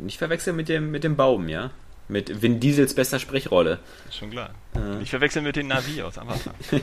Nicht 0.01 0.19
verwechseln 0.19 0.57
mit 0.57 0.69
dem, 0.69 0.91
mit 0.91 1.05
dem 1.05 1.17
Baum, 1.17 1.49
ja? 1.49 1.71
Mit 2.09 2.43
Vin 2.43 2.59
Diesels 2.61 2.95
bester 2.95 3.19
Sprechrolle. 3.21 3.79
Ist 4.09 4.17
schon 4.19 4.31
klar. 4.31 4.51
Ja. 4.75 5.01
Ich 5.01 5.11
verwechseln 5.11 5.45
mit 5.45 5.55
den 5.57 5.69
Navi 5.69 6.03
aus 6.03 6.19
Avatar. 6.19 6.55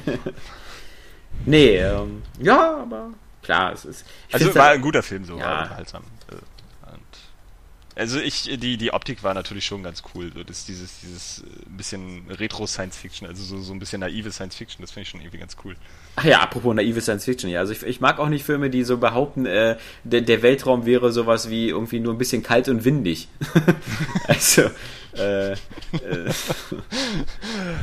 Nee, 1.45 1.77
ähm, 1.77 2.23
ja, 2.39 2.77
aber 2.81 3.11
klar, 3.43 3.71
es 3.73 3.85
ist. 3.85 4.05
Also 4.31 4.45
find's 4.45 4.57
war 4.57 4.65
halt- 4.67 4.75
ein 4.75 4.81
guter 4.81 5.03
Film, 5.03 5.23
so 5.25 5.37
Ja. 5.37 5.45
war 5.45 5.61
unterhaltsam. 5.63 6.03
Also 7.97 8.19
ich, 8.19 8.43
die, 8.59 8.77
die 8.77 8.93
Optik 8.93 9.23
war 9.23 9.33
natürlich 9.33 9.65
schon 9.65 9.81
ganz 9.81 10.03
cool. 10.13 10.31
So, 10.31 10.43
das, 10.43 10.65
dieses, 10.65 10.99
dieses 10.99 11.39
äh, 11.39 11.45
bisschen 11.67 12.29
Retro-Science-Fiction, 12.29 13.27
also 13.27 13.43
so, 13.43 13.59
so 13.59 13.73
ein 13.73 13.79
bisschen 13.79 14.01
naive 14.01 14.31
Science-Fiction, 14.31 14.83
das 14.83 14.91
finde 14.91 15.03
ich 15.03 15.09
schon 15.09 15.19
irgendwie 15.19 15.39
ganz 15.39 15.57
cool. 15.65 15.75
Ach 16.15 16.23
ja, 16.23 16.41
apropos 16.41 16.75
naive 16.75 17.01
Science 17.01 17.25
Fiction, 17.25 17.49
ja. 17.49 17.59
Also 17.59 17.73
ich, 17.73 17.81
ich 17.81 17.99
mag 17.99 18.19
auch 18.19 18.29
nicht 18.29 18.43
Filme, 18.43 18.69
die 18.69 18.83
so 18.83 18.97
behaupten, 18.97 19.47
äh, 19.47 19.77
der, 20.03 20.21
der 20.21 20.43
Weltraum 20.43 20.85
wäre 20.85 21.11
sowas 21.11 21.49
wie 21.49 21.69
irgendwie 21.69 21.99
nur 21.99 22.13
ein 22.13 22.19
bisschen 22.19 22.43
kalt 22.43 22.69
und 22.69 22.85
windig. 22.85 23.29
also, 24.27 24.69
äh, 25.17 25.51
äh, 25.51 25.55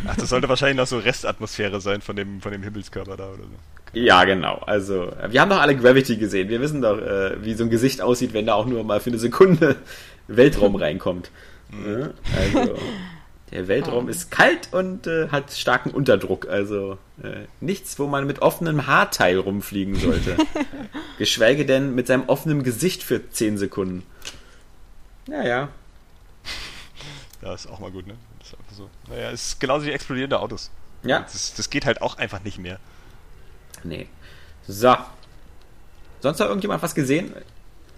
Ach, 0.06 0.16
das 0.16 0.28
sollte 0.28 0.48
wahrscheinlich 0.48 0.77
noch 0.77 0.86
so 0.86 0.98
Restatmosphäre 0.98 1.81
sein 1.81 2.01
von 2.01 2.16
dem, 2.16 2.40
von 2.40 2.52
dem 2.52 2.62
Himmelskörper 2.62 3.16
da 3.16 3.28
oder 3.28 3.43
so. 3.43 3.98
ja, 3.98 4.24
genau. 4.24 4.62
Also, 4.66 5.12
wir 5.28 5.40
haben 5.40 5.51
doch 5.51 5.61
alle 5.61 5.77
Gravity 5.77 6.16
gesehen. 6.16 6.48
Wir 6.48 6.61
wissen 6.61 6.82
doch, 6.82 6.98
äh, 6.98 7.43
wie 7.44 7.55
so 7.55 7.65
ein 7.65 7.70
Gesicht 7.70 8.01
aussieht, 8.01 8.32
wenn 8.32 8.47
da 8.47 8.55
auch 8.55 8.66
nur 8.66 8.85
mal 8.85 9.01
für 9.01 9.11
eine 9.11 9.19
Sekunde 9.19 9.77
Weltraum 10.28 10.77
reinkommt. 10.77 11.31
Ja, 11.73 12.11
also, 12.39 12.78
der 13.51 13.69
Weltraum 13.69 14.09
ist 14.09 14.31
kalt 14.31 14.69
und 14.73 15.06
äh, 15.06 15.28
hat 15.28 15.52
starken 15.52 15.90
Unterdruck. 15.90 16.48
Also, 16.48 16.98
äh, 17.23 17.47
nichts, 17.61 17.98
wo 17.98 18.06
man 18.06 18.27
mit 18.27 18.43
offenem 18.43 18.86
Haarteil 18.86 19.39
rumfliegen 19.39 19.97
sollte. 19.97 20.36
Geschweige 21.19 21.65
denn 21.65 21.94
mit 21.94 22.06
seinem 22.06 22.24
offenen 22.28 22.62
Gesicht 22.62 23.02
für 23.02 23.28
10 23.31 23.59
Sekunden. 23.59 24.02
Naja. 25.27 25.69
Ja, 27.45 27.55
ist 27.55 27.66
auch 27.66 27.79
mal 27.79 27.91
gut, 27.91 28.07
ne? 28.07 28.15
Das 28.39 28.49
ist 28.49 28.59
einfach 28.59 28.75
so. 28.75 28.91
Naja, 29.09 29.31
ist 29.31 29.61
genauso 29.61 29.85
wie 29.85 29.91
explodierende 29.91 30.41
Autos. 30.41 30.71
Ja. 31.03 31.21
Das, 31.21 31.55
das 31.55 31.69
geht 31.69 31.85
halt 31.85 32.01
auch 32.01 32.16
einfach 32.16 32.43
nicht 32.43 32.59
mehr. 32.59 32.79
Nee. 33.83 34.09
So. 34.66 34.97
Sonst 36.21 36.39
noch 36.39 36.47
irgendjemand 36.47 36.83
was 36.83 36.95
gesehen? 36.95 37.35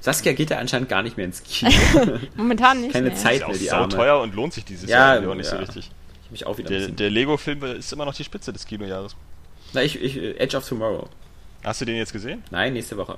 Saskia 0.01 0.33
geht 0.33 0.51
ja 0.51 0.59
anscheinend 0.59 0.89
gar 0.89 1.03
nicht 1.03 1.17
mehr 1.17 1.27
ins 1.27 1.43
Kino. 1.45 1.71
Momentan 2.37 2.81
nicht. 2.81 2.93
Keine 2.93 3.11
nee. 3.11 3.15
Zeit 3.15 3.35
Ist 3.35 3.41
ja 3.41 3.47
auch 3.47 3.51
mehr, 3.51 3.59
die 3.59 3.71
Arme. 3.71 3.89
teuer 3.89 4.21
und 4.21 4.35
lohnt 4.35 4.53
sich 4.53 4.65
dieses 4.65 4.91
Ja, 4.91 5.15
Jahr 5.15 5.31
auch 5.31 5.35
nicht 5.35 5.49
so 5.49 5.55
ja. 5.55 5.61
richtig. 5.63 5.91
Ich 6.21 6.25
hab 6.25 6.33
mich 6.33 6.47
auch 6.47 6.59
wieder 6.59 6.69
Der, 6.69 6.89
der 6.89 7.11
Lego-Film 7.11 7.63
ist 7.63 7.93
immer 7.93 8.05
noch 8.05 8.15
die 8.15 8.25
Spitze 8.25 8.53
des 8.53 8.67
Kinojahres. 8.67 9.15
Na, 9.73 9.83
ich, 9.83 10.01
ich, 10.03 10.17
Edge 10.41 10.57
of 10.57 10.69
Tomorrow. 10.69 11.09
Hast 11.63 11.81
du 11.81 11.85
den 11.85 11.97
jetzt 11.97 12.13
gesehen? 12.13 12.43
Nein, 12.51 12.73
nächste 12.73 12.97
Woche. 12.97 13.17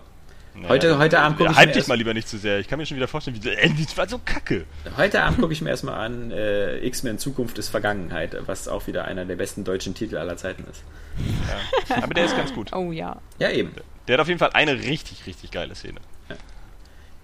Naja, 0.58 0.68
Heute- 0.70 0.98
heute 0.98 1.20
Abend 1.20 1.38
guck 1.38 1.50
ich 1.50 1.56
Hype 1.56 1.68
mir 1.68 1.74
dich 1.74 1.86
mal 1.86 1.94
lieber 1.96 2.14
nicht 2.14 2.28
zu 2.28 2.38
sehr. 2.38 2.58
Ich 2.58 2.68
kann 2.68 2.78
mir 2.78 2.86
schon 2.86 2.96
wieder 2.96 3.08
vorstellen, 3.08 3.38
wie 3.42 3.48
äh, 3.48 3.70
das 3.84 3.96
war 3.96 4.08
so 4.08 4.18
kacke. 4.24 4.64
Heute 4.96 5.22
Abend 5.22 5.40
gucke 5.40 5.52
ich 5.52 5.62
mir 5.62 5.70
erstmal 5.70 5.94
an 6.04 6.30
äh, 6.30 6.78
X-Men 6.86 7.18
Zukunft 7.18 7.58
ist 7.58 7.68
Vergangenheit, 7.68 8.36
was 8.46 8.68
auch 8.68 8.86
wieder 8.86 9.04
einer 9.04 9.24
der 9.24 9.36
besten 9.36 9.64
deutschen 9.64 9.94
Titel 9.94 10.16
aller 10.16 10.36
Zeiten 10.36 10.64
ist. 10.70 10.82
Ja. 11.88 12.02
Aber 12.02 12.14
der 12.14 12.24
ist 12.24 12.36
ganz 12.36 12.52
gut. 12.52 12.72
Oh 12.72 12.92
ja. 12.92 13.20
Ja, 13.38 13.50
eben. 13.50 13.72
Der 14.06 14.14
hat 14.14 14.20
auf 14.20 14.28
jeden 14.28 14.38
Fall 14.38 14.50
eine 14.54 14.72
richtig, 14.78 15.26
richtig 15.26 15.50
geile 15.50 15.74
Szene. 15.74 16.00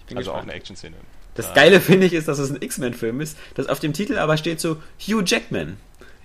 Ich 0.01 0.05
bin 0.06 0.19
Also 0.19 0.31
auch 0.31 0.35
gespannt. 0.35 0.51
eine 0.51 0.59
Action-Szene. 0.59 0.97
Das 1.35 1.47
Ja. 1.48 1.55
Geile 1.55 1.81
finde 1.81 2.06
ich 2.06 2.12
ist, 2.12 2.28
dass 2.28 2.39
es 2.39 2.51
ein 2.51 2.61
X-Men-Film 2.61 3.20
ist, 3.20 3.39
dass 3.55 3.66
auf 3.69 3.81
dem 3.81 3.93
Titel 3.94 4.19
aber 4.19 4.36
steht 4.36 4.61
so 4.61 4.77
Hugh 5.01 5.23
Jackman. 5.24 5.78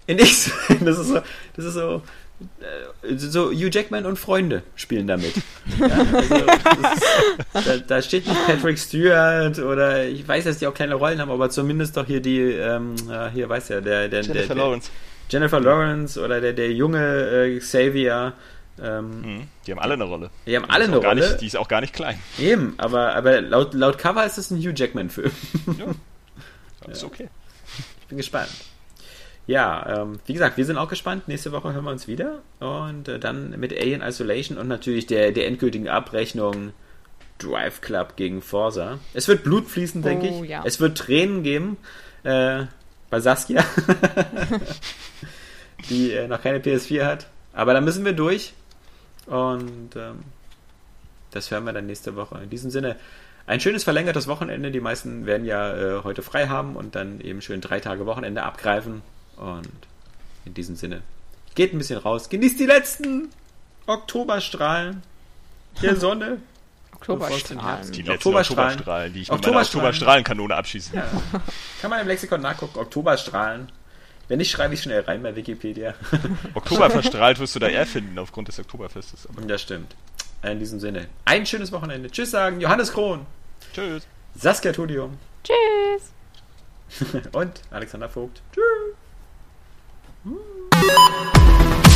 In 0.06 0.20
X-Men. 0.20 0.80
Das 0.86 1.00
ist 1.00 1.08
so, 1.08 1.22
das 1.56 1.66
ist 1.66 1.74
so, 1.76 2.02
so 3.16 3.52
Hugh 3.52 3.70
Jackman 3.72 4.06
und 4.06 4.18
Freunde 4.18 4.64
spielen 4.76 5.08
damit. 5.08 5.34
Ja, 5.80 5.88
also, 5.88 6.36
ist, 6.36 7.68
da, 7.68 7.78
da 7.78 8.02
steht 8.02 8.28
nicht 8.28 8.46
Patrick 8.48 8.78
Stewart 8.80 9.60
oder 9.60 10.06
ich 10.06 10.28
weiß, 10.28 10.46
dass 10.46 10.58
die 10.58 10.68
auch 10.68 10.74
kleine 10.74 10.96
Rollen 10.96 11.20
haben, 11.22 11.32
aber 11.32 11.50
zumindest 11.50 11.96
doch 11.96 12.06
hier 12.06 12.22
die, 12.22 12.40
ähm, 12.42 12.96
ja, 13.08 13.30
hier 13.30 13.48
weiß 13.48 13.70
ja, 13.70 13.82
der, 13.82 14.10
der, 14.10 14.22
der, 14.22 14.34
Jennifer 14.34 14.56
der 14.56 14.64
Lawrence. 14.64 14.92
Jennifer 15.30 15.60
Lawrence 15.60 16.22
oder 16.22 16.42
der, 16.42 16.54
der 16.54 16.72
junge 16.72 17.00
äh, 17.00 17.60
Xavier. 17.60 18.34
Ähm, 18.82 19.22
Mhm. 19.22 19.48
Die 19.68 19.72
haben 19.72 19.80
alle 19.80 19.94
eine 19.94 20.06
Rolle. 20.06 20.30
Die 20.46 20.56
haben 20.56 20.66
alle 20.66 20.86
ist 20.86 20.90
eine 20.90 20.98
auch 20.98 21.02
gar 21.04 21.12
Rolle. 21.12 21.28
Nicht, 21.28 21.42
die 21.42 21.48
ist 21.48 21.58
auch 21.58 21.68
gar 21.68 21.82
nicht 21.82 21.94
klein. 21.94 22.20
Eben, 22.40 22.74
aber, 22.78 23.16
aber 23.16 23.42
laut, 23.42 23.74
laut 23.74 23.98
Cover 23.98 24.26
ist 24.26 24.38
es 24.38 24.52
ein 24.52 24.58
Hugh 24.58 24.74
Jackman-Film. 24.76 25.32
Ja. 25.78 25.86
Ist 26.92 27.04
okay. 27.04 27.30
Ich 28.02 28.08
bin 28.08 28.18
gespannt. 28.18 28.50
Ja, 29.50 30.04
ähm, 30.04 30.20
wie 30.28 30.34
gesagt, 30.34 30.58
wir 30.58 30.66
sind 30.66 30.78
auch 30.78 30.90
gespannt. 30.90 31.28
Nächste 31.28 31.52
Woche 31.52 31.74
hören 31.74 31.84
wir 31.84 31.90
uns 31.90 32.08
wieder. 32.08 32.44
Und 32.60 33.08
äh, 33.08 33.18
dann 33.18 33.60
mit 33.60 33.74
Alien 33.74 34.04
Isolation 34.04 34.60
und 34.60 34.68
natürlich 34.68 35.08
der, 35.08 35.32
der 35.32 35.48
endgültigen 35.48 35.90
Abrechnung 35.90 36.72
Drive 37.40 37.82
Club 37.82 38.16
gegen 38.16 38.44
Forza. 38.44 39.00
Es 39.16 39.28
wird 39.28 39.44
Blut 39.44 39.66
fließen, 39.68 40.04
denke 40.04 40.28
Oh, 40.30 40.44
ich. 40.44 40.52
ja. 40.52 40.62
Es 40.66 40.80
wird 40.80 41.00
Tränen 41.00 41.42
geben. 41.42 41.78
Äh, 42.22 42.66
bei 43.10 43.20
Saskia, 43.22 43.66
die 45.90 46.12
äh, 46.12 46.28
noch 46.28 46.44
keine 46.44 46.60
PS4 46.60 47.04
hat. 47.04 47.26
Aber 47.54 47.74
da 47.74 47.82
müssen 47.82 48.06
wir 48.06 48.14
durch. 48.14 48.54
Und 49.26 49.96
ähm, 49.96 50.20
das 51.32 51.50
hören 51.50 51.64
wir 51.64 51.74
dann 51.74 51.88
nächste 51.88 52.16
Woche. 52.16 52.40
In 52.44 52.52
diesem 52.52 52.70
Sinne, 52.70 52.98
ein 53.48 53.60
schönes 53.60 53.84
verlängertes 53.84 54.28
Wochenende. 54.28 54.70
Die 54.70 54.80
meisten 54.80 55.26
werden 55.26 55.46
ja 55.48 55.76
äh, 55.76 56.04
heute 56.04 56.22
frei 56.22 56.50
haben 56.50 56.76
und 56.76 56.94
dann 56.94 57.20
eben 57.20 57.42
schön 57.42 57.62
drei 57.62 57.80
Tage 57.80 58.06
Wochenende 58.06 58.44
abgreifen. 58.44 59.02
Und 59.40 59.70
in 60.46 60.54
diesem 60.54 60.76
Sinne, 60.76 61.02
geht 61.56 61.74
ein 61.74 61.78
bisschen 61.78 62.00
raus, 62.00 62.30
genießt 62.30 62.60
die 62.60 62.66
letzten 62.66 63.30
Oktoberstrahlen 63.88 65.02
der 65.82 65.96
Sonne. 66.00 66.38
Oktoberstrahlen. 66.96 67.92
Die 67.92 68.02
letzten 68.02 68.12
Oktoberstrahlen. 68.12 68.72
Oktoberstrahlen, 68.80 69.14
die 69.14 69.22
ich 69.22 69.32
mit 69.32 69.42
meiner 69.42 69.48
Oktoberstrahlen. 69.48 69.86
Oktoberstrahlenkanone 69.86 70.56
abschieße. 70.56 70.96
Ja. 70.96 71.08
Kann 71.82 71.90
man 71.90 72.02
im 72.02 72.08
Lexikon 72.08 72.42
nachgucken, 72.42 72.78
Oktoberstrahlen. 72.78 73.72
Wenn 74.28 74.38
nicht, 74.38 74.52
schreibe 74.52 74.74
ich 74.76 74.82
schnell 74.84 75.02
rein 75.02 75.24
bei 75.24 75.36
Wikipedia. 75.36 75.96
Oktober 76.54 76.90
verstrahlt 76.90 77.40
wirst 77.40 77.56
du 77.56 77.60
da 77.60 77.68
eher 77.68 77.88
finden 77.88 78.20
aufgrund 78.20 78.48
des 78.50 78.60
Oktoberfestes. 78.60 79.28
Aber 79.28 79.42
Das 79.42 79.62
stimmt. 79.62 79.96
In 80.44 80.60
diesem 80.60 80.80
Sinne, 80.80 81.08
ein 81.26 81.46
schönes 81.46 81.72
Wochenende. 81.72 82.12
Tschüss 82.12 82.32
sagen, 82.32 82.62
Johannes 82.62 82.94
Krohn, 82.94 83.26
tschüss. 83.74 84.06
Saskia 84.36 84.72
Tudium 84.72 85.18
Tschüss. 85.44 87.24
und 87.34 87.62
Alexander 87.72 88.08
Vogt. 88.08 88.42
Tschüss. 88.54 88.59
Hum. 90.26 91.89